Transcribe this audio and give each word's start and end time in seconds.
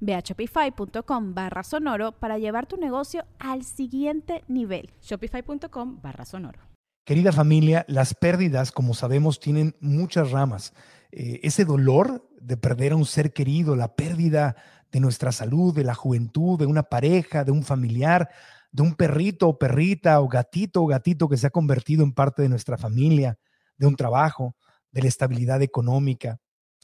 Ve 0.00 0.14
a 0.14 0.20
shopify.com 0.20 1.34
barra 1.34 1.62
sonoro 1.62 2.12
para 2.12 2.38
llevar 2.38 2.66
tu 2.66 2.76
negocio 2.76 3.24
al 3.38 3.64
siguiente 3.64 4.44
nivel. 4.48 4.90
Shopify.com 5.02 6.00
barra 6.00 6.24
sonoro. 6.24 6.60
Querida 7.04 7.32
familia, 7.32 7.86
las 7.88 8.14
pérdidas, 8.14 8.70
como 8.70 8.92
sabemos, 8.92 9.40
tienen 9.40 9.74
muchas 9.80 10.30
ramas. 10.30 10.74
Eh, 11.10 11.40
ese 11.42 11.64
dolor 11.64 12.28
de 12.40 12.56
perder 12.58 12.92
a 12.92 12.96
un 12.96 13.06
ser 13.06 13.32
querido, 13.32 13.76
la 13.76 13.94
pérdida 13.94 14.56
de 14.92 15.00
nuestra 15.00 15.32
salud, 15.32 15.74
de 15.74 15.84
la 15.84 15.94
juventud, 15.94 16.58
de 16.58 16.66
una 16.66 16.82
pareja, 16.82 17.44
de 17.44 17.50
un 17.50 17.62
familiar, 17.62 18.28
de 18.72 18.82
un 18.82 18.94
perrito 18.94 19.48
o 19.48 19.58
perrita 19.58 20.20
o 20.20 20.28
gatito 20.28 20.82
o 20.82 20.86
gatito 20.86 21.28
que 21.28 21.36
se 21.36 21.46
ha 21.46 21.50
convertido 21.50 22.04
en 22.04 22.12
parte 22.12 22.42
de 22.42 22.48
nuestra 22.48 22.76
familia, 22.76 23.38
de 23.78 23.86
un 23.86 23.96
trabajo, 23.96 24.54
de 24.90 25.02
la 25.02 25.08
estabilidad 25.08 25.62
económica. 25.62 26.38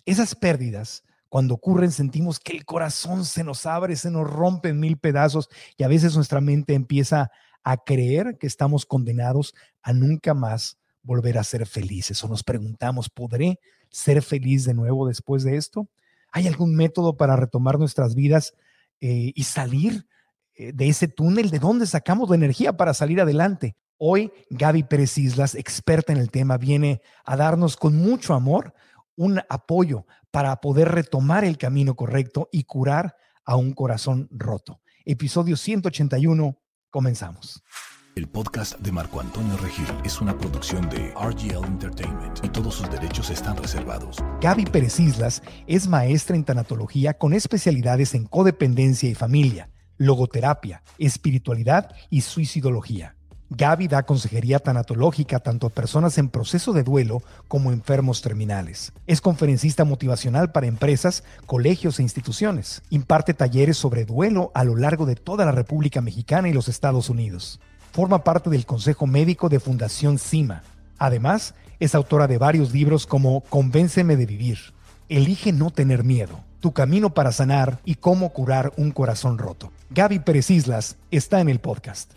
Esas 0.07 0.35
pérdidas 0.35 1.03
cuando 1.35 1.55
ocurren 1.55 1.91
sentimos 1.91 2.39
que 2.39 2.53
el 2.53 2.65
corazón 2.65 3.25
se 3.25 3.43
nos 3.43 3.67
abre, 3.67 3.97
se 3.97 4.09
nos 4.09 4.31
rompe 4.31 4.69
en 4.69 4.79
mil 4.79 4.99
pedazos 4.99 5.49
y 5.77 5.83
a 5.83 5.89
veces 5.89 6.15
nuestra 6.15 6.41
mente 6.41 6.75
empieza 6.75 7.33
a 7.65 7.77
creer 7.77 8.39
que 8.39 8.47
estamos 8.47 8.87
condenados 8.87 9.53
a 9.83 9.93
nunca 9.93 10.33
más 10.33 10.79
volver 11.03 11.37
a 11.37 11.43
ser 11.43 11.67
felices. 11.67 12.23
O 12.23 12.29
nos 12.29 12.45
preguntamos, 12.45 13.11
¿podré 13.11 13.59
ser 13.91 14.23
feliz 14.23 14.65
de 14.65 14.75
nuevo 14.75 15.09
después 15.09 15.43
de 15.43 15.57
esto? 15.57 15.89
¿Hay 16.31 16.47
algún 16.47 16.77
método 16.77 17.17
para 17.17 17.35
retomar 17.35 17.81
nuestras 17.81 18.15
vidas 18.15 18.55
eh, 19.01 19.33
y 19.35 19.43
salir 19.43 20.07
eh, 20.55 20.71
de 20.73 20.89
ese 20.89 21.09
túnel? 21.09 21.51
¿De 21.51 21.59
dónde 21.59 21.89
sacamos 21.89 22.31
la 22.31 22.37
energía 22.37 22.77
para 22.77 22.95
salir 22.95 23.21
adelante? 23.21 23.75
Hoy 23.99 24.31
Gaby 24.51 24.85
Pérez 24.85 25.19
Islas, 25.19 25.57
experta 25.57 26.13
en 26.13 26.21
el 26.21 26.31
tema, 26.31 26.59
viene 26.59 27.03
a 27.25 27.37
darnos 27.37 27.77
con 27.77 27.97
mucho 27.97 28.35
amor 28.35 28.73
un 29.17 29.41
apoyo 29.49 30.07
para 30.31 30.61
poder 30.61 30.89
retomar 30.89 31.45
el 31.45 31.59
camino 31.59 31.95
correcto 31.95 32.49
y 32.53 32.65
curar 32.65 33.17
a 33.45 33.57
un 33.57 33.73
corazón 33.73 34.29
roto. 34.31 34.81
Episodio 35.05 35.57
181, 35.57 36.59
comenzamos. 36.91 37.63
El 38.17 38.29
podcast 38.29 38.79
de 38.79 38.93
Marco 38.93 39.21
Antonio 39.21 39.57
Regil 39.57 39.89
es 40.05 40.21
una 40.21 40.39
producción 40.39 40.89
de 40.89 41.13
RGL 41.15 41.65
Entertainment 41.65 42.45
y 42.45 42.49
todos 42.49 42.77
sus 42.77 42.89
derechos 42.89 43.29
están 43.29 43.57
reservados. 43.57 44.19
Gaby 44.41 44.67
Pérez 44.67 45.01
Islas 45.01 45.43
es 45.67 45.89
maestra 45.89 46.37
en 46.37 46.45
tanatología 46.45 47.15
con 47.15 47.33
especialidades 47.33 48.15
en 48.15 48.27
codependencia 48.27 49.11
y 49.11 49.17
familia, 49.17 49.69
logoterapia, 49.97 50.85
espiritualidad 50.97 51.91
y 52.09 52.21
suicidología. 52.21 53.17
Gaby 53.57 53.87
da 53.87 54.03
consejería 54.03 54.59
tanatológica 54.59 55.39
tanto 55.39 55.69
a 55.69 55.71
personas 55.71 56.19
en 56.19 56.29
proceso 56.29 56.73
de 56.73 56.83
duelo 56.83 57.23
como 57.47 57.71
enfermos 57.71 58.21
terminales. 58.21 58.93
Es 59.07 59.21
conferencista 59.21 59.85
motivacional 59.85 60.51
para 60.51 60.67
empresas, 60.67 61.23
colegios 61.47 61.99
e 61.99 62.03
instituciones. 62.03 62.83
Imparte 62.91 63.33
talleres 63.33 63.77
sobre 63.77 64.05
duelo 64.05 64.51
a 64.55 64.65
lo 64.65 64.75
largo 64.75 65.07
de 65.07 65.15
toda 65.15 65.45
la 65.45 65.53
República 65.53 66.01
Mexicana 66.01 66.49
y 66.49 66.53
los 66.53 66.69
Estados 66.69 67.09
Unidos. 67.09 67.61
Forma 67.93 68.25
parte 68.25 68.51
del 68.51 68.67
Consejo 68.67 69.07
Médico 69.07 69.49
de 69.49 69.61
Fundación 69.61 70.19
CIMA. 70.19 70.63
Además, 70.99 71.55
es 71.79 71.95
autora 71.95 72.27
de 72.27 72.39
varios 72.39 72.73
libros 72.73 73.07
como 73.07 73.43
Convénceme 73.43 74.17
de 74.17 74.27
Vivir, 74.27 74.59
Elige 75.09 75.53
no 75.53 75.71
tener 75.71 76.03
miedo, 76.03 76.41
Tu 76.61 76.73
camino 76.73 77.13
para 77.13 77.31
sanar 77.31 77.79
y 77.85 77.97
cómo 77.97 78.31
curar 78.31 78.73
un 78.79 78.91
corazón 78.91 79.39
roto. 79.39 79.71
Gaby 79.91 80.21
Pérez 80.21 80.51
Islas 80.51 80.97
está 81.11 81.41
en 81.41 81.51
el 81.51 81.61
podcast. 81.61 82.11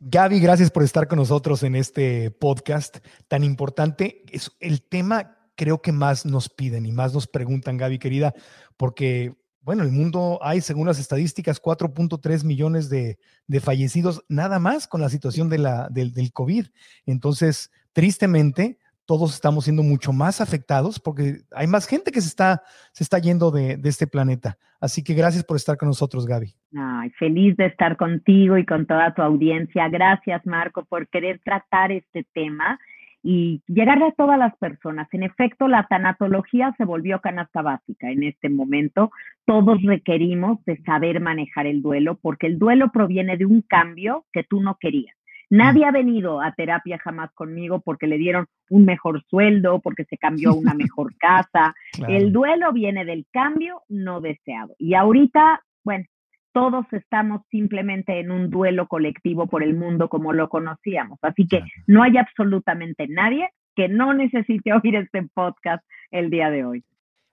Gaby, 0.00 0.38
gracias 0.38 0.70
por 0.70 0.84
estar 0.84 1.08
con 1.08 1.18
nosotros 1.18 1.64
en 1.64 1.74
este 1.74 2.30
podcast 2.30 2.98
tan 3.26 3.42
importante. 3.42 4.22
Es 4.30 4.52
el 4.60 4.82
tema 4.82 5.38
creo 5.56 5.82
que 5.82 5.90
más 5.90 6.24
nos 6.24 6.48
piden 6.48 6.86
y 6.86 6.92
más 6.92 7.12
nos 7.12 7.26
preguntan, 7.26 7.76
Gaby 7.76 7.98
querida, 7.98 8.32
porque, 8.76 9.34
bueno, 9.60 9.82
el 9.82 9.90
mundo 9.90 10.38
hay, 10.40 10.60
según 10.60 10.86
las 10.86 11.00
estadísticas, 11.00 11.60
4.3 11.60 12.44
millones 12.44 12.88
de, 12.88 13.18
fallecidos 13.60 14.24
nada 14.28 14.60
más 14.60 14.86
con 14.86 15.00
la 15.00 15.10
situación 15.10 15.48
de 15.48 15.58
la, 15.58 15.88
del 15.90 16.32
COVID. 16.32 16.68
Entonces, 17.04 17.72
tristemente, 17.92 18.78
todos 19.08 19.34
estamos 19.34 19.64
siendo 19.64 19.82
mucho 19.82 20.12
más 20.12 20.42
afectados 20.42 21.00
porque 21.00 21.38
hay 21.52 21.66
más 21.66 21.88
gente 21.88 22.12
que 22.12 22.20
se 22.20 22.28
está, 22.28 22.62
se 22.92 23.02
está 23.02 23.18
yendo 23.18 23.50
de, 23.50 23.80
este 23.84 24.06
planeta. 24.06 24.58
Así 24.82 25.02
que 25.02 25.14
gracias 25.14 25.44
por 25.44 25.56
estar 25.56 25.78
con 25.78 25.88
nosotros, 25.88 26.26
Gaby. 26.26 26.52
Ay, 26.76 27.08
feliz 27.18 27.56
de 27.56 27.66
estar 27.66 27.96
contigo 27.96 28.58
y 28.58 28.66
con 28.66 28.84
toda 28.84 29.14
tu 29.14 29.22
audiencia. 29.22 29.88
Gracias, 29.88 30.44
Marco, 30.44 30.84
por 30.84 31.08
querer 31.08 31.40
tratar 31.42 31.90
este 31.90 32.26
tema 32.34 32.78
y 33.22 33.62
llegar 33.66 34.02
a 34.02 34.12
todas 34.12 34.38
las 34.38 34.54
personas. 34.58 35.08
En 35.12 35.22
efecto, 35.22 35.68
la 35.68 35.86
tanatología 35.88 36.74
se 36.76 36.84
volvió 36.84 37.22
canasta 37.22 37.62
básica 37.62 38.10
en 38.10 38.24
este 38.24 38.50
momento. 38.50 39.10
Todos 39.46 39.80
requerimos 39.82 40.62
de 40.66 40.82
saber 40.82 41.18
manejar 41.20 41.66
el 41.66 41.80
duelo 41.80 42.18
porque 42.20 42.46
el 42.46 42.58
duelo 42.58 42.92
proviene 42.92 43.38
de 43.38 43.46
un 43.46 43.62
cambio 43.62 44.26
que 44.34 44.44
tú 44.44 44.60
no 44.60 44.76
querías. 44.78 45.17
Nadie 45.50 45.86
ha 45.86 45.90
venido 45.90 46.40
a 46.40 46.52
terapia 46.52 46.98
jamás 46.98 47.32
conmigo 47.32 47.80
porque 47.80 48.06
le 48.06 48.18
dieron 48.18 48.46
un 48.70 48.84
mejor 48.84 49.24
sueldo, 49.28 49.80
porque 49.80 50.04
se 50.04 50.18
cambió 50.18 50.50
a 50.50 50.54
una 50.54 50.74
mejor 50.74 51.16
casa. 51.16 51.74
El 52.06 52.32
duelo 52.32 52.72
viene 52.72 53.04
del 53.04 53.26
cambio 53.32 53.82
no 53.88 54.20
deseado. 54.20 54.74
Y 54.78 54.94
ahorita, 54.94 55.62
bueno, 55.84 56.04
todos 56.52 56.86
estamos 56.92 57.42
simplemente 57.50 58.18
en 58.20 58.30
un 58.30 58.50
duelo 58.50 58.88
colectivo 58.88 59.46
por 59.46 59.62
el 59.62 59.74
mundo 59.74 60.08
como 60.08 60.32
lo 60.32 60.48
conocíamos. 60.48 61.18
Así 61.22 61.46
que 61.46 61.62
no 61.86 62.02
hay 62.02 62.16
absolutamente 62.16 63.06
nadie 63.08 63.50
que 63.74 63.88
no 63.88 64.12
necesite 64.12 64.72
oír 64.72 64.96
este 64.96 65.22
podcast 65.32 65.84
el 66.10 66.30
día 66.30 66.50
de 66.50 66.64
hoy. 66.64 66.84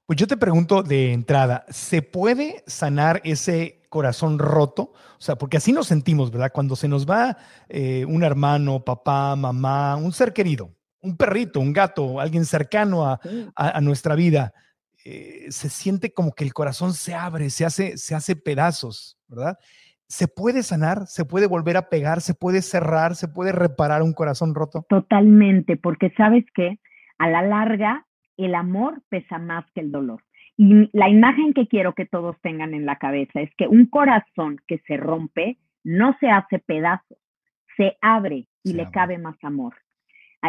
Pues 0.05 0.19
yo 0.19 0.27
te 0.27 0.37
pregunto 0.37 0.83
de 0.83 1.13
entrada, 1.13 1.65
¿se 1.69 2.03
puede 2.03 2.63
sanar 2.67 3.21
ese 3.23 3.81
corazón 3.89 4.37
roto? 4.37 4.93
O 4.93 5.21
sea, 5.21 5.35
porque 5.35 5.57
así 5.57 5.73
nos 5.73 5.87
sentimos, 5.87 6.29
¿verdad? 6.29 6.51
Cuando 6.53 6.75
se 6.75 6.87
nos 6.87 7.09
va 7.09 7.37
eh, 7.69 8.05
un 8.05 8.23
hermano, 8.23 8.83
papá, 8.83 9.35
mamá, 9.35 9.95
un 9.95 10.11
ser 10.11 10.31
querido, 10.31 10.75
un 11.01 11.17
perrito, 11.17 11.59
un 11.59 11.73
gato, 11.73 12.19
alguien 12.19 12.45
cercano 12.45 13.03
a, 13.03 13.81
nuestra 13.81 14.13
vida, 14.13 14.53
eh, 15.03 15.47
se 15.49 15.69
siente 15.69 16.13
como 16.13 16.33
que 16.33 16.43
el 16.43 16.53
corazón 16.53 16.93
se 16.93 17.15
abre, 17.15 17.49
se 17.49 17.65
hace, 17.65 17.97
se 17.97 18.13
hace 18.13 18.35
pedazos, 18.35 19.17
¿verdad? 19.27 19.57
¿Se 20.07 20.27
puede 20.27 20.61
sanar? 20.61 21.07
¿Se 21.07 21.25
puede 21.25 21.47
volver 21.47 21.77
a 21.77 21.89
pegar? 21.89 22.21
¿Se 22.21 22.35
puede 22.35 22.61
cerrar? 22.61 23.15
¿Se 23.15 23.27
puede 23.27 23.53
reparar 23.53 24.03
un 24.03 24.13
corazón 24.13 24.53
roto? 24.53 24.85
Totalmente, 24.87 25.77
porque 25.77 26.13
sabes 26.15 26.45
que 26.53 26.79
a 27.17 27.27
la 27.27 27.41
larga 27.41 28.05
el 28.37 28.55
amor 28.55 29.01
pesa 29.09 29.37
más 29.39 29.65
que 29.73 29.81
el 29.81 29.91
dolor. 29.91 30.23
Y 30.57 30.89
la 30.93 31.09
imagen 31.09 31.53
que 31.53 31.67
quiero 31.67 31.93
que 31.93 32.05
todos 32.05 32.39
tengan 32.41 32.73
en 32.73 32.85
la 32.85 32.95
cabeza 32.97 33.41
es 33.41 33.53
que 33.57 33.67
un 33.67 33.87
corazón 33.87 34.57
que 34.67 34.79
se 34.87 34.97
rompe 34.97 35.57
no 35.83 36.15
se 36.19 36.29
hace 36.29 36.59
pedazos, 36.59 37.17
se 37.77 37.97
abre 38.01 38.47
y 38.63 38.73
le 38.73 38.89
cabe 38.89 39.17
más 39.17 39.35
amor. 39.43 39.75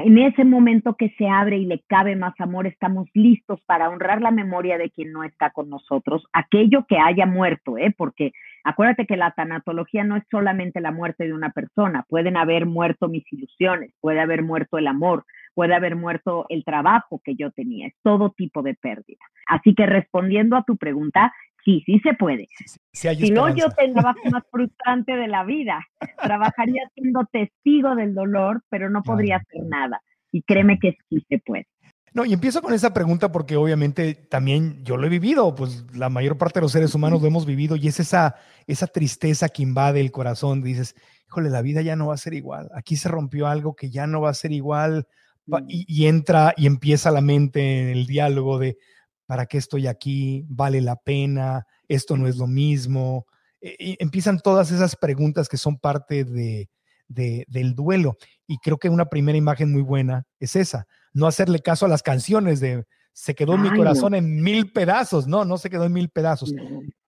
En 0.04 0.18
ese 0.18 0.44
momento 0.44 0.94
que 0.94 1.10
se 1.16 1.26
abre 1.28 1.56
y 1.56 1.64
le 1.64 1.82
cabe 1.86 2.16
más 2.16 2.34
amor, 2.38 2.66
estamos 2.66 3.08
listos 3.14 3.60
para 3.66 3.88
honrar 3.88 4.20
la 4.20 4.30
memoria 4.30 4.76
de 4.76 4.90
quien 4.90 5.12
no 5.12 5.24
está 5.24 5.50
con 5.50 5.70
nosotros, 5.70 6.26
aquello 6.32 6.84
que 6.86 6.98
haya 6.98 7.24
muerto, 7.24 7.78
¿eh? 7.78 7.94
porque 7.96 8.32
acuérdate 8.62 9.06
que 9.06 9.16
la 9.16 9.30
tanatología 9.30 10.04
no 10.04 10.16
es 10.16 10.24
solamente 10.30 10.80
la 10.80 10.92
muerte 10.92 11.24
de 11.24 11.32
una 11.32 11.50
persona, 11.50 12.04
pueden 12.08 12.36
haber 12.36 12.66
muerto 12.66 13.08
mis 13.08 13.24
ilusiones, 13.32 13.92
puede 14.00 14.20
haber 14.20 14.42
muerto 14.42 14.76
el 14.76 14.86
amor, 14.86 15.24
puede 15.56 15.74
haber 15.74 15.96
muerto 15.96 16.44
el 16.50 16.64
trabajo 16.64 17.22
que 17.24 17.34
yo 17.34 17.50
tenía, 17.50 17.86
es 17.86 17.94
todo 18.02 18.30
tipo 18.36 18.62
de 18.62 18.74
pérdida. 18.74 19.24
Así 19.48 19.74
que 19.74 19.86
respondiendo 19.86 20.54
a 20.54 20.64
tu 20.64 20.76
pregunta, 20.76 21.32
sí, 21.64 21.82
sí 21.86 21.98
se 22.00 22.12
puede. 22.12 22.46
si 22.92 23.30
no, 23.30 23.48
yo 23.54 23.68
el 23.78 23.94
trabajo 23.94 24.20
más 24.30 24.44
frustrante 24.50 25.16
de 25.16 25.28
la 25.28 25.44
vida. 25.44 25.80
Trabajaría 26.22 26.82
siendo 26.94 27.24
testigo 27.32 27.94
del 27.94 28.14
dolor, 28.14 28.62
pero 28.68 28.90
no 28.90 29.02
podría 29.02 29.36
hacer 29.36 29.62
nada. 29.64 30.02
Y 30.30 30.42
créeme 30.42 30.78
que 30.78 30.98
sí 31.08 31.24
se 31.26 31.38
puede. 31.38 31.66
No, 32.12 32.26
y 32.26 32.34
empiezo 32.34 32.60
con 32.60 32.74
esa 32.74 32.92
pregunta 32.92 33.32
porque 33.32 33.56
obviamente 33.56 34.14
también 34.14 34.84
yo 34.84 34.98
lo 34.98 35.06
he 35.06 35.10
vivido, 35.10 35.54
pues 35.54 35.86
la 35.94 36.10
mayor 36.10 36.36
parte 36.36 36.60
de 36.60 36.64
los 36.64 36.72
seres 36.72 36.94
humanos 36.94 37.22
lo 37.22 37.28
hemos 37.28 37.46
vivido 37.46 37.76
y 37.76 37.88
es 37.88 37.98
esa, 37.98 38.36
esa 38.66 38.86
tristeza 38.86 39.48
que 39.48 39.62
invade 39.62 40.00
el 40.00 40.12
corazón. 40.12 40.62
Dices, 40.62 40.94
híjole, 41.28 41.48
la 41.48 41.62
vida 41.62 41.80
ya 41.80 41.96
no 41.96 42.08
va 42.08 42.14
a 42.14 42.18
ser 42.18 42.34
igual. 42.34 42.68
Aquí 42.74 42.96
se 42.96 43.08
rompió 43.08 43.46
algo 43.46 43.74
que 43.74 43.88
ya 43.88 44.06
no 44.06 44.20
va 44.20 44.30
a 44.30 44.34
ser 44.34 44.52
igual. 44.52 45.06
Mm. 45.46 45.56
Y, 45.68 46.06
entra 46.06 46.54
y 46.56 46.66
empieza 46.66 47.10
la 47.10 47.20
mente 47.20 47.82
en 47.82 47.88
el 47.88 48.06
diálogo 48.06 48.58
de, 48.58 48.78
¿para 49.26 49.46
qué 49.46 49.58
estoy 49.58 49.86
aquí? 49.86 50.44
¿Vale 50.48 50.80
la 50.80 50.96
pena? 50.96 51.66
¿Esto 51.88 52.16
no 52.16 52.26
es 52.26 52.36
lo 52.36 52.46
mismo? 52.46 53.26
E, 53.60 53.76
y 53.78 53.96
empiezan 54.00 54.40
todas 54.40 54.70
esas 54.70 54.96
preguntas 54.96 55.48
que 55.48 55.56
son 55.56 55.78
parte 55.78 56.24
de, 56.24 56.68
del 57.08 57.74
duelo. 57.74 58.16
Y 58.46 58.58
creo 58.58 58.78
que 58.78 58.88
una 58.88 59.06
primera 59.06 59.38
imagen 59.38 59.72
muy 59.72 59.82
buena 59.82 60.24
es 60.40 60.56
esa, 60.56 60.86
no 61.12 61.26
hacerle 61.26 61.60
caso 61.60 61.86
a 61.86 61.88
las 61.88 62.02
canciones 62.02 62.60
de 62.60 62.84
se 63.12 63.34
quedó 63.34 63.56
mi 63.56 63.74
corazón 63.74 64.14
en 64.14 64.42
mil 64.42 64.70
pedazos, 64.72 65.26
no, 65.26 65.46
no 65.46 65.56
se 65.56 65.70
quedó 65.70 65.84
en 65.84 65.92
mil 65.94 66.10
pedazos, 66.10 66.52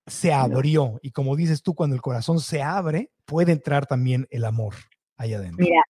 se 0.06 0.32
abrió. 0.32 0.98
Y 1.02 1.10
como 1.10 1.36
dices 1.36 1.62
tú, 1.62 1.74
cuando 1.74 1.94
el 1.94 2.00
corazón 2.00 2.40
se 2.40 2.62
abre, 2.62 3.10
puede 3.26 3.52
entrar 3.52 3.84
también 3.84 4.26
el 4.30 4.46
amor 4.46 4.74
ahí 5.18 5.34
adentro. 5.34 5.62
Mira, 5.62 5.82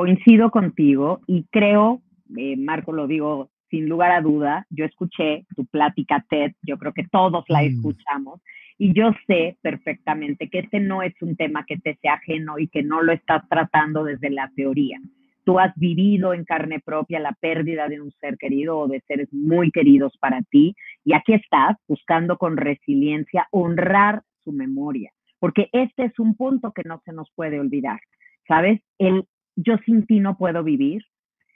coincido 0.00 0.50
contigo 0.50 1.20
y 1.26 1.44
creo, 1.50 2.00
eh, 2.38 2.56
Marco, 2.56 2.90
lo 2.92 3.06
digo 3.06 3.50
sin 3.68 3.86
lugar 3.86 4.12
a 4.12 4.22
duda, 4.22 4.66
yo 4.70 4.86
escuché 4.86 5.44
tu 5.54 5.66
plática 5.66 6.24
TED, 6.28 6.52
yo 6.62 6.78
creo 6.78 6.94
que 6.94 7.06
todos 7.06 7.44
la 7.48 7.60
mm. 7.60 7.66
escuchamos, 7.66 8.40
y 8.78 8.94
yo 8.94 9.10
sé 9.26 9.58
perfectamente 9.60 10.48
que 10.48 10.60
este 10.60 10.80
no 10.80 11.02
es 11.02 11.12
un 11.20 11.36
tema 11.36 11.66
que 11.66 11.76
te 11.76 11.96
sea 11.96 12.14
ajeno 12.14 12.58
y 12.58 12.68
que 12.68 12.82
no 12.82 13.02
lo 13.02 13.12
estás 13.12 13.46
tratando 13.50 14.02
desde 14.04 14.30
la 14.30 14.50
teoría. 14.56 14.98
Tú 15.44 15.58
has 15.58 15.74
vivido 15.76 16.32
en 16.32 16.46
carne 16.46 16.80
propia 16.80 17.20
la 17.20 17.32
pérdida 17.32 17.86
de 17.88 18.00
un 18.00 18.10
ser 18.12 18.38
querido 18.38 18.78
o 18.78 18.88
de 18.88 19.02
seres 19.06 19.28
muy 19.32 19.70
queridos 19.70 20.16
para 20.18 20.40
ti 20.50 20.74
y 21.04 21.12
aquí 21.12 21.34
estás 21.34 21.76
buscando 21.86 22.38
con 22.38 22.56
resiliencia 22.56 23.48
honrar 23.50 24.22
su 24.44 24.52
memoria, 24.52 25.12
porque 25.38 25.68
este 25.72 26.06
es 26.06 26.18
un 26.18 26.34
punto 26.36 26.72
que 26.72 26.84
no 26.84 27.02
se 27.04 27.12
nos 27.12 27.30
puede 27.34 27.60
olvidar. 27.60 28.00
¿Sabes? 28.48 28.80
El 28.98 29.26
yo 29.62 29.76
sin 29.84 30.06
ti 30.06 30.20
no 30.20 30.36
puedo 30.36 30.62
vivir, 30.62 31.02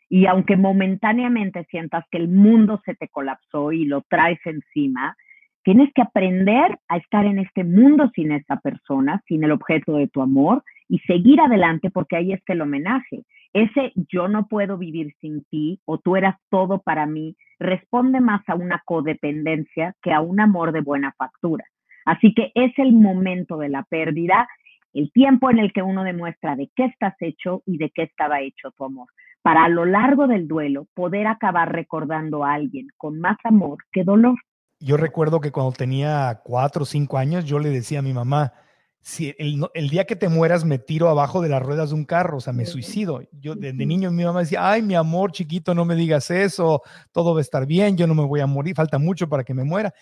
y 0.08 0.26
aunque 0.26 0.56
momentáneamente 0.56 1.64
sientas 1.70 2.04
que 2.10 2.18
el 2.18 2.28
mundo 2.28 2.80
se 2.84 2.94
te 2.94 3.08
colapsó 3.08 3.72
y 3.72 3.84
lo 3.84 4.02
traes 4.08 4.38
encima, 4.44 5.16
Tienes 5.64 5.90
que 5.94 6.02
aprender 6.02 6.78
a 6.88 6.98
estar 6.98 7.24
en 7.24 7.38
este 7.38 7.64
mundo 7.64 8.10
sin 8.14 8.32
esta 8.32 8.60
persona, 8.60 9.22
sin 9.26 9.44
el 9.44 9.50
objeto 9.50 9.96
de 9.96 10.08
tu 10.08 10.20
amor 10.20 10.62
y 10.90 10.98
seguir 11.00 11.40
adelante 11.40 11.90
porque 11.90 12.16
ahí 12.16 12.32
está 12.34 12.52
el 12.52 12.60
homenaje. 12.60 13.24
Ese 13.54 13.92
yo 14.12 14.28
no 14.28 14.46
puedo 14.46 14.76
vivir 14.76 15.14
sin 15.22 15.42
ti 15.44 15.80
o 15.86 15.96
tú 15.96 16.16
eras 16.16 16.36
todo 16.50 16.82
para 16.82 17.06
mí 17.06 17.34
responde 17.58 18.20
más 18.20 18.46
a 18.46 18.56
una 18.56 18.82
codependencia 18.84 19.94
que 20.02 20.12
a 20.12 20.20
un 20.20 20.38
amor 20.38 20.72
de 20.72 20.82
buena 20.82 21.14
factura. 21.16 21.64
Así 22.04 22.34
que 22.34 22.52
es 22.54 22.78
el 22.78 22.92
momento 22.92 23.56
de 23.56 23.70
la 23.70 23.84
pérdida, 23.84 24.46
el 24.94 25.12
tiempo 25.12 25.50
en 25.50 25.58
el 25.58 25.72
que 25.72 25.82
uno 25.82 26.04
demuestra 26.04 26.56
de 26.56 26.70
qué 26.74 26.86
estás 26.86 27.14
hecho 27.20 27.62
y 27.66 27.76
de 27.76 27.90
qué 27.90 28.04
estaba 28.04 28.40
hecho 28.40 28.70
tu 28.70 28.84
amor, 28.84 29.08
para 29.42 29.64
a 29.64 29.68
lo 29.68 29.84
largo 29.84 30.26
del 30.26 30.48
duelo 30.48 30.86
poder 30.94 31.26
acabar 31.26 31.72
recordando 31.72 32.44
a 32.44 32.54
alguien 32.54 32.88
con 32.96 33.20
más 33.20 33.36
amor 33.44 33.78
que 33.92 34.04
dolor 34.04 34.36
yo 34.84 34.98
recuerdo 34.98 35.40
que 35.40 35.50
cuando 35.50 35.72
tenía 35.72 36.42
cuatro 36.44 36.82
o 36.82 36.86
cinco 36.86 37.16
años, 37.16 37.46
yo 37.46 37.58
le 37.58 37.70
decía 37.70 38.00
a 38.00 38.02
mi 38.02 38.12
mamá, 38.12 38.52
si 39.00 39.34
el, 39.38 39.88
día 39.88 40.04
que 40.04 40.14
te 40.14 40.28
mueras 40.28 40.64
me 40.66 40.78
tiro 40.78 41.08
abajo 41.08 41.40
de 41.40 41.48
las 41.48 41.62
ruedas 41.62 41.88
de 41.88 41.94
un 41.94 42.04
carro, 42.04 42.36
o 42.36 42.40
sea, 42.40 42.52
me 42.52 42.66
suicido. 42.66 43.22
Yo 43.32 43.54
desde 43.54 43.86
niño 43.86 44.10
mi 44.10 44.24
mamá 44.24 44.40
decía, 44.40 44.70
ay, 44.70 44.82
mi 44.82 44.94
amor 44.94 45.32
chiquito, 45.32 45.74
no 45.74 45.86
me 45.86 45.94
digas 45.94 46.30
eso, 46.30 46.82
todo 47.12 47.32
va 47.32 47.40
a 47.40 47.42
estar 47.42 47.66
bien, 47.66 47.96
yo 47.96 48.06
no 48.06 48.14
me 48.14 48.24
voy 48.24 48.40
a 48.40 48.46
morir, 48.46 48.74
falta 48.74 48.98
mucho 48.98 49.26
para 49.26 49.44
que 49.44 49.54
me 49.54 49.64
muera. 49.64 49.92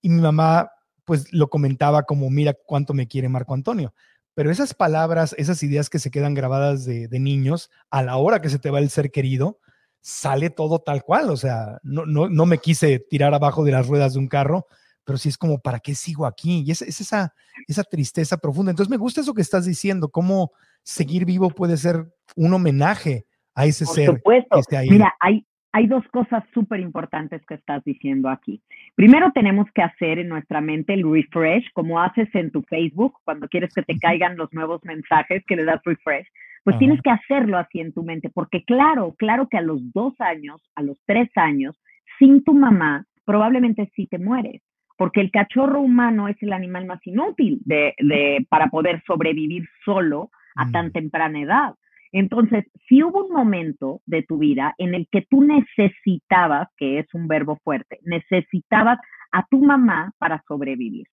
Y 0.00 0.08
mi 0.08 0.22
mamá 0.22 0.70
pues 1.04 1.32
lo 1.32 1.48
comentaba 1.48 2.04
como, 2.04 2.30
mira 2.30 2.54
cuánto 2.54 2.94
me 2.94 3.08
quiere 3.08 3.28
Marco 3.28 3.52
Antonio. 3.52 3.92
Pero 4.40 4.50
esas 4.50 4.72
palabras, 4.72 5.34
esas 5.36 5.62
ideas 5.62 5.90
que 5.90 5.98
se 5.98 6.10
quedan 6.10 6.32
grabadas 6.32 6.86
de, 6.86 7.08
de 7.08 7.20
niños, 7.20 7.70
a 7.90 8.02
la 8.02 8.16
hora 8.16 8.40
que 8.40 8.48
se 8.48 8.58
te 8.58 8.70
va 8.70 8.78
el 8.78 8.88
ser 8.88 9.10
querido, 9.10 9.58
sale 10.00 10.48
todo 10.48 10.78
tal 10.78 11.04
cual. 11.04 11.28
O 11.28 11.36
sea, 11.36 11.78
no, 11.82 12.06
no, 12.06 12.30
no 12.30 12.46
me 12.46 12.56
quise 12.56 13.00
tirar 13.00 13.34
abajo 13.34 13.64
de 13.64 13.72
las 13.72 13.86
ruedas 13.86 14.14
de 14.14 14.18
un 14.18 14.28
carro, 14.28 14.66
pero 15.04 15.18
sí 15.18 15.28
es 15.28 15.36
como, 15.36 15.58
¿para 15.60 15.78
qué 15.78 15.94
sigo 15.94 16.24
aquí? 16.24 16.64
Y 16.66 16.70
es, 16.70 16.80
esa, 16.80 17.34
esa 17.68 17.84
tristeza 17.84 18.38
profunda. 18.38 18.70
Entonces 18.70 18.88
me 18.88 18.96
gusta 18.96 19.20
eso 19.20 19.34
que 19.34 19.42
estás 19.42 19.66
diciendo, 19.66 20.08
cómo 20.08 20.52
seguir 20.84 21.26
vivo 21.26 21.50
puede 21.50 21.76
ser 21.76 22.10
un 22.34 22.54
homenaje 22.54 23.26
a 23.54 23.66
ese 23.66 23.84
Por 23.84 23.94
ser. 23.94 24.06
Supuesto. 24.06 24.58
Mira, 24.88 25.12
hay, 25.20 25.46
hay 25.72 25.86
dos 25.86 26.06
cosas 26.08 26.44
súper 26.52 26.80
importantes 26.80 27.44
que 27.46 27.54
estás 27.54 27.84
diciendo 27.84 28.28
aquí. 28.28 28.60
Primero 28.94 29.30
tenemos 29.32 29.66
que 29.72 29.82
hacer 29.82 30.18
en 30.18 30.28
nuestra 30.28 30.60
mente 30.60 30.94
el 30.94 31.10
refresh, 31.10 31.70
como 31.72 32.00
haces 32.00 32.28
en 32.34 32.50
tu 32.50 32.62
Facebook, 32.62 33.14
cuando 33.24 33.48
quieres 33.48 33.72
que 33.74 33.82
te 33.82 33.96
caigan 33.98 34.36
los 34.36 34.52
nuevos 34.52 34.84
mensajes, 34.84 35.44
que 35.46 35.56
le 35.56 35.64
das 35.64 35.80
refresh 35.84 36.26
pues 36.64 36.78
tienes 36.78 37.00
que 37.02 37.10
hacerlo 37.10 37.58
así 37.58 37.80
en 37.80 37.92
tu 37.92 38.02
mente, 38.02 38.30
porque 38.30 38.64
claro, 38.64 39.14
claro 39.16 39.48
que 39.48 39.56
a 39.56 39.62
los 39.62 39.80
dos 39.92 40.14
años, 40.20 40.62
a 40.74 40.82
los 40.82 40.98
tres 41.06 41.30
años, 41.36 41.80
sin 42.18 42.44
tu 42.44 42.52
mamá, 42.52 43.06
probablemente 43.24 43.90
sí 43.96 44.06
te 44.06 44.18
mueres, 44.18 44.62
porque 44.96 45.20
el 45.20 45.30
cachorro 45.30 45.80
humano 45.80 46.28
es 46.28 46.36
el 46.42 46.52
animal 46.52 46.86
más 46.86 47.04
inútil 47.06 47.60
de, 47.64 47.94
de 47.98 48.46
para 48.48 48.66
poder 48.68 49.02
sobrevivir 49.06 49.66
solo 49.84 50.30
a 50.54 50.70
tan 50.70 50.88
mm. 50.88 50.92
temprana 50.92 51.40
edad. 51.40 51.74
Entonces, 52.12 52.64
si 52.88 53.02
hubo 53.02 53.26
un 53.26 53.32
momento 53.32 54.00
de 54.06 54.22
tu 54.22 54.38
vida 54.38 54.74
en 54.78 54.94
el 54.94 55.06
que 55.10 55.22
tú 55.28 55.42
necesitabas, 55.44 56.68
que 56.76 56.98
es 56.98 57.06
un 57.14 57.28
verbo 57.28 57.58
fuerte, 57.62 57.98
necesitabas 58.02 58.98
a 59.32 59.46
tu 59.48 59.62
mamá 59.64 60.12
para 60.18 60.42
sobrevivir 60.48 61.06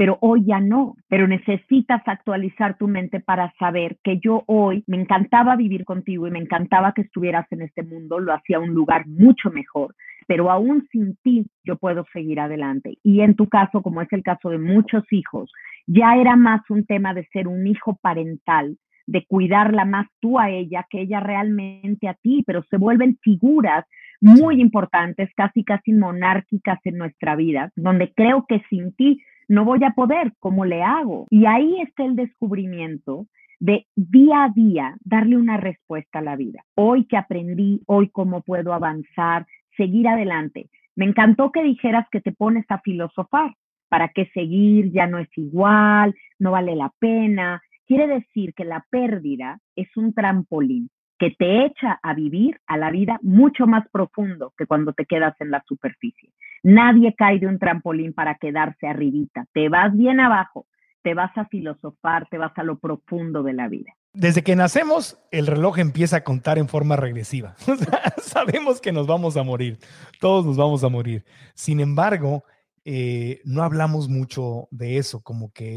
pero 0.00 0.16
hoy 0.22 0.46
ya 0.46 0.60
no, 0.60 0.94
pero 1.08 1.28
necesitas 1.28 2.00
actualizar 2.06 2.78
tu 2.78 2.88
mente 2.88 3.20
para 3.20 3.52
saber 3.58 3.98
que 4.02 4.18
yo 4.18 4.44
hoy 4.46 4.82
me 4.86 4.98
encantaba 4.98 5.56
vivir 5.56 5.84
contigo 5.84 6.26
y 6.26 6.30
me 6.30 6.38
encantaba 6.38 6.94
que 6.94 7.02
estuvieras 7.02 7.46
en 7.50 7.60
este 7.60 7.82
mundo, 7.82 8.18
lo 8.18 8.32
hacía 8.32 8.60
un 8.60 8.70
lugar 8.70 9.06
mucho 9.06 9.50
mejor, 9.50 9.94
pero 10.26 10.50
aún 10.50 10.88
sin 10.90 11.16
ti 11.16 11.44
yo 11.64 11.76
puedo 11.76 12.06
seguir 12.14 12.40
adelante. 12.40 12.96
Y 13.02 13.20
en 13.20 13.34
tu 13.34 13.50
caso, 13.50 13.82
como 13.82 14.00
es 14.00 14.10
el 14.12 14.22
caso 14.22 14.48
de 14.48 14.56
muchos 14.56 15.04
hijos, 15.12 15.52
ya 15.86 16.16
era 16.16 16.34
más 16.34 16.62
un 16.70 16.86
tema 16.86 17.12
de 17.12 17.26
ser 17.26 17.46
un 17.46 17.66
hijo 17.66 17.98
parental, 18.00 18.78
de 19.10 19.26
cuidarla 19.26 19.84
más 19.84 20.06
tú 20.20 20.38
a 20.38 20.50
ella 20.50 20.86
que 20.88 21.00
ella 21.00 21.18
realmente 21.18 22.06
a 22.06 22.14
ti, 22.14 22.44
pero 22.46 22.62
se 22.70 22.76
vuelven 22.76 23.18
figuras 23.20 23.84
muy 24.20 24.60
importantes, 24.60 25.30
casi 25.34 25.64
casi 25.64 25.92
monárquicas 25.92 26.78
en 26.84 26.98
nuestra 26.98 27.34
vida, 27.34 27.72
donde 27.74 28.12
creo 28.14 28.46
que 28.48 28.62
sin 28.70 28.92
ti 28.94 29.20
no 29.48 29.64
voy 29.64 29.82
a 29.82 29.90
poder, 29.90 30.32
¿cómo 30.38 30.64
le 30.64 30.82
hago? 30.82 31.26
Y 31.30 31.46
ahí 31.46 31.80
está 31.80 32.04
el 32.04 32.14
descubrimiento 32.14 33.26
de 33.58 33.86
día 33.96 34.44
a 34.44 34.48
día 34.50 34.96
darle 35.04 35.36
una 35.36 35.56
respuesta 35.56 36.20
a 36.20 36.22
la 36.22 36.36
vida. 36.36 36.62
Hoy 36.76 37.04
que 37.06 37.16
aprendí, 37.16 37.82
hoy 37.86 38.10
cómo 38.10 38.42
puedo 38.42 38.72
avanzar, 38.72 39.46
seguir 39.76 40.06
adelante. 40.06 40.70
Me 40.94 41.04
encantó 41.04 41.50
que 41.50 41.64
dijeras 41.64 42.06
que 42.12 42.20
te 42.20 42.30
pones 42.30 42.64
a 42.68 42.78
filosofar. 42.78 43.54
¿Para 43.88 44.10
qué 44.10 44.30
seguir? 44.32 44.92
Ya 44.92 45.08
no 45.08 45.18
es 45.18 45.28
igual, 45.36 46.14
no 46.38 46.52
vale 46.52 46.76
la 46.76 46.92
pena. 47.00 47.60
Quiere 47.90 48.06
decir 48.06 48.54
que 48.54 48.64
la 48.64 48.86
pérdida 48.88 49.58
es 49.74 49.88
un 49.96 50.14
trampolín 50.14 50.90
que 51.18 51.32
te 51.36 51.66
echa 51.66 51.98
a 52.04 52.14
vivir 52.14 52.60
a 52.68 52.76
la 52.76 52.92
vida 52.92 53.18
mucho 53.20 53.66
más 53.66 53.82
profundo 53.90 54.54
que 54.56 54.66
cuando 54.66 54.92
te 54.92 55.06
quedas 55.06 55.34
en 55.40 55.50
la 55.50 55.60
superficie. 55.66 56.30
Nadie 56.62 57.16
cae 57.18 57.40
de 57.40 57.48
un 57.48 57.58
trampolín 57.58 58.12
para 58.12 58.36
quedarse 58.36 58.86
arribita. 58.86 59.44
Te 59.52 59.68
vas 59.68 59.92
bien 59.92 60.20
abajo, 60.20 60.68
te 61.02 61.14
vas 61.14 61.36
a 61.36 61.46
filosofar, 61.46 62.28
te 62.30 62.38
vas 62.38 62.52
a 62.54 62.62
lo 62.62 62.78
profundo 62.78 63.42
de 63.42 63.54
la 63.54 63.66
vida. 63.66 63.92
Desde 64.12 64.44
que 64.44 64.54
nacemos, 64.54 65.18
el 65.32 65.48
reloj 65.48 65.80
empieza 65.80 66.18
a 66.18 66.22
contar 66.22 66.58
en 66.58 66.68
forma 66.68 66.94
regresiva. 66.94 67.56
Sabemos 68.22 68.80
que 68.80 68.92
nos 68.92 69.08
vamos 69.08 69.36
a 69.36 69.42
morir, 69.42 69.80
todos 70.20 70.46
nos 70.46 70.56
vamos 70.56 70.84
a 70.84 70.88
morir. 70.88 71.24
Sin 71.54 71.80
embargo, 71.80 72.44
eh, 72.84 73.40
no 73.44 73.64
hablamos 73.64 74.08
mucho 74.08 74.68
de 74.70 74.98
eso, 74.98 75.22
como 75.24 75.52
que 75.52 75.74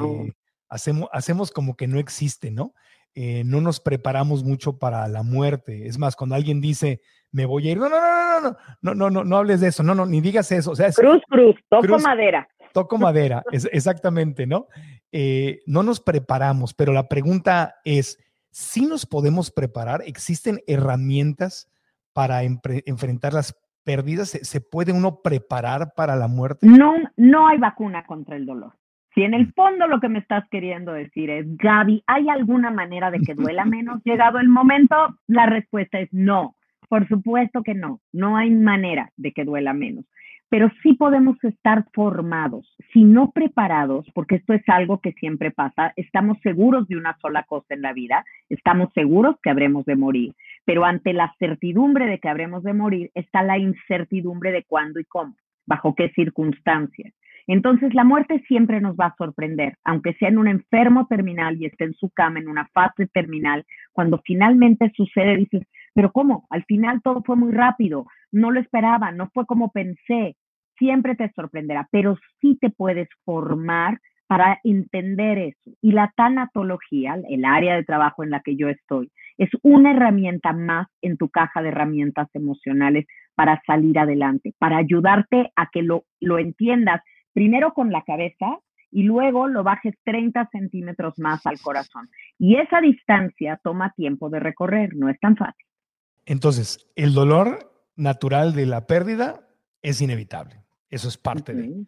hacemos, 0.69 1.09
hacemos 1.11 1.51
como 1.51 1.75
que 1.75 1.87
no 1.87 1.99
existe, 1.99 2.51
¿no? 2.51 2.73
Eh, 3.15 3.43
no 3.45 3.61
nos 3.61 3.79
preparamos 3.79 4.43
mucho 4.43 4.79
para 4.79 5.07
la 5.07 5.21
muerte. 5.21 5.87
Es 5.87 5.99
más, 5.99 6.15
cuando 6.15 6.35
alguien 6.35 6.61
dice, 6.61 7.01
me 7.31 7.45
voy 7.45 7.67
a 7.67 7.71
ir, 7.71 7.77
no, 7.77 7.89
no, 7.89 7.99
no, 7.99 8.41
no, 8.41 8.41
no, 8.41 8.55
no, 8.81 8.93
no, 8.95 9.09
no, 9.09 9.23
no 9.23 9.37
hables 9.37 9.61
de 9.61 9.67
eso, 9.67 9.83
no, 9.83 9.93
no, 9.93 10.05
ni 10.05 10.19
digas 10.19 10.51
eso. 10.51 10.71
O 10.71 10.75
sea, 10.75 10.91
cruz, 10.91 11.21
cruz, 11.29 11.55
toco 11.69 11.99
madera. 11.99 12.47
Toco 12.73 12.97
madera, 12.97 13.43
es, 13.51 13.69
exactamente, 13.71 14.47
¿no? 14.47 14.67
Eh, 15.11 15.61
no 15.67 15.83
nos 15.83 15.99
preparamos, 15.99 16.73
pero 16.73 16.91
la 16.91 17.07
pregunta 17.07 17.75
es, 17.85 18.17
si 18.53 18.85
nos 18.85 19.05
podemos 19.05 19.51
preparar? 19.51 20.03
¿Existen 20.05 20.61
herramientas 20.67 21.71
para 22.13 22.43
enfrentar 22.43 23.33
las 23.33 23.55
pérdidas? 23.83 24.29
¿Se, 24.29 24.61
puede 24.61 24.91
uno 24.91 25.21
preparar 25.21 25.93
para 25.95 26.15
la 26.15 26.27
muerte? 26.27 26.65
No, 26.65 26.93
no 27.17 27.47
hay 27.47 27.57
vacuna 27.57 28.05
contra 28.05 28.35
el 28.35 28.45
dolor. 28.45 28.73
Si 29.13 29.23
en 29.23 29.33
el 29.33 29.53
fondo 29.53 29.87
lo 29.87 29.99
que 29.99 30.09
me 30.09 30.19
estás 30.19 30.43
queriendo 30.49 30.93
decir 30.93 31.29
es, 31.29 31.45
Gaby, 31.57 32.03
¿hay 32.07 32.29
alguna 32.29 32.71
manera 32.71 33.11
de 33.11 33.19
que 33.19 33.35
duela 33.35 33.65
menos 33.65 34.01
llegado 34.03 34.39
el 34.39 34.49
momento? 34.49 34.95
La 35.27 35.45
respuesta 35.45 35.99
es 35.99 36.11
no. 36.11 36.55
Por 36.89 37.07
supuesto 37.07 37.63
que 37.63 37.73
no, 37.73 38.01
no 38.11 38.37
hay 38.37 38.51
manera 38.51 39.11
de 39.17 39.31
que 39.31 39.45
duela 39.45 39.73
menos, 39.73 40.05
pero 40.49 40.69
sí 40.83 40.93
podemos 40.93 41.43
estar 41.43 41.85
formados, 41.93 42.75
si 42.91 43.03
no 43.03 43.31
preparados, 43.31 44.05
porque 44.13 44.35
esto 44.35 44.53
es 44.53 44.61
algo 44.67 44.99
que 44.99 45.13
siempre 45.13 45.49
pasa, 45.49 45.93
estamos 45.95 46.37
seguros 46.43 46.87
de 46.87 46.97
una 46.97 47.17
sola 47.19 47.43
cosa 47.43 47.73
en 47.73 47.81
la 47.81 47.93
vida, 47.93 48.23
estamos 48.49 48.89
seguros 48.93 49.37
que 49.41 49.49
habremos 49.49 49.85
de 49.85 49.95
morir, 49.95 50.35
pero 50.65 50.85
ante 50.85 51.13
la 51.13 51.33
certidumbre 51.39 52.05
de 52.05 52.19
que 52.19 52.29
habremos 52.29 52.61
de 52.61 52.73
morir 52.73 53.09
está 53.15 53.41
la 53.41 53.57
incertidumbre 53.57 54.51
de 54.51 54.63
cuándo 54.63 54.99
y 54.99 55.05
cómo, 55.05 55.35
bajo 55.65 55.95
qué 55.95 56.09
circunstancias. 56.09 57.13
Entonces 57.47 57.93
la 57.93 58.03
muerte 58.03 58.43
siempre 58.47 58.79
nos 58.81 58.95
va 58.95 59.07
a 59.07 59.15
sorprender, 59.17 59.77
aunque 59.83 60.13
sea 60.13 60.29
en 60.29 60.37
un 60.37 60.47
enfermo 60.47 61.07
terminal 61.07 61.57
y 61.61 61.65
esté 61.65 61.85
en 61.85 61.93
su 61.93 62.09
cama 62.09 62.39
en 62.39 62.47
una 62.47 62.67
fase 62.73 63.07
terminal, 63.07 63.65
cuando 63.91 64.21
finalmente 64.25 64.91
sucede, 64.95 65.37
dices, 65.37 65.63
pero 65.93 66.11
¿cómo? 66.11 66.47
Al 66.49 66.63
final 66.65 67.01
todo 67.01 67.21
fue 67.23 67.35
muy 67.35 67.51
rápido, 67.51 68.05
no 68.31 68.51
lo 68.51 68.59
esperaba, 68.59 69.11
no 69.11 69.29
fue 69.33 69.45
como 69.45 69.71
pensé, 69.71 70.35
siempre 70.77 71.15
te 71.15 71.31
sorprenderá, 71.33 71.87
pero 71.91 72.17
sí 72.41 72.57
te 72.59 72.69
puedes 72.69 73.07
formar 73.25 73.99
para 74.27 74.59
entender 74.63 75.37
eso. 75.37 75.71
Y 75.81 75.91
la 75.91 76.11
tanatología, 76.15 77.17
el 77.29 77.45
área 77.45 77.75
de 77.75 77.83
trabajo 77.83 78.23
en 78.23 78.31
la 78.31 78.39
que 78.39 78.55
yo 78.55 78.69
estoy, 78.69 79.11
es 79.37 79.49
una 79.61 79.91
herramienta 79.91 80.53
más 80.53 80.87
en 81.01 81.17
tu 81.17 81.29
caja 81.29 81.61
de 81.61 81.69
herramientas 81.69 82.29
emocionales 82.33 83.05
para 83.35 83.61
salir 83.65 83.97
adelante, 83.99 84.53
para 84.57 84.77
ayudarte 84.77 85.51
a 85.55 85.67
que 85.71 85.81
lo, 85.81 86.05
lo 86.19 86.39
entiendas 86.39 87.01
primero 87.33 87.73
con 87.73 87.91
la 87.91 88.03
cabeza 88.03 88.59
y 88.91 89.03
luego 89.03 89.47
lo 89.47 89.63
bajes 89.63 89.95
30 90.05 90.49
centímetros 90.51 91.17
más 91.17 91.45
al 91.45 91.59
corazón. 91.59 92.09
Y 92.37 92.57
esa 92.57 92.79
distancia 92.79 93.59
toma 93.63 93.91
tiempo 93.95 94.29
de 94.29 94.39
recorrer, 94.39 94.95
no 94.95 95.09
es 95.09 95.19
tan 95.19 95.35
fácil. 95.35 95.65
Entonces, 96.25 96.87
el 96.95 97.13
dolor 97.13 97.73
natural 97.95 98.53
de 98.53 98.65
la 98.65 98.85
pérdida 98.87 99.47
es 99.81 99.99
inevitable. 100.01 100.63
Eso 100.89 101.07
es 101.07 101.17
parte 101.17 101.53
de. 101.53 101.85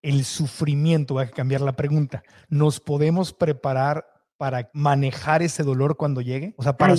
El 0.00 0.24
sufrimiento, 0.24 1.14
voy 1.14 1.24
a 1.24 1.30
cambiar 1.30 1.60
la 1.60 1.76
pregunta. 1.76 2.22
¿Nos 2.48 2.80
podemos 2.80 3.32
preparar 3.32 4.06
para 4.36 4.70
manejar 4.72 5.42
ese 5.42 5.64
dolor 5.64 5.96
cuando 5.96 6.20
llegue? 6.20 6.54
O 6.56 6.62
sea, 6.62 6.76
para 6.76 6.94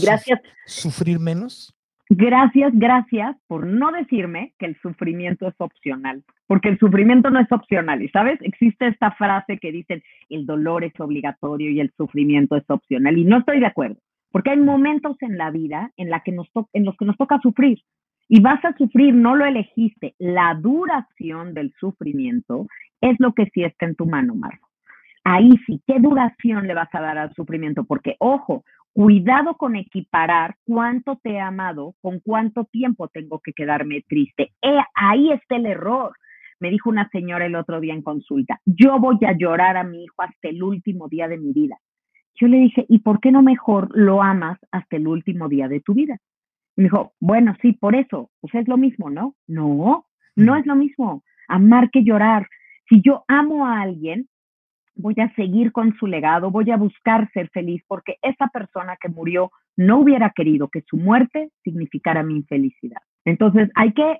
sufrir 0.65 1.19
menos. 1.19 1.75
Gracias, 2.12 2.72
gracias 2.74 3.38
por 3.46 3.68
no 3.68 3.92
decirme 3.92 4.54
que 4.58 4.66
el 4.66 4.75
sufrimiento 4.82 5.48
es 5.48 5.54
opcional, 5.60 6.24
porque 6.48 6.70
el 6.70 6.80
sufrimiento 6.80 7.30
no 7.30 7.39
es 7.39 7.51
opcional. 7.51 8.01
Y 8.01 8.10
sabes, 8.10 8.39
existe 8.42 8.88
esta 8.88 9.12
frase 9.12 9.60
que 9.60 9.72
dicen 9.72 10.01
el 10.28 10.48
dolor 10.48 10.84
es 10.84 11.00
obligatorio 11.00 11.70
y 11.70 11.80
el 11.80 11.92
sufrimiento 11.96 12.56
es 12.56 12.68
opcional. 12.68 13.16
Y 13.16 13.25
no 13.25 13.38
estoy 13.38 13.60
de 13.60 13.68
acuerdo, 13.68 13.98
porque 14.32 14.50
hay 14.50 14.58
momentos 14.58 15.18
en 15.22 15.38
la 15.38 15.51
vida 15.51 15.92
en, 15.98 16.10
la 16.10 16.22
que 16.22 16.32
nos 16.32 16.48
en 16.74 16.84
los 16.84 16.98
que 16.98 17.06
nos 17.06 17.16
toca 17.16 17.39
sufrir. 17.42 17.80
Y 18.28 18.42
vas 18.42 18.63
a 18.66 18.75
sufrir, 18.75 19.13
no 19.13 19.36
lo 19.36 19.46
elegiste. 19.46 20.16
La 20.18 20.56
duración 20.56 21.54
del 21.54 21.74
sufrimiento 21.80 22.66
es 23.01 23.16
lo 23.20 23.34
que 23.34 23.51
sí 23.54 23.63
está 23.63 23.86
en 23.86 23.96
tu 23.96 24.08
mano, 24.08 24.34
Marco. 24.34 24.68
Ahí 25.24 25.51
sí, 25.68 25.80
¿qué 25.86 26.00
duración 26.00 26.66
le 26.66 26.74
vas 26.74 26.89
a 26.94 27.01
dar 27.01 27.20
al 27.20 27.34
sufrimiento? 27.36 27.84
Porque, 27.84 28.16
ojo, 28.20 28.63
Cuidado 28.93 29.55
con 29.55 29.75
equiparar 29.75 30.55
cuánto 30.65 31.17
te 31.24 31.31
he 31.31 31.39
amado 31.39 31.96
con 32.01 32.19
cuánto 32.19 32.65
tiempo 32.65 33.08
tengo 33.08 33.39
que 33.39 33.53
quedarme 33.53 34.03
triste. 34.08 34.51
ahí 34.96 35.31
está 35.31 35.55
el 35.55 35.65
error. 35.65 36.13
Me 36.60 36.69
dijo 36.69 36.89
una 36.89 37.08
señora 37.10 37.46
el 37.46 37.55
otro 37.55 37.79
día 37.79 37.93
en 37.93 38.01
consulta, 38.01 38.60
yo 38.65 39.00
voy 39.00 39.17
a 39.25 39.38
llorar 39.38 39.77
a 39.77 39.84
mi 39.84 40.03
hijo 40.03 40.22
hasta 40.22 40.50
el 40.50 40.62
último 40.62 41.08
día 41.08 41.27
de 41.29 41.38
mi 41.38 41.53
vida. 41.53 41.77
Yo 42.36 42.48
le 42.48 42.58
dije, 42.58 42.86
¿y 42.89 43.00
por 43.00 43.22
qué 43.22 43.31
no 43.31 43.41
mejor 43.41 43.89
lo 43.98 44.22
amas 44.22 44.60
hasta 44.72 44.98
el 44.98 45.08
último 45.08 45.48
día 45.48 45.67
de 45.67 45.79
tu 45.79 45.93
vida? 45.93 46.17
me 46.79 46.84
dijo, 46.84 47.13
bueno, 47.19 47.55
sí, 47.62 47.74
por 47.74 47.93
eso, 47.93 48.31
pues 48.39 48.55
es 48.55 48.67
lo 48.69 48.77
mismo, 48.77 49.10
¿no? 49.10 49.36
No, 49.48 50.05
no 50.38 50.55
es 50.55 50.65
lo 50.65 50.77
mismo. 50.77 51.24
Amar 51.50 51.89
que 51.91 52.05
llorar. 52.05 52.48
Si 52.88 53.01
yo 53.01 53.25
amo 53.27 53.67
a 53.67 53.81
alguien, 53.81 54.29
voy 55.00 55.15
a 55.20 55.34
seguir 55.36 55.72
con 55.72 55.96
su 55.98 56.08
legado, 56.08 56.51
voy 56.51 56.70
a 56.72 56.77
buscar 56.77 57.32
ser 57.32 57.50
feliz 57.50 57.82
porque 57.88 58.18
esa 58.22 58.48
persona 58.48 58.98
que 59.01 59.10
murió 59.10 59.51
no 59.77 60.00
hubiera 60.00 60.32
querido 60.32 60.68
que 60.68 60.82
su 60.82 60.98
muerte 60.98 61.51
significara 61.63 62.22
mi 62.22 62.36
infelicidad. 62.36 63.01
Entonces 63.26 63.70
hay 63.76 63.94
que 63.94 64.20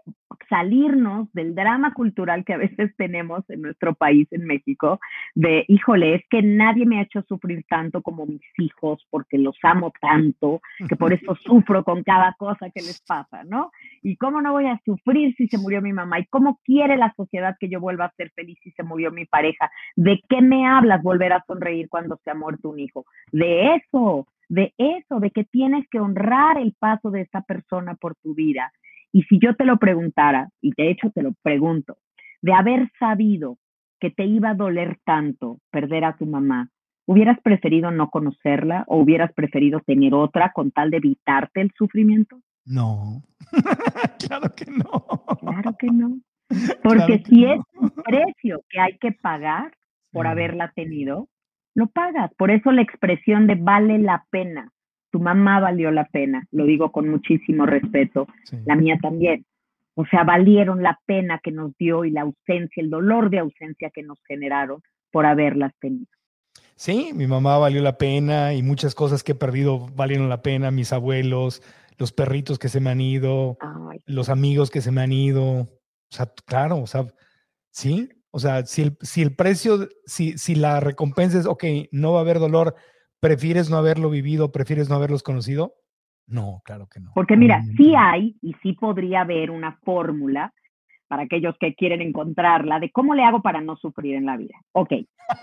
salirnos 0.50 1.32
del 1.34 1.56
drama 1.56 1.94
cultural 1.94 2.44
que 2.44 2.54
a 2.54 2.58
veces 2.58 2.96
tenemos 2.98 3.48
en 3.50 3.62
nuestro 3.62 3.94
país, 3.94 4.28
en 4.32 4.46
México, 4.46 5.00
de, 5.36 5.66
híjole, 5.68 6.16
es 6.16 6.24
que 6.30 6.42
nadie 6.42 6.86
me 6.86 7.00
ha 7.00 7.04
hecho 7.04 7.22
sufrir 7.24 7.64
tanto 7.70 8.02
como 8.02 8.26
mis 8.26 8.42
hijos 8.58 9.06
porque 9.10 9.38
los 9.38 9.58
amo 9.64 9.92
tanto, 10.02 10.62
que 10.88 10.96
por 10.96 11.14
eso 11.14 11.36
sufro 11.44 11.84
con 11.84 12.04
cada 12.04 12.34
cosa 12.34 12.70
que 12.70 12.82
les 12.82 13.02
pasa, 13.02 13.44
¿no? 13.44 13.72
¿Y 14.02 14.18
cómo 14.18 14.42
no 14.42 14.54
voy 14.54 14.68
a 14.68 14.82
sufrir 14.86 15.36
si 15.36 15.48
se 15.48 15.58
murió 15.58 15.82
mi 15.82 15.94
mamá? 15.94 16.20
¿Y 16.20 16.26
cómo 16.26 16.60
quiere 16.64 16.98
la 16.98 17.14
sociedad 17.16 17.56
que 17.60 17.70
yo 17.70 17.80
vuelva 17.80 18.06
a 18.06 18.14
ser 18.16 18.32
feliz 18.32 18.58
si 18.64 18.72
se 18.72 18.84
murió 18.84 19.12
mi 19.12 19.26
pareja? 19.26 19.72
¿De 19.96 20.22
qué 20.30 20.42
me 20.42 20.68
hablas 20.68 21.02
volver 21.04 21.34
a 21.34 21.44
sonreír 21.46 21.90
cuando 21.90 22.20
se 22.24 22.32
ha 22.32 22.36
muerto 22.36 22.70
un 22.70 22.80
hijo? 22.80 23.06
De 23.32 23.76
eso, 23.76 24.28
de 24.48 24.74
eso, 24.78 25.20
de 25.20 25.32
que 25.32 25.44
tienes 25.44 25.88
que 25.90 26.00
honrar 26.00 26.58
el 26.58 26.74
paso 26.78 27.12
de 27.12 27.22
esa 27.22 27.42
persona 27.42 27.96
por 27.96 28.16
tu 28.16 28.34
vida 28.34 28.72
y 29.12 29.24
si 29.24 29.40
yo 29.40 29.56
te 29.56 29.66
lo 29.66 29.78
preguntara, 29.78 30.50
y 30.62 30.72
de 30.76 30.92
hecho 30.92 31.10
te 31.12 31.24
lo 31.24 31.34
pregunto, 31.42 31.98
de 32.42 32.54
haber 32.54 32.92
sabido 33.00 33.58
que 34.00 34.12
te 34.12 34.26
iba 34.26 34.52
a 34.52 34.56
doler 34.56 34.98
tanto 35.04 35.60
perder 35.72 36.06
a 36.06 36.16
tu 36.16 36.26
mamá, 36.26 36.70
¿hubieras 37.06 37.40
preferido 37.42 37.92
no 37.92 38.10
conocerla 38.10 38.86
o 38.88 38.98
hubieras 38.98 39.34
preferido 39.34 39.82
tener 39.82 40.14
otra 40.14 40.52
con 40.54 40.72
tal 40.72 40.92
de 40.92 40.98
evitarte 40.98 41.62
el 41.62 41.72
sufrimiento? 41.78 42.40
No, 42.66 43.24
claro 44.28 44.54
que 44.56 44.66
no. 44.72 45.24
Claro 45.40 45.76
que 45.78 45.88
no. 45.88 46.20
Porque 46.84 47.24
si 47.28 47.46
es 47.46 47.60
un 47.80 47.90
precio 47.90 48.62
que 48.70 48.80
hay 48.80 48.98
que 48.98 49.12
pagar 49.12 49.74
por 50.12 50.28
haberla 50.28 50.72
tenido, 50.76 51.28
lo 51.76 51.88
pagas. 51.88 52.32
Por 52.36 52.52
eso 52.52 52.72
la 52.72 52.82
expresión 52.82 53.48
de 53.48 53.56
vale 53.56 54.00
la 54.00 54.26
pena 54.32 54.72
tu 55.12 55.20
mamá 55.20 55.60
valió 55.60 55.92
la 55.92 56.06
pena, 56.06 56.46
lo 56.52 56.66
digo 56.66 56.92
con 56.92 57.10
muchísimo 57.10 57.66
respeto, 57.66 58.28
la 58.66 58.76
mía 58.76 58.98
también. 59.02 59.46
O 59.96 60.06
sea, 60.06 60.24
valieron 60.24 60.82
la 60.82 61.00
pena 61.06 61.40
que 61.44 61.52
nos 61.52 61.76
dio 61.78 62.06
y 62.06 62.12
la 62.12 62.22
ausencia, 62.22 62.82
el 62.82 62.90
dolor 62.90 63.30
de 63.30 63.40
ausencia 63.40 63.90
que 63.94 64.04
nos 64.04 64.18
generaron 64.28 64.82
por 65.12 65.26
haberlas 65.26 65.74
tenido. 65.80 66.08
Sí, 66.76 67.12
mi 67.14 67.28
mamá 67.28 67.58
valió 67.58 67.82
la 67.82 67.98
pena 67.98 68.54
y 68.54 68.64
muchas 68.64 68.96
cosas 68.96 69.24
que 69.24 69.34
he 69.34 69.36
perdido 69.36 69.88
valieron 69.96 70.30
la 70.30 70.42
pena, 70.42 70.72
mis 70.72 70.94
abuelos, 70.94 71.62
los 71.98 72.14
perritos 72.14 72.58
que 72.58 72.70
se 72.70 72.80
me 72.80 72.90
han 72.90 73.02
ido, 73.02 73.58
los 74.06 74.30
amigos 74.30 74.72
que 74.72 74.80
se 74.80 74.92
me 74.92 75.02
han 75.02 75.12
ido. 75.12 75.44
O 75.44 75.68
sea, 76.10 76.32
claro, 76.46 76.78
o 76.78 76.88
sea, 76.88 77.06
sí, 77.72 78.10
o 78.32 78.40
sea, 78.40 78.66
si 78.66 78.84
el, 78.84 78.98
si 79.02 79.22
el 79.22 79.36
precio, 79.36 79.90
si, 80.06 80.38
si 80.38 80.56
la 80.56 80.80
recompensa 80.80 81.38
es, 81.38 81.46
ok, 81.46 81.66
no 81.92 82.14
va 82.14 82.20
a 82.20 82.22
haber 82.22 82.40
dolor, 82.40 82.76
¿Prefieres 83.20 83.70
no 83.70 83.78
haberlo 83.78 84.10
vivido? 84.10 84.52
¿Prefieres 84.52 84.90
no 84.90 84.96
haberlos 84.96 85.24
conocido? 85.24 85.76
No, 86.28 86.62
claro 86.64 86.88
que 86.88 87.00
no. 87.00 87.12
Porque 87.16 87.36
mira, 87.36 87.62
sí 87.76 87.94
hay 87.98 88.36
y 88.42 88.54
sí 88.62 88.74
podría 88.74 89.22
haber 89.22 89.52
una 89.52 89.78
fórmula 89.84 90.54
para 91.08 91.24
aquellos 91.24 91.56
que 91.60 91.74
quieren 91.74 92.02
encontrarla 92.02 92.80
de 92.80 92.92
cómo 92.92 93.16
le 93.16 93.24
hago 93.24 93.42
para 93.42 93.62
no 93.62 93.76
sufrir 93.78 94.16
en 94.16 94.28
la 94.28 94.38
vida. 94.38 94.56
Ok, 94.74 94.94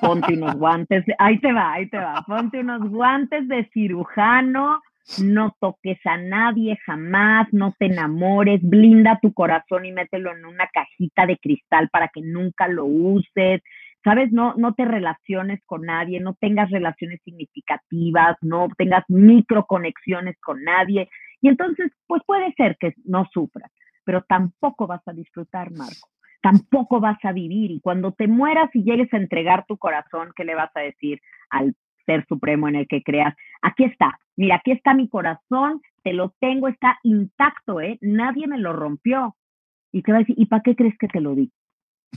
ponte 0.01 0.35
unos 0.35 0.55
guantes, 0.59 1.05
ahí 1.19 1.39
te 1.41 1.53
va, 1.53 1.73
ahí 1.73 1.89
te 1.91 1.99
va, 1.99 2.23
ponte 2.27 2.61
unos 2.61 2.89
guantes 2.89 3.49
de 3.49 3.69
cirujano, 3.75 4.81
no 5.23 5.57
toques 5.61 5.99
a 6.05 6.17
nadie 6.19 6.79
jamás, 6.87 7.49
no 7.53 7.75
te 7.79 7.87
enamores, 7.87 8.61
blinda 8.63 9.19
tu 9.21 9.33
corazón 9.33 9.85
y 9.85 9.93
mételo 9.93 10.35
en 10.37 10.47
una 10.47 10.69
cajita 10.73 11.27
de 11.27 11.37
cristal 11.37 11.89
para 11.91 12.09
que 12.09 12.23
nunca 12.23 12.69
lo 12.69 12.85
uses, 12.85 13.61
¿sabes? 14.07 14.31
No, 14.31 14.55
no 14.57 14.73
te 14.75 14.85
relaciones 14.85 15.61
con 15.67 15.83
nadie, 15.83 16.21
no 16.21 16.35
tengas 16.35 16.71
relaciones 16.71 17.21
significativas, 17.25 18.37
no 18.41 18.69
tengas 18.79 19.03
microconexiones 19.09 20.39
con 20.41 20.63
nadie. 20.63 21.09
Y 21.41 21.49
entonces, 21.49 21.91
pues 22.07 22.23
puede 22.25 22.53
ser 22.53 22.77
que 22.79 22.95
no 23.05 23.27
sufras, 23.33 23.69
pero 24.05 24.23
tampoco 24.23 24.87
vas 24.87 25.03
a 25.09 25.13
disfrutar, 25.13 25.73
Marco. 25.73 26.09
Tampoco 26.41 27.01
vas 27.01 27.19
a 27.25 27.33
vivir. 27.33 27.73
Y 27.73 27.81
cuando 27.81 28.13
te 28.13 28.29
mueras 28.29 28.71
y 28.75 28.85
llegues 28.85 29.13
a 29.13 29.17
entregar 29.17 29.67
tu 29.67 29.77
corazón, 29.77 30.31
¿qué 30.37 30.45
le 30.45 30.55
vas 30.55 30.71
a 30.77 30.81
decir 30.83 31.21
al 31.51 31.75
ser 32.05 32.25
supremo 32.29 32.69
en 32.69 32.77
el 32.77 32.87
que 32.87 33.03
creas? 33.03 33.35
Aquí 33.61 33.83
está, 33.83 34.21
mira, 34.37 34.55
aquí 34.57 34.71
está 34.71 34.95
mi 34.95 35.09
corazón, 35.09 35.83
te 36.05 36.13
lo 36.13 36.33
tengo, 36.39 36.69
está 36.69 37.01
intacto, 37.03 37.81
¿eh? 37.81 37.99
Nadie 38.03 38.47
me 38.47 38.59
lo 38.59 38.73
rompió. 38.73 39.35
Y 39.91 40.03
te 40.03 40.13
va 40.13 40.19
a 40.19 40.21
decir, 40.21 40.37
¿y 40.39 40.47
para 40.47 40.63
qué 40.63 40.77
crees 40.77 40.97
que 40.97 41.09
te 41.09 41.21
lo 41.21 41.35
di? 41.35 41.51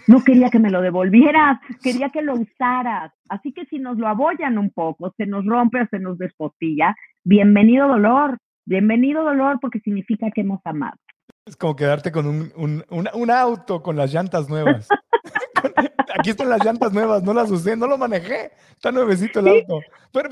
No 0.08 0.24
quería 0.24 0.50
que 0.50 0.60
me 0.60 0.69
lo 0.69 0.81
devolvieras, 0.81 1.60
quería 1.84 2.10
que 2.10 2.22
lo 2.22 2.36
usaras. 2.36 3.12
Así 3.29 3.53
que 3.53 3.65
si 3.65 3.79
nos 3.79 3.98
lo 3.98 4.08
abollan 4.08 4.58
un 4.58 4.72
poco, 4.72 5.13
se 5.17 5.25
nos 5.25 5.46
rompe 5.46 5.81
o 5.81 5.88
se 5.88 6.00
nos 6.00 6.17
despostilla, 6.17 6.96
bienvenido 7.24 7.88
dolor, 7.88 8.38
bienvenido 8.65 9.24
dolor 9.24 9.60
porque 9.62 9.79
significa 9.79 10.31
que 10.31 10.41
hemos 10.41 10.62
amado. 10.65 10.98
Es 11.46 11.55
como 11.55 11.75
quedarte 11.75 12.12
con 12.12 12.27
un, 12.27 12.84
un, 12.89 13.31
auto 13.31 13.81
con 13.81 13.96
las 13.96 14.13
llantas 14.13 14.50
nuevas. 14.50 14.88
Aquí 16.17 16.31
están 16.31 16.50
las 16.50 16.63
llantas 16.63 16.93
nuevas, 16.93 17.24
no 17.24 17.34
las 17.34 17.50
usé, 17.50 17.75
no 17.75 17.88
lo 17.88 17.98
manejé. 17.98 18.51
Está 18.72 18.91
nuevecito 18.91 19.39
el 19.39 19.48
auto. 19.48 19.79
Pero, 20.12 20.29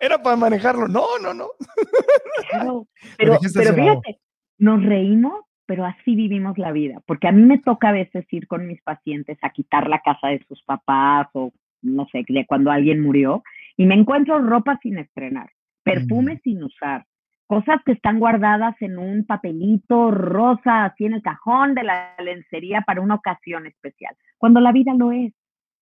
era, 0.00 0.22
Para, 0.22 0.36
manejarlo. 0.36 0.88
No, 0.88 1.18
no, 1.22 1.32
no. 1.32 1.48
pero, 3.18 3.38
pero 3.54 3.74
fíjate, 3.74 4.20
nos 4.58 4.82
reímos, 4.84 5.44
pero 5.66 5.84
así 5.84 6.14
vivimos 6.14 6.56
la 6.58 6.72
vida, 6.72 7.00
porque 7.06 7.28
a 7.28 7.32
mí 7.32 7.42
me 7.42 7.58
toca 7.58 7.88
a 7.88 7.92
veces 7.92 8.24
ir 8.30 8.46
con 8.46 8.66
mis 8.66 8.80
pacientes 8.82 9.38
a 9.42 9.50
quitar 9.50 9.88
la 9.88 10.00
casa 10.00 10.28
de 10.28 10.44
sus 10.48 10.62
papás 10.62 11.28
o 11.32 11.52
no 11.82 12.06
sé, 12.06 12.24
de 12.26 12.46
cuando 12.46 12.70
alguien 12.70 13.02
murió, 13.02 13.42
y 13.76 13.86
me 13.86 13.94
encuentro 13.94 14.38
ropa 14.38 14.78
sin 14.82 14.98
estrenar, 14.98 15.50
perfume 15.82 16.40
sin 16.42 16.62
usar, 16.62 17.04
cosas 17.46 17.80
que 17.84 17.92
están 17.92 18.18
guardadas 18.18 18.74
en 18.80 18.98
un 18.98 19.24
papelito 19.24 20.10
rosa, 20.10 20.86
así 20.86 21.04
en 21.04 21.14
el 21.14 21.22
cajón 21.22 21.74
de 21.74 21.84
la 21.84 22.14
lencería 22.18 22.82
para 22.82 23.00
una 23.00 23.14
ocasión 23.14 23.66
especial, 23.66 24.14
cuando 24.38 24.60
la 24.60 24.72
vida 24.72 24.94
lo 24.94 25.12
es. 25.12 25.32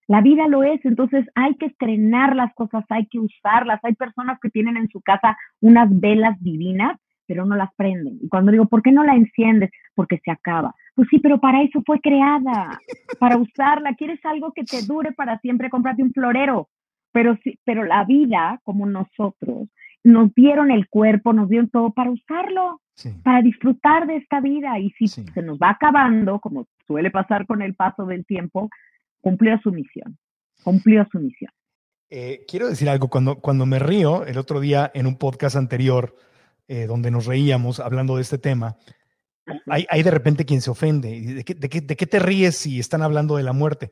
La 0.07 0.21
vida 0.21 0.47
lo 0.49 0.63
es, 0.63 0.85
entonces 0.85 1.25
hay 1.35 1.55
que 1.55 1.65
estrenar 1.65 2.37
las 2.37 2.53
cosas, 2.55 2.85
hay 2.91 3.07
que 3.07 3.19
usarlas. 3.19 3.81
Hay 3.83 3.95
personas 3.95 4.39
que 4.39 4.51
tienen 4.51 4.77
en 4.77 4.89
su 4.91 5.01
casa 5.01 5.35
unas 5.63 5.89
velas 5.99 6.37
divinas, 6.43 6.99
pero 7.27 7.45
no 7.45 7.57
las 7.57 7.73
prenden. 7.75 8.19
Y 8.23 8.29
cuando 8.29 8.53
digo, 8.53 8.67
¿por 8.67 8.83
qué 8.83 8.93
no 8.93 9.05
la 9.05 9.15
enciendes? 9.15 9.71
Porque 9.95 10.21
se 10.25 10.31
acaba. 10.31 10.75
Pues 10.95 11.09
sí, 11.11 11.19
pero 11.19 11.41
para 11.41 11.63
eso 11.63 11.83
fue 11.85 12.01
creada, 12.01 12.79
para 13.19 13.37
usarla. 13.37 13.95
¿Quieres 13.95 14.21
algo 14.25 14.53
que 14.53 14.65
te 14.65 14.83
dure 14.83 15.13
para 15.13 15.39
siempre? 15.41 15.71
Cómprate 15.71 16.03
un 16.03 16.13
florero. 16.13 16.69
Pero 17.13 17.37
sí, 17.45 17.59
pero 17.65 17.85
la 17.85 18.05
vida, 18.05 18.61
como 18.65 18.87
nosotros, 18.87 19.69
nos 20.03 20.35
dieron 20.35 20.71
el 20.71 20.89
cuerpo, 20.89 21.33
nos 21.33 21.49
dieron 21.49 21.71
todo 21.71 21.91
para 21.93 22.11
usarlo, 22.11 22.81
para 23.23 23.41
disfrutar 23.41 24.07
de 24.07 24.17
esta 24.17 24.41
vida. 24.41 24.79
Y 24.79 24.91
si 24.91 25.09
se 25.09 25.43
nos 25.43 25.59
va 25.59 25.71
acabando, 25.71 26.41
como 26.41 26.67
suele 26.87 27.11
pasar 27.11 27.47
con 27.47 27.63
el 27.63 27.75
paso 27.75 28.05
del 28.05 28.27
tiempo, 28.27 28.69
cumplió 29.21 29.59
su 29.63 29.73
misión, 29.73 30.19
cumplió 30.63 31.07
su 31.11 31.19
misión. 31.19 31.51
Eh, 32.11 32.45
quiero 32.47 32.69
decir 32.69 32.89
algo, 32.89 33.09
cuando, 33.09 33.41
cuando 33.41 33.67
me 33.67 33.79
río, 33.79 34.25
el 34.27 34.39
otro 34.39 34.61
día 34.61 34.91
en 34.95 35.07
un 35.07 35.17
podcast 35.17 35.57
anterior, 35.57 36.15
eh, 36.69 36.87
donde 36.87 37.11
nos 37.11 37.27
reíamos 37.27 37.81
hablando 37.81 38.17
de 38.17 38.23
este 38.23 38.39
tema, 38.39 38.77
hay, 39.67 39.87
hay, 39.91 40.03
de 40.03 40.11
repente 40.11 40.45
quien 40.45 40.63
se 40.63 40.71
ofende. 40.71 41.21
¿De 41.21 41.45
qué, 41.45 41.55
de, 41.55 41.69
qué, 41.69 41.81
¿De 41.81 41.97
qué, 41.97 42.07
te 42.07 42.19
ríes 42.19 42.57
si 42.57 42.81
están 42.81 43.03
hablando 43.03 43.37
de 43.37 43.43
la 43.43 43.53
muerte? 43.53 43.91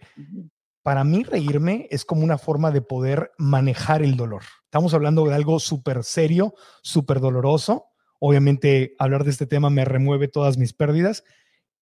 Para 0.82 1.04
mí 1.04 1.22
reírme 1.22 1.86
es 1.90 2.04
como 2.04 2.24
una 2.24 2.38
forma 2.38 2.70
de 2.70 2.82
poder 2.82 3.32
manejar 3.38 4.02
el 4.02 4.16
dolor. 4.16 4.42
Estamos 4.64 4.94
hablando 4.94 5.24
de 5.26 5.34
algo 5.34 5.60
súper 5.60 6.04
serio, 6.04 6.54
súper 6.82 7.20
doloroso. 7.20 7.86
Obviamente 8.18 8.94
hablar 8.98 9.24
de 9.24 9.30
este 9.30 9.46
tema 9.46 9.68
me 9.68 9.84
remueve 9.84 10.28
todas 10.28 10.56
mis 10.56 10.72
pérdidas 10.72 11.24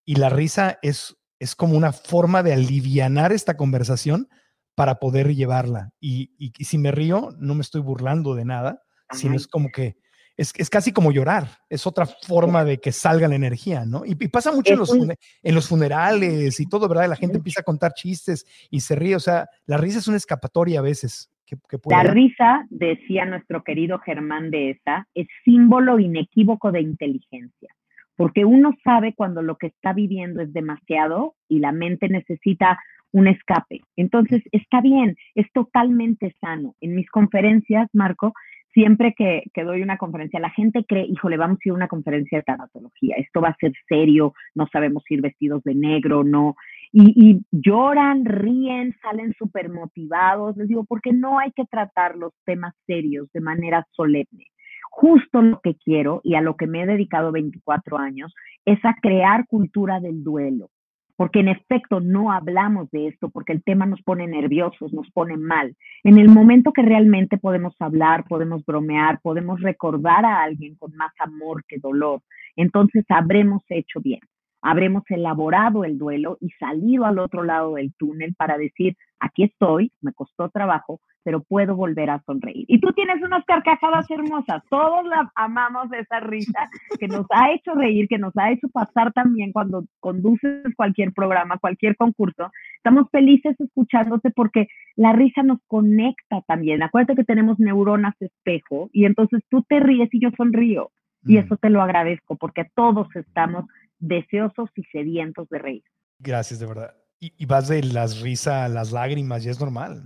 y 0.05 0.15
la 0.15 0.29
risa 0.29 0.79
es, 0.81 1.17
es 1.37 1.55
como 1.55 1.77
una 1.77 1.93
forma 1.93 2.41
de 2.41 2.53
alivianar 2.53 3.31
esta 3.31 3.55
conversación 3.55 4.27
para 4.75 4.95
poder 4.95 5.35
llevarla. 5.35 5.91
Y, 5.99 6.31
y, 6.37 6.63
si 6.63 6.77
me 6.77 6.91
río, 6.91 7.29
no 7.37 7.53
me 7.53 7.61
estoy 7.61 7.81
burlando 7.81 8.33
de 8.33 8.45
nada, 8.45 8.81
sino 9.11 9.35
es 9.35 9.45
como 9.45 9.69
que 9.69 9.97
es, 10.39 10.53
es, 10.57 10.69
casi 10.69 10.93
como 10.93 11.11
llorar, 11.11 11.47
es 11.69 11.85
otra 11.85 12.05
forma 12.05 12.63
de 12.63 12.77
que 12.77 12.93
salga 12.93 13.27
la 13.27 13.35
energía, 13.35 13.83
¿no? 13.85 14.03
Y, 14.05 14.15
pasa 14.29 14.53
mucho 14.53 14.71
en 14.71 14.79
los, 14.79 14.93
en 14.93 15.55
los, 15.55 15.67
funerales 15.67 16.61
y 16.61 16.65
todo, 16.65 16.87
¿verdad? 16.87 17.09
La 17.09 17.17
gente 17.17 17.37
empieza 17.37 17.59
a 17.59 17.65
contar 17.65 17.93
chistes 17.93 18.45
y 18.71 18.79
se 18.79 18.95
ríe, 18.95 19.17
o 19.17 19.19
sea, 19.19 19.49
la 19.65 19.75
risa 19.75 19.99
es 19.99 20.07
una 20.07 20.15
escapatoria 20.15 20.79
a 20.79 20.83
veces. 20.83 21.29
Que, 21.45 21.57
la 21.89 22.03
risa, 22.03 22.65
decía 22.69 23.25
nuestro 23.25 23.63
querido 23.63 23.99
Germán 23.99 24.49
de 24.49 24.69
esa, 24.69 25.07
es 25.13 25.27
símbolo 25.43 25.99
inequívoco 25.99 26.71
de 26.71 26.81
inteligencia, 26.81 27.75
porque 28.15 28.45
uno 28.45 28.77
sabe 28.81 29.13
cuando 29.15 29.41
lo 29.41 29.57
que 29.57 29.67
está 29.67 29.91
viviendo 29.91 30.41
es 30.41 30.53
demasiado 30.53 31.35
y 31.49 31.59
la 31.59 31.73
mente 31.73 32.07
necesita 32.07 32.79
un 33.11 33.27
escape. 33.27 33.81
Entonces, 33.97 34.41
está 34.53 34.79
bien, 34.79 35.17
es 35.35 35.51
totalmente 35.51 36.33
sano. 36.39 36.75
En 36.79 36.95
mis 36.95 37.09
conferencias, 37.09 37.89
Marco, 37.91 38.33
siempre 38.73 39.13
que, 39.17 39.43
doy 39.63 39.81
una 39.81 39.97
conferencia, 39.97 40.39
la 40.39 40.49
gente 40.49 40.85
cree, 40.85 41.05
híjole, 41.05 41.37
vamos 41.37 41.57
a 41.57 41.67
ir 41.67 41.71
a 41.71 41.75
una 41.75 41.87
conferencia 41.87 42.37
de 42.37 42.43
tanatología, 42.43 43.15
esto 43.17 43.41
va 43.41 43.49
a 43.49 43.57
ser 43.59 43.73
serio, 43.87 44.33
no 44.55 44.67
sabemos 44.71 45.03
ir 45.09 45.21
vestidos 45.21 45.63
de 45.63 45.75
negro, 45.75 46.23
no. 46.23 46.55
Y, 46.91 47.13
y 47.15 47.41
lloran, 47.51 48.25
ríen, 48.25 48.95
salen 49.01 49.33
súper 49.37 49.69
motivados. 49.69 50.57
Les 50.57 50.67
digo, 50.67 50.85
porque 50.85 51.13
no 51.13 51.39
hay 51.39 51.51
que 51.51 51.65
tratar 51.65 52.15
los 52.15 52.33
temas 52.45 52.73
serios 52.87 53.31
de 53.31 53.41
manera 53.41 53.85
solemne. 53.91 54.47
Justo 54.89 55.41
lo 55.41 55.59
que 55.61 55.75
quiero 55.75 56.21
y 56.23 56.35
a 56.35 56.41
lo 56.41 56.55
que 56.55 56.65
me 56.65 56.81
he 56.81 56.85
dedicado 56.87 57.31
24 57.31 57.97
años 57.97 58.33
es 58.65 58.83
a 58.83 58.95
crear 59.01 59.45
cultura 59.45 59.99
del 59.99 60.23
duelo 60.23 60.69
porque 61.19 61.41
en 61.41 61.49
efecto 61.49 61.99
no 61.99 62.31
hablamos 62.31 62.89
de 62.91 63.07
esto, 63.07 63.29
porque 63.29 63.51
el 63.51 63.61
tema 63.61 63.85
nos 63.85 64.01
pone 64.03 64.25
nerviosos, 64.25 64.93
nos 64.93 65.11
pone 65.11 65.35
mal. 65.35 65.75
En 66.05 66.17
el 66.17 66.29
momento 66.29 66.71
que 66.71 66.81
realmente 66.81 67.37
podemos 67.37 67.75
hablar, 67.81 68.23
podemos 68.23 68.63
bromear, 68.65 69.19
podemos 69.21 69.59
recordar 69.59 70.23
a 70.23 70.43
alguien 70.43 70.75
con 70.75 70.95
más 70.95 71.11
amor 71.19 71.65
que 71.67 71.77
dolor, 71.77 72.21
entonces 72.55 73.03
habremos 73.09 73.61
hecho 73.67 73.99
bien 73.99 74.21
habremos 74.61 75.03
elaborado 75.09 75.85
el 75.85 75.97
duelo 75.97 76.37
y 76.41 76.49
salido 76.51 77.05
al 77.05 77.19
otro 77.19 77.43
lado 77.43 77.75
del 77.75 77.93
túnel 77.93 78.35
para 78.35 78.57
decir, 78.57 78.97
aquí 79.19 79.43
estoy, 79.43 79.93
me 80.01 80.11
costó 80.11 80.49
trabajo, 80.49 80.99
pero 81.23 81.41
puedo 81.41 81.75
volver 81.75 82.09
a 82.09 82.21
sonreír. 82.25 82.65
Y 82.67 82.79
tú 82.79 82.91
tienes 82.93 83.21
unas 83.21 83.43
carcajadas 83.45 84.09
hermosas, 84.11 84.63
todos 84.69 85.05
la 85.05 85.31
amamos 85.35 85.91
esa 85.93 86.19
risa 86.19 86.69
que 86.99 87.07
nos 87.07 87.25
ha 87.31 87.51
hecho 87.53 87.73
reír, 87.73 88.07
que 88.07 88.17
nos 88.17 88.35
ha 88.37 88.51
hecho 88.51 88.67
pasar 88.69 89.13
también 89.13 89.51
cuando 89.51 89.85
conduces 89.99 90.63
cualquier 90.75 91.13
programa, 91.13 91.57
cualquier 91.57 91.95
concurso. 91.95 92.51
Estamos 92.77 93.09
felices 93.11 93.55
escuchándote 93.59 94.31
porque 94.31 94.67
la 94.95 95.13
risa 95.13 95.43
nos 95.43 95.59
conecta 95.67 96.41
también. 96.47 96.83
Acuérdate 96.83 97.15
que 97.15 97.23
tenemos 97.23 97.59
neuronas 97.59 98.15
espejo 98.19 98.89
y 98.93 99.05
entonces 99.05 99.41
tú 99.49 99.63
te 99.67 99.79
ríes 99.79 100.09
y 100.11 100.21
yo 100.21 100.29
sonrío. 100.37 100.91
Y 101.25 101.35
mm. 101.35 101.37
eso 101.39 101.57
te 101.57 101.69
lo 101.69 101.81
agradezco 101.81 102.37
porque 102.37 102.65
todos 102.75 103.13
estamos 103.15 103.65
deseosos 103.99 104.69
y 104.75 104.83
sedientos 104.83 105.49
de 105.49 105.59
reír. 105.59 105.83
Gracias, 106.19 106.59
de 106.59 106.65
verdad. 106.65 106.98
Y, 107.21 107.45
vas 107.45 107.67
de 107.67 107.83
las 107.83 108.21
risas 108.21 108.65
a 108.65 108.69
las 108.69 108.93
lágrimas, 108.93 109.45
y 109.45 109.49
es 109.49 109.59
normal, 109.59 110.05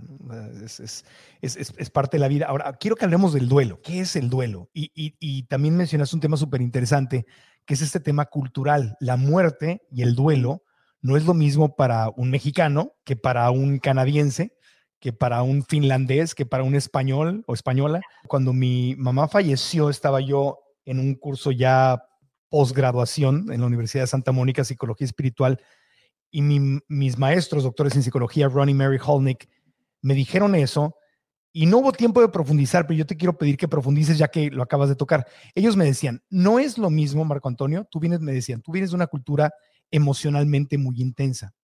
es, 0.64 0.80
es, 0.80 1.04
es, 1.40 1.90
parte 1.90 2.16
de 2.16 2.20
la 2.20 2.26
vida. 2.26 2.46
Ahora, 2.46 2.72
quiero 2.72 2.96
que 2.96 3.04
hablemos 3.04 3.32
del 3.32 3.48
duelo. 3.48 3.80
¿Qué 3.82 4.00
es 4.00 4.16
el 4.16 4.28
duelo? 4.28 4.68
Y, 4.74 4.90
y 4.94 5.42
también 5.44 5.76
mencionas 5.76 6.12
un 6.12 6.18
tema 6.18 6.36
súper 6.36 6.60
interesante, 6.60 7.24
que 7.64 7.74
es 7.74 7.82
este 7.82 8.00
tema 8.00 8.24
cultural. 8.26 8.96
La 8.98 9.16
muerte 9.16 9.82
y 9.92 10.02
el 10.02 10.16
duelo 10.16 10.64
no 11.02 11.16
es 11.16 11.24
lo 11.24 11.34
mismo 11.34 11.76
para 11.76 12.08
un 12.08 12.30
mexicano 12.30 12.94
que 13.04 13.14
para 13.14 13.50
un 13.50 13.78
canadiense, 13.78 14.56
que 14.98 15.12
para 15.12 15.42
un 15.42 15.62
finlandés, 15.62 16.34
que 16.34 16.46
para 16.46 16.62
un 16.62 16.74
español 16.74 17.44
o 17.46 17.52
española. 17.52 18.00
Cuando 18.26 18.54
mi 18.54 18.94
mamá 18.96 19.28
falleció, 19.28 19.90
estaba 19.90 20.22
yo 20.22 20.60
en 20.86 20.98
un 20.98 21.14
curso 21.14 21.52
ya 21.52 22.02
posgraduación 22.48 23.52
en 23.52 23.60
la 23.60 23.66
Universidad 23.66 24.04
de 24.04 24.08
Santa 24.08 24.32
Mónica, 24.32 24.64
Psicología 24.64 25.04
Espiritual, 25.04 25.60
y 26.34 26.42
mis 26.42 27.16
maestros, 27.16 27.62
doctores 27.62 27.94
en 27.94 28.02
psicología, 28.02 28.48
Ronnie 28.48 28.74
Mary 28.74 28.98
Holnick, 29.00 29.48
me 30.02 30.14
dijeron 30.14 30.56
eso, 30.56 30.96
y 31.52 31.66
no 31.66 31.78
hubo 31.78 31.92
tiempo 31.92 32.20
de 32.20 32.28
profundizar, 32.28 32.88
pero 32.88 32.98
yo 32.98 33.06
te 33.06 33.16
quiero 33.16 33.38
pedir 33.38 33.56
que 33.56 33.68
profundices 33.68 34.18
ya 34.18 34.26
que 34.26 34.50
lo 34.50 34.64
acabas 34.64 34.88
de 34.88 34.96
tocar. 34.96 35.28
Ellos 35.54 35.76
me 35.76 35.84
decían, 35.84 36.24
no 36.30 36.58
es 36.58 36.76
lo 36.76 36.90
mismo, 36.90 37.24
Marco 37.24 37.46
Antonio, 37.46 37.86
tú 37.88 38.00
vienes, 38.00 38.18
me 38.18 38.32
decían, 38.32 38.62
tú 38.62 38.72
vienes 38.72 38.90
de 38.90 38.96
una 38.96 39.06
cultura 39.06 39.54
emocionalmente 39.92 40.76
muy 40.76 41.00
intensa. 41.00 41.54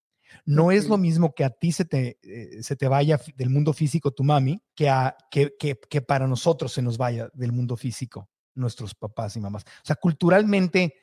No 0.45 0.71
es 0.71 0.89
lo 0.89 0.97
mismo 0.99 1.35
que 1.35 1.43
a 1.43 1.51
ti 1.51 1.73
se 1.73 1.85
te, 1.85 2.21
eh, 2.23 2.63
se 2.63 2.77
te 2.77 2.87
vaya 2.87 3.21
del 3.35 3.51
mundo 3.51 3.73
físico 3.73 4.13
tu 4.13 4.23
mami 4.23 4.63
que, 4.77 4.89
a, 4.89 5.17
que, 5.33 5.57
que, 5.59 5.81
que 5.91 6.01
para 6.01 6.29
nosotros 6.29 6.73
se 6.73 6.81
nos 6.81 6.97
vaya 6.97 7.29
del 7.35 7.51
mundo 7.51 7.77
físico 7.77 8.31
nuestros 8.55 8.95
papás 8.95 9.35
y 9.35 9.41
mamás. 9.41 9.65
O 9.65 9.87
sea, 9.87 9.97
culturalmente 9.97 10.95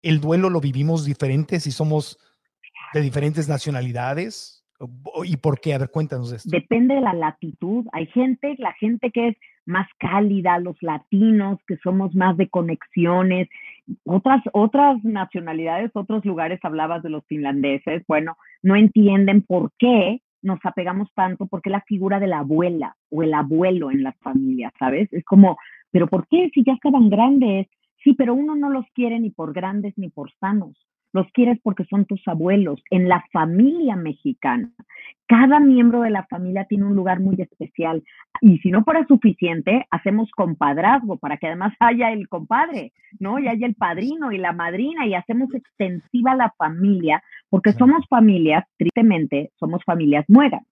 el 0.00 0.18
duelo 0.18 0.48
lo 0.48 0.62
vivimos 0.62 1.04
diferente 1.04 1.60
si 1.60 1.70
somos 1.70 2.16
de 2.92 3.00
diferentes 3.00 3.48
nacionalidades. 3.48 4.64
¿Y 5.24 5.36
por 5.36 5.60
qué? 5.60 5.74
A 5.74 5.78
ver, 5.78 5.90
cuéntanos 5.90 6.32
esto. 6.32 6.50
Depende 6.50 6.96
de 6.96 7.00
la 7.00 7.14
latitud. 7.14 7.86
Hay 7.92 8.06
gente, 8.06 8.56
la 8.58 8.72
gente 8.72 9.10
que 9.10 9.28
es 9.28 9.36
más 9.64 9.86
cálida, 9.98 10.58
los 10.58 10.76
latinos, 10.82 11.60
que 11.68 11.76
somos 11.78 12.14
más 12.14 12.36
de 12.36 12.48
conexiones. 12.48 13.48
Otras, 14.04 14.42
otras 14.52 15.02
nacionalidades, 15.04 15.92
otros 15.94 16.24
lugares, 16.24 16.58
hablabas 16.64 17.02
de 17.02 17.10
los 17.10 17.24
finlandeses, 17.26 18.02
bueno, 18.08 18.36
no 18.62 18.74
entienden 18.74 19.42
por 19.42 19.70
qué 19.78 20.20
nos 20.40 20.58
apegamos 20.64 21.08
tanto, 21.14 21.46
porque 21.46 21.70
la 21.70 21.82
figura 21.82 22.18
de 22.18 22.26
la 22.26 22.40
abuela 22.40 22.96
o 23.10 23.22
el 23.22 23.32
abuelo 23.34 23.92
en 23.92 24.02
las 24.02 24.16
familias, 24.18 24.72
¿sabes? 24.80 25.12
Es 25.12 25.24
como, 25.24 25.56
¿Pero 25.92 26.08
por 26.08 26.26
qué? 26.26 26.50
Si 26.52 26.64
ya 26.64 26.72
estaban 26.72 27.08
grandes. 27.08 27.68
Sí, 28.02 28.14
pero 28.14 28.34
uno 28.34 28.56
no 28.56 28.70
los 28.70 28.84
quiere 28.94 29.20
ni 29.20 29.30
por 29.30 29.52
grandes 29.52 29.92
ni 29.96 30.08
por 30.08 30.32
sanos. 30.40 30.74
Los 31.12 31.26
quieres 31.32 31.58
porque 31.62 31.84
son 31.84 32.06
tus 32.06 32.26
abuelos. 32.26 32.82
En 32.90 33.08
la 33.08 33.24
familia 33.32 33.96
mexicana, 33.96 34.70
cada 35.26 35.60
miembro 35.60 36.02
de 36.02 36.10
la 36.10 36.24
familia 36.24 36.64
tiene 36.64 36.84
un 36.84 36.94
lugar 36.94 37.20
muy 37.20 37.36
especial. 37.38 38.02
Y 38.40 38.58
si 38.58 38.70
no 38.70 38.82
fuera 38.82 39.06
suficiente, 39.06 39.86
hacemos 39.90 40.30
compadrazgo 40.30 41.18
para 41.18 41.36
que 41.36 41.46
además 41.46 41.74
haya 41.80 42.12
el 42.12 42.28
compadre, 42.28 42.92
¿no? 43.18 43.38
Y 43.38 43.48
haya 43.48 43.66
el 43.66 43.74
padrino 43.74 44.32
y 44.32 44.38
la 44.38 44.52
madrina 44.52 45.06
y 45.06 45.14
hacemos 45.14 45.54
extensiva 45.54 46.34
la 46.34 46.52
familia, 46.56 47.22
porque 47.50 47.72
somos 47.72 48.06
familias, 48.08 48.64
tristemente, 48.76 49.50
somos 49.58 49.82
familias 49.84 50.24
muegas. 50.28 50.62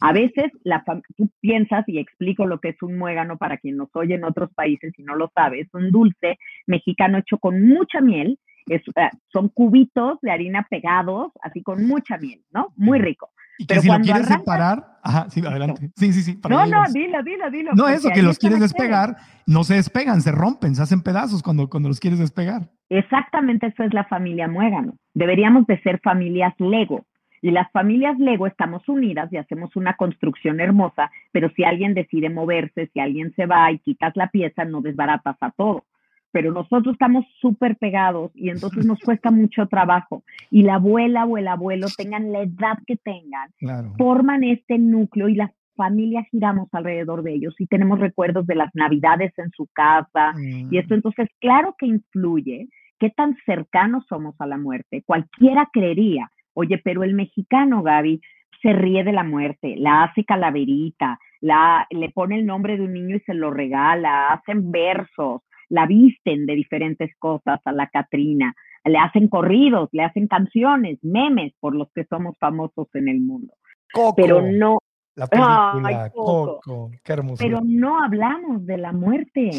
A 0.00 0.12
veces 0.12 0.50
la 0.64 0.82
tú 1.16 1.30
piensas, 1.40 1.88
y 1.88 1.98
explico 1.98 2.44
lo 2.44 2.58
que 2.58 2.70
es 2.70 2.82
un 2.82 2.98
muégano 2.98 3.36
para 3.38 3.58
quien 3.58 3.76
nos 3.76 3.94
oye 3.94 4.16
en 4.16 4.24
otros 4.24 4.52
países 4.52 4.92
y 4.98 5.02
no 5.04 5.14
lo 5.14 5.30
sabe, 5.32 5.60
es 5.60 5.72
un 5.74 5.92
dulce 5.92 6.38
mexicano 6.66 7.18
hecho 7.18 7.38
con 7.38 7.62
mucha 7.64 8.00
miel, 8.00 8.36
es, 8.66 8.82
eh, 8.96 9.10
son 9.32 9.48
cubitos 9.48 10.18
de 10.22 10.30
harina 10.30 10.66
pegados, 10.68 11.32
así 11.42 11.62
con 11.62 11.86
mucha 11.86 12.18
miel, 12.18 12.42
¿no? 12.52 12.68
Muy 12.76 12.98
rico. 12.98 13.30
Y 13.58 13.66
que 13.66 13.74
Pero 13.74 13.82
si 13.82 13.88
lo 13.88 14.00
quieres 14.00 14.26
separar, 14.26 14.98
ajá, 15.02 15.28
sí, 15.28 15.40
adelante. 15.44 15.90
Sí, 15.96 16.12
sí, 16.12 16.22
sí. 16.22 16.40
no, 16.48 16.66
no, 16.66 16.84
dilo, 16.92 17.22
dilo, 17.22 17.50
dilo. 17.50 17.72
No, 17.74 17.88
eso, 17.88 18.08
que 18.14 18.22
los 18.22 18.38
quieres 18.38 18.60
despegar, 18.60 19.16
no 19.46 19.64
se 19.64 19.74
despegan, 19.74 20.20
se 20.22 20.32
rompen, 20.32 20.74
se 20.74 20.82
hacen 20.82 21.02
pedazos 21.02 21.42
cuando, 21.42 21.68
cuando 21.68 21.88
los 21.88 22.00
quieres 22.00 22.18
despegar. 22.18 22.70
Exactamente 22.88 23.68
eso 23.68 23.84
es 23.84 23.94
la 23.94 24.04
familia 24.04 24.48
muégano. 24.48 24.94
Deberíamos 25.14 25.66
de 25.66 25.80
ser 25.82 26.00
familias 26.00 26.54
Lego. 26.58 27.04
Y 27.40 27.50
las 27.50 27.70
familias 27.72 28.18
Lego 28.18 28.46
estamos 28.46 28.88
unidas 28.88 29.32
y 29.32 29.36
hacemos 29.36 29.74
una 29.74 29.96
construcción 29.96 30.60
hermosa, 30.60 31.10
pero 31.32 31.50
si 31.56 31.64
alguien 31.64 31.92
decide 31.92 32.30
moverse, 32.30 32.88
si 32.92 33.00
alguien 33.00 33.34
se 33.34 33.46
va 33.46 33.72
y 33.72 33.80
quitas 33.80 34.12
la 34.14 34.28
pieza, 34.28 34.64
no 34.64 34.80
desbaratas 34.80 35.36
a 35.40 35.50
todo. 35.50 35.84
Pero 36.32 36.52
nosotros 36.52 36.94
estamos 36.94 37.24
súper 37.40 37.76
pegados 37.76 38.30
y 38.34 38.50
entonces 38.50 38.84
nos 38.86 38.98
cuesta 39.00 39.30
mucho 39.30 39.66
trabajo. 39.66 40.24
Y 40.50 40.62
la 40.62 40.74
abuela 40.74 41.24
o 41.24 41.38
el 41.38 41.48
abuelo, 41.48 41.86
tengan 41.96 42.32
la 42.32 42.42
edad 42.42 42.78
que 42.86 42.96
tengan, 42.96 43.50
forman 43.96 44.44
este 44.44 44.78
núcleo 44.78 45.28
y 45.28 45.34
la 45.34 45.52
familia 45.76 46.26
giramos 46.30 46.68
alrededor 46.72 47.22
de 47.22 47.34
ellos 47.34 47.54
y 47.58 47.66
tenemos 47.66 47.98
recuerdos 47.98 48.46
de 48.46 48.54
las 48.54 48.70
navidades 48.74 49.32
en 49.38 49.50
su 49.50 49.66
casa. 49.72 50.32
Y 50.38 50.64
mm. 50.64 50.74
esto 50.74 50.94
entonces, 50.94 51.28
claro 51.40 51.74
que 51.78 51.86
influye 51.86 52.68
qué 52.98 53.10
tan 53.10 53.36
cercanos 53.46 54.04
somos 54.08 54.34
a 54.38 54.46
la 54.46 54.58
muerte. 54.58 55.02
Cualquiera 55.06 55.68
creería 55.72 56.30
Oye, 56.54 56.80
pero 56.82 57.02
el 57.02 57.14
mexicano, 57.14 57.82
Gaby, 57.82 58.20
se 58.60 58.72
ríe 58.72 59.02
de 59.04 59.12
la 59.12 59.24
muerte, 59.24 59.74
la 59.76 60.04
hace 60.04 60.24
calaverita, 60.24 61.18
la, 61.40 61.86
le 61.90 62.10
pone 62.10 62.38
el 62.38 62.46
nombre 62.46 62.76
de 62.76 62.84
un 62.84 62.92
niño 62.92 63.16
y 63.16 63.20
se 63.20 63.34
lo 63.34 63.50
regala, 63.50 64.28
hacen 64.28 64.70
versos, 64.70 65.42
la 65.72 65.86
visten 65.86 66.46
de 66.46 66.54
diferentes 66.54 67.10
cosas 67.18 67.60
a 67.64 67.72
la 67.72 67.88
Catrina, 67.88 68.54
le 68.84 68.98
hacen 68.98 69.28
corridos, 69.28 69.88
le 69.92 70.02
hacen 70.02 70.26
canciones, 70.26 70.98
memes 71.02 71.52
por 71.60 71.74
los 71.74 71.88
que 71.94 72.04
somos 72.04 72.36
famosos 72.38 72.88
en 72.94 73.08
el 73.08 73.20
mundo. 73.20 73.54
Coco, 73.92 74.14
pero 74.14 74.42
no. 74.42 74.78
La 75.14 75.26
película, 75.26 76.10
Coco. 76.10 76.90
qué 77.04 77.12
hermoso. 77.12 77.42
Pero 77.42 77.60
no 77.62 78.02
hablamos 78.02 78.64
de 78.66 78.78
la 78.78 78.92
muerte. 78.92 79.50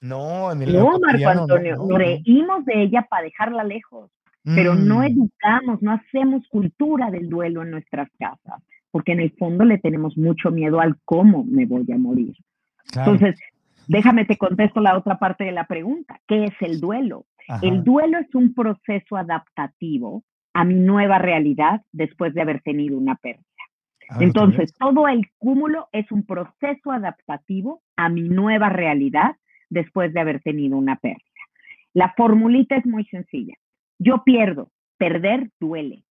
No, 0.00 0.52
en 0.52 0.62
el 0.62 0.72
No, 0.72 0.98
Marco 0.98 1.28
Antonio, 1.28 1.76
reímos 1.96 2.64
de 2.64 2.82
ella 2.82 3.06
para 3.08 3.24
dejarla 3.24 3.64
lejos 3.64 4.10
pero 4.44 4.74
no 4.74 4.98
mm. 4.98 5.04
educamos, 5.04 5.82
no 5.82 5.92
hacemos 5.92 6.46
cultura 6.48 7.10
del 7.10 7.28
duelo 7.28 7.62
en 7.62 7.70
nuestras 7.70 8.08
casas, 8.18 8.60
porque 8.90 9.12
en 9.12 9.20
el 9.20 9.32
fondo 9.38 9.64
le 9.64 9.78
tenemos 9.78 10.16
mucho 10.16 10.50
miedo 10.50 10.80
al 10.80 10.96
cómo 11.04 11.44
me 11.44 11.66
voy 11.66 11.86
a 11.92 11.98
morir. 11.98 12.34
Entonces, 12.94 13.38
déjame 13.88 14.24
te 14.24 14.36
contesto 14.36 14.80
la 14.80 14.96
otra 14.96 15.18
parte 15.18 15.44
de 15.44 15.52
la 15.52 15.66
pregunta. 15.66 16.20
¿Qué 16.26 16.44
es 16.44 16.54
el 16.60 16.80
duelo? 16.80 17.26
El 17.60 17.82
duelo 17.82 18.18
es 18.18 18.34
un 18.34 18.54
proceso 18.54 19.16
adaptativo 19.16 20.22
a 20.54 20.64
mi 20.64 20.74
nueva 20.74 21.18
realidad 21.18 21.82
después 21.92 22.34
de 22.34 22.42
haber 22.42 22.60
tenido 22.62 22.96
una 22.96 23.16
pérdida. 23.16 23.44
Entonces, 24.20 24.74
todo 24.78 25.08
el 25.08 25.30
cúmulo 25.38 25.88
es 25.92 26.10
un 26.12 26.24
proceso 26.24 26.90
adaptativo 26.90 27.82
a 27.96 28.08
mi 28.08 28.28
nueva 28.28 28.68
realidad 28.68 29.36
después 29.70 30.12
de 30.12 30.20
haber 30.20 30.40
tenido 30.42 30.76
una 30.76 30.96
pérdida. 30.96 31.22
La 31.94 32.12
formulita 32.16 32.76
es 32.76 32.86
muy 32.86 33.04
sencilla. 33.06 33.54
Yo 33.98 34.22
pierdo, 34.24 34.70
perder 34.98 35.50
duele. 35.60 36.04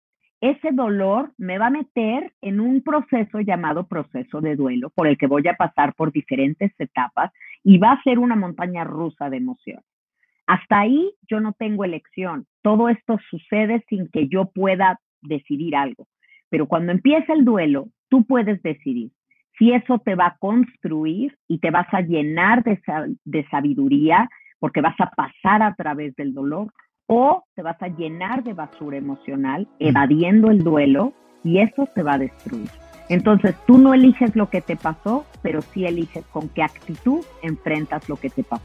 Ese 0.40 0.70
dolor 0.70 1.32
me 1.36 1.58
va 1.58 1.66
a 1.66 1.70
meter 1.70 2.32
en 2.40 2.60
un 2.60 2.82
proceso 2.82 3.40
llamado 3.40 3.88
proceso 3.88 4.40
de 4.40 4.54
duelo, 4.54 4.90
por 4.90 5.08
el 5.08 5.18
que 5.18 5.26
voy 5.26 5.48
a 5.48 5.54
pasar 5.54 5.94
por 5.94 6.12
diferentes 6.12 6.72
etapas 6.78 7.32
y 7.64 7.78
va 7.78 7.92
a 7.92 8.02
ser 8.02 8.18
una 8.18 8.36
montaña 8.36 8.84
rusa 8.84 9.30
de 9.30 9.38
emociones. 9.38 9.84
Hasta 10.46 10.80
ahí 10.80 11.12
yo 11.28 11.40
no 11.40 11.52
tengo 11.52 11.84
elección. 11.84 12.46
Todo 12.62 12.88
esto 12.88 13.18
sucede 13.30 13.84
sin 13.88 14.08
que 14.08 14.28
yo 14.28 14.46
pueda 14.46 14.98
decidir 15.20 15.76
algo. 15.76 16.06
Pero 16.48 16.66
cuando 16.66 16.92
empieza 16.92 17.34
el 17.34 17.44
duelo, 17.44 17.88
tú 18.08 18.24
puedes 18.24 18.62
decidir 18.62 19.10
si 19.58 19.72
eso 19.72 19.98
te 19.98 20.14
va 20.14 20.26
a 20.26 20.36
construir 20.38 21.36
y 21.48 21.58
te 21.58 21.70
vas 21.70 21.92
a 21.92 22.00
llenar 22.00 22.62
de, 22.62 22.80
de 23.24 23.46
sabiduría 23.48 24.28
porque 24.58 24.80
vas 24.80 24.98
a 25.00 25.10
pasar 25.10 25.62
a 25.62 25.74
través 25.74 26.14
del 26.16 26.32
dolor 26.32 26.72
o 27.06 27.44
te 27.54 27.62
vas 27.62 27.80
a 27.82 27.88
llenar 27.88 28.44
de 28.44 28.54
basura 28.54 28.96
emocional, 28.96 29.62
mm. 29.80 29.86
evadiendo 29.86 30.50
el 30.50 30.62
duelo, 30.62 31.14
y 31.42 31.58
eso 31.58 31.88
te 31.94 32.02
va 32.02 32.14
a 32.14 32.18
destruir. 32.18 32.68
Entonces 33.08 33.54
tú 33.66 33.78
no 33.78 33.94
eliges 33.94 34.36
lo 34.36 34.50
que 34.50 34.60
te 34.60 34.76
pasó, 34.76 35.24
pero 35.42 35.62
sí 35.62 35.86
eliges 35.86 36.24
con 36.26 36.48
qué 36.48 36.62
actitud 36.62 37.24
enfrentas 37.42 38.08
lo 38.08 38.16
que 38.16 38.30
te 38.30 38.42
pasó. 38.42 38.62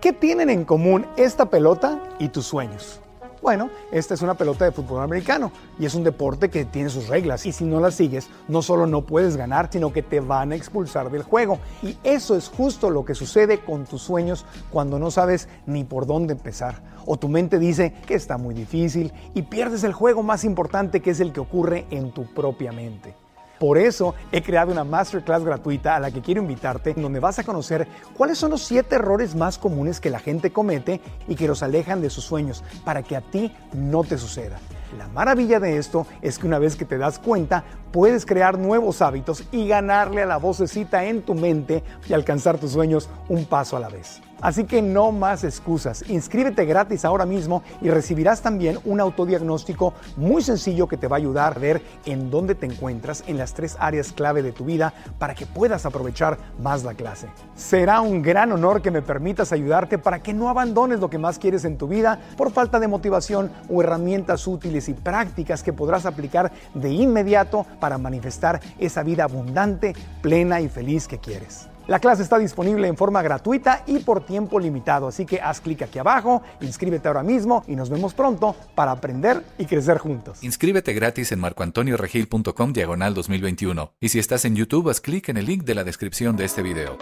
¿Qué 0.00 0.12
tienen 0.12 0.50
en 0.50 0.64
común 0.64 1.06
esta 1.16 1.48
pelota 1.48 2.00
y 2.18 2.28
tus 2.28 2.46
sueños? 2.46 3.00
Bueno, 3.42 3.70
esta 3.90 4.14
es 4.14 4.22
una 4.22 4.34
pelota 4.34 4.64
de 4.64 4.70
fútbol 4.70 5.02
americano 5.02 5.50
y 5.76 5.84
es 5.84 5.96
un 5.96 6.04
deporte 6.04 6.48
que 6.48 6.64
tiene 6.64 6.90
sus 6.90 7.08
reglas 7.08 7.44
y 7.44 7.50
si 7.50 7.64
no 7.64 7.80
las 7.80 7.96
sigues, 7.96 8.28
no 8.46 8.62
solo 8.62 8.86
no 8.86 9.04
puedes 9.04 9.36
ganar, 9.36 9.68
sino 9.72 9.92
que 9.92 10.04
te 10.04 10.20
van 10.20 10.52
a 10.52 10.54
expulsar 10.54 11.10
del 11.10 11.24
juego. 11.24 11.58
Y 11.82 11.98
eso 12.04 12.36
es 12.36 12.48
justo 12.48 12.88
lo 12.88 13.04
que 13.04 13.16
sucede 13.16 13.58
con 13.58 13.84
tus 13.84 14.02
sueños 14.02 14.46
cuando 14.70 15.00
no 15.00 15.10
sabes 15.10 15.48
ni 15.66 15.82
por 15.82 16.06
dónde 16.06 16.34
empezar. 16.34 16.82
O 17.04 17.16
tu 17.16 17.26
mente 17.26 17.58
dice 17.58 17.92
que 18.06 18.14
está 18.14 18.38
muy 18.38 18.54
difícil 18.54 19.12
y 19.34 19.42
pierdes 19.42 19.82
el 19.82 19.92
juego 19.92 20.22
más 20.22 20.44
importante 20.44 21.00
que 21.00 21.10
es 21.10 21.18
el 21.18 21.32
que 21.32 21.40
ocurre 21.40 21.86
en 21.90 22.12
tu 22.12 22.32
propia 22.32 22.70
mente. 22.70 23.21
Por 23.62 23.78
eso 23.78 24.16
he 24.32 24.42
creado 24.42 24.72
una 24.72 24.82
masterclass 24.82 25.44
gratuita 25.44 25.94
a 25.94 26.00
la 26.00 26.10
que 26.10 26.20
quiero 26.20 26.42
invitarte, 26.42 26.94
donde 26.94 27.20
vas 27.20 27.38
a 27.38 27.44
conocer 27.44 27.86
cuáles 28.16 28.36
son 28.36 28.50
los 28.50 28.64
siete 28.64 28.96
errores 28.96 29.36
más 29.36 29.56
comunes 29.56 30.00
que 30.00 30.10
la 30.10 30.18
gente 30.18 30.50
comete 30.50 31.00
y 31.28 31.36
que 31.36 31.46
los 31.46 31.62
alejan 31.62 32.02
de 32.02 32.10
sus 32.10 32.24
sueños, 32.24 32.64
para 32.84 33.04
que 33.04 33.14
a 33.14 33.20
ti 33.20 33.54
no 33.72 34.02
te 34.02 34.18
suceda. 34.18 34.58
La 34.98 35.06
maravilla 35.06 35.60
de 35.60 35.78
esto 35.78 36.08
es 36.22 36.40
que 36.40 36.48
una 36.48 36.58
vez 36.58 36.74
que 36.74 36.84
te 36.84 36.98
das 36.98 37.20
cuenta, 37.20 37.62
puedes 37.92 38.26
crear 38.26 38.58
nuevos 38.58 39.00
hábitos 39.00 39.44
y 39.52 39.68
ganarle 39.68 40.22
a 40.22 40.26
la 40.26 40.38
vocecita 40.38 41.04
en 41.04 41.22
tu 41.22 41.36
mente 41.36 41.84
y 42.08 42.14
alcanzar 42.14 42.58
tus 42.58 42.72
sueños 42.72 43.08
un 43.28 43.44
paso 43.44 43.76
a 43.76 43.80
la 43.80 43.88
vez. 43.88 44.20
Así 44.42 44.64
que 44.64 44.82
no 44.82 45.12
más 45.12 45.44
excusas. 45.44 46.04
Inscríbete 46.08 46.64
gratis 46.64 47.04
ahora 47.04 47.24
mismo 47.24 47.62
y 47.80 47.88
recibirás 47.90 48.42
también 48.42 48.78
un 48.84 49.00
autodiagnóstico 49.00 49.94
muy 50.16 50.42
sencillo 50.42 50.88
que 50.88 50.96
te 50.96 51.06
va 51.06 51.16
a 51.16 51.18
ayudar 51.18 51.56
a 51.56 51.60
ver 51.60 51.80
en 52.04 52.28
dónde 52.30 52.56
te 52.56 52.66
encuentras 52.66 53.22
en 53.28 53.38
las 53.38 53.54
tres 53.54 53.76
áreas 53.78 54.12
clave 54.12 54.42
de 54.42 54.52
tu 54.52 54.64
vida 54.64 54.92
para 55.18 55.36
que 55.36 55.46
puedas 55.46 55.86
aprovechar 55.86 56.38
más 56.60 56.82
la 56.82 56.94
clase. 56.94 57.28
Será 57.54 58.00
un 58.00 58.20
gran 58.20 58.50
honor 58.50 58.82
que 58.82 58.90
me 58.90 59.00
permitas 59.00 59.52
ayudarte 59.52 59.96
para 59.96 60.22
que 60.22 60.34
no 60.34 60.48
abandones 60.48 60.98
lo 60.98 61.08
que 61.08 61.18
más 61.18 61.38
quieres 61.38 61.64
en 61.64 61.78
tu 61.78 61.86
vida 61.86 62.18
por 62.36 62.50
falta 62.50 62.80
de 62.80 62.88
motivación 62.88 63.52
o 63.70 63.80
herramientas 63.80 64.46
útiles 64.48 64.88
y 64.88 64.94
prácticas 64.94 65.62
que 65.62 65.72
podrás 65.72 66.04
aplicar 66.04 66.50
de 66.74 66.90
inmediato 66.90 67.64
para 67.78 67.96
manifestar 67.96 68.60
esa 68.78 69.04
vida 69.04 69.24
abundante, 69.24 69.94
plena 70.20 70.60
y 70.60 70.68
feliz 70.68 71.06
que 71.06 71.18
quieres. 71.18 71.71
La 71.92 72.00
clase 72.00 72.22
está 72.22 72.38
disponible 72.38 72.88
en 72.88 72.96
forma 72.96 73.20
gratuita 73.20 73.84
y 73.86 73.98
por 73.98 74.24
tiempo 74.24 74.58
limitado, 74.58 75.08
así 75.08 75.26
que 75.26 75.42
haz 75.42 75.60
clic 75.60 75.82
aquí 75.82 75.98
abajo, 75.98 76.40
inscríbete 76.62 77.06
ahora 77.06 77.22
mismo 77.22 77.64
y 77.68 77.76
nos 77.76 77.90
vemos 77.90 78.14
pronto 78.14 78.56
para 78.74 78.92
aprender 78.92 79.44
y 79.58 79.66
crecer 79.66 79.98
juntos. 79.98 80.42
Inscríbete 80.42 80.94
gratis 80.94 81.32
en 81.32 81.40
marcoantonioregil.com 81.40 82.72
diagonal 82.72 83.12
2021 83.12 83.92
y 84.00 84.08
si 84.08 84.18
estás 84.18 84.46
en 84.46 84.56
YouTube 84.56 84.88
haz 84.88 85.02
clic 85.02 85.28
en 85.28 85.36
el 85.36 85.44
link 85.44 85.64
de 85.64 85.74
la 85.74 85.84
descripción 85.84 86.34
de 86.34 86.46
este 86.46 86.62
video. 86.62 86.96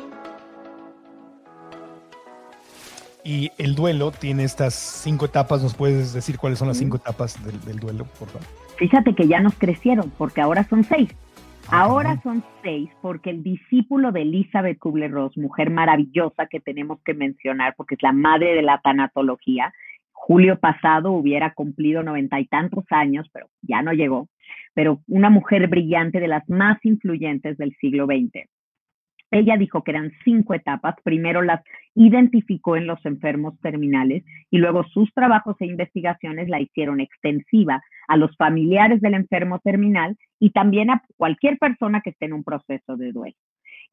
Y 3.23 3.53
el 3.59 3.77
duelo 3.77 4.11
tiene 4.11 4.43
estas 4.43 4.75
cinco 4.75 5.27
etapas, 5.27 5.63
¿nos 5.63 5.75
puedes 5.75 6.13
decir 6.13 6.37
cuáles 6.37 6.59
son 6.59 6.67
las 6.67 6.79
cinco 6.79 6.97
etapas 6.97 7.41
del, 7.45 7.61
del 7.61 7.79
duelo, 7.79 8.07
por 8.19 8.27
favor? 8.27 8.49
Fíjate 8.77 9.15
que 9.15 9.29
ya 9.29 9.39
nos 9.39 9.55
crecieron 9.55 10.11
porque 10.19 10.41
ahora 10.41 10.67
son 10.69 10.83
seis. 10.83 11.11
Ahora 11.73 12.21
son 12.23 12.43
seis 12.63 12.91
porque 13.01 13.31
el 13.31 13.45
discípulo 13.45 14.11
de 14.11 14.23
Elizabeth 14.23 14.79
Kubler-Ross, 14.79 15.37
mujer 15.39 15.71
maravillosa 15.71 16.47
que 16.47 16.59
tenemos 16.59 17.01
que 17.05 17.15
mencionar 17.15 17.75
porque 17.77 17.95
es 17.95 18.03
la 18.03 18.13
madre 18.13 18.55
de 18.55 18.63
la 18.63 18.81
tanatología, 18.81 19.73
julio 20.13 20.59
pasado 20.59 21.13
hubiera 21.13 21.55
cumplido 21.55 22.03
noventa 22.03 22.41
y 22.41 22.47
tantos 22.47 22.85
años, 22.91 23.29
pero 23.33 23.47
ya 23.63 23.83
no 23.83 23.93
llegó, 23.93 24.29
pero 24.75 25.01
una 25.07 25.31
mujer 25.31 25.69
brillante 25.69 26.19
de 26.19 26.29
las 26.29 26.49
más 26.49 26.79
influyentes 26.85 27.57
del 27.57 27.75
siglo 27.81 28.07
XX. 28.07 28.49
Ella 29.31 29.57
dijo 29.57 29.85
que 29.85 29.93
eran 29.93 30.13
cinco 30.25 30.55
etapas. 30.55 30.97
Primero 31.05 31.43
las 31.43 31.63
identificó 31.95 32.77
en 32.77 32.87
los 32.87 33.05
enfermos 33.07 33.59
terminales 33.61 34.25
y 34.51 34.59
luego 34.59 34.85
sus 34.85 35.13
trabajos 35.15 35.57
e 35.61 35.67
investigaciones 35.67 36.49
la 36.49 36.61
hicieron 36.61 37.01
extensiva 37.01 37.83
a 38.09 38.17
los 38.17 38.37
familiares 38.37 39.01
del 39.01 39.15
enfermo 39.15 39.61
terminal 39.61 40.17
y 40.39 40.51
también 40.51 40.91
a 40.91 41.03
cualquier 41.17 41.59
persona 41.59 42.01
que 42.01 42.11
esté 42.11 42.27
en 42.27 42.33
un 42.33 42.45
proceso 42.45 42.97
de 42.97 43.13
duelo. 43.13 43.37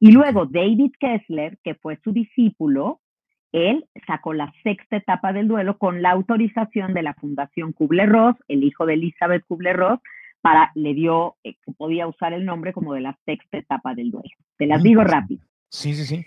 Y 0.00 0.12
luego 0.12 0.46
David 0.46 0.92
Kessler, 0.98 1.58
que 1.62 1.74
fue 1.74 1.98
su 2.02 2.12
discípulo, 2.12 3.00
él 3.52 3.86
sacó 4.06 4.34
la 4.34 4.52
sexta 4.62 4.96
etapa 4.96 5.32
del 5.32 5.48
duelo 5.48 5.78
con 5.78 6.02
la 6.02 6.10
autorización 6.10 6.94
de 6.94 7.02
la 7.02 7.14
Fundación 7.14 7.72
Kubler-Ross, 7.72 8.36
el 8.48 8.62
hijo 8.62 8.86
de 8.86 8.94
Elizabeth 8.94 9.44
Kubler-Ross, 9.46 10.00
para, 10.40 10.70
le 10.74 10.94
dio, 10.94 11.36
eh, 11.44 11.56
podía 11.76 12.06
usar 12.06 12.32
el 12.32 12.44
nombre 12.44 12.72
como 12.72 12.94
de 12.94 13.00
la 13.00 13.18
sexta 13.24 13.58
etapa 13.58 13.94
del 13.94 14.10
duelo. 14.10 14.28
Te 14.56 14.66
las 14.66 14.82
digo 14.82 15.02
rápido. 15.02 15.42
Sí, 15.70 15.94
sí, 15.94 16.04
sí. 16.04 16.24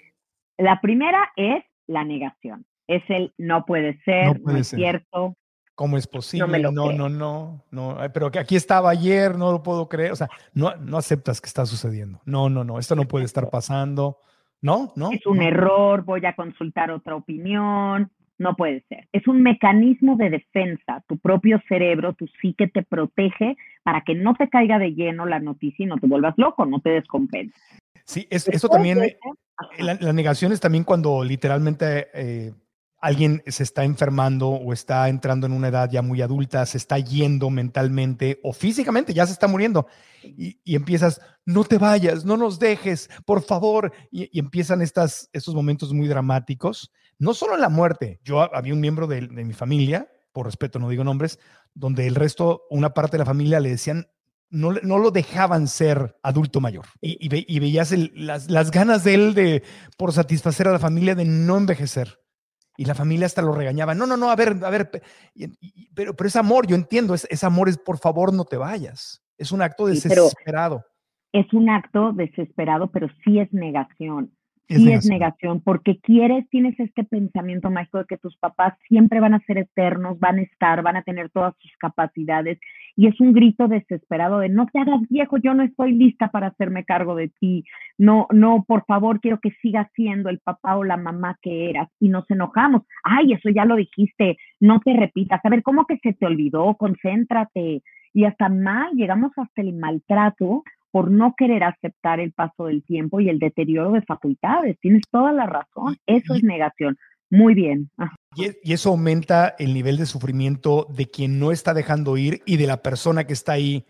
La 0.58 0.80
primera 0.82 1.32
es 1.36 1.64
la 1.88 2.04
negación. 2.04 2.66
Es 2.88 3.04
el 3.10 3.34
no 3.38 3.66
puede 3.66 4.00
ser, 4.04 4.42
no, 4.42 4.56
es 4.56 4.68
cierto. 4.68 5.36
¿Cómo 5.76 5.98
es 5.98 6.08
posible? 6.08 6.60
No, 6.60 6.72
no, 6.72 6.92
no, 6.92 7.10
no, 7.10 7.66
no, 7.72 7.98
pero 8.14 8.30
que 8.30 8.40
aquí 8.40 8.56
estaba 8.56 8.90
ayer, 8.90 9.38
no 9.38 9.52
lo 9.52 9.64
puedo 9.64 9.88
creer. 9.88 10.12
O 10.12 10.16
sea, 10.16 10.30
no, 10.54 10.76
no 10.76 10.98
aceptas 10.98 11.42
que 11.42 11.48
está 11.48 11.66
sucediendo. 11.66 12.22
No, 12.26 12.50
no, 12.50 12.64
no, 12.64 12.78
esto 12.78 12.96
no 12.96 13.08
puede 13.08 13.26
estar 13.26 13.50
pasando. 13.50 14.20
No, 14.62 14.94
no. 14.96 15.12
Es 15.12 15.26
un 15.26 15.42
error, 15.42 16.04
voy 16.04 16.24
a 16.26 16.36
consultar 16.36 16.92
otra 16.92 17.16
opinión. 17.16 18.12
No 18.42 18.56
puede 18.56 18.84
ser. 18.90 19.08
Es 19.12 19.28
un 19.28 19.44
mecanismo 19.44 20.16
de 20.16 20.32
defensa. 20.32 21.04
Tu 21.08 21.20
propio 21.20 21.62
cerebro, 21.70 22.14
tu 22.14 22.26
psique 22.42 22.68
te 22.68 22.82
protege 22.82 23.56
para 23.84 24.02
que 24.02 24.16
no 24.16 24.34
te 24.34 24.50
caiga 24.50 24.80
de 24.80 24.96
lleno 24.96 25.28
la 25.28 25.40
noticia 25.40 25.84
y 25.84 25.86
no 25.86 26.00
te 26.00 26.08
vuelvas 26.08 26.34
loco, 26.38 26.66
no 26.66 26.80
te 26.80 26.90
descompenses. 26.90 27.62
Sí, 28.04 28.28
eso 28.32 28.68
también, 28.68 28.98
la, 29.78 30.14
negación 30.14 30.52
es 30.52 30.60
también 30.60 30.84
cuando 30.84 31.24
literalmente 31.24 32.08
eh, 32.16 32.52
alguien 33.00 33.44
se 33.46 33.62
está 33.62 33.84
enfermando 33.84 34.50
o 34.50 34.74
está 34.74 35.08
entrando 35.08 35.46
en 35.46 35.54
una 35.54 35.68
edad 35.68 35.92
ya 35.92 36.02
muy 36.02 36.24
adulta, 36.24 36.66
se 36.66 36.80
está 36.80 36.98
yendo 36.98 37.52
mentalmente 37.52 38.40
o 38.42 38.54
físicamente, 38.54 39.14
ya 39.14 39.28
se 39.28 39.34
está 39.34 39.48
muriendo. 39.48 39.86
Y, 40.24 40.76
empiezas, 40.76 41.22
no 41.46 41.64
te 41.64 41.78
vayas, 41.78 42.26
no 42.26 42.38
nos 42.38 42.58
dejes, 42.58 43.08
por 43.24 43.44
favor. 43.44 43.94
Y, 44.10 44.40
empiezan 44.40 44.82
estas, 44.82 45.30
estos 45.32 45.54
momentos 45.54 45.94
muy 45.94 46.08
dramáticos. 46.08 46.92
No 47.22 47.36
solo 47.36 47.56
la 47.56 47.70
muerte, 47.70 48.20
yo 48.24 48.42
había 48.42 48.74
un 48.74 48.80
miembro 48.80 49.06
de, 49.06 49.22
mi 49.22 49.54
familia, 49.54 50.08
por 50.32 50.48
respeto 50.48 50.80
no 50.80 50.90
digo 50.90 51.04
nombres, 51.04 51.40
donde 51.76 52.08
el 52.08 52.16
resto, 52.16 52.64
una 52.72 52.96
parte 52.96 53.12
de 53.12 53.20
la 53.20 53.28
familia 53.28 53.60
le 53.60 53.70
decían, 53.70 54.08
no, 54.50 54.72
no, 54.82 54.98
lo 54.98 55.12
dejaban 55.12 55.68
ser 55.68 56.18
adulto 56.24 56.60
mayor. 56.62 56.86
Y, 57.00 57.30
veías 57.30 57.92
las, 58.16 58.50
las, 58.50 58.72
ganas 58.72 59.04
de 59.04 59.14
él 59.14 59.36
de, 59.36 59.62
por 60.00 60.14
satisfacer 60.14 60.68
a 60.68 60.72
la 60.72 60.80
familia 60.80 61.14
de 61.14 61.26
no 61.26 61.58
envejecer. 61.58 62.18
Y 62.76 62.86
la 62.86 62.96
familia 62.96 63.28
hasta 63.28 63.44
lo 63.44 63.54
regañaba. 63.54 63.94
No, 63.94 64.08
no, 64.08 64.18
no, 64.18 64.32
a 64.32 64.36
ver, 64.36 64.58
a 64.64 64.72
ver, 64.72 64.90
pero, 65.94 66.16
pero 66.16 66.28
es 66.28 66.36
amor, 66.36 66.66
yo 66.66 66.76
entiendo, 66.76 67.14
es, 67.14 67.44
amor, 67.44 67.70
es 67.70 67.78
por 67.78 68.00
favor 68.00 68.34
no 68.34 68.46
te 68.46 68.58
vayas. 68.58 69.24
Es 69.38 69.52
un 69.52 69.62
acto 69.62 69.86
desesperado. 69.86 70.84
es 71.34 71.54
un 71.54 71.70
acto 71.70 72.14
desesperado, 72.14 72.90
pero 72.90 73.10
sí 73.24 73.38
es 73.38 73.54
negación. 73.54 74.32
Sí 74.76 74.92
es 74.92 75.10
negación, 75.10 75.62
porque 75.62 76.00
quieres, 76.00 76.48
tienes 76.50 76.80
este 76.80 77.04
pensamiento 77.04 77.70
mágico 77.70 78.00
de 78.00 78.06
que 78.06 78.18
tus 78.18 78.38
papás 78.38 78.74
siempre 78.88 79.20
van 79.20 79.34
a 79.34 79.40
ser 79.42 79.58
eternos, 79.58 80.20
van 80.20 80.40
a 80.40 80.42
estar, 80.42 80.82
van 80.82 80.98
a 80.98 81.04
tener 81.04 81.30
todas 81.30 81.54
sus 81.60 81.72
capacidades 81.78 82.60
y 82.96 83.08
es 83.08 83.20
un 83.20 83.34
grito 83.34 83.68
desesperado 83.68 84.40
de 84.40 84.50
no 84.50 84.66
te 84.68 84.80
hagas 84.80 85.02
viejo, 85.10 85.38
yo 85.38 85.54
no 85.54 85.64
estoy 85.64 85.94
lista 85.94 86.30
para 86.30 86.48
hacerme 86.48 86.86
cargo 86.86 87.16
de 87.16 87.30
ti, 87.40 87.64
no, 87.98 88.28
no, 88.32 88.64
por 88.68 88.86
favor, 88.86 89.20
quiero 89.20 89.40
que 89.40 89.52
sigas 89.62 89.88
siendo 89.96 90.30
el 90.30 90.40
papá 90.40 90.78
o 90.78 90.84
la 90.84 90.98
mamá 90.98 91.38
que 91.42 91.70
eras 91.70 91.90
y 92.00 92.10
nos 92.10 92.30
enojamos, 92.30 92.84
ay, 93.04 93.34
eso 93.34 93.50
ya 93.50 93.66
lo 93.66 93.76
dijiste, 93.76 94.38
no 94.60 94.80
te 94.80 94.94
repitas, 94.94 95.40
a 95.44 95.50
ver, 95.50 95.64
¿cómo 95.64 95.86
que 95.86 95.98
se 95.98 96.14
te 96.14 96.26
olvidó? 96.26 96.76
Concéntrate. 96.76 97.82
Y 98.14 98.26
hasta 98.26 98.50
mal, 98.50 98.92
llegamos 98.94 99.32
hasta 99.38 99.62
el 99.62 99.74
maltrato 99.74 100.64
por 100.92 101.10
no 101.10 101.34
querer 101.38 101.64
aceptar 101.64 102.20
el 102.20 102.34
paso 102.34 102.66
del 102.66 102.84
tiempo 102.84 103.20
y 103.20 103.30
el 103.30 103.40
deterioro 103.40 103.92
de 103.92 104.02
facultades. 104.02 104.78
Tienes 104.80 105.04
toda 105.10 105.32
la 105.32 105.46
razón, 105.46 105.98
eso 106.06 106.36
es 106.36 106.44
negación. 106.44 106.98
Muy 107.30 107.56
bien. 107.56 107.90
Y, 108.36 108.74
eso 108.74 108.90
aumenta 108.90 109.56
el 109.58 109.74
nivel 109.74 109.98
de 109.98 110.06
sufrimiento 110.06 110.86
de 110.90 111.10
quien 111.10 111.40
no 111.40 111.54
está 111.54 111.74
dejando 111.74 112.18
ir 112.18 112.42
y 112.46 112.58
de 112.58 112.68
la 112.68 112.84
persona 112.84 113.24
que 113.24 113.34
está 113.34 113.54
ahí, 113.54 113.86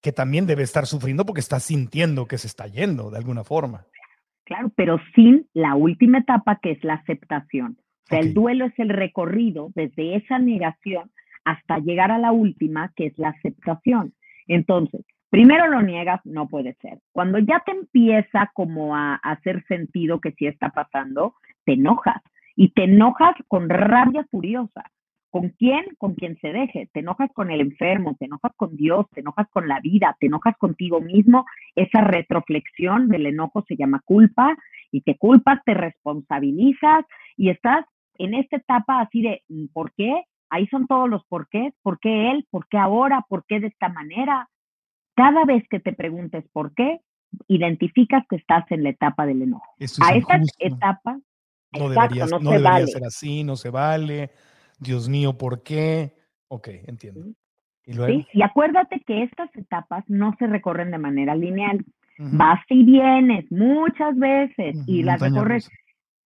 que 0.00 0.12
también 0.12 0.46
debe 0.46 0.62
estar 0.62 0.86
sufriendo 0.86 1.26
porque 1.26 1.40
está 1.40 1.60
sintiendo 1.60 2.26
que 2.26 2.38
se 2.38 2.46
está 2.46 2.66
yendo 2.66 3.10
de 3.10 3.18
alguna 3.18 3.44
forma. 3.44 3.86
Claro, 4.44 4.72
pero 4.74 4.98
sin 5.14 5.46
la 5.52 5.74
última 5.74 6.18
etapa 6.18 6.58
que 6.62 6.72
es 6.72 6.82
la 6.84 6.94
aceptación. 6.94 7.78
O 8.04 8.06
sea, 8.08 8.20
el 8.20 8.34
duelo 8.34 8.66
es 8.66 8.78
el 8.78 8.88
recorrido 8.90 9.70
desde 9.74 10.16
esa 10.16 10.38
negación 10.38 11.10
hasta 11.44 11.78
llegar 11.78 12.10
a 12.10 12.18
la 12.18 12.32
última, 12.32 12.92
que 12.96 13.06
es 13.06 13.18
la 13.18 13.30
aceptación. 13.30 14.14
Entonces, 14.46 15.04
primero 15.34 15.66
lo 15.66 15.82
niegas, 15.82 16.20
no 16.24 16.46
puede 16.46 16.74
ser. 16.74 17.00
Cuando 17.10 17.40
ya 17.40 17.60
te 17.66 17.72
empieza 17.72 18.52
como 18.54 18.94
a 18.94 19.16
hacer 19.16 19.64
sentido 19.66 20.20
que 20.20 20.30
sí 20.30 20.46
está 20.46 20.68
pasando, 20.68 21.34
te 21.64 21.72
enojas 21.72 22.22
y 22.54 22.68
te 22.68 22.84
enojas 22.84 23.34
con 23.48 23.68
rabia 23.68 24.24
furiosa. 24.30 24.84
¿Con 25.30 25.48
quién? 25.48 25.86
Con 25.98 26.14
quien 26.14 26.38
se 26.38 26.52
deje. 26.52 26.88
Te 26.92 27.00
enojas 27.00 27.32
con 27.34 27.50
el 27.50 27.60
enfermo, 27.60 28.14
te 28.16 28.26
enojas 28.26 28.52
con 28.54 28.76
Dios, 28.76 29.06
te 29.10 29.22
enojas 29.22 29.48
con 29.50 29.66
la 29.66 29.80
vida, 29.80 30.16
te 30.20 30.26
enojas 30.26 30.56
contigo 30.56 31.00
mismo. 31.00 31.46
Esa 31.74 32.02
retroflexión 32.02 33.08
del 33.08 33.26
enojo 33.26 33.64
se 33.66 33.74
llama 33.74 34.02
culpa 34.04 34.56
y 34.92 35.00
te 35.00 35.16
culpas, 35.16 35.58
te 35.64 35.74
responsabilizas 35.74 37.06
y 37.36 37.48
estás 37.48 37.84
en 38.18 38.34
esta 38.34 38.58
etapa 38.58 39.00
así 39.00 39.20
de 39.20 39.42
¿por 39.72 39.92
qué? 39.94 40.22
Ahí 40.48 40.68
son 40.68 40.86
todos 40.86 41.10
los 41.10 41.24
por 41.24 41.48
qué. 41.48 41.72
¿Por 41.82 41.98
qué 41.98 42.30
él? 42.30 42.46
¿Por 42.52 42.68
qué 42.68 42.78
ahora? 42.78 43.24
¿Por 43.28 43.44
qué 43.46 43.58
de 43.58 43.66
esta 43.66 43.88
manera? 43.88 44.48
Cada 45.14 45.44
vez 45.44 45.64
que 45.68 45.80
te 45.80 45.92
preguntes 45.92 46.44
por 46.52 46.74
qué, 46.74 47.00
identificas 47.48 48.24
que 48.28 48.36
estás 48.36 48.64
en 48.70 48.82
la 48.82 48.90
etapa 48.90 49.26
del 49.26 49.42
enojo. 49.42 49.74
a 50.00 50.14
esta 50.14 50.40
etapa 50.58 51.18
no, 51.72 51.88
debería, 51.88 52.26
no, 52.26 52.38
debería 52.38 52.86
ser 52.86 53.04
así, 53.04 53.44
no 53.44 53.56
se 53.56 53.70
vale. 53.70 54.30
Dios 54.78 55.08
mío, 55.08 55.36
¿por 55.36 55.62
qué? 55.62 56.14
Ok, 56.48 56.68
entiendo. 56.86 57.26
¿Y, 57.84 57.92
¿Sí? 57.92 58.26
y 58.32 58.42
acuérdate 58.42 59.00
que 59.00 59.24
estas 59.24 59.54
etapas 59.56 60.04
no 60.08 60.34
se 60.38 60.46
recorren 60.46 60.90
de 60.90 60.98
manera 60.98 61.34
lineal. 61.34 61.84
Vas 62.16 62.60
y 62.68 62.84
vienes 62.84 63.50
muchas 63.50 64.16
veces 64.16 64.76
y 64.86 65.02
las 65.02 65.20
recorres. 65.20 65.68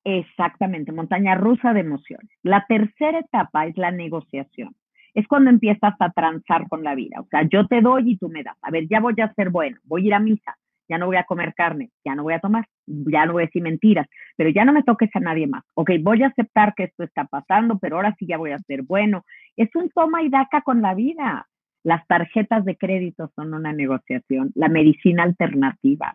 Exactamente, 0.05 0.93
montaña 0.93 1.35
rusa 1.35 1.73
de 1.73 1.81
emociones. 1.81 2.31
La 2.43 2.65
tercera 2.67 3.19
etapa 3.19 3.67
es 3.67 3.77
la 3.77 3.91
negociación. 3.91 4.75
Es 5.19 5.27
cuando 5.27 5.51
empiezas 5.51 5.95
a 5.99 6.13
transar 6.13 6.69
con 6.69 6.85
la 6.85 6.95
vida. 6.95 7.21
O 7.21 7.27
sea, 7.27 7.43
yo 7.43 7.67
te 7.67 7.81
doy 7.81 8.13
y 8.13 8.17
tú 8.19 8.29
me 8.29 8.45
das. 8.45 8.57
A 8.63 8.71
ver, 8.71 8.87
ya 8.89 9.01
voy 9.01 9.15
a 9.21 9.35
ser 9.35 9.51
bueno, 9.51 9.77
voy 9.83 10.05
a 10.05 10.07
ir 10.07 10.15
a 10.15 10.21
misa, 10.21 10.57
ya 10.89 10.97
no 10.97 11.07
voy 11.07 11.17
a 11.17 11.25
comer 11.25 11.55
carne, 11.57 11.91
ya 12.05 12.15
no 12.15 12.23
voy 12.23 12.35
a 12.35 12.39
tomar, 12.39 12.69
ya 12.87 13.27
no 13.27 13.33
voy 13.33 13.43
a 13.43 13.47
decir 13.47 13.61
mentiras, 13.61 14.07
pero 14.37 14.51
ya 14.51 14.65
no 14.65 14.73
me 14.73 14.85
toques 14.85 15.11
a 15.15 15.19
nadie 15.19 15.49
más. 15.49 15.65
Ok, 15.75 15.91
voy 16.03 16.23
a 16.23 16.29
aceptar 16.29 16.73
que 16.77 16.85
esto 16.85 17.03
está 17.03 17.25
pasando, 17.25 17.81
pero 17.81 17.97
ahora 17.97 18.15
sí 18.17 18.29
ya 18.29 18.39
voy 18.39 18.53
a 18.53 18.61
ser 18.61 18.83
bueno. 18.83 19.25
Es 19.57 19.75
un 19.75 19.91
toma 19.91 20.23
y 20.23 20.29
daca 20.29 20.61
con 20.61 20.83
la 20.83 20.95
vida. 20.95 21.49
Las 21.83 22.07
tarjetas 22.07 22.65
de 22.65 22.77
crédito 22.77 23.33
son 23.35 23.55
una 23.55 23.73
negociación, 23.73 24.53
la 24.55 24.69
medicina 24.69 25.25
alternativa, 25.25 26.15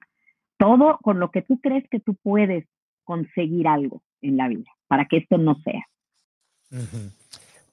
todo 0.57 0.97
con 1.01 1.19
lo 1.19 1.29
que 1.29 1.41
tú 1.41 1.59
crees 1.59 1.83
que 1.89 1.99
tú 1.99 2.15
puedes 2.23 2.65
conseguir 3.03 3.67
algo 3.67 4.01
en 4.21 4.37
la 4.37 4.47
vida 4.47 4.71
para 4.87 5.07
que 5.07 5.17
esto 5.17 5.37
no 5.37 5.55
sea 5.55 5.83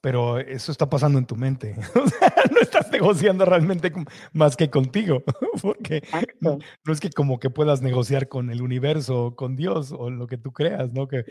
pero 0.00 0.38
eso 0.38 0.72
está 0.72 0.88
pasando 0.88 1.18
en 1.18 1.26
tu 1.26 1.36
mente. 1.36 1.74
O 1.94 2.06
sea, 2.06 2.32
no 2.50 2.60
estás 2.60 2.90
negociando 2.90 3.44
realmente 3.44 3.92
más 4.32 4.56
que 4.56 4.70
contigo, 4.70 5.22
porque 5.62 6.02
no, 6.40 6.58
es 6.90 7.00
que 7.00 7.10
como 7.10 7.38
que 7.38 7.50
puedas 7.50 7.82
negociar 7.82 8.28
con 8.28 8.50
el 8.50 8.62
universo, 8.62 9.34
con 9.36 9.56
Dios 9.56 9.92
o 9.96 10.10
lo 10.10 10.26
que 10.26 10.38
tú 10.38 10.52
creas, 10.52 10.92
¿no? 10.92 11.06
Que 11.06 11.24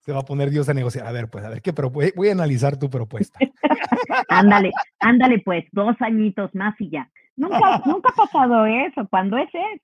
se 0.00 0.12
va 0.12 0.20
a 0.20 0.24
poner 0.24 0.50
Dios 0.50 0.68
a 0.68 0.74
negociar. 0.74 1.06
A 1.06 1.12
ver, 1.12 1.28
pues, 1.28 1.44
a 1.44 1.48
ver, 1.48 1.62
¿qué 1.62 1.72
voy 1.72 2.28
a 2.28 2.32
analizar 2.32 2.78
tu 2.78 2.90
propuesta. 2.90 3.38
ándale, 4.28 4.70
ándale, 4.98 5.38
pues, 5.40 5.64
dos 5.72 5.96
añitos 6.00 6.54
más 6.54 6.74
y 6.78 6.90
ya. 6.90 7.10
Nunca, 7.36 7.82
nunca 7.86 8.10
ha 8.10 8.16
pasado 8.16 8.66
eso. 8.66 9.06
Cuando 9.08 9.38
es 9.38 9.48
es. 9.52 9.80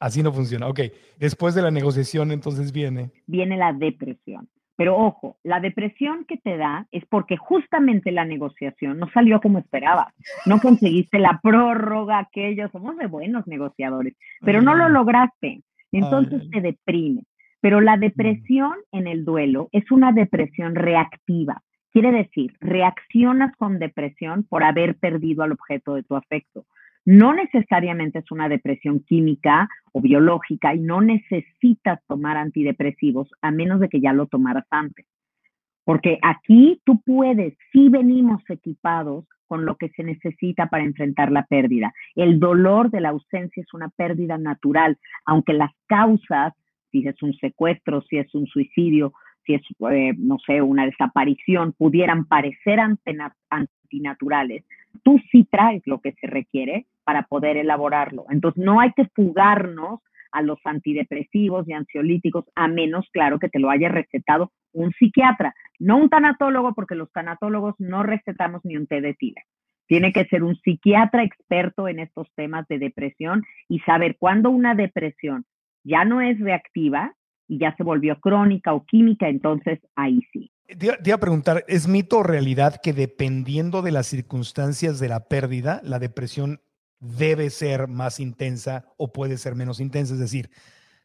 Así 0.00 0.22
no 0.22 0.32
funciona. 0.32 0.68
Ok, 0.68 0.80
después 1.18 1.54
de 1.54 1.62
la 1.62 1.70
negociación, 1.70 2.32
entonces 2.32 2.72
viene. 2.72 3.10
Viene 3.26 3.56
la 3.56 3.72
depresión. 3.72 4.48
Pero 4.76 4.96
ojo, 4.96 5.36
la 5.44 5.60
depresión 5.60 6.24
que 6.24 6.36
te 6.36 6.56
da 6.56 6.86
es 6.90 7.04
porque 7.06 7.36
justamente 7.36 8.10
la 8.10 8.24
negociación 8.24 8.98
no 8.98 9.08
salió 9.12 9.40
como 9.40 9.58
esperabas. 9.58 10.12
No 10.46 10.60
conseguiste 10.60 11.18
la 11.18 11.40
prórroga, 11.42 12.18
aquello. 12.18 12.68
Somos 12.70 12.96
de 12.96 13.06
buenos 13.06 13.46
negociadores, 13.46 14.14
pero 14.40 14.62
no 14.62 14.74
lo 14.74 14.88
lograste. 14.88 15.62
Entonces 15.92 16.50
te 16.50 16.60
deprime. 16.60 17.22
Pero 17.60 17.80
la 17.80 17.96
depresión 17.96 18.74
en 18.92 19.06
el 19.06 19.24
duelo 19.24 19.68
es 19.72 19.90
una 19.90 20.12
depresión 20.12 20.74
reactiva. 20.74 21.62
Quiere 21.92 22.10
decir, 22.10 22.52
reaccionas 22.60 23.56
con 23.56 23.78
depresión 23.78 24.42
por 24.42 24.64
haber 24.64 24.96
perdido 24.96 25.44
al 25.44 25.52
objeto 25.52 25.94
de 25.94 26.02
tu 26.02 26.16
afecto. 26.16 26.66
No 27.04 27.34
necesariamente 27.34 28.20
es 28.20 28.30
una 28.30 28.48
depresión 28.48 29.00
química 29.00 29.68
o 29.92 30.00
biológica 30.00 30.74
y 30.74 30.80
no 30.80 31.00
necesitas 31.00 32.00
tomar 32.06 32.36
antidepresivos 32.36 33.28
a 33.42 33.50
menos 33.50 33.80
de 33.80 33.88
que 33.88 34.00
ya 34.00 34.12
lo 34.12 34.26
tomaras 34.26 34.66
antes. 34.70 35.06
Porque 35.84 36.18
aquí 36.22 36.80
tú 36.84 37.00
puedes, 37.04 37.54
si 37.72 37.90
venimos 37.90 38.42
equipados 38.48 39.26
con 39.46 39.66
lo 39.66 39.76
que 39.76 39.90
se 39.90 40.02
necesita 40.02 40.66
para 40.66 40.84
enfrentar 40.84 41.30
la 41.30 41.44
pérdida. 41.44 41.92
El 42.14 42.40
dolor 42.40 42.90
de 42.90 43.00
la 43.00 43.10
ausencia 43.10 43.62
es 43.62 43.74
una 43.74 43.88
pérdida 43.90 44.38
natural, 44.38 44.98
aunque 45.26 45.52
las 45.52 45.70
causas, 45.86 46.54
si 46.90 47.06
es 47.06 47.22
un 47.22 47.34
secuestro, 47.34 48.02
si 48.02 48.16
es 48.16 48.34
un 48.34 48.46
suicidio, 48.46 49.12
si 49.44 49.54
es, 49.54 49.62
eh, 49.90 50.14
no 50.16 50.38
sé, 50.46 50.62
una 50.62 50.86
desaparición, 50.86 51.72
pudieran 51.72 52.24
parecer 52.24 52.80
antinaturales, 52.80 54.64
tú 55.02 55.20
sí 55.30 55.46
traes 55.50 55.82
lo 55.86 56.00
que 56.00 56.12
se 56.12 56.26
requiere 56.26 56.86
para 57.04 57.24
poder 57.24 57.56
elaborarlo. 57.56 58.24
Entonces, 58.30 58.62
no 58.62 58.80
hay 58.80 58.92
que 58.92 59.06
fugarnos 59.14 60.00
a 60.32 60.42
los 60.42 60.58
antidepresivos 60.64 61.68
y 61.68 61.72
ansiolíticos, 61.72 62.44
a 62.56 62.66
menos, 62.66 63.06
claro, 63.12 63.38
que 63.38 63.48
te 63.48 63.60
lo 63.60 63.70
haya 63.70 63.88
recetado 63.88 64.50
un 64.72 64.92
psiquiatra, 64.92 65.54
no 65.78 65.96
un 65.96 66.08
tanatólogo, 66.08 66.74
porque 66.74 66.96
los 66.96 67.10
tanatólogos 67.12 67.76
no 67.78 68.02
recetamos 68.02 68.60
ni 68.64 68.76
un 68.76 68.88
té 68.88 69.00
de 69.00 69.14
tila. 69.14 69.40
Tiene 69.86 70.12
que 70.12 70.24
ser 70.24 70.42
un 70.42 70.56
psiquiatra 70.56 71.22
experto 71.22 71.86
en 71.86 72.00
estos 72.00 72.26
temas 72.34 72.66
de 72.68 72.78
depresión 72.78 73.44
y 73.68 73.78
saber 73.80 74.16
cuándo 74.18 74.50
una 74.50 74.74
depresión 74.74 75.44
ya 75.84 76.04
no 76.04 76.20
es 76.20 76.40
reactiva 76.40 77.14
y 77.46 77.58
ya 77.58 77.76
se 77.76 77.82
volvió 77.82 78.18
crónica 78.20 78.72
o 78.72 78.84
química, 78.84 79.28
entonces 79.28 79.78
ahí 79.94 80.20
sí. 80.32 80.50
Te, 80.78 81.12
a 81.12 81.18
preguntar, 81.18 81.62
¿es 81.68 81.86
mito 81.86 82.18
o 82.18 82.22
realidad 82.22 82.80
que 82.82 82.94
dependiendo 82.94 83.82
de 83.82 83.92
las 83.92 84.06
circunstancias 84.06 84.98
de 84.98 85.08
la 85.08 85.28
pérdida, 85.28 85.82
la 85.84 85.98
depresión 85.98 86.60
debe 87.04 87.50
ser 87.50 87.88
más 87.88 88.20
intensa 88.20 88.84
o 88.96 89.12
puede 89.12 89.36
ser 89.36 89.54
menos 89.54 89.80
intensa? 89.80 90.14
Es 90.14 90.20
decir, 90.20 90.50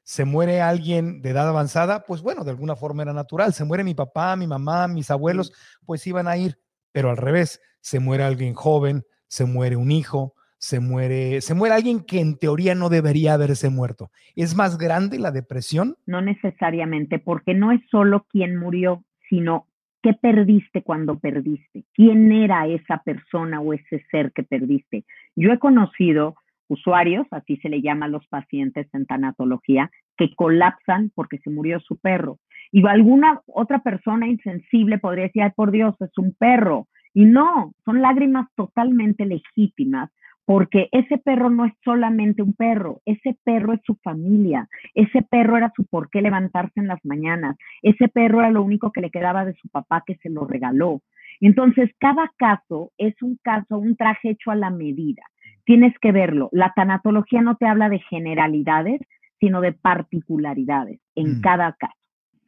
se 0.03 0.25
muere 0.25 0.61
alguien 0.61 1.21
de 1.21 1.29
edad 1.29 1.47
avanzada, 1.47 2.05
pues 2.05 2.21
bueno, 2.21 2.43
de 2.43 2.51
alguna 2.51 2.75
forma 2.75 3.03
era 3.03 3.13
natural. 3.13 3.53
Se 3.53 3.65
muere 3.65 3.83
mi 3.83 3.93
papá, 3.93 4.35
mi 4.35 4.47
mamá, 4.47 4.87
mis 4.87 5.11
abuelos, 5.11 5.53
pues 5.85 6.05
iban 6.07 6.27
a 6.27 6.37
ir. 6.37 6.57
Pero 6.91 7.11
al 7.11 7.17
revés, 7.17 7.61
se 7.81 7.99
muere 7.99 8.23
alguien 8.23 8.53
joven, 8.53 9.03
se 9.27 9.45
muere 9.45 9.75
un 9.75 9.91
hijo, 9.91 10.33
se 10.57 10.79
muere, 10.79 11.41
se 11.41 11.53
muere 11.53 11.75
alguien 11.75 12.03
que 12.03 12.19
en 12.19 12.37
teoría 12.37 12.75
no 12.75 12.89
debería 12.89 13.33
haberse 13.33 13.69
muerto. 13.69 14.11
¿Es 14.35 14.55
más 14.55 14.77
grande 14.77 15.19
la 15.19 15.31
depresión? 15.31 15.95
No 16.05 16.21
necesariamente, 16.21 17.19
porque 17.19 17.53
no 17.53 17.71
es 17.71 17.81
solo 17.89 18.25
quien 18.29 18.57
murió, 18.57 19.03
sino 19.29 19.67
qué 20.01 20.13
perdiste 20.13 20.81
cuando 20.81 21.19
perdiste, 21.19 21.85
quién 21.93 22.31
era 22.31 22.67
esa 22.67 23.01
persona 23.03 23.61
o 23.61 23.73
ese 23.73 24.03
ser 24.11 24.31
que 24.31 24.43
perdiste. 24.43 25.05
Yo 25.35 25.51
he 25.51 25.59
conocido 25.59 26.35
usuarios, 26.67 27.25
así 27.31 27.57
se 27.57 27.69
le 27.69 27.81
llama 27.81 28.05
a 28.05 28.09
los 28.09 28.25
pacientes 28.27 28.87
en 28.93 29.05
tanatología, 29.05 29.89
que 30.17 30.33
colapsan 30.35 31.11
porque 31.15 31.39
se 31.39 31.49
murió 31.49 31.79
su 31.79 31.97
perro. 31.97 32.37
Y 32.71 32.85
alguna 32.87 33.41
otra 33.47 33.79
persona 33.79 34.27
insensible 34.27 34.99
podría 34.99 35.25
decir, 35.25 35.43
ay, 35.43 35.51
por 35.55 35.71
Dios, 35.71 35.95
es 35.99 36.15
un 36.17 36.35
perro. 36.37 36.87
Y 37.13 37.25
no, 37.25 37.73
son 37.85 38.01
lágrimas 38.01 38.47
totalmente 38.55 39.25
legítimas 39.25 40.11
porque 40.49 40.89
ese 40.91 41.19
perro 41.19 41.51
no 41.51 41.65
es 41.65 41.73
solamente 41.83 42.41
un 42.41 42.53
perro, 42.53 43.01
ese 43.05 43.37
perro 43.43 43.73
es 43.73 43.81
su 43.85 43.93
familia, 43.97 44.67
ese 44.95 45.21
perro 45.21 45.57
era 45.57 45.71
su 45.75 45.85
por 45.85 46.09
qué 46.09 46.23
levantarse 46.23 46.79
en 46.79 46.87
las 46.87 46.97
mañanas, 47.05 47.55
ese 47.83 48.07
perro 48.07 48.39
era 48.39 48.49
lo 48.49 48.63
único 48.63 48.91
que 48.91 49.01
le 49.01 49.11
quedaba 49.11 49.45
de 49.45 49.53
su 49.53 49.69
papá 49.69 50.01
que 50.07 50.15
se 50.15 50.31
lo 50.31 50.47
regaló. 50.47 51.01
Entonces, 51.41 51.89
cada 51.99 52.31
caso 52.37 52.91
es 52.97 53.13
un 53.21 53.37
caso, 53.41 53.77
un 53.77 53.95
traje 53.95 54.31
hecho 54.31 54.51
a 54.51 54.55
la 54.55 54.69
medida. 54.69 55.23
Tienes 55.65 55.93
que 55.99 56.11
verlo. 56.11 56.49
La 56.51 56.73
tanatología 56.75 57.41
no 57.41 57.55
te 57.55 57.67
habla 57.67 57.89
de 57.89 57.99
generalidades, 58.09 59.01
sino 59.39 59.61
de 59.61 59.71
particularidades 59.71 60.99
en 61.15 61.37
mm. 61.37 61.41
cada 61.41 61.73
caso. 61.73 61.93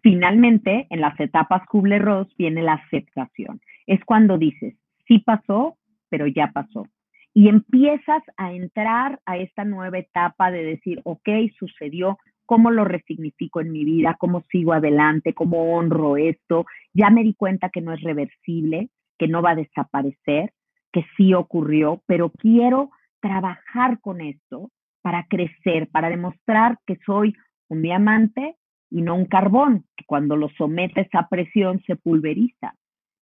Finalmente, 0.02 0.88
en 0.90 1.00
las 1.00 1.18
etapas 1.20 1.62
Kubler-Ross 1.68 2.36
viene 2.38 2.64
la 2.64 2.74
aceptación. 2.74 3.62
Es 3.86 4.04
cuando 4.04 4.38
dices, 4.38 4.76
sí 5.08 5.20
pasó, 5.20 5.78
pero 6.10 6.28
ya 6.28 6.52
pasó 6.52 6.86
y 7.34 7.48
empiezas 7.48 8.24
a 8.38 8.54
entrar 8.54 9.20
a 9.26 9.38
esta 9.38 9.64
nueva 9.64 10.00
etapa 10.00 10.52
de 10.52 10.64
decir, 10.64 11.00
ok, 11.04 11.30
sucedió, 11.58 12.18
cómo 12.46 12.72
lo 12.72 12.84
resignifico 12.84 13.62
en 13.62 13.72
mi 13.72 13.84
vida, 13.86 14.18
cómo 14.20 14.44
sigo 14.52 14.74
adelante, 14.74 15.34
cómo 15.34 15.76
honro 15.76 16.18
esto, 16.18 16.66
ya 16.94 17.10
me 17.10 17.24
di 17.24 17.34
cuenta 17.34 17.70
que 17.70 17.82
no 17.82 17.94
es 17.94 18.02
reversible, 18.02 18.90
que 19.18 19.28
no 19.28 19.42
va 19.42 19.52
a 19.52 19.56
desaparecer, 19.56 20.52
que 20.92 21.06
sí 21.16 21.34
ocurrió, 21.34 22.02
pero 22.06 22.30
quiero 22.30 22.92
trabajar 23.22 24.00
con 24.02 24.22
esto 24.22 24.70
para 25.02 25.26
crecer, 25.28 25.88
para 25.90 26.10
demostrar 26.10 26.78
que 26.86 26.98
soy 27.06 27.36
un 27.70 27.82
diamante 27.82 28.56
y 28.90 29.02
no 29.02 29.16
un 29.16 29.26
carbón, 29.26 29.86
que 29.96 30.06
cuando 30.06 30.36
lo 30.36 30.50
sometes 30.50 31.08
a 31.14 31.30
presión 31.30 31.82
se 31.88 31.96
pulveriza. 31.96 32.76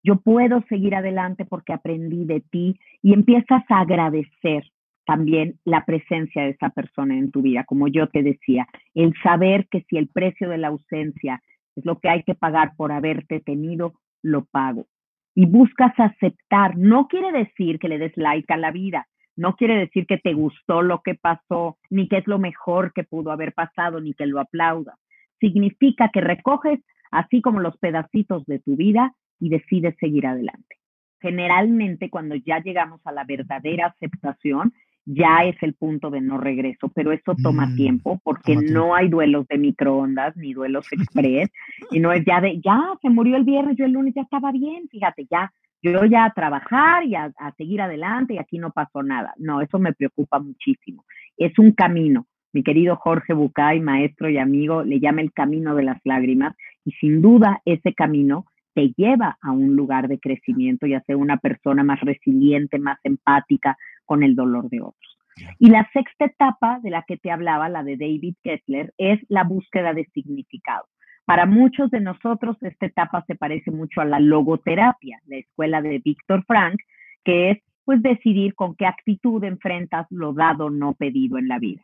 Yo 0.04 0.22
puedo 0.22 0.64
seguir 0.70 0.96
adelante 0.96 1.46
porque 1.46 1.74
aprendí 1.74 2.26
de 2.26 2.42
ti 2.42 2.80
y 3.02 3.14
empiezas 3.14 3.64
a 3.70 3.82
agradecer 3.82 4.64
también 5.10 5.56
la 5.66 5.86
presencia 5.86 6.44
de 6.44 6.52
esa 6.52 6.70
persona 6.70 7.18
en 7.18 7.32
tu 7.32 7.42
vida, 7.42 7.64
como 7.64 7.88
yo 7.88 8.10
te 8.10 8.22
decía, 8.22 8.68
el 8.94 9.16
saber 9.24 9.68
que 9.68 9.84
si 9.90 9.98
el 9.98 10.08
precio 10.08 10.48
de 10.50 10.60
la 10.60 10.68
ausencia 10.68 11.42
es 11.76 11.84
lo 11.84 11.98
que 11.98 12.10
hay 12.10 12.22
que 12.22 12.36
pagar 12.36 12.74
por 12.78 12.92
haberte 12.92 13.40
tenido, 13.40 13.96
lo 14.22 14.46
pago. 14.46 14.86
Y 15.34 15.48
buscas 15.48 15.94
aceptar, 15.98 16.78
no 16.78 17.08
quiere 17.08 17.32
decir 17.32 17.80
que 17.80 17.90
le 17.90 17.98
des 17.98 18.16
like 18.18 18.54
a 18.54 18.58
la 18.58 18.70
vida, 18.70 19.08
no 19.36 19.56
quiere 19.56 19.80
decir 19.80 20.06
que 20.06 20.20
te 20.20 20.34
gustó 20.34 20.84
lo 20.84 21.02
que 21.02 21.16
pasó, 21.16 21.80
ni 21.90 22.08
que 22.08 22.18
es 22.18 22.28
lo 22.28 22.38
mejor 22.38 22.94
que 22.94 23.04
pudo 23.04 23.32
haber 23.32 23.54
pasado, 23.54 24.00
ni 24.00 24.14
que 24.14 24.28
lo 24.28 24.40
aplaudas. 24.40 25.00
Significa 25.40 26.12
que 26.14 26.22
recoges 26.22 26.82
así 27.10 27.42
como 27.42 27.62
los 27.62 27.76
pedacitos 27.78 28.46
de 28.46 28.60
tu 28.60 28.76
vida 28.76 29.16
y 29.40 29.50
decides 29.50 29.96
seguir 30.00 30.28
adelante. 30.28 30.76
Generalmente 31.20 32.12
cuando 32.12 32.36
ya 32.36 32.60
llegamos 32.60 33.02
a 33.06 33.12
la 33.12 33.24
verdadera 33.24 33.88
aceptación, 33.88 34.72
ya 35.12 35.44
es 35.44 35.56
el 35.64 35.74
punto 35.74 36.12
de 36.12 36.22
no 36.22 36.38
regreso, 36.38 36.90
pero 36.94 37.12
eso 37.12 37.36
toma 37.42 37.66
mm, 37.66 37.76
tiempo 37.76 38.22
porque 38.24 38.56
no 38.56 38.94
hay 38.94 39.10
duelos 39.10 39.48
de 39.48 39.58
microondas 39.58 40.38
ni 40.38 40.54
duelos 40.54 40.86
express 40.92 41.50
y 41.90 42.00
no 42.00 42.12
es 42.12 42.24
ya 42.26 42.40
de, 42.42 42.62
ya 42.62 42.80
se 43.02 43.10
murió 43.10 43.36
el 43.36 43.44
viernes, 43.44 43.76
yo 43.76 43.86
el 43.86 43.94
lunes 43.94 44.14
ya 44.14 44.22
estaba 44.22 44.52
bien, 44.52 44.88
fíjate, 44.88 45.26
ya, 45.30 45.52
yo 45.82 46.06
ya 46.06 46.26
a 46.26 46.34
trabajar 46.34 47.06
y 47.06 47.16
a, 47.16 47.32
a 47.40 47.52
seguir 47.54 47.82
adelante 47.82 48.36
y 48.36 48.38
aquí 48.38 48.60
no 48.60 48.70
pasó 48.72 49.02
nada. 49.02 49.34
No, 49.38 49.62
eso 49.62 49.80
me 49.80 49.94
preocupa 49.94 50.40
muchísimo. 50.40 51.06
Es 51.38 51.58
un 51.58 51.72
camino. 51.72 52.28
Mi 52.52 52.64
querido 52.64 52.96
Jorge 52.96 53.34
Bucay, 53.34 53.80
maestro 53.80 54.30
y 54.30 54.38
amigo, 54.38 54.84
le 54.84 55.00
llama 55.00 55.22
el 55.22 55.32
camino 55.32 55.74
de 55.76 55.84
las 55.84 56.00
lágrimas 56.04 56.56
y 56.86 56.92
sin 56.94 57.22
duda 57.22 57.62
ese 57.66 57.94
camino 57.94 58.46
te 58.74 58.94
lleva 58.96 59.38
a 59.42 59.52
un 59.52 59.76
lugar 59.76 60.08
de 60.08 60.20
crecimiento 60.20 60.86
y 60.86 60.94
a 60.94 61.02
ser 61.02 61.16
una 61.16 61.38
persona 61.38 61.84
más 61.84 62.00
resiliente, 62.02 62.78
más 62.78 63.00
empática 63.04 63.78
con 64.10 64.24
el 64.24 64.36
dolor 64.36 64.72
de 64.72 64.82
otros. 64.82 65.20
Y 65.60 65.70
la 65.70 65.88
sexta 65.94 66.26
etapa 66.26 66.80
de 66.82 66.90
la 66.90 67.04
que 67.04 67.18
te 67.18 67.30
hablaba, 67.30 67.70
la 67.70 67.84
de 67.84 67.96
David 67.96 68.38
Kessler, 68.42 68.92
es 68.98 69.20
la 69.30 69.44
búsqueda 69.44 69.94
de 69.94 70.06
significado. 70.16 70.86
Para 71.26 71.46
muchos 71.46 71.92
de 71.92 72.00
nosotros 72.00 72.58
esta 72.62 72.88
etapa 72.88 73.24
se 73.28 73.36
parece 73.36 73.70
mucho 73.70 74.02
a 74.02 74.06
la 74.06 74.20
logoterapia, 74.20 75.20
la 75.28 75.38
escuela 75.38 75.84
de 75.84 76.00
Víctor 76.00 76.44
Frank, 76.48 76.80
que 77.24 77.52
es 77.52 77.60
pues 77.86 78.02
decidir 78.02 78.56
con 78.56 78.76
qué 78.76 78.88
actitud 78.88 79.44
enfrentas 79.44 80.08
lo 80.10 80.34
dado 80.34 80.72
no 80.72 80.96
pedido 80.96 81.38
en 81.38 81.48
la 81.48 81.60
vida. 81.60 81.84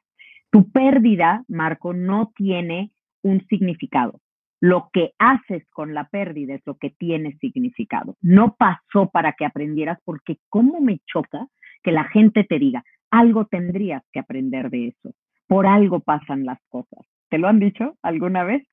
Tu 0.50 0.72
pérdida, 0.72 1.44
Marco, 1.48 1.94
no 1.94 2.32
tiene 2.36 2.90
un 3.22 3.46
significado. 3.50 4.20
Lo 4.62 4.90
que 4.92 5.12
haces 5.20 5.64
con 5.70 5.94
la 5.94 6.10
pérdida 6.10 6.56
es 6.56 6.62
lo 6.66 6.76
que 6.78 6.90
tiene 6.90 7.38
significado. 7.38 8.16
No 8.20 8.56
pasó 8.56 9.12
para 9.12 9.34
que 9.34 9.46
aprendieras 9.46 10.00
porque 10.04 10.40
cómo 10.50 10.82
me 10.82 11.02
choca 11.06 11.46
que 11.84 11.92
la 11.92 12.06
gente 12.06 12.44
te 12.44 12.60
diga, 12.60 12.84
algo 13.12 13.46
tendrías 13.46 14.04
que 14.12 14.20
aprender 14.20 14.70
de 14.70 14.90
eso. 14.90 15.14
Por 15.48 15.68
algo 15.68 16.00
pasan 16.00 16.46
las 16.46 16.60
cosas. 16.70 17.06
¿Te 17.30 17.38
lo 17.38 17.48
han 17.48 17.60
dicho 17.60 17.98
alguna 18.02 18.44
vez? 18.44 18.64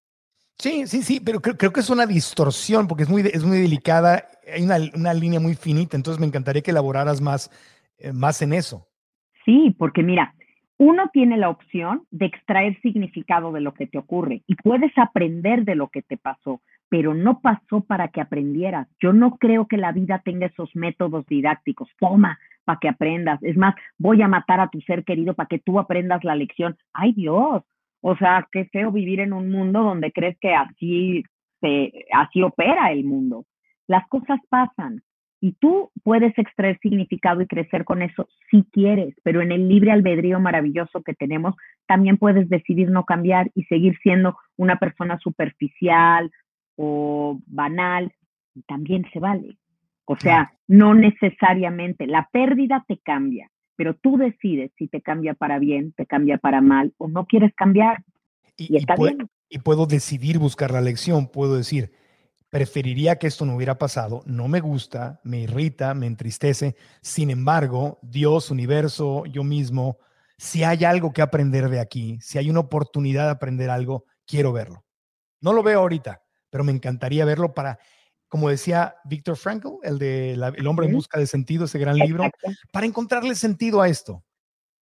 Sí, 0.59 0.87
sí, 0.87 1.03
sí, 1.03 1.21
pero 1.25 1.41
creo, 1.41 1.73
que 1.73 1.81
es 1.81 1.91
una 1.91 2.07
distorsión 2.07 2.87
porque 2.87 3.05
es 3.05 3.09
muy, 3.09 3.23
es 3.23 3.45
muy 3.45 3.59
delicada, 3.59 4.25
hay 4.53 4.63
una, 4.63 5.15
línea 5.15 5.41
muy 5.41 5.55
finita, 5.55 5.97
entonces 5.97 6.21
me 6.21 6.27
encantaría 6.27 6.63
que 6.63 6.71
elaboraras 6.71 7.21
más, 7.21 7.51
eh, 7.99 8.13
más 8.13 8.43
en 8.43 8.53
eso. 8.53 8.87
Sí, 9.45 9.75
porque 9.77 10.03
mira, 10.03 10.35
uno 10.79 11.11
tiene 11.13 11.37
la 11.37 11.49
opción 11.49 12.07
de 12.11 12.27
extraer 12.27 12.81
significado 12.81 13.53
de 13.53 13.61
lo 13.61 13.73
que 13.75 13.87
te 13.87 13.99
ocurre 13.99 14.43
y 14.47 14.55
puedes 14.57 14.93
aprender 14.97 15.65
de 15.65 15.75
lo 15.75 15.89
que 15.89 16.03
te 16.03 16.17
pasó, 16.17 16.61
pero 16.89 17.15
no 17.15 17.41
pasó 17.41 17.81
para 17.81 18.09
que 18.09 18.21
aprendieras. 18.21 18.89
Yo 19.01 19.13
no 19.13 19.37
creo 19.39 19.67
que 19.67 19.77
la 19.77 19.93
vida 19.93 20.23
tenga 20.25 20.47
esos 20.47 20.75
métodos 20.75 21.27
didácticos. 21.27 21.89
Toma 21.99 22.39
para 22.65 22.79
que 22.81 22.89
aprendas. 22.89 23.43
Es 23.43 23.57
más, 23.57 23.75
voy 23.99 24.23
a 24.23 24.29
matar 24.29 24.61
a 24.61 24.69
tu 24.69 24.81
ser 24.83 25.05
querido 25.05 25.35
para 25.35 25.49
que 25.49 25.59
tú 25.59 25.79
aprendas 25.79 26.25
la 26.25 26.37
lección. 26.37 26.77
Ay 26.93 27.13
Dios, 27.13 27.63
o 28.01 28.17
sea, 28.17 28.47
qué 28.51 28.67
feo 28.67 28.91
vivir 28.91 29.21
en 29.21 29.33
un 29.33 29.51
mundo 29.51 29.83
donde 29.83 30.13
crees 30.13 30.37
que 30.41 30.55
así 30.55 31.25
se, 31.61 31.93
así 32.13 32.43
opera 32.43 32.91
el 32.93 33.05
mundo. 33.05 33.45
Las 33.87 34.07
cosas 34.09 34.41
pasan. 34.49 35.03
Y 35.41 35.55
tú 35.55 35.91
puedes 36.05 36.39
extraer 36.39 36.79
significado 36.81 37.41
y 37.41 37.49
crecer 37.49 37.85
con 37.85 38.01
eso 38.01 38.29
si 38.49 38.63
quieres, 38.71 39.13
pero 39.25 39.41
en 39.41 39.51
el 39.51 39.69
libre 39.69 39.91
albedrío 39.91 40.39
maravilloso 40.39 41.03
que 41.03 41.15
tenemos, 41.15 41.57
también 41.87 42.17
puedes 42.17 42.49
decidir 42.49 42.91
no 42.91 43.05
cambiar 43.05 43.51
y 43.57 43.65
seguir 43.65 43.99
siendo 44.05 44.37
una 44.57 44.77
persona 44.77 45.19
superficial 45.19 46.31
o 46.77 47.41
banal, 47.47 48.13
también 48.69 49.05
se 49.13 49.19
vale. 49.19 49.57
O 50.05 50.17
sea, 50.17 50.53
no 50.67 50.95
necesariamente, 50.95 52.07
la 52.07 52.29
pérdida 52.33 52.85
te 52.87 52.99
cambia, 52.99 53.51
pero 53.77 53.95
tú 53.95 54.17
decides 54.17 54.73
si 54.77 54.89
te 54.89 55.01
cambia 55.01 55.35
para 55.35 55.59
bien, 55.59 55.93
te 55.93 56.07
cambia 56.07 56.39
para 56.39 56.61
mal 56.61 56.93
o 56.99 57.09
no 57.09 57.27
quieres 57.27 57.53
cambiar. 57.55 58.03
Y, 58.57 58.77
está 58.77 58.97
bien. 58.97 59.29
Y 59.49 59.59
puedo 59.59 59.87
decidir 59.87 60.39
buscar 60.39 60.71
la 60.73 60.81
lección, 60.81 61.29
puedo 61.29 61.57
decir, 61.57 61.93
preferiría 62.53 63.17
que 63.19 63.27
esto 63.27 63.47
no 63.47 63.57
hubiera 63.57 63.79
pasado, 63.79 64.23
no 64.27 64.49
me 64.49 64.61
gusta, 64.61 65.21
me 65.25 65.41
irrita, 65.41 65.95
me 65.95 66.07
entristece. 66.07 66.77
Sin 67.01 67.31
embargo, 67.31 67.99
Dios, 68.03 68.51
universo, 68.51 69.25
yo 69.27 69.45
mismo, 69.45 69.99
si 70.37 70.65
hay 70.65 70.85
algo 70.85 71.13
que 71.13 71.23
aprender 71.23 71.69
de 71.69 71.81
aquí, 71.81 72.19
si 72.21 72.39
hay 72.39 72.51
una 72.51 72.61
oportunidad 72.61 73.25
de 73.25 73.31
aprender 73.31 73.71
algo, 73.71 74.05
quiero 74.27 74.53
verlo. 74.53 74.85
No 75.41 75.53
lo 75.53 75.63
veo 75.63 75.81
ahorita, 75.81 76.23
pero 76.51 76.63
me 76.63 76.73
encantaría 76.73 77.25
verlo 77.25 77.55
para, 77.55 77.79
como 78.33 78.49
decía 78.49 78.95
Víctor 79.05 79.37
Frankl, 79.37 79.75
el 79.83 79.99
de 79.99 80.33
El 80.33 80.67
hombre 80.67 80.87
en 80.87 80.95
busca 80.95 81.19
de 81.19 81.27
sentido, 81.27 81.67
ese 81.67 81.79
gran 81.79 81.99
libro, 81.99 82.31
para 82.73 82.87
encontrarle 82.87 83.35
sentido 83.35 83.83
a 83.83 83.91
esto, 83.91 84.25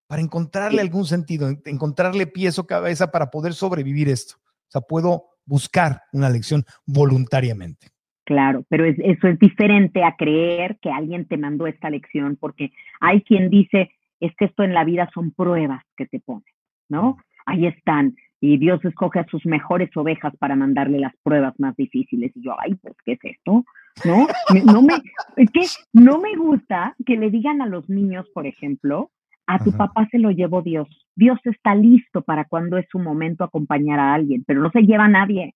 para 0.07 0.22
encontrarle 0.22 0.80
algún 0.80 1.05
sentido, 1.05 1.51
encontrarle 1.64 2.28
pies 2.28 2.61
o 2.61 2.66
cabeza 2.68 3.11
para 3.11 3.28
poder 3.28 3.53
sobrevivir 3.53 4.09
esto. 4.09 4.36
O 4.38 4.70
sea, 4.70 4.82
puedo 4.82 5.30
buscar 5.44 6.03
una 6.12 6.30
lección 6.30 6.64
voluntariamente. 6.86 7.88
Claro, 8.24 8.64
pero 8.68 8.84
eso 8.84 9.26
es 9.26 9.36
diferente 9.40 10.05
a 10.05 10.14
creer 10.14 10.78
que 10.80 10.92
alguien 10.92 11.26
te 11.26 11.36
mandó 11.36 11.66
esta 11.66 11.90
lección, 11.90 12.36
porque 12.40 12.70
hay 13.01 13.20
quien 13.22 13.51
dice, 13.51 13.90
es 14.20 14.32
que 14.36 14.44
esto 14.44 14.62
en 14.62 14.74
la 14.74 14.84
vida 14.84 15.11
son 15.12 15.32
pruebas 15.32 15.82
que 15.96 16.07
te 16.07 16.20
ponen, 16.20 16.44
¿no? 16.88 17.16
Ahí 17.46 17.66
están. 17.66 18.14
Y 18.41 18.57
Dios 18.57 18.82
escoge 18.84 19.20
a 19.20 19.26
sus 19.26 19.45
mejores 19.45 19.95
ovejas 19.97 20.34
para 20.38 20.57
mandarle 20.57 20.99
las 20.99 21.14
pruebas 21.22 21.55
más 21.59 21.76
difíciles. 21.76 22.32
Y 22.34 22.43
yo, 22.43 22.55
ay, 22.59 22.74
pues, 22.76 22.95
¿qué 23.05 23.12
es 23.12 23.20
esto? 23.22 23.64
¿No? 24.05 24.26
No 24.64 24.82
me, 24.82 24.95
es 25.36 25.51
que 25.51 25.61
no 25.93 26.18
me 26.18 26.34
gusta 26.36 26.95
que 27.05 27.16
le 27.16 27.30
digan 27.30 27.61
a 27.61 27.66
los 27.66 27.88
niños, 27.88 28.26
por 28.32 28.47
ejemplo, 28.47 29.11
a 29.47 29.59
tu 29.59 29.72
papá 29.72 30.09
se 30.11 30.18
lo 30.18 30.30
llevó 30.30 30.62
Dios. 30.62 30.88
Dios 31.16 31.38
está 31.45 31.74
listo 31.74 32.22
para 32.22 32.45
cuando 32.45 32.78
es 32.78 32.86
su 32.91 32.99
momento 32.99 33.45
acompañar 33.45 33.99
a 33.99 34.14
alguien, 34.14 34.45
pero 34.47 34.62
no 34.62 34.70
se 34.70 34.82
lleva 34.82 35.07
a 35.07 35.09
nadie. 35.09 35.55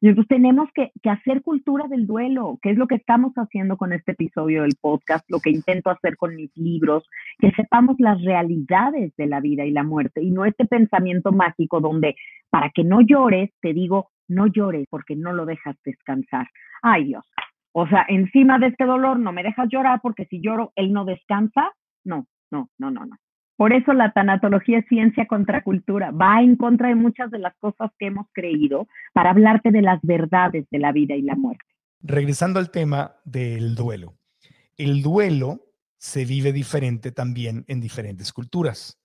Y 0.00 0.08
entonces 0.08 0.28
tenemos 0.28 0.68
que, 0.74 0.90
hacer 1.10 1.42
cultura 1.42 1.86
del 1.88 2.06
duelo, 2.06 2.58
que 2.62 2.70
es 2.70 2.78
lo 2.78 2.86
que 2.86 2.94
estamos 2.94 3.32
haciendo 3.34 3.76
con 3.76 3.92
este 3.92 4.12
episodio 4.12 4.62
del 4.62 4.76
podcast, 4.80 5.24
lo 5.28 5.40
que 5.40 5.50
intento 5.50 5.90
hacer 5.90 6.16
con 6.16 6.36
mis 6.36 6.50
libros, 6.56 7.04
que 7.38 7.50
sepamos 7.52 7.96
las 7.98 8.22
realidades 8.22 9.14
de 9.16 9.26
la 9.26 9.40
vida 9.40 9.66
y 9.66 9.72
la 9.72 9.82
muerte 9.82 10.22
y 10.22 10.30
no 10.30 10.46
este 10.46 10.64
pensamiento 10.64 11.32
mágico 11.32 11.80
donde 11.80 12.16
para 12.48 12.70
que 12.70 12.82
no 12.82 13.00
llores, 13.02 13.50
te 13.60 13.74
digo, 13.74 14.10
no 14.26 14.46
llores 14.46 14.86
porque 14.88 15.16
no 15.16 15.32
lo 15.32 15.44
dejas 15.44 15.76
descansar. 15.84 16.46
Ay 16.82 17.04
Dios, 17.04 17.26
o 17.72 17.86
sea, 17.86 18.04
encima 18.08 18.58
de 18.58 18.68
este 18.68 18.84
dolor 18.84 19.18
no 19.18 19.32
me 19.32 19.42
dejas 19.42 19.68
llorar 19.70 20.00
porque 20.02 20.24
si 20.26 20.40
lloro, 20.40 20.72
él 20.76 20.92
no 20.92 21.04
descansa. 21.04 21.72
No, 22.04 22.26
no, 22.50 22.70
no, 22.78 22.90
no, 22.90 23.06
no. 23.06 23.16
Por 23.60 23.74
eso 23.74 23.92
la 23.92 24.10
tanatología 24.12 24.78
es 24.78 24.86
ciencia 24.88 25.26
contra 25.26 25.62
cultura, 25.62 26.12
va 26.12 26.40
en 26.40 26.56
contra 26.56 26.88
de 26.88 26.94
muchas 26.94 27.30
de 27.30 27.38
las 27.38 27.54
cosas 27.58 27.90
que 27.98 28.06
hemos 28.06 28.26
creído 28.32 28.88
para 29.12 29.32
hablarte 29.32 29.70
de 29.70 29.82
las 29.82 30.00
verdades 30.00 30.64
de 30.70 30.78
la 30.78 30.92
vida 30.92 31.14
y 31.14 31.20
la 31.20 31.34
muerte. 31.34 31.66
Regresando 32.00 32.58
al 32.58 32.70
tema 32.70 33.16
del 33.26 33.74
duelo. 33.74 34.14
El 34.78 35.02
duelo 35.02 35.60
se 35.98 36.24
vive 36.24 36.54
diferente 36.54 37.12
también 37.12 37.66
en 37.68 37.82
diferentes 37.82 38.32
culturas. 38.32 38.98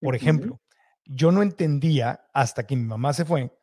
Por 0.00 0.16
ejemplo, 0.16 0.60
yo 1.04 1.30
no 1.30 1.40
entendía 1.40 2.22
hasta 2.34 2.66
que 2.66 2.74
mi 2.74 2.82
mamá 2.82 3.12
se 3.12 3.24
fue 3.24 3.56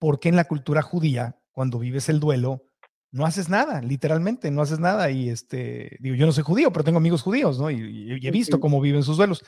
por 0.00 0.18
qué 0.18 0.28
en 0.28 0.34
la 0.34 0.46
cultura 0.46 0.82
judía, 0.82 1.36
cuando 1.52 1.78
vives 1.78 2.08
el 2.08 2.18
duelo, 2.18 2.64
no 3.12 3.24
haces 3.24 3.48
nada, 3.48 3.80
literalmente, 3.80 4.50
no 4.50 4.60
haces 4.60 4.80
nada. 4.80 5.08
Y 5.12 5.28
este, 5.28 5.98
digo, 6.00 6.16
yo 6.16 6.26
no 6.26 6.32
soy 6.32 6.42
judío, 6.42 6.72
pero 6.72 6.84
tengo 6.84 6.98
amigos 6.98 7.22
judíos, 7.22 7.60
¿no? 7.60 7.70
Y, 7.70 8.18
he 8.26 8.30
visto 8.32 8.58
cómo 8.58 8.80
viven 8.80 9.04
sus 9.04 9.16
duelos 9.16 9.44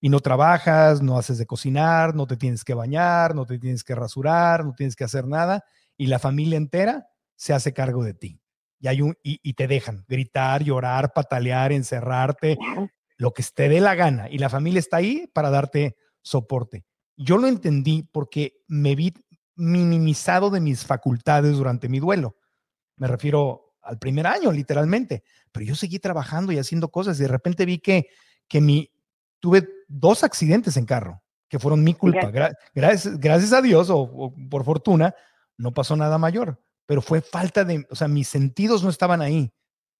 y 0.00 0.08
no 0.08 0.20
trabajas, 0.20 1.02
no 1.02 1.18
haces 1.18 1.38
de 1.38 1.46
cocinar, 1.46 2.14
no 2.14 2.26
te 2.26 2.36
tienes 2.36 2.64
que 2.64 2.74
bañar, 2.74 3.34
no 3.34 3.46
te 3.46 3.58
tienes 3.58 3.84
que 3.84 3.94
rasurar, 3.94 4.64
no 4.64 4.74
tienes 4.74 4.96
que 4.96 5.04
hacer 5.04 5.26
nada 5.26 5.64
y 5.96 6.06
la 6.06 6.18
familia 6.18 6.56
entera 6.56 7.08
se 7.36 7.52
hace 7.52 7.72
cargo 7.72 8.04
de 8.04 8.14
ti. 8.14 8.40
Y, 8.78 8.88
hay 8.88 9.00
un, 9.00 9.16
y, 9.22 9.54
te 9.54 9.66
dejan 9.66 10.04
gritar, 10.06 10.62
llorar, 10.62 11.12
patalear, 11.14 11.72
encerrarte, 11.72 12.58
lo 13.16 13.32
que 13.32 13.42
te 13.54 13.68
dé 13.68 13.80
la 13.80 13.94
gana. 13.94 14.28
Y 14.28 14.38
la 14.38 14.50
familia 14.50 14.78
está 14.78 14.98
ahí 14.98 15.30
para 15.32 15.48
darte 15.48 15.96
soporte. 16.20 16.84
Yo 17.16 17.38
lo 17.38 17.46
entendí 17.46 18.02
porque 18.12 18.62
me 18.66 18.94
vi 18.94 19.14
minimizado 19.54 20.50
de 20.50 20.60
mis 20.60 20.84
facultades 20.84 21.56
durante 21.56 21.88
mi 21.88 21.98
duelo. 21.98 22.36
Me 22.96 23.06
refiero 23.06 23.76
al 23.80 23.98
primer 23.98 24.26
año, 24.26 24.52
literalmente. 24.52 25.22
Pero 25.50 25.64
yo 25.64 25.74
seguí 25.74 25.98
trabajando 25.98 26.52
y 26.52 26.58
haciendo 26.58 26.90
cosas 26.90 27.18
y 27.18 27.22
de 27.22 27.28
repente 27.28 27.64
vi 27.64 27.78
que, 27.78 28.08
que 28.48 28.60
mi, 28.60 28.90
tuve 29.44 29.68
dos 29.88 30.24
accidentes 30.24 30.78
en 30.78 30.86
carro 30.86 31.22
que 31.50 31.58
fueron 31.58 31.84
mi 31.84 31.92
culpa. 31.92 32.30
gracias, 32.74 33.20
gracias 33.20 33.52
a 33.52 33.60
Dios 33.60 33.90
o, 33.90 34.32
por 34.48 34.64
fortuna, 34.64 35.14
no 35.58 35.74
pasó 35.74 35.96
nada 35.96 36.16
mayor, 36.16 36.58
pero 36.86 37.02
fue 37.02 37.20
falta 37.20 37.62
de, 37.62 37.86
o 37.90 37.94
sea, 37.94 38.08
mis 38.08 38.26
sentidos 38.26 38.82
no 38.82 38.88
estaban 38.88 39.20
ahí. 39.20 39.52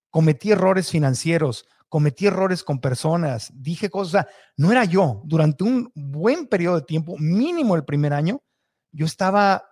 Cometí 0.09 0.51
errores 0.51 0.89
financieros, 0.89 1.67
cometí 1.89 2.25
errores 2.25 2.63
con 2.63 2.81
personas, 2.81 3.51
dije 3.53 3.91
cosas, 3.91 4.25
no 4.57 4.71
era 4.71 4.83
yo. 4.83 5.21
Durante 5.25 5.63
un 5.63 5.91
buen 5.93 6.47
periodo 6.47 6.77
de 6.77 6.87
tiempo, 6.87 7.15
mínimo 7.19 7.75
el 7.75 7.85
primer 7.85 8.13
año, 8.13 8.41
yo 8.91 9.05
estaba 9.05 9.63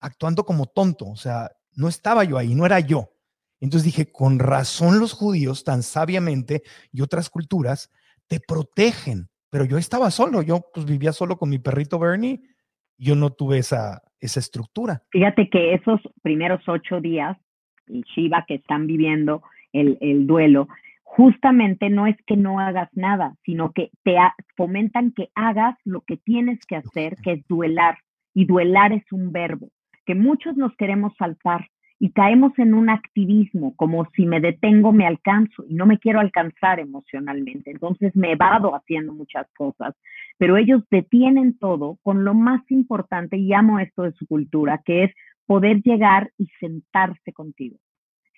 actuando 0.00 0.46
como 0.46 0.64
tonto, 0.64 1.06
o 1.10 1.16
sea, 1.16 1.50
no 1.72 1.88
estaba 1.88 2.24
yo 2.24 2.38
ahí, 2.38 2.54
no 2.54 2.64
era 2.64 2.80
yo. 2.80 3.12
Entonces 3.60 3.84
dije, 3.84 4.10
con 4.10 4.38
razón 4.38 4.98
los 4.98 5.12
judíos 5.12 5.62
tan 5.62 5.82
sabiamente 5.82 6.62
y 6.90 7.02
otras 7.02 7.28
culturas 7.28 7.90
te 8.30 8.38
protegen. 8.40 9.28
Pero 9.50 9.64
yo 9.64 9.76
estaba 9.76 10.10
solo, 10.12 10.42
yo 10.42 10.60
pues 10.72 10.86
vivía 10.86 11.12
solo 11.12 11.36
con 11.36 11.50
mi 11.50 11.58
perrito 11.58 11.98
Bernie, 11.98 12.40
yo 12.96 13.16
no 13.16 13.30
tuve 13.30 13.58
esa, 13.58 14.02
esa 14.20 14.38
estructura. 14.38 15.02
Fíjate 15.10 15.50
que 15.50 15.74
esos 15.74 16.00
primeros 16.22 16.60
ocho 16.68 17.00
días, 17.00 17.36
el 17.88 18.04
Shiva 18.14 18.44
que 18.46 18.54
están 18.54 18.86
viviendo 18.86 19.42
el, 19.72 19.98
el 20.00 20.28
duelo, 20.28 20.68
justamente 21.02 21.90
no 21.90 22.06
es 22.06 22.16
que 22.26 22.36
no 22.36 22.60
hagas 22.60 22.88
nada, 22.92 23.34
sino 23.44 23.72
que 23.72 23.90
te 24.04 24.16
fomentan 24.56 25.10
que 25.10 25.30
hagas 25.34 25.76
lo 25.84 26.02
que 26.02 26.16
tienes 26.16 26.60
que 26.66 26.76
hacer, 26.76 27.16
que 27.16 27.32
es 27.32 27.46
duelar. 27.48 27.98
Y 28.32 28.44
duelar 28.44 28.92
es 28.92 29.02
un 29.10 29.32
verbo 29.32 29.70
que 30.06 30.14
muchos 30.14 30.56
nos 30.56 30.74
queremos 30.76 31.12
saltar 31.18 31.68
y 32.02 32.12
caemos 32.12 32.58
en 32.58 32.72
un 32.72 32.88
activismo, 32.88 33.76
como 33.76 34.06
si 34.16 34.24
me 34.24 34.40
detengo 34.40 34.90
me 34.90 35.06
alcanzo 35.06 35.64
y 35.68 35.74
no 35.74 35.84
me 35.84 35.98
quiero 35.98 36.18
alcanzar 36.18 36.80
emocionalmente. 36.80 37.70
Entonces 37.70 38.16
me 38.16 38.32
evado 38.32 38.74
haciendo 38.74 39.12
muchas 39.12 39.46
cosas, 39.54 39.94
pero 40.38 40.56
ellos 40.56 40.82
detienen 40.90 41.58
todo 41.58 41.98
con 42.02 42.24
lo 42.24 42.32
más 42.32 42.62
importante, 42.70 43.36
y 43.36 43.52
amo 43.52 43.78
esto 43.78 44.04
de 44.04 44.12
su 44.12 44.26
cultura, 44.26 44.80
que 44.82 45.04
es 45.04 45.10
poder 45.44 45.82
llegar 45.82 46.30
y 46.38 46.46
sentarse 46.58 47.34
contigo, 47.34 47.76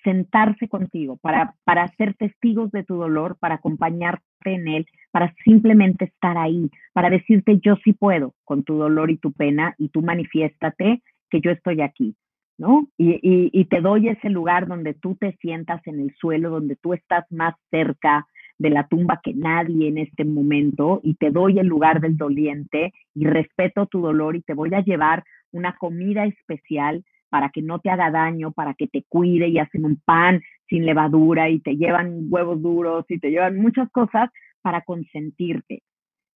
sentarse 0.02 0.66
contigo 0.66 1.18
para, 1.18 1.54
para 1.62 1.86
ser 1.96 2.14
testigos 2.14 2.72
de 2.72 2.82
tu 2.82 2.96
dolor, 2.96 3.36
para 3.38 3.56
acompañarte 3.56 4.24
en 4.44 4.66
él, 4.66 4.86
para 5.12 5.32
simplemente 5.44 6.06
estar 6.06 6.36
ahí, 6.36 6.68
para 6.92 7.10
decirte 7.10 7.60
yo 7.62 7.76
sí 7.84 7.92
puedo 7.92 8.34
con 8.44 8.64
tu 8.64 8.74
dolor 8.74 9.12
y 9.12 9.18
tu 9.18 9.32
pena 9.32 9.76
y 9.78 9.90
tú 9.90 10.02
manifiéstate 10.02 11.00
que 11.30 11.40
yo 11.40 11.52
estoy 11.52 11.80
aquí. 11.80 12.16
¿No? 12.58 12.88
Y, 12.98 13.64
te 13.66 13.80
doy 13.80 14.08
ese 14.08 14.28
lugar 14.28 14.66
donde 14.66 14.94
tú 14.94 15.16
te 15.16 15.36
sientas 15.40 15.80
en 15.86 16.00
el 16.00 16.14
suelo, 16.16 16.50
donde 16.50 16.76
tú 16.76 16.92
estás 16.92 17.24
más 17.30 17.54
cerca 17.70 18.26
de 18.58 18.70
la 18.70 18.86
tumba 18.86 19.20
que 19.22 19.34
nadie 19.34 19.88
en 19.88 19.98
este 19.98 20.24
momento 20.24 21.00
y 21.02 21.14
te 21.14 21.30
doy 21.30 21.58
el 21.58 21.66
lugar 21.66 22.00
del 22.00 22.16
doliente 22.16 22.92
y 23.14 23.24
respeto 23.24 23.86
tu 23.86 24.00
dolor 24.00 24.36
y 24.36 24.42
te 24.42 24.54
voy 24.54 24.74
a 24.74 24.84
llevar 24.84 25.24
una 25.52 25.74
comida 25.76 26.26
especial 26.26 27.02
para 27.30 27.48
que 27.48 27.62
no 27.62 27.78
te 27.78 27.88
haga 27.88 28.10
daño, 28.10 28.52
para 28.52 28.74
que 28.74 28.86
te 28.88 29.04
cuide 29.08 29.48
y 29.48 29.58
hacen 29.58 29.86
un 29.86 29.96
pan 30.04 30.42
sin 30.68 30.84
levadura 30.84 31.48
y 31.48 31.60
te 31.60 31.76
llevan 31.76 32.26
huevos 32.28 32.60
duros 32.60 33.06
y 33.08 33.18
te 33.18 33.30
llevan 33.30 33.56
muchas 33.56 33.90
cosas 33.90 34.30
para 34.60 34.82
consentirte. 34.82 35.82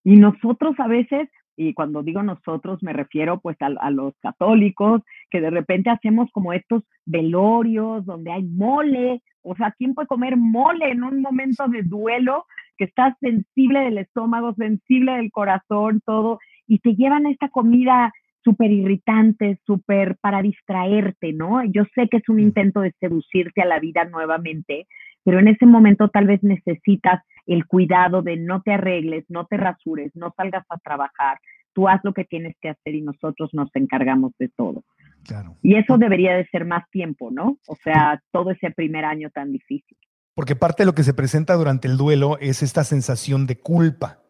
Y 0.05 0.17
nosotros 0.17 0.75
a 0.79 0.89
veces 0.89 1.29
y 1.57 1.75
cuando 1.75 2.03
digo 2.03 2.23
nosotros 2.23 2.83
me 2.83 2.93
refiero 2.93 3.41
pues 3.41 3.57
a, 3.61 3.91
los 3.91 4.15
católicos, 4.21 5.03
que 5.31 5.41
de 5.41 5.51
repente 5.51 5.91
hacemos 5.91 6.31
como 6.33 6.53
estos 6.53 6.83
velorios 7.05 8.05
donde 8.05 8.33
hay 8.33 8.45
mole, 8.45 9.23
o 9.43 9.55
sea, 9.57 9.75
¿quién 9.77 9.95
puede 9.95 10.09
comer 10.09 10.37
mole 10.37 10.91
en 10.91 11.03
un 11.03 11.23
momento 11.23 11.67
de 11.69 11.83
duelo 11.83 12.47
que 12.77 12.85
estás 12.85 13.15
sensible 13.21 13.81
del 13.81 13.99
estómago, 13.99 14.55
sensible 14.55 15.13
del 15.13 15.31
corazón, 15.31 16.03
todo, 16.05 16.39
y 16.67 16.81
te 16.81 16.95
llevan 16.95 17.27
esta 17.27 17.49
comida 17.49 18.13
súper 18.45 18.71
irritante, 18.71 19.59
súper 19.67 20.17
para 20.21 20.41
distraerte, 20.41 21.33
¿no? 21.33 21.65
Yo 21.65 21.83
sé 21.95 22.09
que 22.09 22.19
es 22.19 22.29
un 22.29 22.39
intento 22.39 22.81
de 22.81 22.93
seducirte 23.01 23.63
a 23.63 23.67
la 23.67 23.81
vida 23.81 24.05
nuevamente, 24.05 24.87
pero 25.27 25.41
en 25.41 25.49
ese 25.49 25.67
momento 25.67 26.09
tal 26.09 26.29
vez 26.29 26.41
necesitas 26.45 27.21
el 27.47 27.67
cuidado 27.67 28.23
de 28.23 28.37
no 28.37 28.63
te 28.63 28.75
arregles, 28.75 29.25
no 29.29 29.45
te 29.45 29.57
rasures, 29.57 30.13
no 30.15 30.33
salgas 30.37 30.65
a 30.69 30.79
trabajar, 30.79 31.41
tú 31.73 31.89
haz 31.89 32.01
lo 32.05 32.15
que 32.15 32.25
tienes 32.25 32.55
que 32.61 32.69
hacer 32.69 32.95
y 32.95 33.03
nosotros 33.03 33.51
nos 33.53 33.69
encargamos 33.75 34.35
de 34.39 34.51
todo. 34.57 34.85
Claro. 35.25 35.57
Y 35.63 35.75
eso 35.75 35.99
debería 35.99 36.37
de 36.37 36.47
ser 36.47 36.65
más 36.65 36.89
tiempo, 36.93 37.33
¿no? 37.33 37.59
O 37.67 37.75
sea, 37.83 38.23
todo 38.31 38.53
ese 38.53 38.71
primer 38.71 39.05
año 39.05 39.29
tan 39.31 39.51
difícil. 39.51 39.99
Porque 40.33 40.55
parte 40.55 40.85
de 40.85 40.87
lo 40.87 40.95
que 40.95 41.03
se 41.03 41.13
presenta 41.13 41.55
durante 41.55 41.89
el 41.89 41.97
duelo 41.97 42.39
es 42.39 42.63
esta 42.63 42.85
sensación 42.85 43.49
de 43.49 43.59
culpa, 43.59 44.21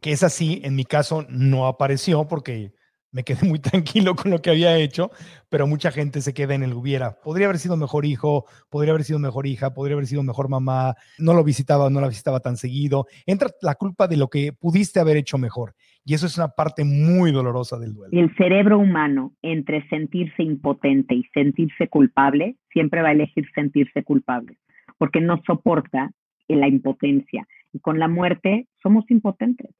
que 0.00 0.12
es 0.12 0.22
así, 0.22 0.60
en 0.62 0.76
mi 0.76 0.84
caso 0.84 1.26
no 1.30 1.66
apareció 1.66 2.28
porque 2.28 2.74
me 3.14 3.22
quedé 3.22 3.48
muy 3.48 3.58
tranquilo 3.60 4.14
con 4.14 4.30
lo 4.30 4.42
que 4.42 4.50
había 4.50 4.76
hecho, 4.76 5.10
pero 5.48 5.66
mucha 5.66 5.90
gente 5.90 6.20
se 6.20 6.34
queda 6.34 6.54
en 6.54 6.62
el 6.62 6.74
hubiera. 6.74 7.20
Podría 7.22 7.46
haber 7.46 7.58
sido 7.58 7.76
mejor 7.76 8.04
hijo, 8.04 8.44
podría 8.68 8.92
haber 8.92 9.04
sido 9.04 9.18
mejor 9.18 9.46
hija, 9.46 9.72
podría 9.72 9.94
haber 9.94 10.06
sido 10.06 10.22
mejor 10.22 10.48
mamá, 10.48 10.96
no 11.18 11.32
lo 11.32 11.44
visitaba, 11.44 11.88
no 11.88 12.00
la 12.00 12.08
visitaba 12.08 12.40
tan 12.40 12.56
seguido. 12.56 13.06
Entra 13.24 13.50
la 13.62 13.76
culpa 13.76 14.08
de 14.08 14.16
lo 14.16 14.28
que 14.28 14.52
pudiste 14.52 15.00
haber 15.00 15.16
hecho 15.16 15.38
mejor. 15.38 15.74
Y 16.04 16.12
eso 16.12 16.26
es 16.26 16.36
una 16.36 16.48
parte 16.48 16.84
muy 16.84 17.32
dolorosa 17.32 17.78
del 17.78 17.94
duelo. 17.94 18.18
El 18.18 18.34
cerebro 18.36 18.78
humano, 18.78 19.32
entre 19.40 19.88
sentirse 19.88 20.42
impotente 20.42 21.14
y 21.14 21.22
sentirse 21.32 21.88
culpable, 21.88 22.56
siempre 22.72 23.00
va 23.00 23.08
a 23.08 23.12
elegir 23.12 23.46
sentirse 23.54 24.02
culpable, 24.02 24.58
porque 24.98 25.20
no 25.20 25.40
soporta 25.46 26.10
la 26.48 26.68
impotencia. 26.68 27.46
Y 27.72 27.78
con 27.78 27.98
la 27.98 28.08
muerte 28.08 28.66
somos 28.82 29.10
impotentes. 29.10 29.70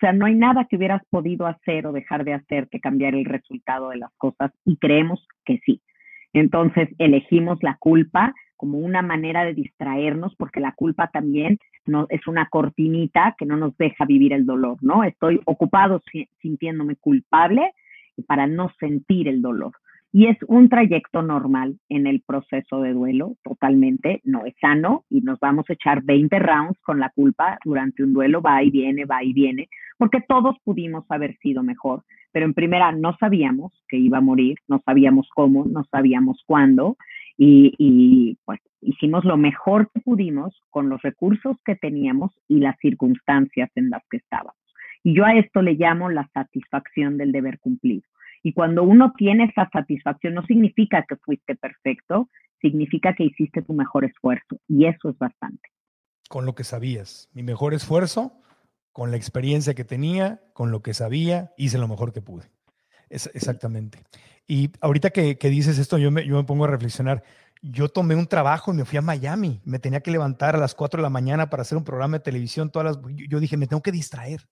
O 0.00 0.06
sea, 0.06 0.14
no 0.14 0.24
hay 0.24 0.34
nada 0.34 0.64
que 0.64 0.76
hubieras 0.76 1.02
podido 1.10 1.46
hacer 1.46 1.86
o 1.86 1.92
dejar 1.92 2.24
de 2.24 2.32
hacer 2.32 2.68
que 2.70 2.80
cambiar 2.80 3.14
el 3.14 3.26
resultado 3.26 3.90
de 3.90 3.98
las 3.98 4.10
cosas 4.16 4.50
y 4.64 4.78
creemos 4.78 5.26
que 5.44 5.60
sí. 5.66 5.82
Entonces 6.32 6.88
elegimos 6.98 7.58
la 7.60 7.76
culpa 7.78 8.32
como 8.56 8.78
una 8.78 9.02
manera 9.02 9.44
de 9.44 9.52
distraernos 9.52 10.34
porque 10.36 10.60
la 10.60 10.72
culpa 10.72 11.08
también 11.08 11.58
no, 11.84 12.06
es 12.08 12.26
una 12.26 12.48
cortinita 12.48 13.34
que 13.36 13.44
no 13.44 13.58
nos 13.58 13.76
deja 13.76 14.06
vivir 14.06 14.32
el 14.32 14.46
dolor, 14.46 14.78
¿no? 14.80 15.04
Estoy 15.04 15.38
ocupado 15.44 16.02
sintiéndome 16.40 16.96
culpable 16.96 17.72
para 18.26 18.46
no 18.46 18.70
sentir 18.80 19.28
el 19.28 19.42
dolor. 19.42 19.72
Y 20.12 20.26
es 20.26 20.36
un 20.48 20.68
trayecto 20.68 21.22
normal 21.22 21.78
en 21.88 22.08
el 22.08 22.20
proceso 22.26 22.80
de 22.80 22.92
duelo, 22.92 23.36
totalmente, 23.44 24.20
no 24.24 24.44
es 24.44 24.54
sano 24.60 25.04
y 25.08 25.20
nos 25.20 25.38
vamos 25.38 25.66
a 25.68 25.74
echar 25.74 26.02
20 26.02 26.36
rounds 26.40 26.80
con 26.80 26.98
la 26.98 27.10
culpa 27.10 27.58
durante 27.64 28.02
un 28.02 28.12
duelo, 28.12 28.42
va 28.42 28.60
y 28.64 28.70
viene, 28.70 29.04
va 29.04 29.22
y 29.22 29.32
viene, 29.32 29.68
porque 29.98 30.20
todos 30.26 30.56
pudimos 30.64 31.04
haber 31.10 31.36
sido 31.38 31.62
mejor, 31.62 32.02
pero 32.32 32.44
en 32.44 32.54
primera 32.54 32.90
no 32.90 33.16
sabíamos 33.18 33.72
que 33.88 33.98
iba 33.98 34.18
a 34.18 34.22
morir, 34.22 34.58
no 34.66 34.80
sabíamos 34.84 35.28
cómo, 35.32 35.64
no 35.64 35.84
sabíamos 35.84 36.42
cuándo 36.44 36.96
y, 37.38 38.36
pues 38.44 38.60
hicimos 38.82 39.24
lo 39.24 39.36
mejor 39.36 39.90
que 39.92 40.00
pudimos 40.00 40.60
con 40.70 40.88
los 40.88 41.00
recursos 41.02 41.56
que 41.64 41.76
teníamos 41.76 42.32
y 42.48 42.58
las 42.58 42.76
circunstancias 42.80 43.70
en 43.76 43.90
las 43.90 44.02
que 44.10 44.18
estábamos. 44.18 44.56
Y 45.02 45.14
yo 45.14 45.24
a 45.24 45.34
esto 45.34 45.62
le 45.62 45.74
llamo 45.74 46.10
la 46.10 46.28
satisfacción 46.34 47.16
del 47.16 47.32
deber 47.32 47.58
cumplido 47.60 48.02
y 48.42 48.52
cuando 48.52 48.82
uno 48.82 49.12
tiene 49.16 49.44
esa 49.44 49.68
satisfacción, 49.70 50.34
no 50.34 50.44
significa 50.46 51.04
que 51.08 51.16
fuiste 51.16 51.56
perfecto, 51.56 52.28
significa 52.60 53.14
que 53.14 53.24
hiciste 53.24 53.62
tu 53.62 53.74
mejor 53.74 54.04
esfuerzo. 54.04 54.58
Y 54.68 54.86
eso 54.86 55.10
es 55.10 55.18
bastante. 55.18 55.68
Con 56.28 56.46
lo 56.46 56.54
que 56.54 56.64
sabías, 56.64 57.28
mi 57.32 57.42
mejor 57.42 57.74
esfuerzo, 57.74 58.40
con 58.92 59.10
la 59.10 59.16
experiencia 59.16 59.74
que 59.74 59.84
tenía, 59.84 60.40
con 60.52 60.70
lo 60.70 60.82
que 60.82 60.94
sabía, 60.94 61.52
hice 61.56 61.78
lo 61.78 61.88
mejor 61.88 62.12
que 62.12 62.22
pude. 62.22 62.50
Es, 63.08 63.30
exactamente. 63.34 64.02
Y 64.46 64.70
ahorita 64.80 65.10
que, 65.10 65.36
dices 65.42 65.78
esto, 65.78 65.98
yo 65.98 66.10
me, 66.10 66.26
yo 66.26 66.36
me 66.36 66.44
pongo 66.44 66.64
a 66.64 66.68
reflexionar. 66.68 67.22
Yo 67.62 67.88
tomé 67.88 68.14
un 68.14 68.26
trabajo 68.26 68.72
y 68.72 68.76
me 68.76 68.84
fui 68.84 68.98
a 68.98 69.02
Miami. 69.02 69.60
Me 69.64 69.78
tenía 69.78 70.00
que 70.00 70.10
levantar 70.10 70.56
a 70.56 70.58
las 70.58 70.74
4 70.74 70.98
de 70.98 71.02
la 71.02 71.10
mañana 71.10 71.50
para 71.50 71.62
hacer 71.62 71.76
un 71.76 71.84
programa 71.84 72.18
de 72.18 72.24
televisión. 72.24 72.70
Todas 72.70 72.96
las, 72.96 73.14
yo 73.28 73.38
dije, 73.38 73.56
me 73.56 73.66
tengo 73.66 73.82
que 73.82 73.92
distraer 73.92 74.48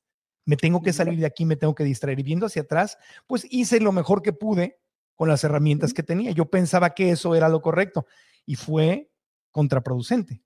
me 0.48 0.56
tengo 0.56 0.80
que 0.80 0.94
salir 0.94 1.18
de 1.18 1.26
aquí, 1.26 1.44
me 1.44 1.56
tengo 1.56 1.74
que 1.74 1.84
distraer. 1.84 2.18
Y 2.20 2.22
viendo 2.22 2.46
hacia 2.46 2.62
atrás, 2.62 2.96
pues 3.26 3.46
hice 3.50 3.80
lo 3.80 3.92
mejor 3.92 4.22
que 4.22 4.32
pude 4.32 4.80
con 5.14 5.28
las 5.28 5.44
herramientas 5.44 5.92
que 5.92 6.02
tenía. 6.02 6.30
Yo 6.30 6.46
pensaba 6.46 6.94
que 6.94 7.10
eso 7.10 7.34
era 7.34 7.50
lo 7.50 7.60
correcto 7.60 8.06
y 8.46 8.54
fue 8.54 9.10
contraproducente, 9.50 10.42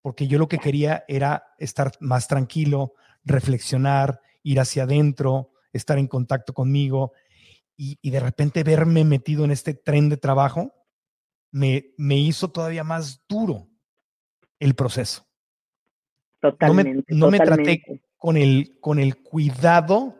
porque 0.00 0.28
yo 0.28 0.38
lo 0.38 0.46
que 0.46 0.58
quería 0.58 1.04
era 1.08 1.42
estar 1.58 1.90
más 1.98 2.28
tranquilo, 2.28 2.94
reflexionar, 3.24 4.20
ir 4.44 4.60
hacia 4.60 4.84
adentro, 4.84 5.50
estar 5.72 5.98
en 5.98 6.06
contacto 6.06 6.54
conmigo 6.54 7.12
y, 7.76 7.98
de 8.08 8.20
repente 8.20 8.62
verme 8.62 9.04
metido 9.04 9.44
en 9.44 9.50
este 9.50 9.74
tren 9.74 10.08
de 10.08 10.18
trabajo 10.18 10.72
me, 11.50 11.86
me 11.96 12.16
hizo 12.16 12.52
todavía 12.52 12.84
más 12.84 13.24
duro 13.28 13.66
el 14.60 14.76
proceso. 14.76 15.26
Totalmente. 16.38 17.04
No 17.08 17.26
me, 17.26 17.38
no 17.38 17.38
me 17.38 17.40
traté 17.40 17.82
con 18.22 18.36
el, 18.36 18.78
con 18.78 19.00
el 19.00 19.16
cuidado 19.16 20.14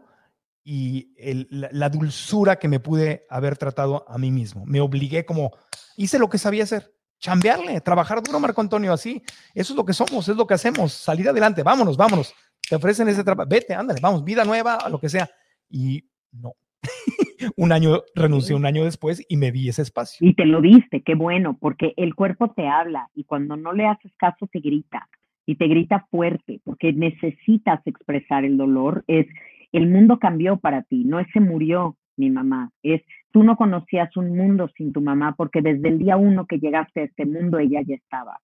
y 0.64 1.14
la, 1.50 1.88
dulzura 1.88 2.56
que 2.56 2.66
me 2.66 2.80
pude 2.80 3.24
haber 3.30 3.56
tratado 3.56 4.04
a 4.08 4.18
mí 4.18 4.32
mismo. 4.32 4.66
Me 4.66 4.80
obligué 4.80 5.24
como, 5.24 5.52
hice 5.96 6.18
lo 6.18 6.28
que 6.28 6.36
sabía 6.36 6.64
hacer, 6.64 6.92
chambearle, 7.20 7.80
trabajar 7.80 8.20
duro, 8.20 8.40
Marco 8.40 8.60
Antonio, 8.60 8.92
así. 8.92 9.22
Eso 9.54 9.72
es 9.72 9.76
lo 9.76 9.84
que 9.84 9.92
somos, 9.92 10.28
es 10.28 10.34
lo 10.34 10.48
que 10.48 10.54
hacemos, 10.54 10.92
salir 10.92 11.28
adelante, 11.28 11.62
vámonos, 11.62 11.96
vámonos. 11.96 12.34
Te 12.68 12.74
ofrecen 12.74 13.06
ese 13.06 13.22
trabajo, 13.22 13.48
vete, 13.48 13.72
ándale, 13.72 14.00
vamos, 14.00 14.24
vida 14.24 14.44
nueva, 14.44 14.78
lo 14.90 14.98
que 14.98 15.08
sea. 15.08 15.30
Y 15.70 16.04
no. 16.32 16.54
un 17.56 17.70
año, 17.70 18.02
renuncié 18.16 18.56
un 18.56 18.66
año 18.66 18.82
después 18.82 19.24
y 19.28 19.36
me 19.36 19.52
di 19.52 19.68
ese 19.68 19.82
espacio. 19.82 20.26
Y 20.26 20.34
te 20.34 20.44
lo 20.44 20.60
diste, 20.60 21.04
qué 21.04 21.14
bueno, 21.14 21.56
porque 21.56 21.94
el 21.96 22.16
cuerpo 22.16 22.50
te 22.50 22.66
habla 22.66 23.10
y 23.14 23.22
cuando 23.22 23.56
no 23.56 23.72
le 23.72 23.86
haces 23.86 24.10
caso 24.18 24.48
te 24.50 24.58
grita 24.58 25.08
y 25.46 25.56
te 25.56 25.66
grita 25.66 26.06
fuerte 26.10 26.60
porque 26.64 26.92
necesitas 26.92 27.84
expresar 27.86 28.44
el 28.44 28.56
dolor, 28.56 29.04
es 29.06 29.26
el 29.72 29.88
mundo 29.88 30.18
cambió 30.18 30.58
para 30.58 30.82
ti, 30.82 31.04
no 31.04 31.18
es 31.18 31.26
se 31.32 31.40
murió 31.40 31.96
mi 32.16 32.30
mamá, 32.30 32.70
es 32.82 33.02
tú 33.32 33.42
no 33.42 33.56
conocías 33.56 34.16
un 34.16 34.36
mundo 34.36 34.68
sin 34.76 34.92
tu 34.92 35.00
mamá 35.00 35.34
porque 35.36 35.62
desde 35.62 35.88
el 35.88 35.98
día 35.98 36.16
uno 36.16 36.46
que 36.46 36.58
llegaste 36.58 37.00
a 37.00 37.04
este 37.04 37.24
mundo 37.24 37.58
ella 37.58 37.80
ya 37.86 37.94
estaba 37.94 38.38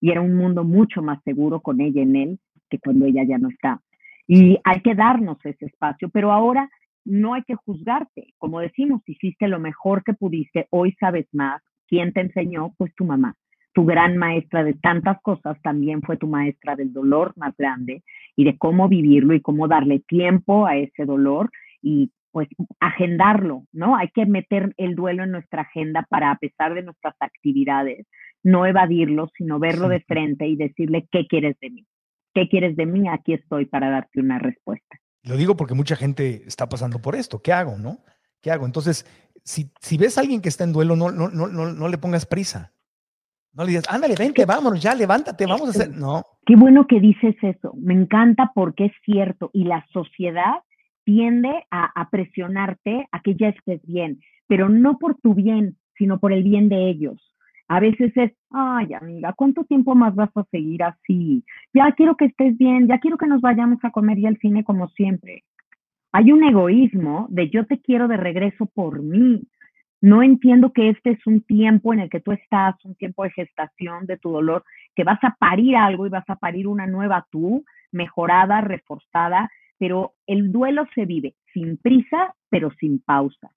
y 0.00 0.10
era 0.10 0.20
un 0.20 0.34
mundo 0.34 0.64
mucho 0.64 1.02
más 1.02 1.22
seguro 1.24 1.60
con 1.60 1.80
ella 1.80 2.02
en 2.02 2.16
él 2.16 2.38
que 2.68 2.78
cuando 2.78 3.06
ella 3.06 3.24
ya 3.24 3.38
no 3.38 3.48
está. 3.48 3.80
Y 4.26 4.58
hay 4.64 4.80
que 4.80 4.94
darnos 4.94 5.38
ese 5.44 5.66
espacio, 5.66 6.08
pero 6.08 6.32
ahora 6.32 6.68
no 7.04 7.34
hay 7.34 7.42
que 7.42 7.54
juzgarte. 7.54 8.32
Como 8.38 8.60
decimos, 8.60 9.02
hiciste 9.06 9.48
lo 9.48 9.60
mejor 9.60 10.02
que 10.02 10.14
pudiste, 10.14 10.66
hoy 10.70 10.92
sabes 10.98 11.26
más. 11.32 11.62
¿Quién 11.86 12.12
te 12.14 12.22
enseñó? 12.22 12.72
Pues 12.78 12.94
tu 12.94 13.04
mamá 13.04 13.34
tu 13.74 13.84
gran 13.84 14.16
maestra 14.16 14.64
de 14.64 14.74
tantas 14.74 15.20
cosas, 15.20 15.60
también 15.62 16.00
fue 16.00 16.16
tu 16.16 16.28
maestra 16.28 16.76
del 16.76 16.92
dolor 16.92 17.32
más 17.36 17.54
grande 17.56 18.02
y 18.36 18.44
de 18.44 18.56
cómo 18.56 18.88
vivirlo 18.88 19.34
y 19.34 19.40
cómo 19.40 19.68
darle 19.68 19.98
tiempo 19.98 20.66
a 20.66 20.76
ese 20.76 21.04
dolor 21.04 21.50
y 21.82 22.10
pues 22.30 22.48
agendarlo, 22.80 23.64
¿no? 23.72 23.96
Hay 23.96 24.08
que 24.08 24.26
meter 24.26 24.74
el 24.76 24.94
duelo 24.96 25.22
en 25.22 25.32
nuestra 25.32 25.62
agenda 25.62 26.06
para, 26.08 26.32
a 26.32 26.38
pesar 26.38 26.74
de 26.74 26.82
nuestras 26.82 27.14
actividades, 27.20 28.06
no 28.42 28.66
evadirlo, 28.66 29.30
sino 29.36 29.58
verlo 29.58 29.88
de 29.88 30.00
frente 30.00 30.46
y 30.46 30.56
decirle, 30.56 31.08
¿qué 31.12 31.26
quieres 31.28 31.56
de 31.60 31.70
mí? 31.70 31.86
¿Qué 32.34 32.48
quieres 32.48 32.76
de 32.76 32.86
mí? 32.86 33.08
Aquí 33.08 33.34
estoy 33.34 33.66
para 33.66 33.88
darte 33.90 34.20
una 34.20 34.38
respuesta. 34.38 34.98
Lo 35.22 35.36
digo 35.36 35.56
porque 35.56 35.74
mucha 35.74 35.96
gente 35.96 36.42
está 36.46 36.68
pasando 36.68 37.00
por 37.00 37.14
esto. 37.14 37.40
¿Qué 37.40 37.52
hago, 37.52 37.78
no? 37.78 38.00
¿Qué 38.40 38.50
hago? 38.50 38.66
Entonces, 38.66 39.06
si, 39.44 39.70
si 39.80 39.96
ves 39.96 40.18
a 40.18 40.20
alguien 40.20 40.40
que 40.40 40.48
está 40.48 40.64
en 40.64 40.72
duelo, 40.72 40.96
no, 40.96 41.10
no, 41.10 41.28
no, 41.28 41.46
no, 41.46 41.72
no 41.72 41.88
le 41.88 41.98
pongas 41.98 42.26
prisa. 42.26 42.73
No 43.54 43.62
le 43.62 43.70
digas, 43.70 43.84
ándale, 43.88 44.14
vente, 44.18 44.44
vámonos, 44.44 44.82
ya, 44.82 44.94
levántate, 44.94 45.46
vamos 45.46 45.68
a 45.68 45.70
hacer. 45.70 45.96
No. 45.96 46.24
Qué 46.44 46.56
bueno 46.56 46.86
que 46.86 46.98
dices 46.98 47.36
eso. 47.42 47.72
Me 47.76 47.94
encanta 47.94 48.50
porque 48.54 48.86
es 48.86 48.92
cierto. 49.04 49.50
Y 49.52 49.64
la 49.64 49.86
sociedad 49.92 50.54
tiende 51.04 51.64
a, 51.70 52.08
presionarte 52.10 53.06
a 53.12 53.20
que 53.20 53.36
ya 53.36 53.48
estés 53.48 53.80
bien, 53.86 54.20
pero 54.46 54.68
no 54.68 54.98
por 54.98 55.16
tu 55.16 55.34
bien, 55.34 55.76
sino 55.96 56.18
por 56.18 56.32
el 56.32 56.42
bien 56.42 56.68
de 56.68 56.88
ellos. 56.88 57.20
A 57.68 57.80
veces 57.80 58.12
es, 58.16 58.32
ay, 58.50 58.92
amiga, 58.92 59.32
¿cuánto 59.34 59.64
tiempo 59.64 59.94
más 59.94 60.14
vas 60.14 60.30
a 60.34 60.44
seguir 60.50 60.82
así? 60.82 61.44
Ya 61.72 61.92
quiero 61.92 62.16
que 62.16 62.26
estés 62.26 62.58
bien, 62.58 62.88
ya 62.88 62.98
quiero 62.98 63.16
que 63.16 63.26
nos 63.26 63.40
vayamos 63.40 63.78
a 63.84 63.90
comer 63.90 64.18
y 64.18 64.26
al 64.26 64.38
cine 64.38 64.64
como 64.64 64.88
siempre. 64.88 65.44
Hay 66.12 66.30
un 66.30 66.44
egoísmo 66.44 67.26
de 67.30 67.50
yo 67.50 67.66
te 67.66 67.80
quiero 67.80 68.06
de 68.06 68.16
regreso 68.16 68.66
por 68.66 69.02
mí, 69.02 69.42
no 70.04 70.22
entiendo 70.22 70.70
que 70.74 70.90
este 70.90 71.12
es 71.12 71.26
un 71.26 71.40
tiempo 71.40 71.94
en 71.94 72.00
el 72.00 72.10
que 72.10 72.20
tú 72.20 72.32
estás, 72.32 72.74
un 72.84 72.94
tiempo 72.94 73.24
de 73.24 73.30
gestación 73.30 74.04
de 74.04 74.18
tu 74.18 74.30
dolor, 74.30 74.62
que 74.94 75.02
vas 75.02 75.18
a 75.22 75.34
parir 75.38 75.76
algo 75.78 76.06
y 76.06 76.10
vas 76.10 76.28
a 76.28 76.36
parir 76.36 76.68
una 76.68 76.86
nueva 76.86 77.26
tú, 77.30 77.64
mejorada, 77.90 78.60
reforzada, 78.60 79.50
pero 79.78 80.12
el 80.26 80.52
duelo 80.52 80.84
se 80.94 81.06
vive 81.06 81.36
sin 81.54 81.78
prisa, 81.78 82.34
pero 82.50 82.70
sin 82.78 83.00
pausa. 83.00 83.50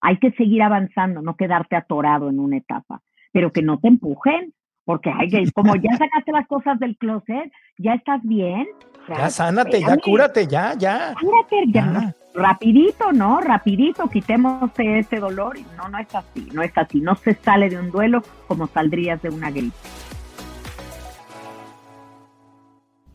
Hay 0.00 0.18
que 0.18 0.30
seguir 0.32 0.62
avanzando, 0.62 1.22
no 1.22 1.34
quedarte 1.34 1.74
atorado 1.74 2.28
en 2.28 2.38
una 2.38 2.58
etapa, 2.58 3.02
pero 3.32 3.52
que 3.52 3.62
no 3.62 3.80
te 3.80 3.88
empujen, 3.88 4.54
porque 4.84 5.10
hay 5.10 5.28
que, 5.28 5.50
como 5.50 5.74
ya 5.74 5.90
sacaste 5.98 6.30
las 6.30 6.46
cosas 6.46 6.78
del 6.78 6.96
closet, 6.98 7.50
ya 7.78 7.94
estás 7.94 8.22
bien. 8.22 8.64
Ya, 9.08 9.28
sánate, 9.28 9.80
ya 9.80 9.96
cúrate, 9.96 10.46
ya, 10.46 10.72
ya. 10.78 11.16
Cúrate, 11.20 11.64
ya 11.66 12.14
rapidito, 12.34 13.12
¿no? 13.12 13.40
Rapidito, 13.40 14.08
quitemos 14.08 14.70
ese 14.76 15.16
dolor. 15.16 15.58
Y 15.58 15.66
no, 15.76 15.88
no 15.88 15.98
es 15.98 16.14
así, 16.14 16.48
no 16.52 16.62
es 16.62 16.72
así. 16.76 17.00
No 17.00 17.14
se 17.16 17.34
sale 17.34 17.68
de 17.68 17.78
un 17.78 17.90
duelo 17.90 18.22
como 18.46 18.66
saldrías 18.66 19.20
de 19.22 19.30
una 19.30 19.50
gripe. 19.50 19.76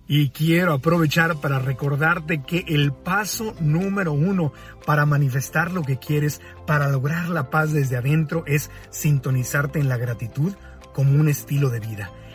Y 0.07 0.29
quiero 0.29 0.73
aprovechar 0.73 1.37
para 1.37 1.57
recordarte 1.57 2.43
que 2.43 2.63
el 2.67 2.93
paso 2.93 3.55
número 3.59 4.13
uno 4.13 4.53
para 4.85 5.07
manifestar 5.07 5.71
lo 5.71 5.81
que 5.81 5.97
quieres, 5.97 6.41
para 6.67 6.89
lograr 6.89 7.29
la 7.29 7.49
paz 7.49 7.73
desde 7.73 7.97
adentro, 7.97 8.43
es 8.45 8.69
sintonizarte 8.91 9.79
en 9.79 9.89
la 9.89 9.97
gratitud 9.97 10.53
como 10.93 11.19
un 11.19 11.27
estilo 11.27 11.69
de 11.69 11.79
vida 11.79 12.11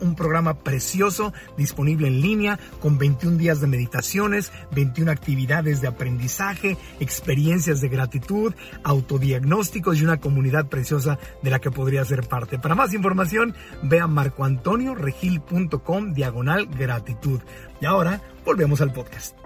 un 0.00 0.14
programa 0.14 0.60
precioso 0.60 1.32
disponible 1.56 2.08
en 2.08 2.20
línea 2.20 2.58
con 2.80 2.98
21 2.98 3.36
días 3.36 3.60
de 3.60 3.66
meditaciones, 3.66 4.52
21 4.72 5.10
actividades 5.10 5.80
de 5.80 5.88
aprendizaje, 5.88 6.76
experiencias 7.00 7.80
de 7.80 7.88
gratitud, 7.88 8.54
autodiagnósticos 8.84 10.00
y 10.00 10.04
una 10.04 10.18
comunidad 10.18 10.66
preciosa 10.66 11.18
de 11.42 11.50
la 11.50 11.60
que 11.60 11.70
podría 11.70 12.04
ser 12.04 12.26
parte. 12.26 12.58
Para 12.58 12.74
más 12.74 12.92
información, 12.94 13.54
ve 13.82 14.00
a 14.00 14.06
marcoantonioregil.com 14.06 16.14
diagonal 16.14 16.66
gratitud. 16.66 17.40
Y 17.80 17.86
ahora 17.86 18.22
volvemos 18.44 18.80
al 18.80 18.92
podcast. 18.92 19.36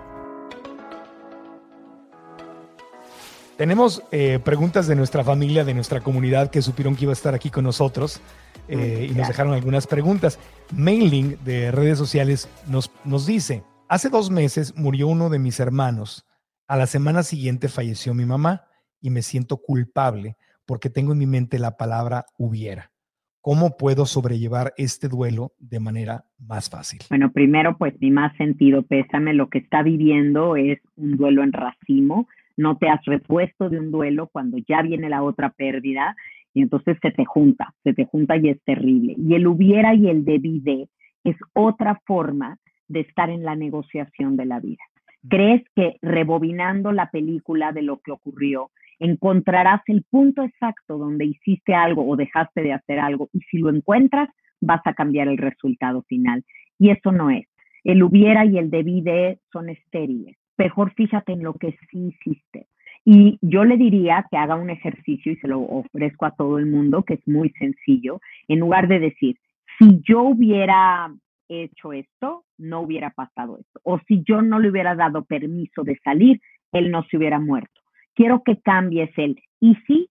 Tenemos 3.56 4.02
eh, 4.10 4.38
preguntas 4.42 4.86
de 4.86 4.96
nuestra 4.96 5.22
familia, 5.22 5.66
de 5.66 5.74
nuestra 5.74 6.00
comunidad 6.00 6.50
que 6.50 6.62
supieron 6.62 6.96
que 6.96 7.04
iba 7.04 7.12
a 7.12 7.12
estar 7.12 7.34
aquí 7.34 7.50
con 7.50 7.64
nosotros 7.64 8.22
eh, 8.70 9.08
y 9.10 9.14
nos 9.14 9.28
dejaron 9.28 9.52
algunas 9.52 9.86
preguntas. 9.86 10.38
Mailing 10.74 11.36
de 11.44 11.70
redes 11.70 11.98
sociales 11.98 12.48
nos, 12.68 12.90
nos 13.04 13.26
dice, 13.26 13.62
hace 13.88 14.08
dos 14.08 14.30
meses 14.30 14.76
murió 14.76 15.08
uno 15.08 15.28
de 15.28 15.38
mis 15.38 15.60
hermanos. 15.60 16.26
A 16.66 16.76
la 16.76 16.86
semana 16.86 17.22
siguiente 17.22 17.68
falleció 17.68 18.14
mi 18.14 18.24
mamá 18.24 18.62
y 19.00 19.10
me 19.10 19.22
siento 19.22 19.56
culpable 19.58 20.36
porque 20.66 20.88
tengo 20.88 21.12
en 21.12 21.18
mi 21.18 21.26
mente 21.26 21.58
la 21.58 21.76
palabra 21.76 22.26
hubiera. 22.38 22.92
¿Cómo 23.40 23.76
puedo 23.76 24.06
sobrellevar 24.06 24.74
este 24.76 25.08
duelo 25.08 25.52
de 25.58 25.80
manera 25.80 26.26
más 26.38 26.70
fácil? 26.70 27.00
Bueno, 27.08 27.32
primero, 27.32 27.76
pues 27.76 27.94
mi 28.00 28.10
más 28.10 28.36
sentido 28.36 28.82
pésame, 28.82 29.32
lo 29.34 29.48
que 29.48 29.58
está 29.58 29.82
viviendo 29.82 30.56
es 30.56 30.78
un 30.96 31.16
duelo 31.16 31.42
en 31.42 31.52
racimo 31.52 32.28
no 32.60 32.76
te 32.76 32.88
has 32.88 33.04
repuesto 33.04 33.68
de 33.68 33.78
un 33.78 33.90
duelo 33.90 34.28
cuando 34.28 34.58
ya 34.58 34.82
viene 34.82 35.08
la 35.08 35.22
otra 35.22 35.50
pérdida 35.50 36.14
y 36.54 36.62
entonces 36.62 36.96
se 37.00 37.10
te 37.10 37.24
junta, 37.24 37.74
se 37.84 37.92
te 37.92 38.04
junta 38.04 38.36
y 38.36 38.48
es 38.48 38.62
terrible. 38.64 39.14
Y 39.16 39.34
el 39.34 39.46
hubiera 39.46 39.94
y 39.94 40.08
el 40.08 40.24
debí 40.24 40.60
de 40.60 40.88
es 41.24 41.36
otra 41.52 42.00
forma 42.06 42.56
de 42.88 43.00
estar 43.00 43.30
en 43.30 43.44
la 43.44 43.54
negociación 43.54 44.36
de 44.36 44.46
la 44.46 44.60
vida. 44.60 44.82
¿Crees 45.28 45.62
que 45.76 45.96
rebobinando 46.00 46.92
la 46.92 47.10
película 47.10 47.72
de 47.72 47.82
lo 47.82 47.98
que 47.98 48.10
ocurrió, 48.10 48.70
encontrarás 48.98 49.82
el 49.86 50.04
punto 50.10 50.42
exacto 50.42 50.98
donde 50.98 51.26
hiciste 51.26 51.74
algo 51.74 52.08
o 52.08 52.16
dejaste 52.16 52.62
de 52.62 52.72
hacer 52.72 52.98
algo? 52.98 53.28
Y 53.32 53.40
si 53.50 53.58
lo 53.58 53.70
encuentras, 53.70 54.28
vas 54.60 54.80
a 54.86 54.94
cambiar 54.94 55.28
el 55.28 55.38
resultado 55.38 56.02
final. 56.02 56.44
Y 56.78 56.90
eso 56.90 57.12
no 57.12 57.30
es. 57.30 57.46
El 57.84 58.02
hubiera 58.02 58.44
y 58.44 58.58
el 58.58 58.70
debí 58.70 59.02
de 59.02 59.38
son 59.52 59.68
estériles 59.68 60.36
mejor 60.60 60.92
fíjate 60.94 61.32
en 61.32 61.42
lo 61.42 61.54
que 61.54 61.76
sí 61.90 62.12
hiciste. 62.12 62.66
Y 63.12 63.40
yo 63.42 63.64
le 63.64 63.76
diría 63.76 64.24
que 64.30 64.36
haga 64.36 64.54
un 64.54 64.70
ejercicio 64.70 65.32
y 65.32 65.36
se 65.38 65.48
lo 65.48 65.62
ofrezco 65.62 66.26
a 66.26 66.30
todo 66.30 66.58
el 66.58 66.66
mundo, 66.66 67.02
que 67.02 67.14
es 67.14 67.26
muy 67.26 67.50
sencillo, 67.58 68.20
en 68.46 68.60
lugar 68.60 68.86
de 68.86 69.00
decir, 69.00 69.36
si 69.80 70.00
yo 70.08 70.22
hubiera 70.22 71.12
hecho 71.48 71.92
esto, 71.92 72.44
no 72.56 72.82
hubiera 72.82 73.10
pasado 73.10 73.58
esto. 73.58 73.80
O 73.82 73.98
si 74.06 74.22
yo 74.22 74.42
no 74.42 74.60
le 74.60 74.70
hubiera 74.70 74.94
dado 74.94 75.24
permiso 75.24 75.82
de 75.82 75.98
salir, 76.04 76.40
él 76.70 76.92
no 76.92 77.02
se 77.10 77.16
hubiera 77.16 77.40
muerto. 77.40 77.80
Quiero 78.14 78.44
que 78.44 78.60
cambies 78.60 79.10
el 79.16 79.42
y 79.58 79.74
sí 79.88 80.08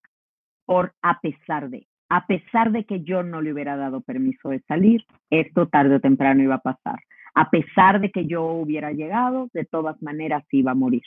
por 0.66 0.92
a 1.02 1.22
pesar 1.22 1.70
de. 1.70 1.88
A 2.10 2.28
pesar 2.28 2.74
de 2.74 2.84
que 2.84 3.02
yo 3.06 3.24
no 3.24 3.42
le 3.42 3.54
hubiera 3.54 3.78
dado 3.78 4.02
permiso 4.02 4.50
de 4.50 4.60
salir, 4.68 5.06
esto 5.30 5.70
tarde 5.70 5.96
o 5.96 6.00
temprano 6.02 6.44
iba 6.44 6.56
a 6.56 6.62
pasar 6.62 7.00
a 7.36 7.50
pesar 7.50 8.02
de 8.02 8.12
que 8.12 8.26
yo 8.26 8.44
hubiera 8.44 8.92
llegado, 8.92 9.50
de 9.54 9.64
todas 9.64 10.02
maneras 10.02 10.44
iba 10.52 10.72
a 10.72 10.76
morir. 10.76 11.04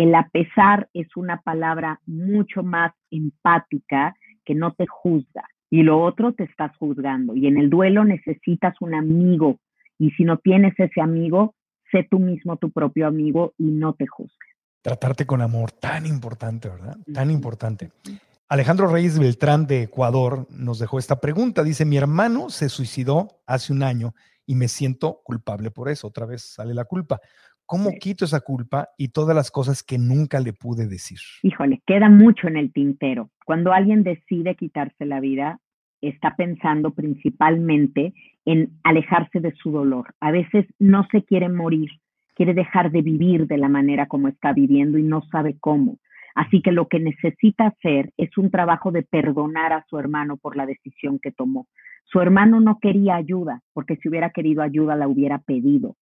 El 0.00 0.14
a 0.14 0.30
pesar 0.32 0.88
es 0.94 1.14
una 1.14 1.42
palabra 1.42 2.00
mucho 2.06 2.62
más 2.62 2.90
empática 3.10 4.16
que 4.46 4.54
no 4.54 4.72
te 4.72 4.86
juzga 4.86 5.44
y 5.68 5.82
lo 5.82 6.00
otro 6.02 6.32
te 6.32 6.44
estás 6.44 6.74
juzgando. 6.78 7.36
Y 7.36 7.46
en 7.46 7.58
el 7.58 7.68
duelo 7.68 8.06
necesitas 8.06 8.74
un 8.80 8.94
amigo 8.94 9.58
y 9.98 10.12
si 10.12 10.24
no 10.24 10.38
tienes 10.38 10.72
ese 10.78 11.02
amigo, 11.02 11.54
sé 11.92 12.08
tú 12.10 12.18
mismo 12.18 12.56
tu 12.56 12.70
propio 12.70 13.06
amigo 13.06 13.52
y 13.58 13.64
no 13.64 13.92
te 13.92 14.06
juzgues. 14.06 14.48
Tratarte 14.80 15.26
con 15.26 15.42
amor, 15.42 15.70
tan 15.70 16.06
importante, 16.06 16.70
¿verdad? 16.70 16.96
Tan 17.12 17.30
importante. 17.30 17.90
Alejandro 18.48 18.86
Reyes 18.86 19.18
Beltrán 19.18 19.66
de 19.66 19.82
Ecuador 19.82 20.46
nos 20.48 20.78
dejó 20.78 20.98
esta 20.98 21.20
pregunta. 21.20 21.62
Dice, 21.62 21.84
mi 21.84 21.98
hermano 21.98 22.48
se 22.48 22.70
suicidó 22.70 23.42
hace 23.46 23.74
un 23.74 23.82
año 23.82 24.14
y 24.46 24.54
me 24.54 24.68
siento 24.68 25.20
culpable 25.22 25.70
por 25.70 25.90
eso. 25.90 26.08
Otra 26.08 26.24
vez 26.24 26.42
sale 26.42 26.72
la 26.72 26.86
culpa. 26.86 27.20
¿Cómo 27.70 27.90
quito 28.00 28.24
esa 28.24 28.40
culpa 28.40 28.88
y 28.98 29.10
todas 29.10 29.36
las 29.36 29.52
cosas 29.52 29.84
que 29.84 29.96
nunca 29.96 30.40
le 30.40 30.52
pude 30.52 30.88
decir? 30.88 31.20
Híjole, 31.44 31.80
queda 31.86 32.08
mucho 32.08 32.48
en 32.48 32.56
el 32.56 32.72
tintero. 32.72 33.30
Cuando 33.46 33.72
alguien 33.72 34.02
decide 34.02 34.56
quitarse 34.56 35.06
la 35.06 35.20
vida, 35.20 35.60
está 36.00 36.34
pensando 36.34 36.90
principalmente 36.90 38.12
en 38.44 38.72
alejarse 38.82 39.38
de 39.38 39.54
su 39.54 39.70
dolor. 39.70 40.16
A 40.18 40.32
veces 40.32 40.66
no 40.80 41.06
se 41.12 41.22
quiere 41.22 41.48
morir, 41.48 41.90
quiere 42.34 42.54
dejar 42.54 42.90
de 42.90 43.02
vivir 43.02 43.46
de 43.46 43.58
la 43.58 43.68
manera 43.68 44.06
como 44.06 44.26
está 44.26 44.52
viviendo 44.52 44.98
y 44.98 45.04
no 45.04 45.22
sabe 45.30 45.56
cómo. 45.60 45.98
Así 46.34 46.62
que 46.62 46.72
lo 46.72 46.88
que 46.88 46.98
necesita 46.98 47.68
hacer 47.68 48.10
es 48.16 48.36
un 48.36 48.50
trabajo 48.50 48.90
de 48.90 49.04
perdonar 49.04 49.72
a 49.72 49.84
su 49.88 49.96
hermano 49.96 50.38
por 50.38 50.56
la 50.56 50.66
decisión 50.66 51.20
que 51.22 51.30
tomó. 51.30 51.68
Su 52.06 52.20
hermano 52.20 52.58
no 52.58 52.80
quería 52.80 53.14
ayuda, 53.14 53.62
porque 53.72 53.94
si 53.94 54.08
hubiera 54.08 54.30
querido 54.30 54.60
ayuda 54.60 54.96
la 54.96 55.06
hubiera 55.06 55.38
pedido. 55.38 55.94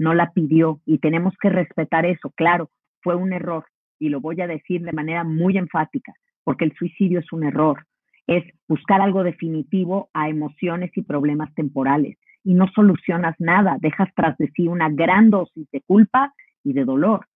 No 0.00 0.14
la 0.14 0.32
pidió 0.32 0.80
y 0.86 0.98
tenemos 0.98 1.34
que 1.40 1.50
respetar 1.50 2.06
eso. 2.06 2.30
Claro, 2.34 2.70
fue 3.02 3.14
un 3.14 3.34
error 3.34 3.66
y 3.98 4.08
lo 4.08 4.20
voy 4.20 4.40
a 4.40 4.46
decir 4.46 4.82
de 4.82 4.92
manera 4.92 5.24
muy 5.24 5.58
enfática, 5.58 6.14
porque 6.42 6.64
el 6.64 6.72
suicidio 6.72 7.18
es 7.20 7.30
un 7.32 7.44
error. 7.44 7.84
Es 8.26 8.42
buscar 8.66 9.02
algo 9.02 9.22
definitivo 9.22 10.08
a 10.14 10.30
emociones 10.30 10.90
y 10.96 11.02
problemas 11.02 11.52
temporales 11.54 12.16
y 12.42 12.54
no 12.54 12.66
solucionas 12.74 13.36
nada, 13.38 13.76
dejas 13.78 14.08
tras 14.16 14.38
de 14.38 14.50
sí 14.56 14.66
una 14.68 14.88
gran 14.88 15.28
dosis 15.28 15.70
de 15.70 15.82
culpa 15.82 16.32
y 16.64 16.72
de 16.72 16.84
dolor 16.84 17.26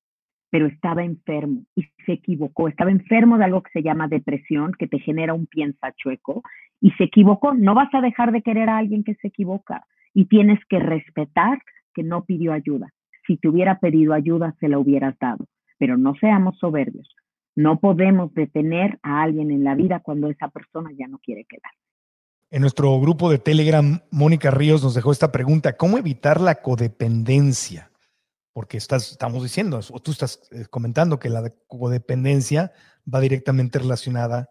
pero 0.54 0.68
estaba 0.68 1.02
enfermo 1.02 1.64
y 1.74 1.82
se 2.06 2.12
equivocó. 2.12 2.68
Estaba 2.68 2.92
enfermo 2.92 3.38
de 3.38 3.44
algo 3.44 3.60
que 3.64 3.72
se 3.72 3.82
llama 3.82 4.06
depresión, 4.06 4.70
que 4.78 4.86
te 4.86 5.00
genera 5.00 5.34
un 5.34 5.48
piensa 5.48 5.92
chueco, 5.96 6.44
y 6.80 6.92
se 6.92 7.02
equivocó. 7.02 7.54
No 7.54 7.74
vas 7.74 7.92
a 7.92 8.00
dejar 8.00 8.30
de 8.30 8.40
querer 8.40 8.68
a 8.70 8.78
alguien 8.78 9.02
que 9.02 9.16
se 9.16 9.26
equivoca 9.26 9.84
y 10.12 10.26
tienes 10.26 10.60
que 10.68 10.78
respetar 10.78 11.58
que 11.95 12.03
no 12.03 12.24
pidió 12.24 12.53
ayuda. 12.53 12.92
Si 13.26 13.36
te 13.36 13.49
hubiera 13.49 13.78
pedido 13.78 14.12
ayuda, 14.12 14.55
se 14.61 14.68
la 14.68 14.78
hubieras 14.78 15.16
dado, 15.18 15.47
pero 15.78 15.97
no 15.97 16.14
seamos 16.16 16.59
soberbios. 16.59 17.09
No 17.57 17.78
podemos 17.78 18.34
detener 18.34 18.99
a 19.03 19.22
alguien 19.22 19.51
en 19.51 19.64
la 19.64 19.74
vida 19.74 20.01
cuando 20.01 20.28
esa 20.28 20.49
persona 20.49 20.90
ya 20.99 21.07
no 21.07 21.18
quiere 21.18 21.45
quedar. 21.45 21.70
En 22.51 22.61
nuestro 22.61 23.01
grupo 23.01 23.30
de 23.30 23.38
Telegram, 23.38 24.01
Mónica 24.11 24.51
Ríos 24.51 24.82
nos 24.82 24.95
dejó 24.95 25.12
esta 25.12 25.32
pregunta, 25.32 25.76
¿cómo 25.76 25.99
evitar 25.99 26.40
la 26.40 26.57
codependencia? 26.57 27.90
porque 28.55 28.76
estás, 28.76 29.11
estamos 29.11 29.42
diciendo, 29.42 29.80
o 29.92 30.01
tú 30.01 30.12
estás 30.12 30.49
eh, 30.53 30.64
comentando 30.70 31.18
que 31.18 31.28
la 31.28 31.53
codependencia 31.66 32.70
va 33.12 33.20
directamente 33.20 33.80
relacionada 33.80 34.49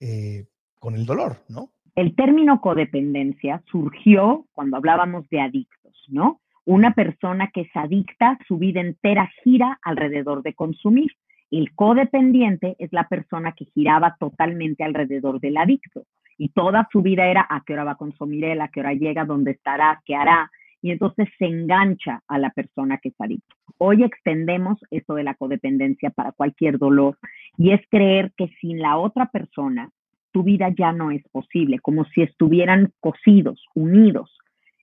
eh, 0.00 0.48
con 0.80 0.96
el 0.96 1.06
dolor, 1.06 1.44
¿no? 1.48 1.70
El 1.94 2.14
término 2.14 2.60
codependencia 2.60 3.62
surgió 3.70 4.46
cuando 4.52 4.76
hablábamos 4.76 5.28
de 5.30 5.40
adictos, 5.40 6.04
¿no? 6.08 6.40
Una 6.68 6.92
persona 6.92 7.48
que 7.50 7.62
es 7.62 7.70
adicta, 7.72 8.38
su 8.46 8.58
vida 8.58 8.82
entera 8.82 9.30
gira 9.42 9.78
alrededor 9.82 10.42
de 10.42 10.52
consumir. 10.52 11.10
El 11.50 11.74
codependiente 11.74 12.76
es 12.78 12.92
la 12.92 13.08
persona 13.08 13.52
que 13.52 13.64
giraba 13.64 14.16
totalmente 14.20 14.84
alrededor 14.84 15.40
del 15.40 15.56
adicto 15.56 16.02
y 16.36 16.50
toda 16.50 16.86
su 16.92 17.00
vida 17.00 17.26
era 17.26 17.46
a 17.48 17.62
qué 17.64 17.72
hora 17.72 17.84
va 17.84 17.92
a 17.92 17.96
consumir 17.96 18.44
él, 18.44 18.60
a 18.60 18.68
qué 18.68 18.80
hora 18.80 18.92
llega, 18.92 19.24
dónde 19.24 19.52
estará, 19.52 20.02
qué 20.04 20.14
hará, 20.14 20.50
y 20.82 20.90
entonces 20.90 21.30
se 21.38 21.46
engancha 21.46 22.20
a 22.28 22.38
la 22.38 22.50
persona 22.50 22.98
que 22.98 23.08
está 23.08 23.24
adicto. 23.24 23.56
Hoy 23.78 24.04
extendemos 24.04 24.78
esto 24.90 25.14
de 25.14 25.24
la 25.24 25.36
codependencia 25.36 26.10
para 26.10 26.32
cualquier 26.32 26.76
dolor 26.76 27.16
y 27.56 27.70
es 27.70 27.80
creer 27.88 28.34
que 28.36 28.48
sin 28.60 28.80
la 28.80 28.98
otra 28.98 29.30
persona 29.30 29.88
tu 30.32 30.42
vida 30.42 30.68
ya 30.76 30.92
no 30.92 31.12
es 31.12 31.26
posible, 31.32 31.78
como 31.78 32.04
si 32.04 32.20
estuvieran 32.20 32.92
cosidos, 33.00 33.64
unidos. 33.74 34.37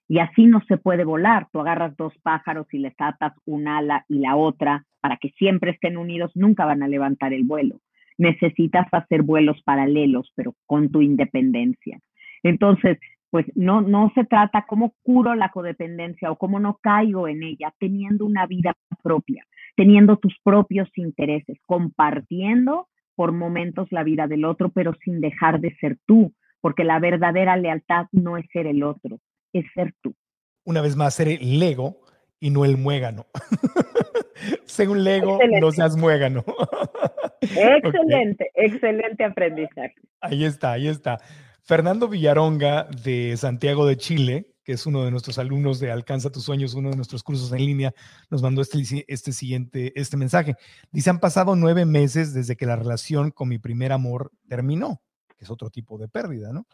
Y 0.08 0.20
así 0.20 0.46
no 0.46 0.62
se 0.68 0.78
puede 0.78 1.04
volar. 1.04 1.48
Tú 1.52 1.60
agarras 1.60 1.98
dos 1.98 2.14
pájaros 2.22 2.68
y 2.72 2.78
les 2.78 2.94
atas 3.00 3.34
un 3.46 3.68
ala 3.68 4.06
y 4.08 4.20
la 4.20 4.36
otra 4.36 4.86
para 5.02 5.18
que 5.18 5.30
siempre 5.38 5.72
estén 5.72 5.98
unidos, 5.98 6.32
nunca 6.34 6.66
van 6.66 6.82
a 6.82 6.88
levantar 6.88 7.32
el 7.32 7.44
vuelo. 7.44 7.80
Necesitas 8.18 8.88
hacer 8.92 9.22
vuelos 9.22 9.62
paralelos, 9.64 10.32
pero 10.36 10.56
con 10.66 10.90
tu 10.90 11.02
independencia. 11.02 12.00
Entonces, 12.42 12.98
pues 13.30 13.46
no, 13.54 13.82
no 13.82 14.12
se 14.16 14.24
trata 14.24 14.66
cómo 14.68 14.96
curo 15.04 15.36
la 15.36 15.50
codependencia 15.50 16.32
o 16.32 16.38
cómo 16.38 16.60
no 16.60 16.80
caigo 16.82 17.28
en 17.28 17.44
ella, 17.44 17.72
teniendo 17.80 18.26
una 18.26 18.48
vida 18.48 18.74
propia, 19.04 19.46
teniendo 19.76 20.18
tus 20.18 20.36
propios 20.44 20.90
intereses, 20.96 21.60
compartiendo 21.68 22.88
por 23.16 23.32
momentos 23.32 23.92
la 23.92 24.04
vida 24.04 24.26
del 24.26 24.46
otro, 24.46 24.70
pero 24.70 24.94
sin 25.04 25.22
dejar 25.22 25.60
de 25.60 25.76
ser 25.76 25.98
tú, 26.08 26.34
porque 26.62 26.84
la 26.84 27.00
verdadera 27.00 27.58
lealtad 27.58 28.08
no 28.12 28.38
es 28.38 28.46
ser 28.52 28.68
el 28.68 28.84
otro, 28.84 29.20
es 29.60 29.66
ser 29.74 29.94
tú. 30.02 30.16
Una 30.64 30.82
vez 30.82 30.96
más, 30.96 31.14
ser 31.14 31.28
el 31.28 31.62
ego 31.62 32.02
y 32.40 32.50
no 32.50 32.66
el 32.66 32.78
muégano. 32.78 33.28
un 34.90 35.04
lego, 35.04 35.40
no 35.62 35.72
seas 35.72 35.96
muégano. 35.96 36.44
excelente, 37.42 38.52
excelente 38.54 39.24
aprendizaje. 39.24 39.96
Ahí 40.20 40.44
está, 40.44 40.74
ahí 40.74 40.88
está. 40.88 41.20
Fernando 41.64 42.08
Villaronga 42.08 42.84
de 43.04 43.36
Santiago 43.38 43.88
de 43.88 43.98
Chile, 43.98 44.52
que 44.64 44.74
es 44.74 44.86
uno 44.86 45.06
de 45.06 45.12
nuestros 45.12 45.40
alumnos 45.40 45.80
de 45.80 45.92
Alcanza 45.92 46.32
tus 46.32 46.44
sueños, 46.44 46.74
uno 46.74 46.90
de 46.90 46.96
nuestros 46.96 47.24
cursos 47.24 47.52
en 47.54 47.66
línea, 47.66 47.94
nos 48.30 48.42
mandó 48.42 48.62
este, 48.62 49.06
este 49.08 49.32
siguiente, 49.32 49.94
este 49.96 50.18
mensaje. 50.18 50.56
Dice, 50.92 51.10
han 51.10 51.20
pasado 51.20 51.56
nueve 51.56 51.86
meses 51.86 52.34
desde 52.34 52.56
que 52.56 52.66
la 52.66 52.76
relación 52.76 53.32
con 53.32 53.48
mi 53.50 53.60
primer 53.60 53.92
amor 53.92 54.32
terminó, 54.48 55.02
que 55.38 55.46
es 55.46 55.50
otro 55.50 55.70
tipo 55.70 55.98
de 55.98 56.08
pérdida, 56.08 56.52
¿no? 56.52 56.68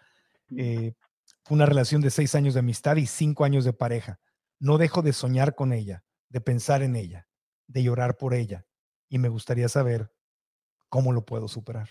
Eh, 0.57 0.93
una 1.49 1.65
relación 1.65 2.01
de 2.01 2.09
seis 2.09 2.35
años 2.35 2.53
de 2.53 2.59
amistad 2.59 2.95
y 2.97 3.05
cinco 3.05 3.43
años 3.43 3.65
de 3.65 3.73
pareja. 3.73 4.19
No 4.59 4.77
dejo 4.77 5.01
de 5.01 5.13
soñar 5.13 5.55
con 5.55 5.73
ella, 5.73 6.03
de 6.29 6.41
pensar 6.41 6.81
en 6.83 6.95
ella, 6.95 7.27
de 7.67 7.83
llorar 7.83 8.17
por 8.17 8.33
ella. 8.33 8.65
Y 9.09 9.17
me 9.17 9.29
gustaría 9.29 9.67
saber 9.67 10.11
cómo 10.89 11.13
lo 11.13 11.25
puedo 11.25 11.47
superar. 11.47 11.87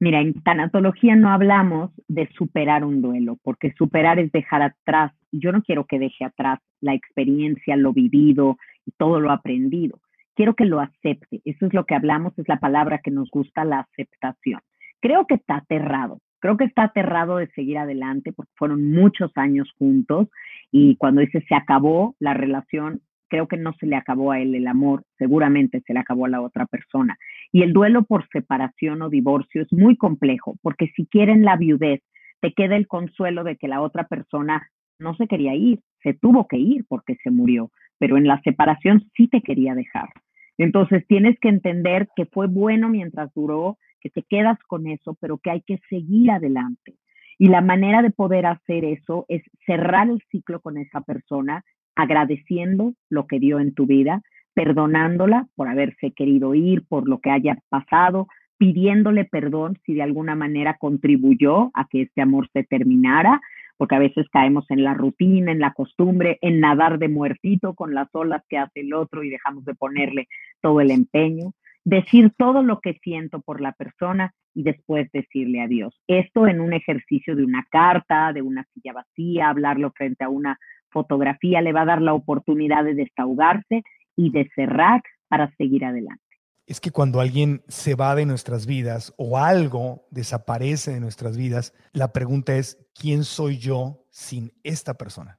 Mira, 0.00 0.20
en 0.20 0.34
tanatología 0.42 1.16
no 1.16 1.30
hablamos 1.30 1.90
de 2.08 2.28
superar 2.36 2.84
un 2.84 3.00
duelo, 3.00 3.38
porque 3.42 3.72
superar 3.78 4.18
es 4.18 4.30
dejar 4.32 4.62
atrás. 4.62 5.12
Yo 5.32 5.52
no 5.52 5.62
quiero 5.62 5.86
que 5.86 5.98
deje 5.98 6.24
atrás 6.24 6.60
la 6.80 6.94
experiencia, 6.94 7.76
lo 7.76 7.92
vivido 7.92 8.58
y 8.84 8.90
todo 8.92 9.20
lo 9.20 9.30
aprendido. 9.30 10.00
Quiero 10.34 10.54
que 10.54 10.64
lo 10.64 10.80
acepte. 10.80 11.40
Eso 11.44 11.66
es 11.66 11.72
lo 11.72 11.86
que 11.86 11.94
hablamos, 11.94 12.36
es 12.38 12.48
la 12.48 12.58
palabra 12.58 13.00
que 13.02 13.10
nos 13.10 13.30
gusta, 13.30 13.64
la 13.64 13.80
aceptación. 13.80 14.60
Creo 15.00 15.26
que 15.26 15.34
está 15.34 15.56
aterrado, 15.56 16.20
creo 16.44 16.58
que 16.58 16.64
está 16.64 16.82
aterrado 16.82 17.38
de 17.38 17.46
seguir 17.52 17.78
adelante 17.78 18.30
porque 18.30 18.52
fueron 18.56 18.90
muchos 18.90 19.32
años 19.34 19.72
juntos 19.78 20.28
y 20.70 20.96
cuando 20.96 21.22
dice 21.22 21.42
se 21.48 21.54
acabó 21.54 22.16
la 22.18 22.34
relación, 22.34 23.00
creo 23.28 23.48
que 23.48 23.56
no 23.56 23.72
se 23.80 23.86
le 23.86 23.96
acabó 23.96 24.30
a 24.30 24.40
él 24.40 24.54
el 24.54 24.66
amor, 24.66 25.04
seguramente 25.16 25.82
se 25.86 25.94
le 25.94 26.00
acabó 26.00 26.26
a 26.26 26.28
la 26.28 26.42
otra 26.42 26.66
persona. 26.66 27.16
Y 27.50 27.62
el 27.62 27.72
duelo 27.72 28.04
por 28.04 28.28
separación 28.28 29.00
o 29.00 29.08
divorcio 29.08 29.62
es 29.62 29.72
muy 29.72 29.96
complejo 29.96 30.56
porque 30.60 30.88
si 30.94 31.06
quieren 31.06 31.46
la 31.46 31.56
viudez, 31.56 32.02
te 32.42 32.52
queda 32.52 32.76
el 32.76 32.88
consuelo 32.88 33.42
de 33.42 33.56
que 33.56 33.66
la 33.66 33.80
otra 33.80 34.06
persona 34.06 34.68
no 34.98 35.16
se 35.16 35.26
quería 35.26 35.54
ir, 35.54 35.80
se 36.02 36.12
tuvo 36.12 36.46
que 36.46 36.58
ir 36.58 36.84
porque 36.86 37.16
se 37.24 37.30
murió, 37.30 37.70
pero 37.98 38.18
en 38.18 38.26
la 38.26 38.42
separación 38.42 39.02
sí 39.16 39.28
te 39.28 39.40
quería 39.40 39.74
dejar. 39.74 40.10
Entonces 40.58 41.06
tienes 41.06 41.38
que 41.40 41.48
entender 41.48 42.06
que 42.14 42.26
fue 42.26 42.48
bueno 42.48 42.90
mientras 42.90 43.32
duró, 43.32 43.78
que 44.04 44.10
te 44.10 44.22
quedas 44.22 44.58
con 44.66 44.86
eso, 44.86 45.16
pero 45.18 45.38
que 45.38 45.50
hay 45.50 45.62
que 45.62 45.80
seguir 45.88 46.30
adelante. 46.30 46.94
Y 47.38 47.48
la 47.48 47.62
manera 47.62 48.02
de 48.02 48.10
poder 48.10 48.44
hacer 48.44 48.84
eso 48.84 49.24
es 49.28 49.42
cerrar 49.64 50.10
el 50.10 50.22
ciclo 50.30 50.60
con 50.60 50.76
esa 50.76 51.00
persona, 51.00 51.64
agradeciendo 51.96 52.92
lo 53.08 53.26
que 53.26 53.40
dio 53.40 53.58
en 53.60 53.72
tu 53.72 53.86
vida, 53.86 54.20
perdonándola 54.52 55.48
por 55.56 55.68
haberse 55.68 56.12
querido 56.12 56.54
ir, 56.54 56.84
por 56.86 57.08
lo 57.08 57.18
que 57.18 57.30
haya 57.30 57.58
pasado, 57.70 58.28
pidiéndole 58.58 59.24
perdón 59.24 59.78
si 59.86 59.94
de 59.94 60.02
alguna 60.02 60.34
manera 60.34 60.76
contribuyó 60.78 61.70
a 61.72 61.88
que 61.88 62.02
este 62.02 62.20
amor 62.20 62.48
se 62.52 62.62
terminara, 62.62 63.40
porque 63.78 63.94
a 63.96 64.00
veces 64.00 64.26
caemos 64.30 64.70
en 64.70 64.84
la 64.84 64.92
rutina, 64.94 65.50
en 65.50 65.60
la 65.60 65.72
costumbre, 65.72 66.38
en 66.42 66.60
nadar 66.60 66.98
de 66.98 67.08
muertito 67.08 67.74
con 67.74 67.94
las 67.94 68.08
olas 68.12 68.42
que 68.48 68.58
hace 68.58 68.80
el 68.80 68.92
otro 68.92 69.24
y 69.24 69.30
dejamos 69.30 69.64
de 69.64 69.74
ponerle 69.74 70.28
todo 70.60 70.80
el 70.82 70.90
empeño 70.90 71.52
decir 71.84 72.32
todo 72.36 72.62
lo 72.62 72.80
que 72.80 72.94
siento 73.02 73.40
por 73.40 73.60
la 73.60 73.72
persona 73.72 74.34
y 74.54 74.62
después 74.62 75.10
decirle 75.12 75.60
adiós. 75.60 75.94
Esto 76.06 76.46
en 76.46 76.60
un 76.60 76.72
ejercicio 76.72 77.36
de 77.36 77.44
una 77.44 77.66
carta, 77.70 78.32
de 78.32 78.42
una 78.42 78.66
silla 78.72 78.92
vacía, 78.94 79.50
hablarlo 79.50 79.92
frente 79.92 80.24
a 80.24 80.28
una 80.28 80.58
fotografía, 80.90 81.60
le 81.60 81.72
va 81.72 81.82
a 81.82 81.86
dar 81.86 82.02
la 82.02 82.14
oportunidad 82.14 82.84
de 82.84 82.94
desahogarse 82.94 83.82
y 84.16 84.30
de 84.30 84.48
cerrar 84.54 85.02
para 85.28 85.52
seguir 85.56 85.84
adelante. 85.84 86.22
Es 86.66 86.80
que 86.80 86.90
cuando 86.90 87.20
alguien 87.20 87.62
se 87.68 87.94
va 87.94 88.14
de 88.14 88.24
nuestras 88.24 88.66
vidas 88.66 89.12
o 89.18 89.36
algo 89.36 90.06
desaparece 90.10 90.92
de 90.92 91.00
nuestras 91.00 91.36
vidas, 91.36 91.74
la 91.92 92.12
pregunta 92.12 92.56
es, 92.56 92.78
¿quién 92.98 93.24
soy 93.24 93.58
yo 93.58 94.06
sin 94.08 94.52
esta 94.62 94.94
persona? 94.94 95.38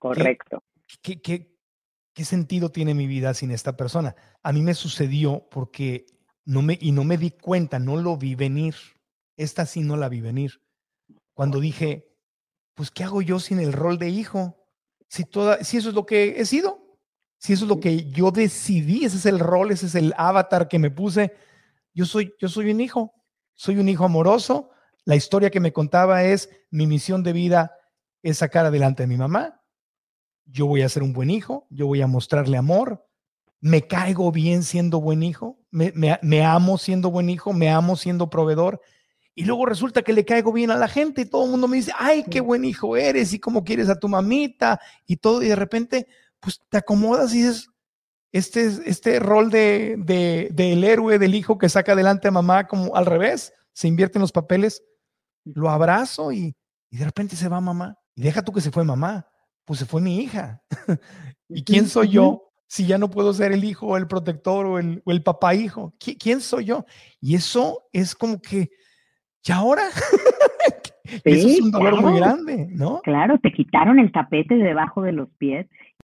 Correcto. 0.00 0.64
¿Qué, 1.02 1.20
qué, 1.20 1.20
¿qué 1.20 1.55
sentido 2.24 2.70
tiene 2.70 2.94
mi 2.94 3.06
vida 3.06 3.34
sin 3.34 3.50
esta 3.50 3.76
persona? 3.76 4.16
A 4.42 4.52
mí 4.52 4.62
me 4.62 4.74
sucedió 4.74 5.46
porque 5.50 6.06
no 6.44 6.62
me, 6.62 6.78
y 6.80 6.92
no 6.92 7.04
me 7.04 7.18
di 7.18 7.30
cuenta, 7.30 7.78
no 7.78 7.96
lo 7.96 8.16
vi 8.16 8.34
venir. 8.34 8.74
Esta 9.36 9.66
sí 9.66 9.80
no 9.80 9.96
la 9.96 10.08
vi 10.08 10.20
venir. 10.20 10.62
Cuando 11.34 11.60
dije, 11.60 12.08
pues, 12.74 12.90
¿qué 12.90 13.04
hago 13.04 13.22
yo 13.22 13.38
sin 13.40 13.60
el 13.60 13.72
rol 13.72 13.98
de 13.98 14.08
hijo? 14.08 14.66
Si, 15.08 15.24
toda, 15.24 15.62
si 15.64 15.76
eso 15.76 15.90
es 15.90 15.94
lo 15.94 16.06
que 16.06 16.40
he 16.40 16.46
sido, 16.46 16.98
si 17.38 17.52
eso 17.52 17.64
es 17.64 17.68
lo 17.68 17.80
que 17.80 18.10
yo 18.10 18.30
decidí, 18.30 19.04
ese 19.04 19.16
es 19.18 19.26
el 19.26 19.38
rol, 19.38 19.70
ese 19.70 19.86
es 19.86 19.94
el 19.94 20.14
avatar 20.16 20.68
que 20.68 20.78
me 20.78 20.90
puse. 20.90 21.34
Yo 21.92 22.06
soy, 22.06 22.34
yo 22.38 22.48
soy 22.48 22.70
un 22.70 22.80
hijo, 22.80 23.12
soy 23.54 23.78
un 23.78 23.88
hijo 23.88 24.04
amoroso. 24.04 24.70
La 25.04 25.16
historia 25.16 25.50
que 25.50 25.60
me 25.60 25.72
contaba 25.72 26.24
es 26.24 26.50
mi 26.70 26.86
misión 26.86 27.22
de 27.22 27.32
vida 27.32 27.72
es 28.22 28.38
sacar 28.38 28.66
adelante 28.66 29.04
a 29.04 29.06
mi 29.06 29.16
mamá, 29.16 29.62
yo 30.46 30.66
voy 30.66 30.82
a 30.82 30.88
ser 30.88 31.02
un 31.02 31.12
buen 31.12 31.30
hijo, 31.30 31.66
yo 31.70 31.86
voy 31.86 32.00
a 32.00 32.06
mostrarle 32.06 32.56
amor, 32.56 33.06
me 33.60 33.86
caigo 33.86 34.30
bien 34.32 34.62
siendo 34.62 35.00
buen 35.00 35.22
hijo, 35.22 35.58
me, 35.70 36.44
amo 36.44 36.78
siendo 36.78 37.10
buen 37.10 37.28
hijo, 37.28 37.52
me 37.52 37.68
amo 37.70 37.96
siendo 37.96 38.30
proveedor. 38.30 38.80
Y 39.34 39.44
luego 39.44 39.66
resulta 39.66 40.02
que 40.02 40.12
le 40.12 40.24
caigo 40.24 40.52
bien 40.52 40.70
a 40.70 40.76
la 40.76 40.88
gente 40.88 41.22
y 41.22 41.26
todo 41.26 41.44
el 41.44 41.50
mundo 41.50 41.68
me 41.68 41.76
dice, 41.76 41.92
ay, 41.98 42.24
qué 42.30 42.40
buen 42.40 42.64
hijo 42.64 42.96
eres 42.96 43.32
y 43.32 43.38
cómo 43.38 43.64
quieres 43.64 43.88
a 43.88 43.98
tu 43.98 44.08
mamita 44.08 44.80
y 45.06 45.16
todo. 45.16 45.42
Y 45.42 45.48
de 45.48 45.56
repente, 45.56 46.06
pues 46.40 46.60
te 46.68 46.78
acomodas 46.78 47.34
y 47.34 47.38
dices, 47.38 47.68
este, 48.32 48.66
este 48.86 49.18
rol 49.18 49.50
de, 49.50 49.96
de, 49.98 50.48
del 50.52 50.84
héroe, 50.84 51.18
del 51.18 51.34
hijo 51.34 51.58
que 51.58 51.68
saca 51.68 51.92
adelante 51.92 52.28
a 52.28 52.30
mamá 52.30 52.66
como 52.66 52.96
al 52.96 53.04
revés, 53.04 53.52
se 53.72 53.88
invierte 53.88 54.18
en 54.18 54.22
los 54.22 54.32
papeles, 54.32 54.82
lo 55.44 55.68
abrazo 55.68 56.32
y, 56.32 56.56
y 56.90 56.96
de 56.96 57.04
repente 57.04 57.36
se 57.36 57.48
va 57.48 57.60
mamá. 57.60 57.98
Y 58.14 58.22
deja 58.22 58.42
tú 58.42 58.52
que 58.52 58.62
se 58.62 58.70
fue 58.70 58.84
mamá, 58.84 59.28
pues 59.66 59.80
se 59.80 59.86
fue 59.86 60.00
mi 60.00 60.22
hija. 60.22 60.62
¿Y 61.48 61.64
quién 61.64 61.86
soy 61.86 62.08
yo 62.08 62.42
si 62.66 62.86
ya 62.86 62.98
no 62.98 63.10
puedo 63.10 63.32
ser 63.32 63.52
el 63.52 63.64
hijo, 63.64 63.86
o 63.86 63.96
el 63.96 64.08
protector 64.08 64.66
o 64.66 64.78
el, 64.78 65.02
o 65.04 65.12
el 65.12 65.22
papá 65.22 65.54
hijo? 65.54 65.94
¿Quién 66.18 66.40
soy 66.40 66.64
yo? 66.64 66.86
Y 67.20 67.34
eso 67.34 67.82
es 67.92 68.14
como 68.14 68.40
que, 68.40 68.70
¿y 69.44 69.52
ahora? 69.52 69.82
eso 71.24 71.48
es 71.48 71.60
un 71.60 71.70
dolor 71.70 72.00
muy 72.00 72.18
grande, 72.18 72.68
¿no? 72.70 73.00
Claro, 73.02 73.38
te 73.38 73.52
quitaron 73.52 73.98
el 73.98 74.12
tapete 74.12 74.54
de 74.54 74.64
debajo 74.64 75.02
de 75.02 75.12
los 75.12 75.28
pies 75.36 75.66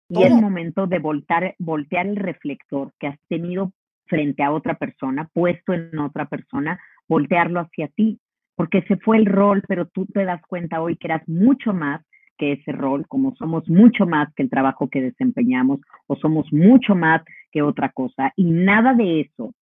y 0.10 0.24
es 0.24 0.32
momento 0.32 0.88
de 0.88 1.00
voltar, 1.00 1.56
voltear 1.60 2.08
el 2.08 2.16
reflector 2.16 2.92
que 3.00 3.08
has 3.08 3.20
tenido 3.28 3.74
frente 4.08 4.42
a 4.42 4.52
otra 4.52 4.76
persona, 4.76 5.30
puesto 5.34 5.74
en 5.74 5.98
otra 6.00 6.26
persona, 6.26 6.80
voltearlo 7.08 7.60
hacia 7.60 7.90
ti, 7.90 8.20
porque 8.56 8.82
se 8.88 8.98
fue 8.98 9.18
el 9.18 9.28
rol, 9.28 9.64
pero 9.68 9.88
tú 9.88 10.08
te 10.08 10.26
das 10.26 10.42
cuenta 10.48 10.82
hoy 10.82 10.98
que 10.98 11.08
eras 11.08 11.22
mucho 11.28 11.74
más 11.74 12.02
que 12.40 12.54
ese 12.54 12.72
rol, 12.72 13.06
como 13.08 13.36
somos 13.36 13.70
mucho 13.70 14.08
más 14.08 14.34
que 14.34 14.42
el 14.42 14.50
trabajo 14.50 14.90
que 14.90 15.02
desempeñamos 15.02 15.82
o 16.08 16.16
somos 16.16 16.52
mucho 16.52 16.96
más 16.96 17.22
que 17.52 17.62
otra 17.62 17.90
cosa. 17.90 18.34
Y 18.36 18.46
nada 18.46 18.96
de 18.96 19.22
eso 19.22 19.54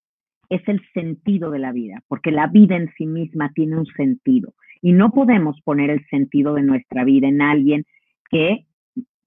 es 0.48 0.60
el 0.68 0.80
sentido 0.92 1.50
de 1.50 1.58
la 1.58 1.72
vida, 1.72 2.02
porque 2.06 2.30
la 2.30 2.46
vida 2.46 2.76
en 2.76 2.92
sí 2.96 3.06
misma 3.06 3.50
tiene 3.54 3.76
un 3.78 3.86
sentido. 3.86 4.54
Y 4.82 4.92
no 4.92 5.10
podemos 5.10 5.60
poner 5.62 5.90
el 5.90 6.06
sentido 6.06 6.54
de 6.54 6.62
nuestra 6.62 7.02
vida 7.02 7.26
en 7.26 7.40
alguien 7.40 7.84
que 8.30 8.66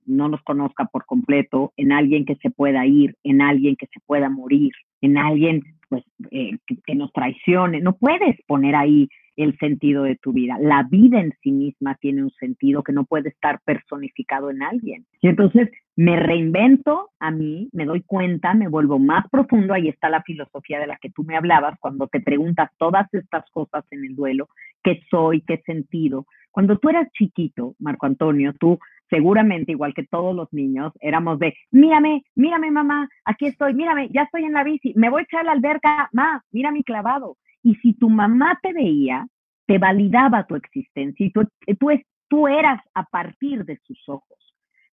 no 0.05 0.29
nos 0.29 0.41
conozca 0.43 0.85
por 0.85 1.05
completo, 1.05 1.73
en 1.75 1.91
alguien 1.91 2.25
que 2.25 2.35
se 2.35 2.51
pueda 2.51 2.85
ir, 2.85 3.15
en 3.23 3.41
alguien 3.41 3.75
que 3.75 3.87
se 3.87 3.99
pueda 4.05 4.29
morir, 4.29 4.71
en 5.01 5.17
alguien 5.17 5.63
pues, 5.89 6.03
eh, 6.31 6.57
que, 6.85 6.95
nos 6.95 7.11
traicione. 7.11 7.81
No 7.81 7.97
puedes 7.97 8.37
poner 8.47 8.75
ahí 8.75 9.09
el 9.43 9.57
sentido 9.57 10.03
de 10.03 10.15
tu 10.17 10.33
vida. 10.33 10.57
La 10.59 10.83
vida 10.83 11.19
en 11.19 11.33
sí 11.41 11.51
misma 11.51 11.95
tiene 11.95 12.23
un 12.23 12.31
sentido 12.31 12.83
que 12.83 12.91
no 12.91 13.05
puede 13.05 13.29
estar 13.29 13.61
personificado 13.63 14.49
en 14.49 14.63
alguien. 14.63 15.05
Y 15.21 15.27
entonces 15.27 15.69
me 15.95 16.15
reinvento 16.17 17.09
a 17.19 17.31
mí, 17.31 17.69
me 17.71 17.85
doy 17.85 18.01
cuenta, 18.01 18.53
me 18.53 18.67
vuelvo 18.67 18.99
más 18.99 19.25
profundo. 19.29 19.73
Ahí 19.73 19.87
está 19.87 20.09
la 20.09 20.23
filosofía 20.23 20.79
de 20.79 20.87
la 20.87 20.97
que 20.97 21.09
tú 21.09 21.23
me 21.23 21.37
hablabas 21.37 21.79
cuando 21.79 22.07
te 22.07 22.19
preguntas 22.19 22.69
todas 22.77 23.07
estas 23.13 23.49
cosas 23.51 23.85
en 23.91 24.05
el 24.05 24.15
duelo, 24.15 24.49
qué 24.83 25.01
soy, 25.09 25.41
qué 25.41 25.61
sentido. 25.65 26.25
Cuando 26.51 26.77
tú 26.77 26.89
eras 26.89 27.11
chiquito, 27.13 27.75
Marco 27.79 28.05
Antonio, 28.05 28.53
tú 28.59 28.79
seguramente, 29.09 29.71
igual 29.71 29.93
que 29.93 30.03
todos 30.03 30.35
los 30.35 30.51
niños, 30.53 30.93
éramos 31.01 31.39
de, 31.39 31.55
mírame, 31.71 32.23
mírame 32.35 32.71
mamá, 32.71 33.09
aquí 33.25 33.47
estoy, 33.47 33.73
mírame, 33.73 34.09
ya 34.09 34.23
estoy 34.23 34.43
en 34.43 34.53
la 34.53 34.63
bici, 34.63 34.93
me 34.95 35.09
voy 35.09 35.21
a 35.21 35.23
echar 35.23 35.41
a 35.41 35.43
la 35.45 35.51
alberca, 35.53 36.09
ma, 36.13 36.43
mira 36.51 36.71
mi 36.71 36.83
clavado. 36.83 37.37
Y 37.64 37.76
si 37.76 37.93
tu 37.93 38.10
mamá 38.10 38.60
te 38.62 38.74
veía, 38.74 39.28
te 39.66 39.78
validaba 39.78 40.45
tu 40.45 40.55
existencia 40.55 41.26
y 41.26 41.32
tú, 41.32 41.47
tú 41.80 41.89
tú 42.30 42.47
eras 42.47 42.82
a 42.93 43.03
partir 43.03 43.66
de 43.66 43.78
sus 43.86 43.97
ojos. 44.07 44.38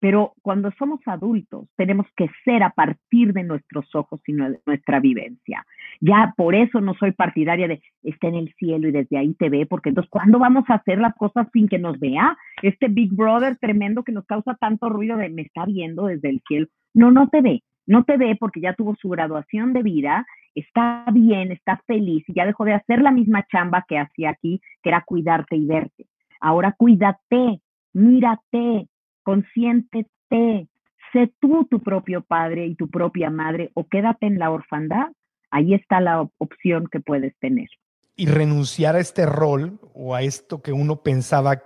Pero 0.03 0.33
cuando 0.43 0.73
somos 0.79 1.01
adultos, 1.07 1.69
tenemos 1.77 2.07
que 2.17 2.29
ser 2.45 2.65
a 2.65 2.71
partir 2.71 3.33
de 3.33 3.45
nuestros 3.45 3.87
ojos 3.95 4.21
y 4.27 4.33
nuestra 4.33 4.99
vivencia. 4.99 5.65
Ya 6.01 6.35
por 6.37 6.57
eso 6.57 6.81
no 6.81 6.95
soy 6.95 7.13
partidaria 7.13 7.69
de 7.69 7.81
está 8.03 8.27
en 8.27 8.35
el 8.35 8.53
cielo 8.55 8.89
y 8.89 8.91
desde 8.91 9.17
ahí 9.17 9.33
te 9.35 9.49
ve, 9.49 9.65
porque 9.65 9.91
entonces, 9.91 10.11
¿cuándo 10.11 10.41
vamos 10.41 10.65
a 10.69 10.75
hacer 10.75 10.99
las 10.99 11.15
cosas 11.15 11.47
sin 11.53 11.69
que 11.69 11.79
nos 11.79 12.01
vea? 12.01 12.37
Este 12.63 12.89
Big 12.89 13.15
Brother 13.15 13.57
tremendo 13.59 14.03
que 14.03 14.11
nos 14.11 14.27
causa 14.27 14.57
tanto 14.57 14.89
ruido 14.89 15.17
de 15.17 15.29
me 15.29 15.43
está 15.43 15.67
viendo 15.67 16.07
desde 16.07 16.31
el 16.31 16.43
cielo. 16.49 16.67
No, 16.95 17.13
no 17.13 17.29
te 17.29 17.41
ve, 17.41 17.63
no 17.87 18.03
te 18.03 18.17
ve 18.17 18.37
porque 18.41 18.61
ya 18.61 18.75
tuvo 18.75 18.97
su 18.97 19.09
graduación 19.09 19.73
de 19.73 19.85
vida, 19.85 20.27
está 20.55 21.05
bien, 21.13 21.53
está 21.53 21.83
feliz 21.87 22.25
y 22.29 22.35
ya 22.35 22.45
dejó 22.45 22.65
de 22.65 22.75
hacer 22.75 23.01
la 23.01 23.11
misma 23.11 23.47
chamba 23.51 23.85
que 23.89 23.99
hacía 23.99 24.31
aquí, 24.31 24.61
que 24.83 24.91
era 24.91 25.03
cuidarte 25.07 25.57
y 25.57 25.67
verte. 25.67 26.07
Ahora 26.41 26.75
cuídate, 26.77 27.61
mírate, 27.93 28.89
consiéntete, 29.23 30.69
sé 31.13 31.33
tú 31.41 31.67
tu 31.71 31.81
propio 31.81 32.23
padre 32.23 32.67
y 32.67 32.75
tu 32.75 32.89
propia 32.89 33.31
madre 33.31 33.71
o 33.75 33.87
quédate 33.87 34.27
en 34.27 34.39
la 34.39 34.51
orfandad. 34.51 35.13
Ahí 35.51 35.75
está 35.75 36.01
la 36.01 36.29
opción 36.39 36.89
que 36.91 37.01
puedes 37.01 37.37
tener. 37.39 37.69
Y 38.17 38.27
renunciar 38.27 38.97
a 38.97 39.01
este 39.01 39.27
rol 39.27 39.79
o 39.95 40.15
a 40.15 40.23
esto 40.23 40.63
que 40.63 40.73
uno 40.73 41.03
pensaba 41.03 41.63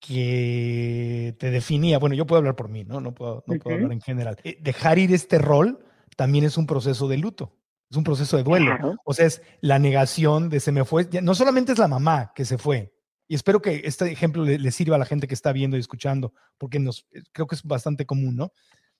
que 0.00 1.34
te 1.38 1.50
definía. 1.50 1.98
Bueno, 1.98 2.14
yo 2.14 2.26
puedo 2.26 2.38
hablar 2.38 2.56
por 2.56 2.68
mí, 2.68 2.84
¿no? 2.84 3.00
No 3.00 3.12
puedo, 3.14 3.42
no 3.46 3.58
puedo 3.58 3.76
hablar 3.76 3.92
en 3.92 4.00
general. 4.00 4.36
Eh, 4.44 4.58
dejar 4.60 4.98
ir 4.98 5.12
este 5.12 5.38
rol 5.38 5.78
también 6.16 6.44
es 6.44 6.56
un 6.56 6.66
proceso 6.66 7.08
de 7.08 7.18
luto. 7.18 7.52
Es 7.94 7.96
un 7.96 8.02
proceso 8.02 8.36
de 8.36 8.42
duelo. 8.42 8.96
O 9.04 9.14
sea, 9.14 9.26
es 9.26 9.40
la 9.60 9.78
negación 9.78 10.48
de 10.48 10.58
se 10.58 10.72
me 10.72 10.84
fue. 10.84 11.08
No 11.22 11.36
solamente 11.36 11.70
es 11.70 11.78
la 11.78 11.86
mamá 11.86 12.32
que 12.34 12.44
se 12.44 12.58
fue, 12.58 12.92
y 13.28 13.36
espero 13.36 13.62
que 13.62 13.82
este 13.84 14.10
ejemplo 14.10 14.42
le, 14.42 14.70
sirva 14.72 14.96
a 14.96 14.98
la 14.98 15.04
gente 15.04 15.28
que 15.28 15.34
está 15.34 15.52
viendo 15.52 15.76
y 15.76 15.80
escuchando, 15.80 16.34
porque 16.58 16.80
nos, 16.80 17.06
eh, 17.12 17.22
creo 17.30 17.46
que 17.46 17.54
es 17.54 17.62
bastante 17.62 18.04
común, 18.04 18.34
¿no? 18.34 18.52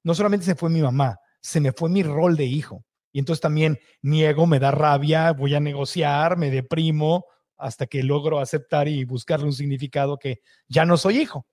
No 0.04 0.14
solamente 0.14 0.46
se 0.46 0.54
fue 0.54 0.70
mi 0.70 0.80
mamá, 0.80 1.18
se 1.40 1.58
me 1.60 1.72
fue 1.72 1.90
mi 1.90 2.04
rol 2.04 2.36
de 2.36 2.44
hijo. 2.44 2.84
Y 3.10 3.18
entonces 3.18 3.40
también 3.40 3.80
niego, 4.00 4.46
me 4.46 4.60
da 4.60 4.70
rabia, 4.70 5.32
voy 5.32 5.56
a 5.56 5.60
negociar, 5.60 6.36
me 6.36 6.52
deprimo 6.52 7.26
hasta 7.56 7.86
que 7.86 8.04
logro 8.04 8.38
aceptar 8.38 8.86
y 8.86 9.04
buscarle 9.04 9.46
un 9.46 9.54
significado 9.54 10.20
que 10.20 10.40
ya 10.68 10.84
no 10.84 10.98
soy 10.98 11.18
hijo. 11.18 11.48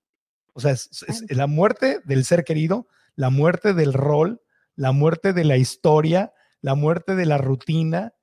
O 0.52 0.60
sea, 0.60 0.70
es, 0.70 1.24
la 1.28 1.48
muerte 1.48 2.02
del 2.04 2.24
ser 2.24 2.44
querido, 2.44 2.86
la 3.16 3.30
muerte 3.30 3.74
del 3.74 3.94
rol, 3.94 4.42
la 4.76 4.92
muerte 4.92 5.32
de 5.32 5.42
la 5.42 5.56
historia, 5.56 6.32
la 6.62 6.74
muerte 6.74 7.14
de 7.14 7.26
la 7.26 7.38
rutina, 7.38 8.14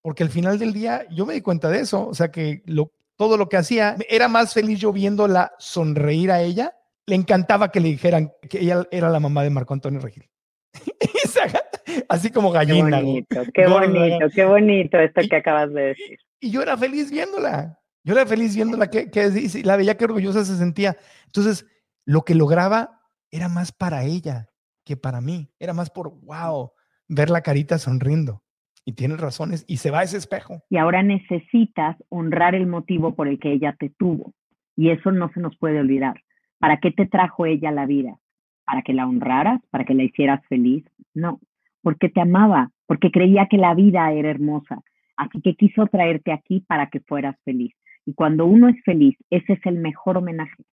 porque 0.00 0.22
al 0.22 0.30
final 0.30 0.58
del 0.58 0.72
día 0.72 1.06
yo 1.10 1.26
me 1.26 1.34
di 1.34 1.42
cuenta 1.42 1.68
de 1.68 1.80
eso, 1.80 2.08
o 2.08 2.14
sea 2.14 2.30
que 2.30 2.62
lo, 2.64 2.92
todo 3.16 3.36
lo 3.36 3.48
que 3.48 3.56
hacía. 3.56 3.96
Era 4.08 4.28
más 4.28 4.54
feliz 4.54 4.80
yo 4.80 4.92
viéndola 4.92 5.52
sonreír 5.58 6.30
a 6.30 6.40
ella. 6.40 6.74
Le 7.06 7.16
encantaba 7.16 7.70
que 7.70 7.80
le 7.80 7.88
dijeran 7.88 8.32
que 8.48 8.60
ella 8.60 8.86
era 8.90 9.10
la 9.10 9.20
mamá 9.20 9.42
de 9.42 9.50
Marco 9.50 9.74
Antonio 9.74 10.00
Regil. 10.00 10.28
Así 12.08 12.30
como 12.30 12.50
gallina. 12.50 12.98
Qué 12.98 13.04
bonito, 13.04 13.42
qué 13.54 13.66
bonito, 13.66 14.26
qué 14.34 14.44
bonito 14.44 14.98
esto 14.98 15.20
que 15.28 15.36
acabas 15.36 15.72
de 15.72 15.82
decir. 15.82 16.18
Y, 16.40 16.50
yo 16.50 16.62
era 16.62 16.76
feliz 16.76 17.10
viéndola. 17.10 17.78
Yo 18.04 18.14
era 18.14 18.26
feliz 18.26 18.56
viéndola, 18.56 18.90
que, 18.90 19.10
que 19.10 19.30
la 19.62 19.76
veía 19.76 19.96
que 19.96 20.04
orgullosa 20.04 20.44
se 20.44 20.56
sentía. 20.56 20.96
Entonces, 21.26 21.66
lo 22.04 22.22
que 22.22 22.34
lograba 22.34 23.02
era 23.30 23.48
más 23.48 23.70
para 23.70 24.04
ella 24.04 24.48
que 24.84 24.96
para 24.96 25.20
mí. 25.20 25.52
Era 25.60 25.72
más 25.72 25.90
por, 25.90 26.10
wow, 26.22 26.72
ver 27.14 27.30
la 27.30 27.42
carita 27.42 27.78
sonriendo. 27.78 28.42
Y 28.84 28.94
tienes 28.94 29.20
razones 29.20 29.64
y 29.68 29.76
se 29.76 29.90
va 29.90 30.00
a 30.00 30.02
ese 30.02 30.16
espejo. 30.16 30.62
Y 30.68 30.76
ahora 30.76 31.02
necesitas 31.04 31.96
honrar 32.08 32.54
el 32.56 32.66
motivo 32.66 33.14
por 33.14 33.28
el 33.28 33.38
que 33.38 33.52
ella 33.52 33.76
te 33.78 33.90
tuvo. 33.90 34.32
Y 34.76 34.90
eso 34.90 35.12
no 35.12 35.30
se 35.32 35.40
nos 35.40 35.56
puede 35.56 35.78
olvidar. 35.78 36.20
¿Para 36.58 36.78
qué 36.78 36.90
te 36.90 37.06
trajo 37.06 37.46
ella 37.46 37.70
la 37.70 37.86
vida? 37.86 38.18
¿Para 38.64 38.82
que 38.82 38.92
la 38.92 39.06
honraras? 39.06 39.60
¿Para 39.70 39.84
que 39.84 39.94
la 39.94 40.02
hicieras 40.02 40.44
feliz? 40.48 40.84
No, 41.14 41.40
porque 41.82 42.08
te 42.08 42.20
amaba, 42.20 42.70
porque 42.86 43.10
creía 43.10 43.46
que 43.48 43.58
la 43.58 43.74
vida 43.74 44.10
era 44.12 44.30
hermosa. 44.30 44.82
Así 45.16 45.40
que 45.42 45.54
quiso 45.54 45.86
traerte 45.86 46.32
aquí 46.32 46.60
para 46.66 46.88
que 46.88 47.00
fueras 47.00 47.36
feliz. 47.44 47.74
Y 48.04 48.14
cuando 48.14 48.46
uno 48.46 48.68
es 48.68 48.82
feliz, 48.84 49.16
ese 49.30 49.52
es 49.52 49.60
el 49.66 49.78
mejor 49.78 50.16
homenaje. 50.16 50.64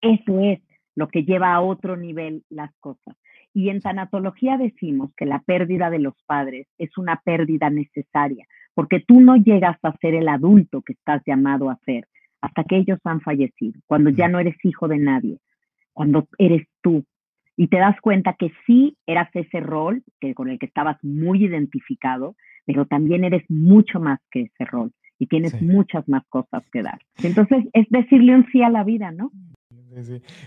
Eso 0.00 0.40
es 0.40 0.60
lo 0.94 1.08
que 1.08 1.24
lleva 1.24 1.52
a 1.52 1.60
otro 1.60 1.96
nivel 1.96 2.44
las 2.48 2.74
cosas. 2.80 3.16
Y 3.52 3.70
en 3.70 3.80
tanatología 3.80 4.56
decimos 4.56 5.10
que 5.16 5.26
la 5.26 5.40
pérdida 5.40 5.90
de 5.90 5.98
los 5.98 6.14
padres 6.26 6.68
es 6.78 6.96
una 6.96 7.20
pérdida 7.24 7.68
necesaria, 7.70 8.46
porque 8.74 9.00
tú 9.00 9.20
no 9.20 9.36
llegas 9.36 9.78
a 9.82 9.96
ser 9.98 10.14
el 10.14 10.28
adulto 10.28 10.82
que 10.82 10.92
estás 10.92 11.22
llamado 11.26 11.70
a 11.70 11.78
ser 11.84 12.06
hasta 12.40 12.64
que 12.64 12.76
ellos 12.76 12.98
han 13.04 13.20
fallecido, 13.20 13.80
cuando 13.86 14.10
ya 14.10 14.28
no 14.28 14.38
eres 14.38 14.56
hijo 14.64 14.88
de 14.88 14.98
nadie, 14.98 15.38
cuando 15.92 16.26
eres 16.38 16.66
tú. 16.80 17.04
Y 17.56 17.68
te 17.68 17.76
das 17.76 18.00
cuenta 18.00 18.34
que 18.38 18.52
sí 18.66 18.96
eras 19.06 19.28
ese 19.34 19.60
rol 19.60 20.02
que, 20.20 20.34
con 20.34 20.48
el 20.48 20.58
que 20.58 20.66
estabas 20.66 20.96
muy 21.02 21.44
identificado, 21.44 22.36
pero 22.64 22.86
también 22.86 23.24
eres 23.24 23.44
mucho 23.50 24.00
más 24.00 24.20
que 24.30 24.42
ese 24.42 24.64
rol 24.64 24.92
y 25.18 25.26
tienes 25.26 25.60
muchas 25.60 26.08
más 26.08 26.26
cosas 26.28 26.62
que 26.72 26.82
dar. 26.82 26.98
Entonces 27.22 27.64
es 27.74 27.86
decirle 27.90 28.34
un 28.34 28.46
sí 28.50 28.62
a 28.62 28.70
la 28.70 28.84
vida, 28.84 29.10
¿no? 29.10 29.30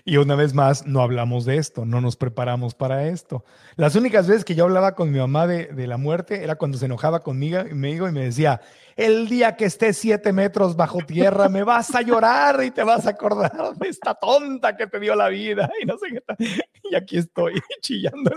Y 0.06 0.18
una 0.18 0.36
vez 0.36 0.54
más, 0.54 0.86
no 0.86 1.02
hablamos 1.02 1.46
de 1.46 1.58
esto, 1.58 1.86
no 1.86 2.02
nos 2.02 2.16
preparamos 2.16 2.76
para 2.76 3.08
esto. 3.08 3.44
Las 3.76 3.96
únicas 3.96 4.28
veces 4.28 4.46
que 4.46 4.56
yo 4.56 4.66
hablaba 4.66 4.96
con 4.96 5.12
mi 5.12 5.20
mamá 5.20 5.48
de, 5.48 5.68
de 5.68 5.88
la 5.88 5.98
muerte 5.98 6.44
era 6.44 6.56
cuando 6.56 6.78
se 6.78 6.86
enojaba 6.86 7.24
conmigo, 7.24 7.64
y 7.70 7.74
me 7.74 8.24
decía, 8.24 8.62
el 8.96 9.28
día 9.28 9.56
que 9.56 9.66
estés 9.66 9.98
siete 9.98 10.32
metros 10.34 10.76
bajo 10.76 11.00
tierra 11.00 11.50
me 11.50 11.64
vas 11.64 11.94
a 11.96 12.02
llorar 12.02 12.64
y 12.64 12.72
te 12.72 12.84
vas 12.84 13.08
a 13.08 13.12
acordar 13.12 13.76
de 13.76 13.90
esta 13.90 14.14
tonta 14.14 14.76
que 14.78 14.88
te 14.88 15.00
dio 15.00 15.16
la 15.16 15.30
vida 15.30 15.70
y 15.82 15.86
no 15.86 15.98
sé 15.98 16.22
qué 16.38 16.64
Y 16.92 16.96
aquí 16.96 17.18
estoy 17.18 17.54
chillando. 17.82 18.32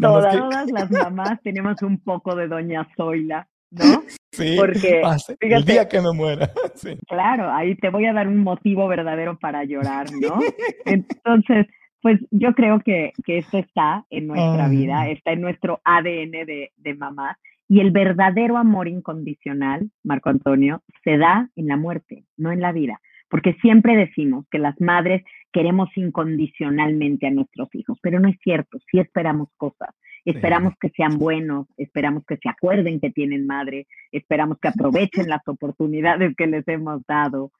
Todas 0.00 0.34
las 0.72 0.90
mamás 0.90 1.40
tenemos 1.42 1.82
un 1.82 1.98
poco 1.98 2.34
de 2.34 2.48
Doña 2.48 2.86
Zoila. 2.96 3.48
¿no? 3.70 4.04
Sí, 4.32 4.56
Porque, 4.58 5.02
el 5.40 5.64
día 5.64 5.88
que 5.88 6.00
me 6.00 6.12
muera. 6.12 6.50
Claro, 7.06 7.52
ahí 7.52 7.74
te 7.76 7.90
voy 7.90 8.06
a 8.06 8.14
dar 8.14 8.26
un 8.26 8.38
motivo 8.38 8.88
verdadero 8.88 9.38
para 9.38 9.62
llorar, 9.64 10.06
¿no? 10.12 10.40
Entonces, 10.86 11.66
pues 12.00 12.18
yo 12.30 12.54
creo 12.54 12.80
que, 12.80 13.12
que 13.24 13.38
esto 13.38 13.58
está 13.58 14.04
en 14.10 14.26
nuestra 14.26 14.68
vida, 14.68 15.08
está 15.08 15.32
en 15.32 15.42
nuestro 15.42 15.80
ADN 15.84 16.46
de, 16.46 16.72
de 16.76 16.94
mamá. 16.94 17.38
Y 17.68 17.80
el 17.80 17.90
verdadero 17.90 18.56
amor 18.56 18.88
incondicional, 18.88 19.90
Marco 20.02 20.30
Antonio, 20.30 20.82
se 21.04 21.18
da 21.18 21.48
en 21.54 21.68
la 21.68 21.76
muerte, 21.76 22.24
no 22.36 22.50
en 22.50 22.60
la 22.60 22.72
vida. 22.72 23.00
Porque 23.28 23.54
siempre 23.62 23.96
decimos 23.96 24.46
que 24.50 24.58
las 24.58 24.78
madres 24.80 25.22
queremos 25.52 25.88
incondicionalmente 25.96 27.26
a 27.26 27.30
nuestros 27.30 27.68
hijos, 27.74 27.98
pero 28.02 28.18
no 28.18 28.28
es 28.28 28.36
cierto, 28.42 28.78
sí 28.90 28.98
esperamos 28.98 29.48
cosas. 29.56 29.90
Esperamos 30.24 30.74
que 30.80 30.90
sean 30.90 31.18
buenos, 31.18 31.66
esperamos 31.76 32.24
que 32.26 32.36
se 32.36 32.48
acuerden 32.48 33.00
que 33.00 33.10
tienen 33.10 33.46
madre, 33.46 33.86
esperamos 34.12 34.58
que 34.60 34.68
aprovechen 34.68 35.28
las 35.28 35.46
oportunidades 35.46 36.34
que 36.36 36.46
les 36.46 36.66
hemos 36.68 37.04
dado. 37.06 37.50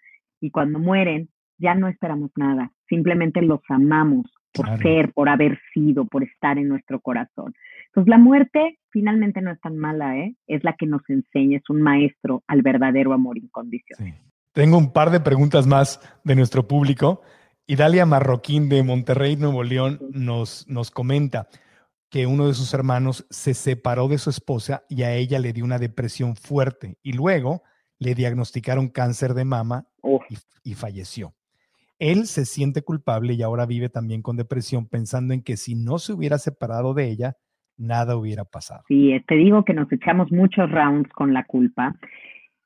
Y 0.40 0.50
cuando 0.50 0.78
mueren, 0.78 1.28
ya 1.58 1.74
no 1.74 1.88
esperamos 1.88 2.30
nada, 2.36 2.72
simplemente 2.88 3.42
los 3.42 3.60
amamos 3.68 4.26
por 4.52 4.78
ser, 4.78 5.12
por 5.12 5.28
haber 5.28 5.58
sido, 5.72 6.04
por 6.04 6.22
estar 6.24 6.58
en 6.58 6.68
nuestro 6.68 7.00
corazón. 7.00 7.54
Entonces 7.86 8.10
la 8.10 8.18
muerte 8.18 8.78
finalmente 8.90 9.40
no 9.40 9.50
es 9.50 9.60
tan 9.60 9.78
mala, 9.78 10.18
¿eh? 10.18 10.34
es 10.46 10.62
la 10.64 10.74
que 10.74 10.86
nos 10.86 11.02
enseña, 11.08 11.58
es 11.58 11.70
un 11.70 11.82
maestro 11.82 12.42
al 12.46 12.62
verdadero 12.62 13.12
amor 13.12 13.38
incondicional. 13.38 14.14
Tengo 14.52 14.76
un 14.76 14.92
par 14.92 15.10
de 15.10 15.20
preguntas 15.20 15.66
más 15.66 16.00
de 16.24 16.34
nuestro 16.34 16.68
público. 16.68 17.22
Y 17.66 17.76
Dalia 17.76 18.04
Marroquín 18.04 18.68
de 18.68 18.82
Monterrey, 18.82 19.36
Nuevo 19.36 19.62
León, 19.62 19.98
nos, 20.12 20.66
nos 20.68 20.90
comenta, 20.90 21.48
que 22.12 22.26
uno 22.26 22.46
de 22.46 22.52
sus 22.52 22.74
hermanos 22.74 23.26
se 23.30 23.54
separó 23.54 24.06
de 24.06 24.18
su 24.18 24.28
esposa 24.28 24.84
y 24.90 25.02
a 25.02 25.14
ella 25.14 25.38
le 25.38 25.54
dio 25.54 25.64
una 25.64 25.78
depresión 25.78 26.36
fuerte 26.36 26.98
y 27.02 27.14
luego 27.14 27.62
le 27.98 28.14
diagnosticaron 28.14 28.90
cáncer 28.90 29.32
de 29.32 29.46
mama 29.46 29.86
y, 30.62 30.74
falleció. 30.74 31.32
Él 31.98 32.26
se 32.26 32.44
siente 32.44 32.82
culpable 32.82 33.32
y 33.32 33.40
ahora 33.40 33.64
vive 33.64 33.88
también 33.88 34.20
con 34.20 34.36
depresión 34.36 34.86
pensando 34.88 35.32
en 35.32 35.42
que 35.42 35.56
si 35.56 35.74
no 35.74 35.98
se 35.98 36.12
hubiera 36.12 36.36
separado 36.36 36.92
de 36.92 37.08
ella, 37.08 37.36
nada 37.78 38.14
hubiera 38.14 38.44
pasado. 38.44 38.82
Sí, 38.88 39.18
te 39.26 39.36
digo 39.36 39.64
que 39.64 39.72
nos 39.72 39.90
echamos 39.90 40.30
muchos 40.30 40.70
rounds 40.70 41.10
con 41.14 41.32
la 41.32 41.44
culpa. 41.44 41.96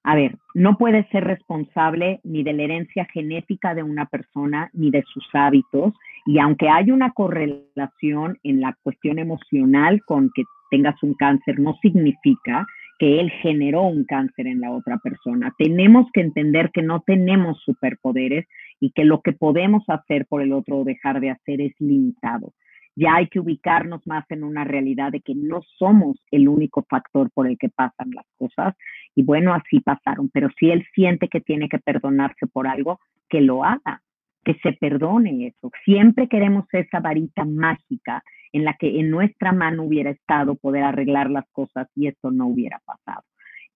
A 0.03 0.17
ver, 0.17 0.37
no 0.55 0.77
puedes 0.77 1.09
ser 1.11 1.23
responsable 1.23 2.19
ni 2.25 2.43
de 2.43 2.53
la 2.53 2.65
herencia 2.65 3.05
genética 3.13 3.77
de 3.77 3.85
una 3.85 4.07
persona 4.07 4.71
ni 4.73 4.91
de 4.91 5.05
sus 5.13 5.25
hábitos 5.35 5.95
y 6.27 6.41
aunque 6.41 6.69
hay 6.69 6.91
una 6.91 7.13
correlación 7.13 8.39
en 8.43 8.61
la 8.61 8.77
cuestión 8.83 9.21
emocional 9.21 10.03
con 10.05 10.31
que 10.35 10.43
tengas 10.71 11.01
un 11.03 11.15
cáncer, 11.15 11.61
no 11.61 11.79
significa 11.81 12.67
que 12.99 13.21
él 13.21 13.31
generó 13.31 13.83
un 13.83 14.05
cáncer 14.05 14.49
en 14.49 14.61
la 14.61 14.73
otra 14.73 14.99
persona. 14.99 15.55
Tenemos 15.57 16.07
que 16.13 16.23
entender 16.23 16.71
que 16.73 16.83
no 16.83 17.01
tenemos 17.07 17.63
superpoderes 17.63 18.47
y 18.81 18.91
que 18.91 19.05
lo 19.05 19.21
que 19.21 19.33
podemos 19.33 19.85
hacer 19.89 20.27
por 20.27 20.43
el 20.43 20.53
otro 20.53 20.79
o 20.79 20.85
dejar 20.85 21.21
de 21.21 21.31
hacer 21.31 21.61
es 21.61 21.75
limitado. 21.79 22.53
Ya 22.97 23.17
hay 23.17 23.29
que 23.29 23.39
ubicarnos 23.39 24.05
más 24.07 24.25
en 24.31 24.43
una 24.43 24.65
realidad 24.65 25.13
de 25.13 25.21
que 25.21 25.35
no 25.35 25.61
somos 25.79 26.17
el 26.31 26.49
único 26.49 26.85
factor 26.89 27.31
por 27.31 27.47
el 27.47 27.59
que 27.59 27.69
pasan 27.69 28.11
las 28.13 28.27
cosas. 28.39 28.75
Y 29.15 29.23
bueno, 29.23 29.53
así 29.53 29.81
pasaron. 29.81 30.31
Pero 30.33 30.49
si 30.59 30.71
él 30.71 30.85
siente 30.95 31.29
que 31.29 31.43
tiene 31.43 31.69
que 31.69 31.79
perdonarse 31.79 32.47
por 32.47 32.67
algo, 32.67 32.99
que 33.29 33.43
lo 33.43 33.65
haga 33.65 34.01
que 34.47 34.55
se 34.63 34.73
perdone 34.75 35.49
eso. 35.49 35.73
Siempre 35.85 36.29
queremos 36.29 36.67
esa 36.71 37.01
varita 37.01 37.45
mágica 37.45 38.23
en 38.53 38.65
la 38.65 38.77
que 38.79 39.01
en 39.01 39.11
nuestra 39.11 39.51
mano 39.51 39.83
hubiera 39.83 40.11
estado 40.11 40.55
poder 40.55 40.85
arreglar 40.85 41.31
las 41.31 41.45
cosas 41.51 41.89
y 41.97 42.07
esto 42.07 42.31
no 42.31 42.47
hubiera 42.47 42.81
pasado. 42.87 43.25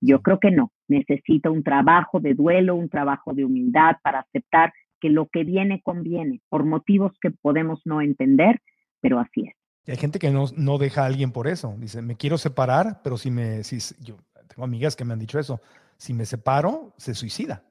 Yo 0.00 0.22
creo 0.22 0.38
que 0.38 0.52
no, 0.52 0.70
necesita 0.86 1.50
un 1.50 1.64
trabajo 1.64 2.20
de 2.20 2.34
duelo, 2.34 2.76
un 2.76 2.88
trabajo 2.88 3.34
de 3.34 3.44
humildad 3.44 3.96
para 4.04 4.20
aceptar 4.20 4.72
que 5.00 5.10
lo 5.10 5.26
que 5.26 5.42
viene 5.42 5.82
conviene, 5.82 6.40
por 6.48 6.64
motivos 6.64 7.12
que 7.20 7.32
podemos 7.32 7.80
no 7.84 8.00
entender, 8.00 8.60
pero 9.00 9.18
así 9.18 9.48
es. 9.48 9.54
Y 9.86 9.90
hay 9.90 9.96
gente 9.96 10.20
que 10.20 10.30
no, 10.30 10.44
no 10.56 10.78
deja 10.78 11.02
a 11.02 11.06
alguien 11.06 11.32
por 11.32 11.48
eso. 11.48 11.74
Dice, 11.78 12.00
me 12.00 12.16
quiero 12.16 12.38
separar, 12.38 13.00
pero 13.02 13.18
si 13.18 13.32
me, 13.32 13.64
si 13.64 13.78
yo 14.04 14.18
tengo 14.46 14.62
amigas 14.62 14.94
que 14.94 15.04
me 15.04 15.14
han 15.14 15.18
dicho 15.18 15.40
eso, 15.40 15.60
si 15.96 16.14
me 16.14 16.26
separo, 16.26 16.94
se 16.96 17.14
suicida. 17.14 17.64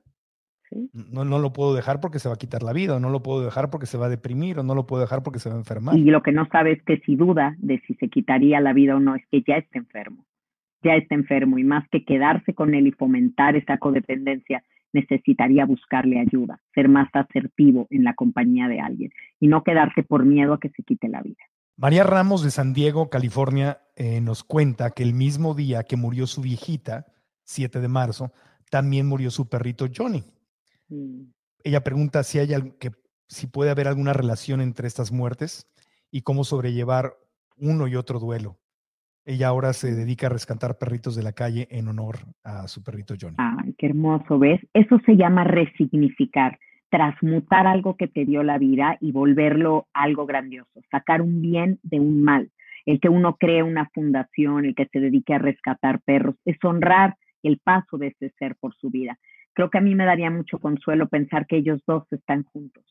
No, 0.93 1.25
no 1.25 1.39
lo 1.39 1.53
puedo 1.53 1.73
dejar 1.73 1.99
porque 1.99 2.19
se 2.19 2.29
va 2.29 2.35
a 2.35 2.37
quitar 2.37 2.63
la 2.63 2.73
vida, 2.73 2.95
o 2.95 2.99
no 2.99 3.09
lo 3.09 3.23
puedo 3.23 3.43
dejar 3.43 3.69
porque 3.69 3.85
se 3.85 3.97
va 3.97 4.07
a 4.07 4.09
deprimir, 4.09 4.59
o 4.59 4.63
no 4.63 4.75
lo 4.75 4.85
puedo 4.85 5.01
dejar 5.01 5.23
porque 5.23 5.39
se 5.39 5.49
va 5.49 5.55
a 5.55 5.59
enfermar. 5.59 5.97
Y 5.97 6.05
lo 6.05 6.21
que 6.21 6.31
no 6.31 6.47
sabe 6.51 6.73
es 6.73 6.83
que 6.83 6.99
si 6.99 7.15
duda 7.15 7.55
de 7.59 7.81
si 7.87 7.95
se 7.95 8.09
quitaría 8.09 8.59
la 8.59 8.73
vida 8.73 8.95
o 8.95 8.99
no, 8.99 9.15
es 9.15 9.23
que 9.31 9.41
ya 9.41 9.55
está 9.55 9.79
enfermo, 9.79 10.25
ya 10.83 10.95
está 10.95 11.15
enfermo, 11.15 11.57
y 11.57 11.63
más 11.63 11.87
que 11.89 12.05
quedarse 12.05 12.53
con 12.53 12.73
él 12.73 12.87
y 12.87 12.91
fomentar 12.91 13.55
esa 13.55 13.77
codependencia, 13.77 14.63
necesitaría 14.93 15.65
buscarle 15.65 16.19
ayuda, 16.19 16.59
ser 16.73 16.89
más 16.89 17.09
asertivo 17.13 17.87
en 17.89 18.03
la 18.03 18.13
compañía 18.13 18.67
de 18.67 18.79
alguien 18.79 19.11
y 19.39 19.47
no 19.47 19.63
quedarse 19.63 20.03
por 20.03 20.25
miedo 20.25 20.53
a 20.53 20.59
que 20.59 20.69
se 20.69 20.83
quite 20.83 21.07
la 21.09 21.21
vida. 21.21 21.43
María 21.77 22.03
Ramos 22.03 22.43
de 22.43 22.51
San 22.51 22.73
Diego, 22.73 23.09
California, 23.09 23.79
eh, 23.95 24.19
nos 24.19 24.43
cuenta 24.43 24.91
que 24.91 25.03
el 25.03 25.13
mismo 25.13 25.53
día 25.53 25.83
que 25.83 25.95
murió 25.95 26.27
su 26.27 26.41
viejita, 26.41 27.05
7 27.43 27.79
de 27.79 27.87
marzo, 27.87 28.33
también 28.69 29.07
murió 29.07 29.31
su 29.31 29.47
perrito 29.47 29.85
Johnny. 29.95 30.23
Mm. 30.89 31.31
Ella 31.63 31.83
pregunta 31.83 32.23
si 32.23 32.39
hay 32.39 32.49
que 32.79 32.91
si 33.27 33.47
puede 33.47 33.69
haber 33.69 33.87
alguna 33.87 34.13
relación 34.13 34.59
entre 34.59 34.87
estas 34.87 35.11
muertes 35.11 35.67
y 36.11 36.21
cómo 36.21 36.43
sobrellevar 36.43 37.13
uno 37.57 37.87
y 37.87 37.95
otro 37.95 38.19
duelo. 38.19 38.57
Ella 39.25 39.49
ahora 39.49 39.73
se 39.73 39.93
dedica 39.93 40.27
a 40.27 40.31
rescatar 40.31 40.77
perritos 40.79 41.15
de 41.15 41.21
la 41.21 41.33
calle 41.33 41.67
en 41.69 41.87
honor 41.87 42.17
a 42.43 42.67
su 42.67 42.83
perrito 42.83 43.13
Johnny. 43.19 43.35
Ay, 43.37 43.75
qué 43.77 43.87
hermoso, 43.87 44.39
¿ves? 44.39 44.59
Eso 44.73 44.99
se 45.05 45.15
llama 45.15 45.43
resignificar, 45.43 46.57
transmutar 46.89 47.67
algo 47.67 47.95
que 47.95 48.07
te 48.07 48.25
dio 48.25 48.41
la 48.41 48.57
vida 48.57 48.97
y 48.99 49.11
volverlo 49.11 49.87
algo 49.93 50.25
grandioso, 50.25 50.81
sacar 50.89 51.21
un 51.21 51.41
bien 51.41 51.79
de 51.83 51.99
un 51.99 52.23
mal. 52.23 52.49
El 52.87 52.99
que 52.99 53.09
uno 53.09 53.35
cree 53.35 53.61
una 53.61 53.87
fundación, 53.93 54.65
el 54.65 54.73
que 54.73 54.87
se 54.87 54.99
dedique 54.99 55.35
a 55.35 55.37
rescatar 55.37 56.01
perros, 56.01 56.35
es 56.45 56.57
honrar 56.63 57.15
el 57.43 57.59
paso 57.59 57.99
de 57.99 58.07
ese 58.07 58.33
ser 58.39 58.55
por 58.55 58.73
su 58.73 58.89
vida 58.89 59.19
creo 59.59 59.69
que 59.69 59.77
a 59.79 59.81
mí 59.81 59.93
me 59.93 60.05
daría 60.05 60.31
mucho 60.31 60.57
consuelo 60.57 61.09
pensar 61.09 61.45
que 61.45 61.57
ellos 61.57 61.81
dos 61.85 62.03
están 62.11 62.43
juntos, 62.43 62.81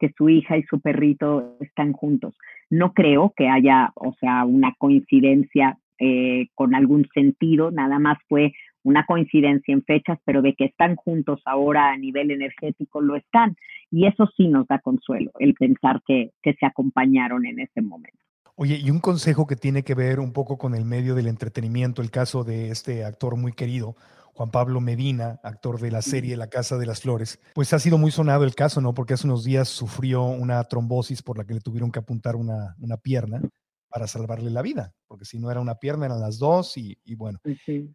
que 0.00 0.10
su 0.18 0.28
hija 0.28 0.56
y 0.56 0.64
su 0.64 0.80
perrito 0.80 1.56
están 1.60 1.92
juntos. 1.92 2.36
No 2.70 2.92
creo 2.92 3.32
que 3.36 3.48
haya, 3.48 3.92
o 3.94 4.12
sea, 4.18 4.44
una 4.44 4.74
coincidencia 4.78 5.78
eh, 6.00 6.48
con 6.56 6.74
algún 6.74 7.06
sentido, 7.14 7.70
nada 7.70 8.00
más 8.00 8.18
fue 8.28 8.52
una 8.82 9.06
coincidencia 9.06 9.72
en 9.72 9.84
fechas, 9.84 10.18
pero 10.24 10.42
de 10.42 10.54
que 10.54 10.64
están 10.64 10.96
juntos 10.96 11.40
ahora 11.44 11.92
a 11.92 11.96
nivel 11.96 12.32
energético 12.32 13.00
lo 13.00 13.14
están. 13.14 13.54
Y 13.88 14.08
eso 14.08 14.28
sí 14.36 14.48
nos 14.48 14.66
da 14.66 14.80
consuelo, 14.80 15.30
el 15.38 15.54
pensar 15.54 16.02
que, 16.04 16.32
que 16.42 16.54
se 16.54 16.66
acompañaron 16.66 17.46
en 17.46 17.60
ese 17.60 17.80
momento. 17.80 18.18
Oye, 18.56 18.76
y 18.82 18.90
un 18.90 18.98
consejo 18.98 19.46
que 19.46 19.54
tiene 19.54 19.84
que 19.84 19.94
ver 19.94 20.18
un 20.18 20.32
poco 20.32 20.58
con 20.58 20.74
el 20.74 20.84
medio 20.84 21.14
del 21.14 21.28
entretenimiento, 21.28 22.02
el 22.02 22.10
caso 22.10 22.42
de 22.42 22.70
este 22.70 23.04
actor 23.04 23.36
muy 23.36 23.52
querido, 23.52 23.94
Juan 24.38 24.52
Pablo 24.52 24.80
Medina, 24.80 25.40
actor 25.42 25.80
de 25.80 25.90
la 25.90 26.00
serie 26.00 26.36
La 26.36 26.46
Casa 26.46 26.78
de 26.78 26.86
las 26.86 27.00
Flores, 27.00 27.40
pues 27.56 27.72
ha 27.72 27.80
sido 27.80 27.98
muy 27.98 28.12
sonado 28.12 28.44
el 28.44 28.54
caso, 28.54 28.80
¿no? 28.80 28.94
Porque 28.94 29.14
hace 29.14 29.26
unos 29.26 29.42
días 29.42 29.68
sufrió 29.68 30.22
una 30.22 30.62
trombosis 30.62 31.22
por 31.22 31.38
la 31.38 31.44
que 31.44 31.54
le 31.54 31.60
tuvieron 31.60 31.90
que 31.90 31.98
apuntar 31.98 32.36
una, 32.36 32.76
pierna 33.02 33.42
para 33.88 34.06
salvarle 34.06 34.50
la 34.50 34.62
vida, 34.62 34.94
porque 35.08 35.24
si 35.24 35.40
no 35.40 35.50
era 35.50 35.58
una 35.58 35.74
pierna, 35.80 36.06
eran 36.06 36.20
las 36.20 36.38
dos 36.38 36.76
y, 36.76 36.96
bueno, 37.16 37.40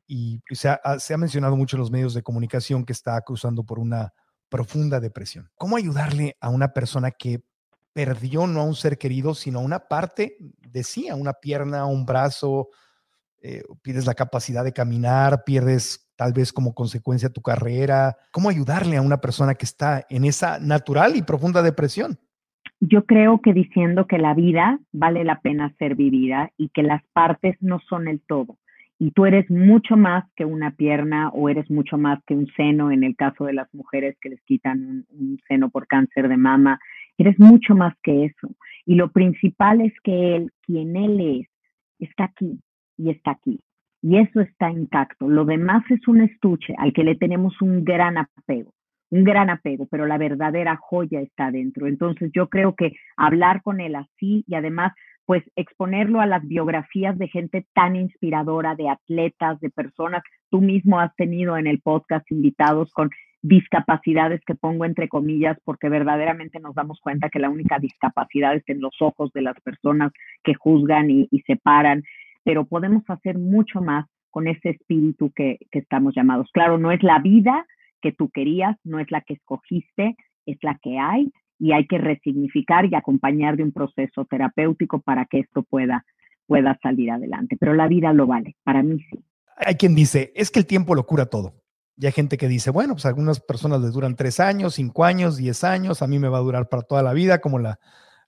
y 0.05 0.41
se 0.51 0.67
ha, 0.67 0.81
se 0.99 1.13
ha, 1.13 1.17
mencionado 1.17 1.55
mucho 1.55 1.77
en 1.77 1.79
los 1.79 1.91
medios 1.91 2.13
de 2.13 2.23
comunicación 2.23 2.83
que 2.83 2.91
está 2.91 3.21
cruzando 3.21 3.63
por 3.63 3.79
una 3.79 4.11
profunda 4.49 4.99
depresión. 4.99 5.49
¿Cómo 5.55 5.77
ayudarle 5.77 6.35
a 6.41 6.49
una 6.49 6.73
persona 6.73 7.11
que 7.11 7.41
perdió 7.93 8.47
no 8.47 8.59
a 8.59 8.65
un 8.65 8.75
ser 8.75 8.97
querido, 8.97 9.33
sino 9.33 9.59
a 9.59 9.63
una 9.63 9.87
parte 9.87 10.35
de 10.59 10.83
sí, 10.83 11.07
a 11.07 11.15
una 11.15 11.31
pierna, 11.31 11.79
a 11.79 11.85
un 11.85 12.05
brazo, 12.05 12.67
eh, 13.45 13.63
pierdes 13.81 14.05
la 14.05 14.13
capacidad 14.13 14.65
de 14.65 14.73
caminar, 14.73 15.45
pierdes 15.45 16.02
tal 16.15 16.33
vez 16.33 16.53
como 16.53 16.73
consecuencia 16.73 17.29
tu 17.29 17.41
carrera? 17.41 18.17
¿Cómo 18.31 18.49
ayudarle 18.49 18.97
a 18.97 19.01
una 19.01 19.17
persona 19.17 19.55
que 19.55 19.65
está 19.65 20.05
en 20.09 20.25
esa 20.25 20.59
natural 20.59 21.15
y 21.15 21.21
profunda 21.21 21.61
depresión? 21.61 22.17
Yo 22.79 23.05
creo 23.05 23.39
que 23.41 23.53
diciendo 23.53 24.07
que 24.07 24.17
la 24.17 24.33
vida 24.33 24.79
vale 24.91 25.23
la 25.23 25.39
pena 25.39 25.73
ser 25.79 25.95
vivida 25.95 26.51
y 26.57 26.69
que 26.69 26.83
las 26.83 27.01
partes 27.13 27.55
no 27.61 27.79
son 27.79 28.07
el 28.07 28.21
todo. 28.21 28.57
Y 28.99 29.11
tú 29.11 29.25
eres 29.25 29.49
mucho 29.49 29.97
más 29.97 30.25
que 30.35 30.45
una 30.45 30.71
pierna 30.71 31.29
o 31.29 31.49
eres 31.49 31.69
mucho 31.69 31.97
más 31.97 32.19
que 32.25 32.35
un 32.35 32.47
seno 32.55 32.91
en 32.91 33.03
el 33.03 33.15
caso 33.15 33.45
de 33.45 33.53
las 33.53 33.73
mujeres 33.73 34.15
que 34.21 34.29
les 34.29 34.41
quitan 34.43 34.79
un, 34.79 35.05
un 35.09 35.39
seno 35.47 35.69
por 35.69 35.87
cáncer 35.87 36.29
de 36.29 36.37
mama. 36.37 36.79
Eres 37.17 37.39
mucho 37.39 37.75
más 37.75 37.93
que 38.03 38.25
eso. 38.25 38.49
Y 38.85 38.95
lo 38.95 39.11
principal 39.11 39.81
es 39.81 39.93
que 40.03 40.35
él, 40.35 40.51
quien 40.61 40.95
él 40.95 41.41
es, 41.41 41.47
está 41.99 42.25
aquí 42.25 42.59
y 42.97 43.09
está 43.09 43.31
aquí 43.31 43.59
y 44.03 44.17
eso 44.17 44.41
está 44.41 44.69
intacto. 44.69 45.29
Lo 45.29 45.45
demás 45.45 45.83
es 45.89 46.05
un 46.09 46.21
estuche 46.21 46.75
al 46.77 46.91
que 46.91 47.05
le 47.05 47.15
tenemos 47.15 47.59
un 47.61 47.85
gran 47.85 48.17
apego, 48.17 48.73
un 49.09 49.23
gran 49.23 49.49
apego, 49.49 49.87
pero 49.89 50.05
la 50.05 50.17
verdadera 50.17 50.75
joya 50.75 51.21
está 51.21 51.51
dentro. 51.51 51.87
Entonces 51.87 52.29
yo 52.33 52.49
creo 52.49 52.75
que 52.75 52.91
hablar 53.15 53.61
con 53.63 53.79
él 53.79 53.95
así 53.95 54.43
y 54.45 54.55
además 54.55 54.91
pues 55.25 55.41
exponerlo 55.55 56.19
a 56.19 56.25
las 56.25 56.45
biografías 56.45 57.17
de 57.17 57.29
gente 57.29 57.65
tan 57.73 57.95
inspiradora, 57.95 58.75
de 58.75 58.89
atletas, 58.89 59.57
de 59.61 59.69
personas. 59.69 60.21
Tú 60.49 60.59
mismo 60.59 60.99
has 60.99 61.15
tenido 61.15 61.55
en 61.55 61.65
el 61.65 61.79
podcast 61.79 62.29
invitados 62.29 62.91
con 62.91 63.09
discapacidades 63.41 64.41
que 64.45 64.55
pongo 64.55 64.83
entre 64.83 65.07
comillas 65.07 65.57
porque 65.63 65.87
verdaderamente 65.87 66.59
nos 66.59 66.75
damos 66.75 66.99
cuenta 66.99 67.29
que 67.29 67.39
la 67.39 67.49
única 67.49 67.79
discapacidad 67.79 68.53
es 68.53 68.63
en 68.67 68.81
los 68.81 68.95
ojos 68.99 69.31
de 69.31 69.43
las 69.43 69.59
personas 69.61 70.11
que 70.43 70.55
juzgan 70.55 71.09
y 71.09 71.27
separan 71.47 72.03
pero 72.43 72.65
podemos 72.65 73.03
hacer 73.07 73.37
mucho 73.37 73.81
más 73.81 74.05
con 74.29 74.47
ese 74.47 74.71
espíritu 74.71 75.31
que, 75.35 75.59
estamos 75.71 76.15
llamados. 76.15 76.49
Claro, 76.53 76.77
no 76.77 76.91
es 76.91 77.03
la 77.03 77.19
vida 77.19 77.65
que 78.01 78.11
tú 78.11 78.29
querías, 78.29 78.75
no 78.83 78.99
es 78.99 79.09
la 79.11 79.21
que 79.21 79.35
escogiste, 79.35 80.15
es 80.45 80.57
la 80.61 80.77
que 80.81 80.97
hay 80.97 81.31
y 81.59 81.71
hay 81.71 81.85
que 81.85 81.97
resignificar 81.97 82.85
y 82.85 82.95
acompañar 82.95 83.55
de 83.55 83.63
un 83.63 83.71
proceso 83.71 84.25
terapéutico 84.25 84.99
para 85.01 85.25
que 85.25 85.39
esto 85.39 85.63
pueda, 85.63 86.03
pueda 86.47 86.77
salir 86.81 87.11
adelante. 87.11 87.57
Pero 87.59 87.73
la 87.73 87.87
vida 87.87 88.11
lo 88.11 88.27
vale, 88.27 88.55
para 88.63 88.81
mí 88.81 88.97
sí. 89.11 89.23
Hay 89.57 89.75
quien 89.75 89.93
dice, 89.93 90.33
es 90.35 90.49
que 90.49 90.59
el 90.59 90.65
tiempo 90.65 90.95
lo 90.95 91.05
cura 91.05 91.27
todo. 91.27 91.53
Y 91.95 92.07
hay 92.07 92.11
gente 92.11 92.37
que 92.37 92.47
dice, 92.47 92.71
bueno, 92.71 92.95
pues 92.95 93.05
algunas 93.05 93.39
personas 93.39 93.81
les 93.81 93.93
duran 93.93 94.15
tres 94.15 94.39
años, 94.39 94.73
cinco 94.73 95.05
años, 95.05 95.37
diez 95.37 95.63
años, 95.63 96.01
a 96.01 96.07
mí 96.07 96.17
me 96.17 96.27
va 96.27 96.39
a 96.39 96.41
durar 96.41 96.67
para 96.69 96.81
toda 96.81 97.03
la 97.03 97.13
vida, 97.13 97.39
como 97.39 97.59
la, 97.59 97.79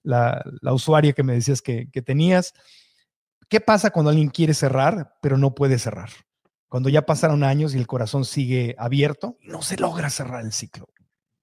la, 0.04 0.44
usuaria 0.72 1.14
que 1.14 1.24
me 1.24 1.34
decías 1.34 1.64
que, 1.64 1.90
que 1.92 2.04
tenías. 2.04 2.54
¿Qué 3.50 3.60
pasa 3.60 3.92
cuando 3.92 4.10
alguien 4.10 4.30
quiere 4.30 4.54
cerrar, 4.54 5.14
pero 5.22 5.38
no 5.38 5.54
puede 5.54 5.78
cerrar? 5.78 6.10
Cuando 6.68 6.90
ya 6.90 7.04
pasaron 7.04 7.44
años 7.44 7.76
y 7.76 7.78
el 7.78 7.86
corazón 7.86 8.26
sigue 8.26 8.76
abierto, 8.80 9.38
no 9.44 9.62
se 9.62 9.78
logra 9.78 10.10
cerrar 10.10 10.44
el 10.44 10.52
ciclo. 10.52 10.88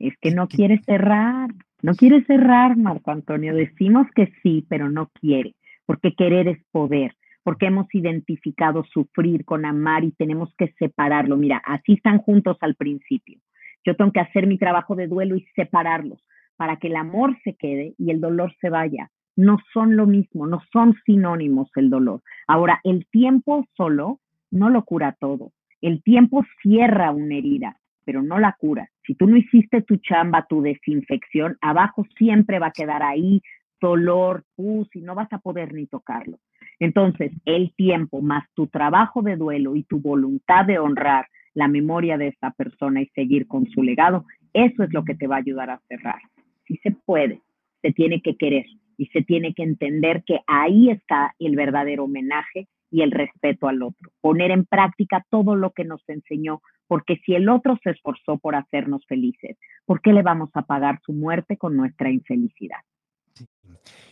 Es 0.00 0.14
que 0.20 0.32
no 0.32 0.48
quiere 0.48 0.80
cerrar, 0.84 1.50
no 1.80 1.94
quiere 1.94 2.24
cerrar, 2.24 2.76
Marco 2.76 3.12
Antonio. 3.12 3.54
Decimos 3.54 4.08
que 4.16 4.32
sí, 4.42 4.66
pero 4.68 4.90
no 4.90 5.10
quiere, 5.20 5.54
porque 5.86 6.14
querer 6.14 6.48
es 6.48 6.58
poder, 6.72 7.16
porque 7.44 7.66
hemos 7.66 7.86
identificado 7.94 8.84
sufrir 8.92 9.44
con 9.44 9.64
amar 9.64 10.02
y 10.02 10.10
tenemos 10.10 10.52
que 10.58 10.74
separarlo. 10.80 11.36
Mira, 11.36 11.62
así 11.64 11.92
están 11.92 12.18
juntos 12.18 12.56
al 12.60 12.74
principio. 12.74 13.38
Yo 13.84 13.94
tengo 13.94 14.10
que 14.10 14.20
hacer 14.20 14.48
mi 14.48 14.58
trabajo 14.58 14.96
de 14.96 15.06
duelo 15.06 15.36
y 15.36 15.46
separarlos 15.54 16.20
para 16.56 16.78
que 16.78 16.88
el 16.88 16.96
amor 16.96 17.38
se 17.44 17.54
quede 17.54 17.94
y 17.96 18.10
el 18.10 18.20
dolor 18.20 18.52
se 18.60 18.70
vaya 18.70 19.10
no 19.36 19.58
son 19.72 19.96
lo 19.96 20.06
mismo, 20.06 20.46
no 20.46 20.60
son 20.72 20.94
sinónimos 21.06 21.70
el 21.76 21.90
dolor. 21.90 22.22
Ahora, 22.46 22.80
el 22.84 23.06
tiempo 23.10 23.66
solo 23.76 24.20
no 24.50 24.70
lo 24.70 24.84
cura 24.84 25.16
todo. 25.18 25.52
El 25.80 26.02
tiempo 26.02 26.44
cierra 26.62 27.10
una 27.10 27.36
herida, 27.36 27.76
pero 28.04 28.22
no 28.22 28.38
la 28.38 28.56
cura. 28.58 28.88
Si 29.06 29.14
tú 29.14 29.26
no 29.26 29.36
hiciste 29.36 29.82
tu 29.82 29.96
chamba, 29.96 30.46
tu 30.48 30.62
desinfección, 30.62 31.56
abajo 31.60 32.06
siempre 32.16 32.58
va 32.58 32.68
a 32.68 32.72
quedar 32.72 33.02
ahí 33.02 33.42
dolor, 33.80 34.44
pus, 34.54 34.88
y 34.94 35.00
no 35.00 35.14
vas 35.14 35.32
a 35.32 35.38
poder 35.38 35.74
ni 35.74 35.86
tocarlo. 35.86 36.38
Entonces, 36.78 37.32
el 37.44 37.74
tiempo 37.74 38.22
más 38.22 38.44
tu 38.54 38.68
trabajo 38.68 39.22
de 39.22 39.36
duelo 39.36 39.74
y 39.76 39.82
tu 39.82 40.00
voluntad 40.00 40.64
de 40.64 40.78
honrar 40.78 41.26
la 41.54 41.68
memoria 41.68 42.16
de 42.16 42.28
esa 42.28 42.52
persona 42.52 43.02
y 43.02 43.06
seguir 43.08 43.46
con 43.46 43.66
su 43.66 43.82
legado, 43.82 44.24
eso 44.52 44.84
es 44.84 44.92
lo 44.92 45.04
que 45.04 45.14
te 45.14 45.26
va 45.26 45.36
a 45.36 45.40
ayudar 45.40 45.70
a 45.70 45.80
cerrar. 45.88 46.20
Si 46.66 46.76
se 46.78 46.92
puede, 46.92 47.40
se 47.82 47.92
tiene 47.92 48.22
que 48.22 48.36
querer 48.36 48.66
y 49.02 49.06
se 49.06 49.22
tiene 49.22 49.52
que 49.52 49.64
entender 49.64 50.22
que 50.24 50.42
ahí 50.46 50.88
está 50.88 51.34
el 51.40 51.56
verdadero 51.56 52.04
homenaje 52.04 52.68
y 52.88 53.02
el 53.02 53.10
respeto 53.10 53.66
al 53.66 53.82
otro. 53.82 54.12
Poner 54.20 54.52
en 54.52 54.64
práctica 54.64 55.26
todo 55.28 55.56
lo 55.56 55.72
que 55.72 55.84
nos 55.84 56.08
enseñó 56.08 56.62
porque 56.86 57.16
si 57.26 57.34
el 57.34 57.48
otro 57.48 57.76
se 57.82 57.90
esforzó 57.90 58.38
por 58.38 58.54
hacernos 58.54 59.04
felices, 59.08 59.56
¿por 59.86 60.00
qué 60.02 60.12
le 60.12 60.22
vamos 60.22 60.50
a 60.54 60.62
pagar 60.62 61.00
su 61.04 61.12
muerte 61.12 61.56
con 61.56 61.76
nuestra 61.76 62.12
infelicidad? 62.12 62.78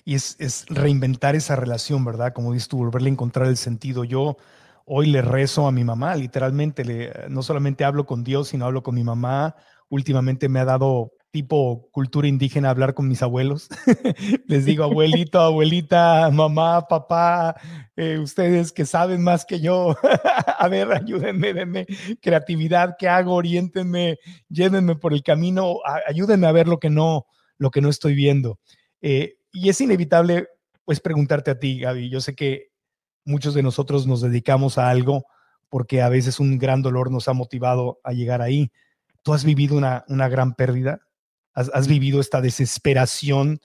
Y 0.05 0.17
es, 0.17 0.37
es, 0.41 0.67
reinventar 0.69 1.37
esa 1.37 1.55
relación, 1.55 2.05
¿verdad? 2.05 2.33
Como 2.33 2.53
dices 2.53 2.69
tú, 2.69 2.79
volverle 2.79 3.11
a 3.11 3.13
encontrar 3.13 3.47
el 3.47 3.59
sentido. 3.59 4.03
Yo 4.03 4.39
hoy 4.87 5.07
le 5.07 5.23
rezo 5.23 5.69
a 5.69 5.73
mi 5.73 5.85
mamá, 5.85 6.17
literalmente, 6.17 6.85
le, 6.85 7.13
no 7.29 7.43
solamente 7.43 7.85
hablo 7.85 8.07
con 8.07 8.25
Dios, 8.25 8.49
sino 8.49 8.65
hablo 8.65 8.83
con 8.83 8.97
mi 8.97 9.05
mamá. 9.05 9.55
Últimamente 9.89 10.49
me 10.49 10.59
ha 10.59 10.65
dado 10.65 11.13
tipo 11.31 11.89
cultura 11.93 12.27
indígena 12.27 12.71
hablar 12.71 12.95
con 12.95 13.09
mis 13.09 13.23
abuelos. 13.23 13.69
Les 14.47 14.65
digo, 14.65 14.85
abuelito, 14.85 15.41
abuelita, 15.41 16.31
mamá, 16.31 16.87
papá, 16.89 17.57
eh, 17.97 18.19
ustedes 18.19 18.73
que 18.73 18.87
saben 18.87 19.23
más 19.23 19.45
que 19.45 19.61
yo, 19.61 19.97
a 20.59 20.69
ver, 20.69 20.93
ayúdenme, 20.93 21.53
denme 21.55 21.87
creatividad, 22.21 22.97
¿qué 22.99 23.09
hago? 23.09 23.35
Oriéntenme, 23.35 24.19
llévenme 24.49 24.97
por 24.97 25.13
el 25.13 25.23
camino, 25.23 25.79
ayúdenme 26.07 26.47
a 26.47 26.53
ver 26.53 26.69
lo 26.69 26.79
que 26.79 26.91
no, 26.91 27.27
lo 27.59 27.71
que 27.71 27.81
no 27.81 27.89
estoy 27.89 28.15
viendo. 28.15 28.59
Eh, 29.01 29.37
y 29.53 29.69
es 29.69 29.81
inevitable, 29.81 30.49
pues, 30.85 31.01
preguntarte 31.01 31.51
a 31.51 31.59
ti, 31.59 31.81
Gaby. 31.81 32.11
Yo 32.11 32.21
sé 32.21 32.35
que 32.35 32.71
muchos 33.25 33.55
de 33.55 33.63
nosotros 33.63 34.07
nos 34.07 34.21
dedicamos 34.21 34.79
a 34.79 34.91
algo 34.91 35.27
porque 35.69 36.03
a 36.03 36.09
veces 36.09 36.41
un 36.41 36.59
gran 36.59 36.83
dolor 36.83 37.11
nos 37.13 37.29
ha 37.29 37.33
motivado 37.33 38.01
a 38.03 38.13
llegar 38.13 38.43
ahí. 38.43 38.73
¿Tú 39.23 39.35
has 39.35 39.45
vivido 39.45 39.77
una, 39.77 40.05
una 40.09 40.29
gran 40.29 40.55
pérdida? 40.55 41.01
Has, 41.55 41.89
vivido 41.89 42.21
esta 42.21 42.41
desesperación, 42.41 43.59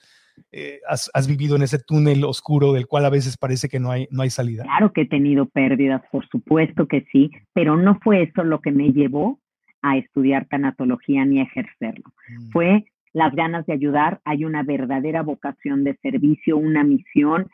eh, 0.52 0.80
has, 0.88 1.26
vivido 1.28 1.56
en 1.56 1.62
ese 1.62 1.78
túnel 1.78 2.24
oscuro 2.24 2.72
del 2.72 2.86
cual 2.86 3.04
a 3.04 3.10
veces 3.10 3.36
parece 3.36 3.68
que 3.68 3.80
no 3.80 3.90
hay, 3.90 4.08
no 4.10 4.22
hay 4.22 4.30
salida. 4.30 4.64
Claro 4.64 4.92
que 4.92 5.02
he 5.02 5.06
tenido 5.06 5.46
pérdidas, 5.46 6.02
por 6.10 6.26
supuesto 6.28 6.86
que 6.86 7.06
sí, 7.12 7.30
pero 7.52 7.76
no 7.76 7.98
fue 8.02 8.22
eso 8.22 8.44
lo 8.44 8.60
que 8.60 8.72
me 8.72 8.92
llevó 8.92 9.40
a 9.82 9.96
estudiar 9.96 10.46
tanatología 10.46 11.24
ni 11.24 11.40
a 11.40 11.44
ejercerlo. 11.44 12.12
Mm. 12.28 12.50
Fue 12.50 12.84
las 13.12 13.34
ganas 13.34 13.64
de 13.66 13.72
ayudar, 13.72 14.20
hay 14.24 14.44
una 14.44 14.62
verdadera 14.62 15.22
vocación 15.22 15.84
de 15.84 15.96
servicio, 16.02 16.58
una 16.58 16.84
misión 16.84 17.48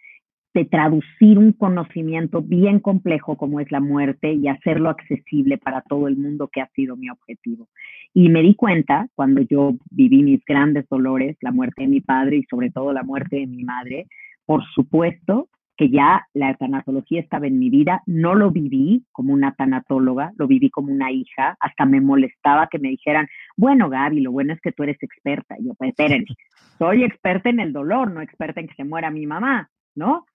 de 0.55 0.65
traducir 0.65 1.39
un 1.39 1.53
conocimiento 1.53 2.43
bien 2.43 2.79
complejo 2.79 3.37
como 3.37 3.61
es 3.61 3.71
la 3.73 3.81
muerte 3.81 4.35
y 4.35 4.49
hacerlo 4.49 4.91
accesible 4.91 5.59
para 5.59 5.81
todo 5.83 6.09
el 6.09 6.17
mundo, 6.17 6.49
que 6.53 6.61
ha 6.61 6.69
sido 6.75 6.97
mi 6.97 7.09
objetivo. 7.09 7.69
Y 8.13 8.29
me 8.29 8.43
di 8.43 8.55
cuenta 8.55 9.09
cuando 9.15 9.41
yo 9.41 9.75
viví 9.91 10.23
mis 10.23 10.45
grandes 10.45 10.87
dolores, 10.89 11.37
la 11.41 11.53
muerte 11.53 11.83
de 11.83 11.89
mi 11.89 12.01
padre 12.01 12.37
y 12.37 12.45
sobre 12.45 12.71
todo 12.71 12.93
la 12.93 13.03
muerte 13.03 13.37
de 13.37 13.47
mi 13.47 13.65
madre, 13.65 14.07
por 14.45 14.63
supuesto 14.75 15.49
que 15.77 15.89
ya 15.89 16.27
la 16.35 16.55
tanatología 16.55 17.21
estaba 17.21 17.47
en 17.47 17.59
mi 17.59 17.71
vida, 17.71 18.03
no 18.07 18.35
lo 18.35 18.51
viví 18.51 19.05
como 19.11 19.33
una 19.33 19.55
tanatóloga, 19.55 20.33
lo 20.37 20.47
viví 20.47 20.71
como 20.71 20.93
una 20.93 21.11
hija, 21.11 21.57
hasta 21.61 21.87
me 21.87 22.01
molestaba 22.01 22.69
que 22.69 22.79
me 22.79 22.91
dijeran, 22.91 23.27
bueno 23.57 23.89
Gaby, 23.89 24.21
lo 24.21 24.33
bueno 24.33 24.53
es 24.53 24.61
que 24.61 24.73
tú 24.73 24.83
eres 24.83 25.03
experta. 25.03 25.57
Y 25.59 25.67
yo, 25.67 25.75
pues 25.75 25.91
espérenme, 25.91 26.27
soy 26.79 27.05
experta 27.05 27.49
en 27.49 27.61
el 27.61 27.73
dolor, 27.73 28.11
no 28.11 28.21
experta 28.21 28.61
en 28.61 28.69
que 28.69 28.75
se 28.75 28.85
muera 28.85 29.11
mi 29.11 29.27
mamá, 29.27 29.71
¿no? 29.95 30.27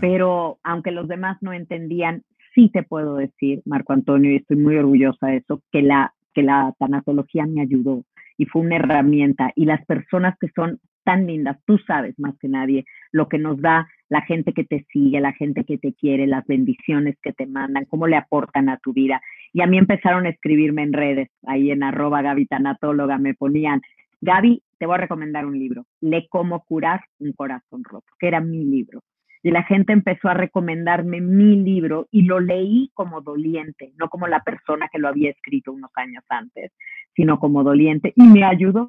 Pero 0.00 0.58
aunque 0.62 0.90
los 0.90 1.08
demás 1.08 1.38
no 1.40 1.52
entendían, 1.52 2.22
sí 2.54 2.70
te 2.72 2.82
puedo 2.82 3.16
decir, 3.16 3.62
Marco 3.64 3.92
Antonio, 3.92 4.30
y 4.30 4.36
estoy 4.36 4.56
muy 4.56 4.76
orgullosa 4.76 5.28
de 5.28 5.38
eso, 5.38 5.62
que 5.70 5.82
la, 5.82 6.12
que 6.34 6.42
la 6.42 6.74
tanatología 6.78 7.46
me 7.46 7.62
ayudó 7.62 8.04
y 8.36 8.46
fue 8.46 8.62
una 8.62 8.76
herramienta. 8.76 9.52
Y 9.54 9.64
las 9.64 9.84
personas 9.86 10.36
que 10.38 10.48
son 10.54 10.80
tan 11.04 11.26
lindas, 11.26 11.58
tú 11.66 11.78
sabes 11.78 12.18
más 12.18 12.38
que 12.38 12.48
nadie 12.48 12.84
lo 13.10 13.28
que 13.28 13.38
nos 13.38 13.60
da 13.60 13.88
la 14.08 14.20
gente 14.22 14.52
que 14.52 14.64
te 14.64 14.86
sigue, 14.92 15.20
la 15.20 15.32
gente 15.32 15.64
que 15.64 15.78
te 15.78 15.94
quiere, 15.94 16.26
las 16.26 16.46
bendiciones 16.46 17.16
que 17.22 17.32
te 17.32 17.46
mandan, 17.46 17.86
cómo 17.86 18.06
le 18.06 18.16
aportan 18.16 18.68
a 18.68 18.76
tu 18.76 18.92
vida. 18.92 19.20
Y 19.52 19.62
a 19.62 19.66
mí 19.66 19.78
empezaron 19.78 20.26
a 20.26 20.28
escribirme 20.28 20.82
en 20.82 20.92
redes, 20.92 21.30
ahí 21.46 21.70
en 21.70 21.82
arroba 21.82 22.22
Gaby 22.22 22.46
Tanatóloga, 22.46 23.18
me 23.18 23.34
ponían, 23.34 23.80
Gaby, 24.20 24.62
te 24.78 24.86
voy 24.86 24.94
a 24.94 24.98
recomendar 24.98 25.46
un 25.46 25.58
libro, 25.58 25.86
Lee 26.00 26.28
cómo 26.28 26.64
curar 26.64 27.02
un 27.18 27.32
corazón 27.32 27.82
roto, 27.84 28.06
que 28.18 28.28
era 28.28 28.40
mi 28.40 28.64
libro 28.64 29.02
y 29.42 29.50
la 29.50 29.64
gente 29.64 29.92
empezó 29.92 30.28
a 30.28 30.34
recomendarme 30.34 31.20
mi 31.20 31.56
libro 31.56 32.06
y 32.10 32.22
lo 32.22 32.38
leí 32.40 32.90
como 32.94 33.20
doliente, 33.20 33.92
no 33.98 34.08
como 34.08 34.28
la 34.28 34.42
persona 34.42 34.88
que 34.90 34.98
lo 34.98 35.08
había 35.08 35.30
escrito 35.30 35.72
unos 35.72 35.90
años 35.96 36.24
antes, 36.28 36.72
sino 37.14 37.38
como 37.38 37.64
doliente 37.64 38.12
y 38.16 38.22
me 38.22 38.44
ayudó, 38.44 38.88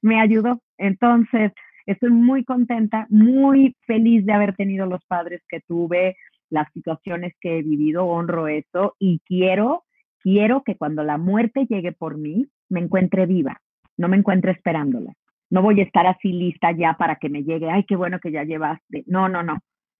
me 0.00 0.20
ayudó. 0.20 0.60
Entonces, 0.76 1.52
estoy 1.86 2.10
muy 2.10 2.44
contenta, 2.44 3.06
muy 3.10 3.74
feliz 3.86 4.24
de 4.24 4.32
haber 4.32 4.54
tenido 4.54 4.86
los 4.86 5.04
padres 5.06 5.42
que 5.48 5.60
tuve, 5.60 6.16
las 6.48 6.70
situaciones 6.72 7.34
que 7.40 7.58
he 7.58 7.62
vivido, 7.62 8.06
honro 8.06 8.46
eso 8.46 8.94
y 8.98 9.20
quiero, 9.26 9.84
quiero 10.20 10.62
que 10.62 10.76
cuando 10.76 11.02
la 11.02 11.18
muerte 11.18 11.66
llegue 11.68 11.92
por 11.92 12.16
mí, 12.16 12.46
me 12.68 12.80
encuentre 12.80 13.26
viva, 13.26 13.60
no 13.96 14.08
me 14.08 14.16
encuentre 14.16 14.52
esperándola. 14.52 15.12
No 15.50 15.62
voy 15.62 15.80
a 15.80 15.84
estar 15.84 16.06
así 16.06 16.30
lista 16.30 16.72
ya 16.72 16.94
para 16.98 17.16
que 17.16 17.30
me 17.30 17.42
llegue, 17.42 17.70
ay, 17.70 17.84
qué 17.84 17.96
bueno 17.96 18.20
que 18.20 18.30
ya 18.30 18.44
llevaste. 18.44 19.02
No, 19.06 19.28
no, 19.30 19.42
no. 19.42 19.58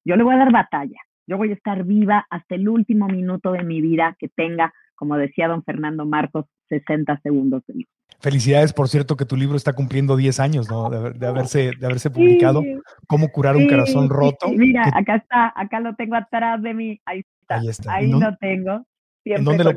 Yo 0.08 0.16
le 0.16 0.24
voy 0.24 0.34
a 0.34 0.38
dar 0.38 0.50
batalla. 0.50 0.98
Yo 1.26 1.36
voy 1.36 1.50
a 1.50 1.54
estar 1.54 1.84
viva 1.84 2.26
hasta 2.30 2.54
el 2.54 2.66
último 2.66 3.08
minuto 3.08 3.52
de 3.52 3.62
mi 3.62 3.82
vida 3.82 4.16
que 4.18 4.28
tenga, 4.28 4.72
como 4.94 5.18
decía 5.18 5.48
don 5.48 5.62
Fernando 5.62 6.06
Marcos, 6.06 6.46
60 6.70 7.20
segundos 7.22 7.62
de 7.66 7.84
Felicidades, 8.18 8.72
por 8.72 8.88
cierto, 8.88 9.18
que 9.18 9.26
tu 9.26 9.36
libro 9.36 9.58
está 9.58 9.74
cumpliendo 9.74 10.16
10 10.16 10.40
años, 10.40 10.70
¿no? 10.70 10.88
De, 10.88 11.26
haberse, 11.26 11.72
de 11.78 11.86
haberse 11.86 12.10
publicado. 12.10 12.62
¿Cómo 13.06 13.28
curar 13.28 13.56
un 13.56 13.68
corazón 13.68 14.08
roto? 14.08 14.48
mira, 14.48 14.90
acá 14.94 15.16
está, 15.16 15.52
acá 15.54 15.78
lo 15.80 15.94
tengo 15.94 16.16
atrás 16.16 16.62
de 16.62 16.72
mí. 16.72 16.98
Ahí 17.04 17.20
está. 17.68 17.92
Ahí, 17.92 18.10
lo 18.10 18.34
tengo. 18.38 18.86
¿En 19.26 19.44
dónde 19.44 19.64
lo, 19.64 19.72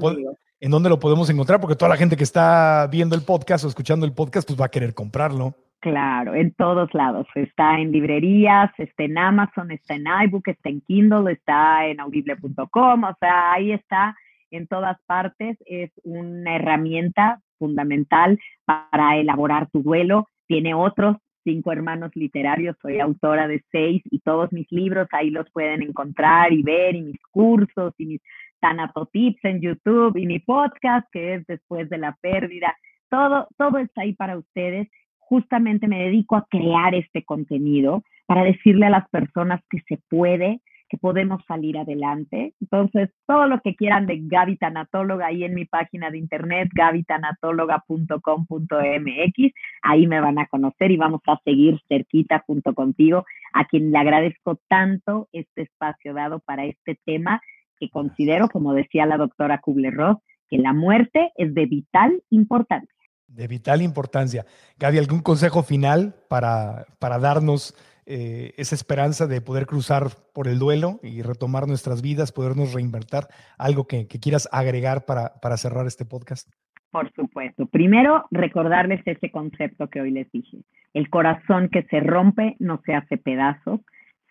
¿En 0.62 0.72
dónde 0.72 0.88
lo 0.88 0.98
podemos 0.98 1.30
encontrar? 1.30 1.60
Porque 1.60 1.76
toda 1.76 1.90
la 1.90 1.98
gente 1.98 2.16
que 2.16 2.24
está 2.24 2.88
viendo 2.90 3.16
el 3.16 3.24
podcast 3.24 3.66
o 3.66 3.68
escuchando 3.68 4.06
el 4.06 4.14
podcast, 4.14 4.48
pues 4.48 4.60
va 4.60 4.68
a 4.68 4.72
querer 4.72 4.94
comprarlo. 4.94 5.56
Claro, 5.82 6.36
en 6.36 6.54
todos 6.54 6.94
lados. 6.94 7.26
Está 7.34 7.80
en 7.80 7.92
librerías, 7.92 8.72
está 8.78 9.04
en 9.04 9.18
Amazon, 9.18 9.72
está 9.72 9.96
en 9.96 10.06
iBook, 10.26 10.48
está 10.48 10.70
en 10.70 10.82
Kindle, 10.82 11.32
está 11.32 11.88
en 11.88 12.00
audible.com, 12.00 13.04
o 13.04 13.16
sea, 13.20 13.54
ahí 13.54 13.72
está 13.72 14.16
en 14.52 14.68
todas 14.68 15.02
partes. 15.08 15.58
Es 15.66 15.90
una 16.04 16.56
herramienta 16.56 17.42
fundamental 17.58 18.40
para 18.64 19.18
elaborar 19.18 19.72
tu 19.72 19.82
duelo. 19.82 20.28
Tiene 20.46 20.76
otros 20.76 21.18
cinco 21.44 21.72
hermanos 21.72 22.12
literarios, 22.14 22.78
soy 22.80 23.00
autora 23.00 23.48
de 23.48 23.64
seis 23.72 24.04
y 24.12 24.20
todos 24.20 24.52
mis 24.54 24.72
libros 24.72 25.08
ahí 25.14 25.32
los 25.32 25.50
pueden 25.50 25.82
encontrar 25.82 26.54
y 26.54 26.62
ver 26.62 26.96
y 26.96 27.02
mis 27.02 27.22
cursos 27.32 27.96
y 27.98 28.06
mis 28.06 28.22
tanatotips 28.60 29.44
en 29.46 29.62
YouTube 29.62 30.16
y 30.16 30.28
mi 30.28 30.38
podcast 30.38 31.08
que 31.12 31.34
es 31.34 31.48
después 31.48 31.90
de 31.90 31.98
la 31.98 32.16
pérdida. 32.22 32.78
Todo, 33.10 33.48
todo 33.58 33.80
está 33.80 34.02
ahí 34.02 34.14
para 34.14 34.38
ustedes 34.38 34.88
justamente 35.32 35.88
me 35.88 36.04
dedico 36.04 36.36
a 36.36 36.46
crear 36.50 36.94
este 36.94 37.24
contenido 37.24 38.04
para 38.26 38.44
decirle 38.44 38.88
a 38.88 38.90
las 38.90 39.08
personas 39.08 39.62
que 39.70 39.80
se 39.88 39.98
puede, 40.10 40.60
que 40.90 40.98
podemos 40.98 41.42
salir 41.48 41.78
adelante. 41.78 42.54
Entonces, 42.60 43.12
todo 43.26 43.48
lo 43.48 43.62
que 43.62 43.78
quieran 43.78 44.08
de 44.08 44.20
Gaby 44.24 44.58
Tanatóloga 44.58 45.28
ahí 45.28 45.46
en 45.46 45.54
mi 45.54 45.64
página 45.64 46.12
de 46.12 46.18
internet, 46.18 46.68
gabytanatóloga.com.mx, 46.74 49.54
ahí 49.84 50.06
me 50.06 50.20
van 50.20 50.38
a 50.38 50.48
conocer 50.48 50.92
y 50.92 50.98
vamos 50.98 51.22
a 51.28 51.40
seguir 51.46 51.80
cerquita 51.88 52.44
junto 52.46 52.74
contigo, 52.74 53.24
a 53.54 53.64
quien 53.64 53.90
le 53.90 54.00
agradezco 54.00 54.60
tanto 54.68 55.30
este 55.32 55.62
espacio 55.62 56.14
dado 56.14 56.42
para 56.42 56.66
este 56.66 57.00
tema 57.06 57.42
que 57.80 57.90
considero, 57.90 58.50
como 58.50 58.74
decía 58.74 59.06
la 59.06 59.16
doctora 59.16 59.60
Kubler-Ross, 59.60 60.18
que 60.50 60.58
la 60.58 60.74
muerte 60.74 61.32
es 61.38 61.54
de 61.54 61.68
vital 61.68 62.22
importancia 62.32 63.01
de 63.34 63.48
vital 63.48 63.82
importancia. 63.82 64.46
Gaby, 64.78 64.98
¿algún 64.98 65.22
consejo 65.22 65.64
final 65.64 66.16
para, 66.30 66.86
para 67.00 67.20
darnos 67.20 67.76
eh, 68.06 68.54
esa 68.58 68.76
esperanza 68.76 69.28
de 69.28 69.42
poder 69.42 69.66
cruzar 69.66 70.08
por 70.34 70.48
el 70.48 70.60
duelo 70.60 71.00
y 71.04 71.22
retomar 71.22 71.68
nuestras 71.68 72.02
vidas, 72.02 72.32
podernos 72.32 72.74
reinvertir? 72.74 73.22
¿Algo 73.58 73.88
que, 73.88 74.08
quieras 74.08 74.50
agregar 74.52 75.06
para, 75.06 75.34
para 75.42 75.58
cerrar 75.58 75.88
este 75.88 76.06
podcast? 76.06 76.50
Por 76.92 77.12
supuesto. 77.14 77.66
Primero, 77.68 78.26
recordarles 78.32 79.02
ese 79.06 79.32
concepto 79.32 79.88
que 79.90 80.02
hoy 80.02 80.12
les 80.12 80.30
dije. 80.32 80.58
El 80.94 81.10
corazón 81.10 81.70
que 81.70 81.84
se 81.84 82.02
rompe 82.02 82.58
no 82.60 82.82
se 82.86 82.94
hace 82.94 83.18
pedazos, 83.18 83.80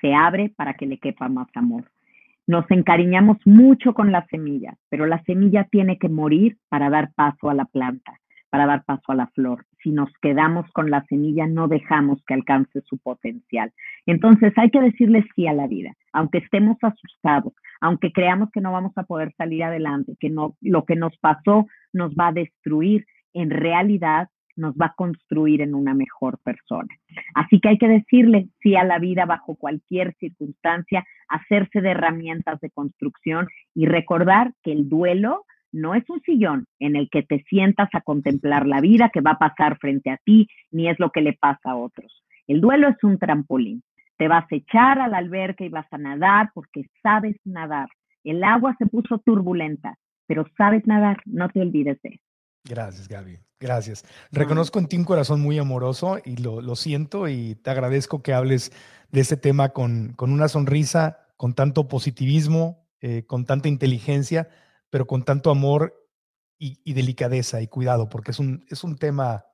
se 0.00 0.12
abre 0.14 0.52
para 0.54 0.74
que 0.74 0.86
le 0.86 0.98
quepa 0.98 1.28
más 1.28 1.48
amor. 1.54 1.90
Nos 2.46 2.70
encariñamos 2.70 3.38
mucho 3.46 3.94
con 3.94 4.12
la 4.12 4.26
semilla, 4.26 4.74
pero 4.90 5.06
la 5.06 5.22
semilla 5.22 5.68
tiene 5.70 5.98
que 5.98 6.08
morir 6.08 6.58
para 6.68 6.90
dar 6.90 7.12
paso 7.14 7.48
a 7.48 7.54
la 7.54 7.64
planta 7.64 8.19
para 8.50 8.66
dar 8.66 8.84
paso 8.84 9.12
a 9.12 9.14
la 9.14 9.28
flor. 9.28 9.64
Si 9.82 9.90
nos 9.90 10.10
quedamos 10.20 10.70
con 10.72 10.90
la 10.90 11.04
semilla, 11.04 11.46
no 11.46 11.68
dejamos 11.68 12.22
que 12.26 12.34
alcance 12.34 12.82
su 12.82 12.98
potencial. 12.98 13.72
Entonces 14.06 14.52
hay 14.56 14.70
que 14.70 14.80
decirle 14.80 15.24
sí 15.34 15.46
a 15.46 15.52
la 15.52 15.66
vida, 15.66 15.92
aunque 16.12 16.38
estemos 16.38 16.76
asustados, 16.82 17.54
aunque 17.80 18.12
creamos 18.12 18.50
que 18.52 18.60
no 18.60 18.72
vamos 18.72 18.92
a 18.96 19.04
poder 19.04 19.32
salir 19.38 19.64
adelante, 19.64 20.16
que 20.20 20.28
no, 20.28 20.56
lo 20.60 20.84
que 20.84 20.96
nos 20.96 21.16
pasó 21.18 21.66
nos 21.92 22.12
va 22.12 22.28
a 22.28 22.32
destruir, 22.32 23.06
en 23.32 23.50
realidad 23.50 24.28
nos 24.56 24.74
va 24.74 24.86
a 24.86 24.94
construir 24.94 25.62
en 25.62 25.74
una 25.74 25.94
mejor 25.94 26.38
persona. 26.38 26.88
Así 27.34 27.60
que 27.60 27.70
hay 27.70 27.78
que 27.78 27.88
decirle 27.88 28.48
sí 28.62 28.76
a 28.76 28.84
la 28.84 28.98
vida 28.98 29.24
bajo 29.24 29.54
cualquier 29.54 30.14
circunstancia, 30.16 31.04
hacerse 31.28 31.80
de 31.80 31.90
herramientas 31.90 32.60
de 32.60 32.70
construcción 32.70 33.48
y 33.74 33.86
recordar 33.86 34.52
que 34.62 34.72
el 34.72 34.88
duelo 34.88 35.44
no 35.72 35.94
es 35.94 36.08
un 36.08 36.20
sillón 36.22 36.66
en 36.78 36.96
el 36.96 37.08
que 37.10 37.22
te 37.22 37.42
sientas 37.48 37.88
a 37.92 38.00
contemplar 38.00 38.66
la 38.66 38.80
vida 38.80 39.10
que 39.12 39.20
va 39.20 39.32
a 39.32 39.38
pasar 39.38 39.78
frente 39.78 40.10
a 40.10 40.18
ti, 40.24 40.48
ni 40.70 40.88
es 40.88 40.98
lo 40.98 41.10
que 41.10 41.20
le 41.20 41.34
pasa 41.34 41.70
a 41.70 41.76
otros. 41.76 42.22
El 42.46 42.60
duelo 42.60 42.88
es 42.88 42.96
un 43.02 43.18
trampolín. 43.18 43.82
Te 44.16 44.28
vas 44.28 44.44
a 44.50 44.56
echar 44.56 44.98
a 44.98 45.08
la 45.08 45.18
alberca 45.18 45.64
y 45.64 45.68
vas 45.68 45.86
a 45.92 45.98
nadar 45.98 46.50
porque 46.54 46.86
sabes 47.02 47.36
nadar. 47.44 47.88
El 48.24 48.44
agua 48.44 48.74
se 48.78 48.86
puso 48.86 49.18
turbulenta, 49.18 49.96
pero 50.26 50.44
sabes 50.56 50.86
nadar, 50.86 51.22
no 51.24 51.48
te 51.48 51.60
olvides 51.60 52.00
de 52.02 52.10
eso. 52.10 52.24
Gracias, 52.64 53.08
Gaby. 53.08 53.38
Gracias. 53.58 54.04
Reconozco 54.32 54.78
en 54.78 54.86
ti 54.86 54.96
un 54.96 55.04
corazón 55.04 55.40
muy 55.40 55.58
amoroso 55.58 56.18
y 56.24 56.36
lo, 56.36 56.74
siento 56.76 57.28
y 57.28 57.54
te 57.56 57.70
agradezco 57.70 58.22
que 58.22 58.32
hables 58.32 58.72
de 59.10 59.20
este 59.20 59.36
tema 59.36 59.70
con, 59.70 60.12
con 60.14 60.32
una 60.32 60.48
sonrisa, 60.48 61.28
con 61.36 61.54
tanto 61.54 61.88
positivismo, 61.88 62.86
eh, 63.00 63.24
con 63.26 63.44
tanta 63.44 63.68
inteligencia, 63.68 64.48
pero 64.90 65.06
con 65.06 65.22
tanto 65.22 65.50
amor 65.50 65.94
y, 66.58 66.92
delicadeza 66.92 67.62
y 67.62 67.68
cuidado, 67.68 68.08
porque 68.08 68.32
es 68.32 68.38
un, 68.38 68.64
es 68.68 68.84
un 68.84 68.96
tema, 68.96 69.44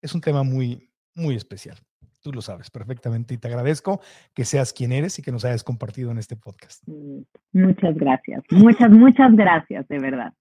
es 0.00 0.14
un 0.14 0.22
tema 0.22 0.42
muy, 0.42 0.90
muy 1.14 1.36
especial. 1.36 1.76
Tú 2.22 2.32
lo 2.32 2.40
sabes 2.40 2.70
perfectamente 2.70 3.34
y 3.34 3.38
te 3.38 3.48
agradezco 3.48 4.00
que 4.34 4.44
seas 4.44 4.72
quien 4.72 4.92
eres 4.92 5.18
y 5.18 5.22
que 5.22 5.30
nos 5.30 5.44
hayas 5.44 5.62
compartido 5.62 6.10
en 6.10 6.18
este 6.18 6.34
podcast. 6.34 6.82
Mm, 6.86 7.20
muchas 7.52 7.94
gracias. 7.94 8.42
Muchas, 8.50 8.90
muchas 8.90 9.36
gracias, 9.36 9.86
de 9.88 9.98
verdad. 9.98 10.32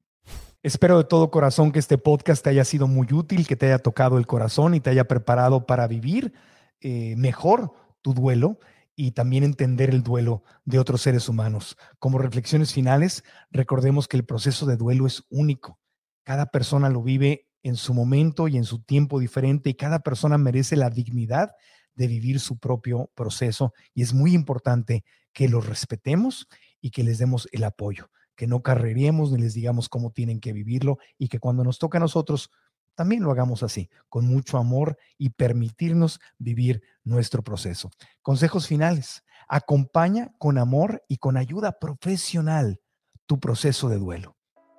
Espero 0.63 0.97
de 0.97 1.03
todo 1.03 1.30
corazón 1.30 1.72
que 1.72 1.80
este 1.80 1.97
podcast 1.97 2.43
te 2.43 2.49
haya 2.49 2.63
sido 2.63 2.88
muy 2.88 3.07
útil, 3.11 3.45
que 3.45 3.55
te 3.55 3.67
haya 3.67 3.80
tocado 3.80 4.17
el 4.17 4.26
corazón 4.26 4.73
y 4.73 4.80
te 4.80 4.89
haya 4.89 5.03
preparado 5.03 5.67
para 5.67 5.88
vivir 5.88 6.34
eh, 6.81 7.15
mejor 7.17 7.73
tu 8.01 8.13
duelo 8.13 8.57
y 8.95 9.11
también 9.11 9.43
entender 9.43 9.89
el 9.89 10.03
duelo 10.03 10.43
de 10.63 10.80
otros 10.80 11.01
seres 11.01 11.27
humanos. 11.30 11.77
Como 11.99 12.17
reflexiones 12.17 12.73
finales, 12.73 13.23
recordemos 13.51 14.07
que 14.07 14.17
el 14.17 14.26
proceso 14.26 14.65
de 14.65 14.77
duelo 14.77 15.05
es 15.05 15.23
único. 15.30 15.80
Cada 16.23 16.47
persona 16.47 16.89
lo 16.89 17.03
vive 17.03 17.47
en 17.63 17.76
su 17.76 17.93
momento 17.93 18.47
y 18.47 18.57
en 18.57 18.63
su 18.63 18.84
tiempo 18.84 19.19
diferente 19.19 19.69
y 19.69 19.73
cada 19.73 19.99
persona 19.99 20.38
merece 20.38 20.76
la 20.76 20.89
dignidad 20.89 21.51
de 21.95 22.07
vivir 22.07 22.39
su 22.39 22.59
propio 22.59 23.09
proceso 23.15 23.73
y 23.93 24.03
es 24.03 24.13
muy 24.13 24.34
importante 24.34 25.03
que 25.34 25.49
los 25.49 25.65
respetemos 25.65 26.47
y 26.80 26.91
que 26.91 27.03
les 27.03 27.17
demos 27.17 27.47
el 27.51 27.63
apoyo, 27.63 28.11
que 28.35 28.47
no 28.47 28.61
carreremos 28.61 29.31
ni 29.31 29.41
les 29.41 29.53
digamos 29.53 29.89
cómo 29.89 30.11
tienen 30.11 30.39
que 30.39 30.53
vivirlo 30.53 30.97
y 31.17 31.27
que 31.27 31.39
cuando 31.39 31.63
nos 31.63 31.80
toca 31.80 31.97
a 31.97 32.01
nosotros 32.01 32.51
también 32.95 33.23
lo 33.23 33.31
hagamos 33.31 33.63
así, 33.63 33.89
con 34.09 34.26
mucho 34.26 34.57
amor 34.57 34.97
y 35.17 35.30
permitirnos 35.30 36.19
vivir 36.38 36.81
nuestro 37.03 37.43
proceso. 37.43 37.91
Consejos 38.22 38.67
finales. 38.67 39.23
Acompaña 39.47 40.34
con 40.39 40.57
amor 40.57 41.03
y 41.07 41.17
con 41.17 41.38
ayuda 41.38 41.73
profesional 41.73 42.81
tu 43.26 43.39
proceso 43.39 43.89
de 43.89 43.97
duelo. 43.97 44.35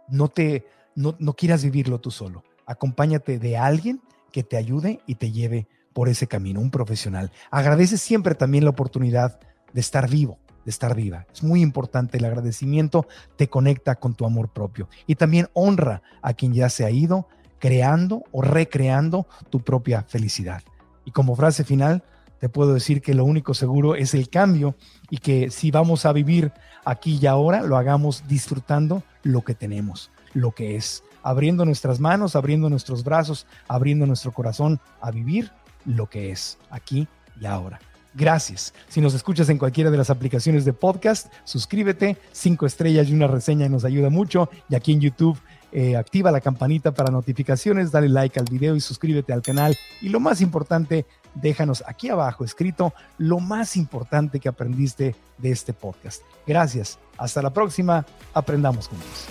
No 0.08 0.28
te 0.28 0.66
no, 0.96 1.14
no 1.18 1.34
quieras 1.34 1.62
vivirlo 1.62 2.00
tú 2.00 2.10
solo. 2.10 2.42
Acompáñate 2.66 3.38
de 3.38 3.56
alguien 3.56 4.00
que 4.32 4.42
te 4.42 4.56
ayude 4.56 5.00
y 5.06 5.16
te 5.16 5.30
lleve 5.30 5.68
por 5.92 6.08
ese 6.08 6.26
camino, 6.26 6.60
un 6.60 6.70
profesional. 6.70 7.30
Agradece 7.50 7.96
siempre 7.98 8.34
también 8.34 8.64
la 8.64 8.70
oportunidad 8.70 9.38
de 9.72 9.80
estar 9.80 10.10
vivo, 10.10 10.38
de 10.64 10.70
estar 10.70 10.94
viva. 10.94 11.26
Es 11.32 11.42
muy 11.42 11.62
importante 11.62 12.18
el 12.18 12.24
agradecimiento, 12.24 13.06
te 13.36 13.48
conecta 13.48 13.94
con 13.94 14.14
tu 14.14 14.26
amor 14.26 14.52
propio 14.52 14.88
y 15.06 15.14
también 15.14 15.48
honra 15.52 16.02
a 16.22 16.34
quien 16.34 16.52
ya 16.52 16.68
se 16.68 16.84
ha 16.84 16.90
ido, 16.90 17.28
creando 17.58 18.24
o 18.32 18.42
recreando 18.42 19.26
tu 19.50 19.60
propia 19.60 20.02
felicidad. 20.02 20.62
Y 21.04 21.10
como 21.10 21.36
frase 21.36 21.64
final, 21.64 22.02
te 22.38 22.48
puedo 22.48 22.74
decir 22.74 23.00
que 23.00 23.14
lo 23.14 23.24
único 23.24 23.54
seguro 23.54 23.94
es 23.94 24.14
el 24.14 24.28
cambio 24.28 24.74
y 25.08 25.18
que 25.18 25.50
si 25.50 25.70
vamos 25.70 26.04
a 26.04 26.12
vivir 26.12 26.52
aquí 26.84 27.18
y 27.20 27.26
ahora, 27.26 27.62
lo 27.62 27.76
hagamos 27.76 28.24
disfrutando 28.28 29.02
lo 29.22 29.42
que 29.42 29.54
tenemos, 29.54 30.10
lo 30.34 30.52
que 30.52 30.76
es, 30.76 31.02
abriendo 31.22 31.64
nuestras 31.64 31.98
manos, 31.98 32.36
abriendo 32.36 32.68
nuestros 32.68 33.02
brazos, 33.04 33.46
abriendo 33.68 34.06
nuestro 34.06 34.32
corazón 34.32 34.80
a 35.00 35.10
vivir 35.10 35.50
lo 35.84 36.08
que 36.08 36.30
es 36.30 36.58
aquí 36.70 37.08
y 37.40 37.46
ahora. 37.46 37.80
Gracias. 38.14 38.72
Si 38.88 39.02
nos 39.02 39.12
escuchas 39.12 39.50
en 39.50 39.58
cualquiera 39.58 39.90
de 39.90 39.98
las 39.98 40.08
aplicaciones 40.08 40.64
de 40.64 40.72
podcast, 40.72 41.30
suscríbete, 41.44 42.16
cinco 42.32 42.64
estrellas 42.64 43.08
y 43.08 43.12
una 43.12 43.26
reseña 43.26 43.68
nos 43.68 43.84
ayuda 43.84 44.08
mucho. 44.08 44.48
Y 44.70 44.74
aquí 44.74 44.92
en 44.92 45.02
YouTube 45.02 45.38
eh, 45.76 45.94
activa 45.94 46.30
la 46.30 46.40
campanita 46.40 46.94
para 46.94 47.12
notificaciones, 47.12 47.92
dale 47.92 48.08
like 48.08 48.40
al 48.40 48.46
video 48.46 48.76
y 48.76 48.80
suscríbete 48.80 49.34
al 49.34 49.42
canal. 49.42 49.76
Y 50.00 50.08
lo 50.08 50.20
más 50.20 50.40
importante, 50.40 51.04
déjanos 51.34 51.84
aquí 51.86 52.08
abajo 52.08 52.46
escrito 52.46 52.94
lo 53.18 53.40
más 53.40 53.76
importante 53.76 54.40
que 54.40 54.48
aprendiste 54.48 55.14
de 55.36 55.50
este 55.50 55.74
podcast. 55.74 56.22
Gracias. 56.46 56.98
Hasta 57.18 57.42
la 57.42 57.52
próxima. 57.52 58.06
Aprendamos 58.32 58.88
juntos. 58.88 59.26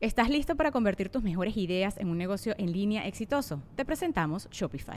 ¿Estás 0.00 0.28
listo 0.28 0.56
para 0.56 0.72
convertir 0.72 1.08
tus 1.08 1.22
mejores 1.22 1.56
ideas 1.56 1.98
en 1.98 2.08
un 2.08 2.18
negocio 2.18 2.56
en 2.58 2.72
línea 2.72 3.06
exitoso? 3.06 3.62
Te 3.76 3.84
presentamos 3.84 4.48
Shopify. 4.50 4.96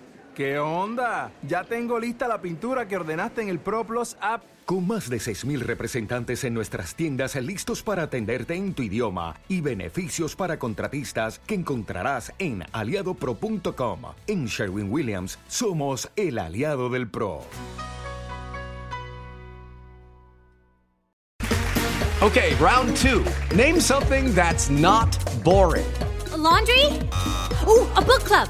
¿Qué 0.41 0.57
onda? 0.57 1.31
Ya 1.47 1.63
tengo 1.63 1.99
lista 1.99 2.27
la 2.27 2.41
pintura 2.41 2.87
que 2.87 2.95
ordenaste 2.95 3.43
en 3.43 3.49
el 3.49 3.59
ProPlus 3.59 4.17
app. 4.19 4.41
Con 4.65 4.87
más 4.87 5.07
de 5.07 5.17
6.000 5.17 5.59
representantes 5.59 6.43
en 6.43 6.55
nuestras 6.55 6.95
tiendas 6.95 7.35
listos 7.35 7.83
para 7.83 8.01
atenderte 8.01 8.55
en 8.55 8.73
tu 8.73 8.81
idioma 8.81 9.35
y 9.47 9.61
beneficios 9.61 10.35
para 10.35 10.57
contratistas 10.57 11.37
que 11.45 11.53
encontrarás 11.53 12.33
en 12.39 12.63
aliadopro.com. 12.71 14.01
En 14.25 14.47
Sherwin 14.47 14.91
Williams 14.91 15.37
somos 15.47 16.09
el 16.15 16.39
aliado 16.39 16.89
del 16.89 17.07
PRO. 17.07 17.41
Okay, 22.23 22.55
round 22.59 22.97
two. 22.97 23.23
Name 23.55 23.79
something 23.79 24.33
that's 24.33 24.71
not 24.71 25.15
boring. 25.43 25.85
A 26.33 26.37
laundry? 26.37 26.87
Ooh, 27.67 27.85
a 27.95 28.01
book 28.01 28.23
club. 28.23 28.49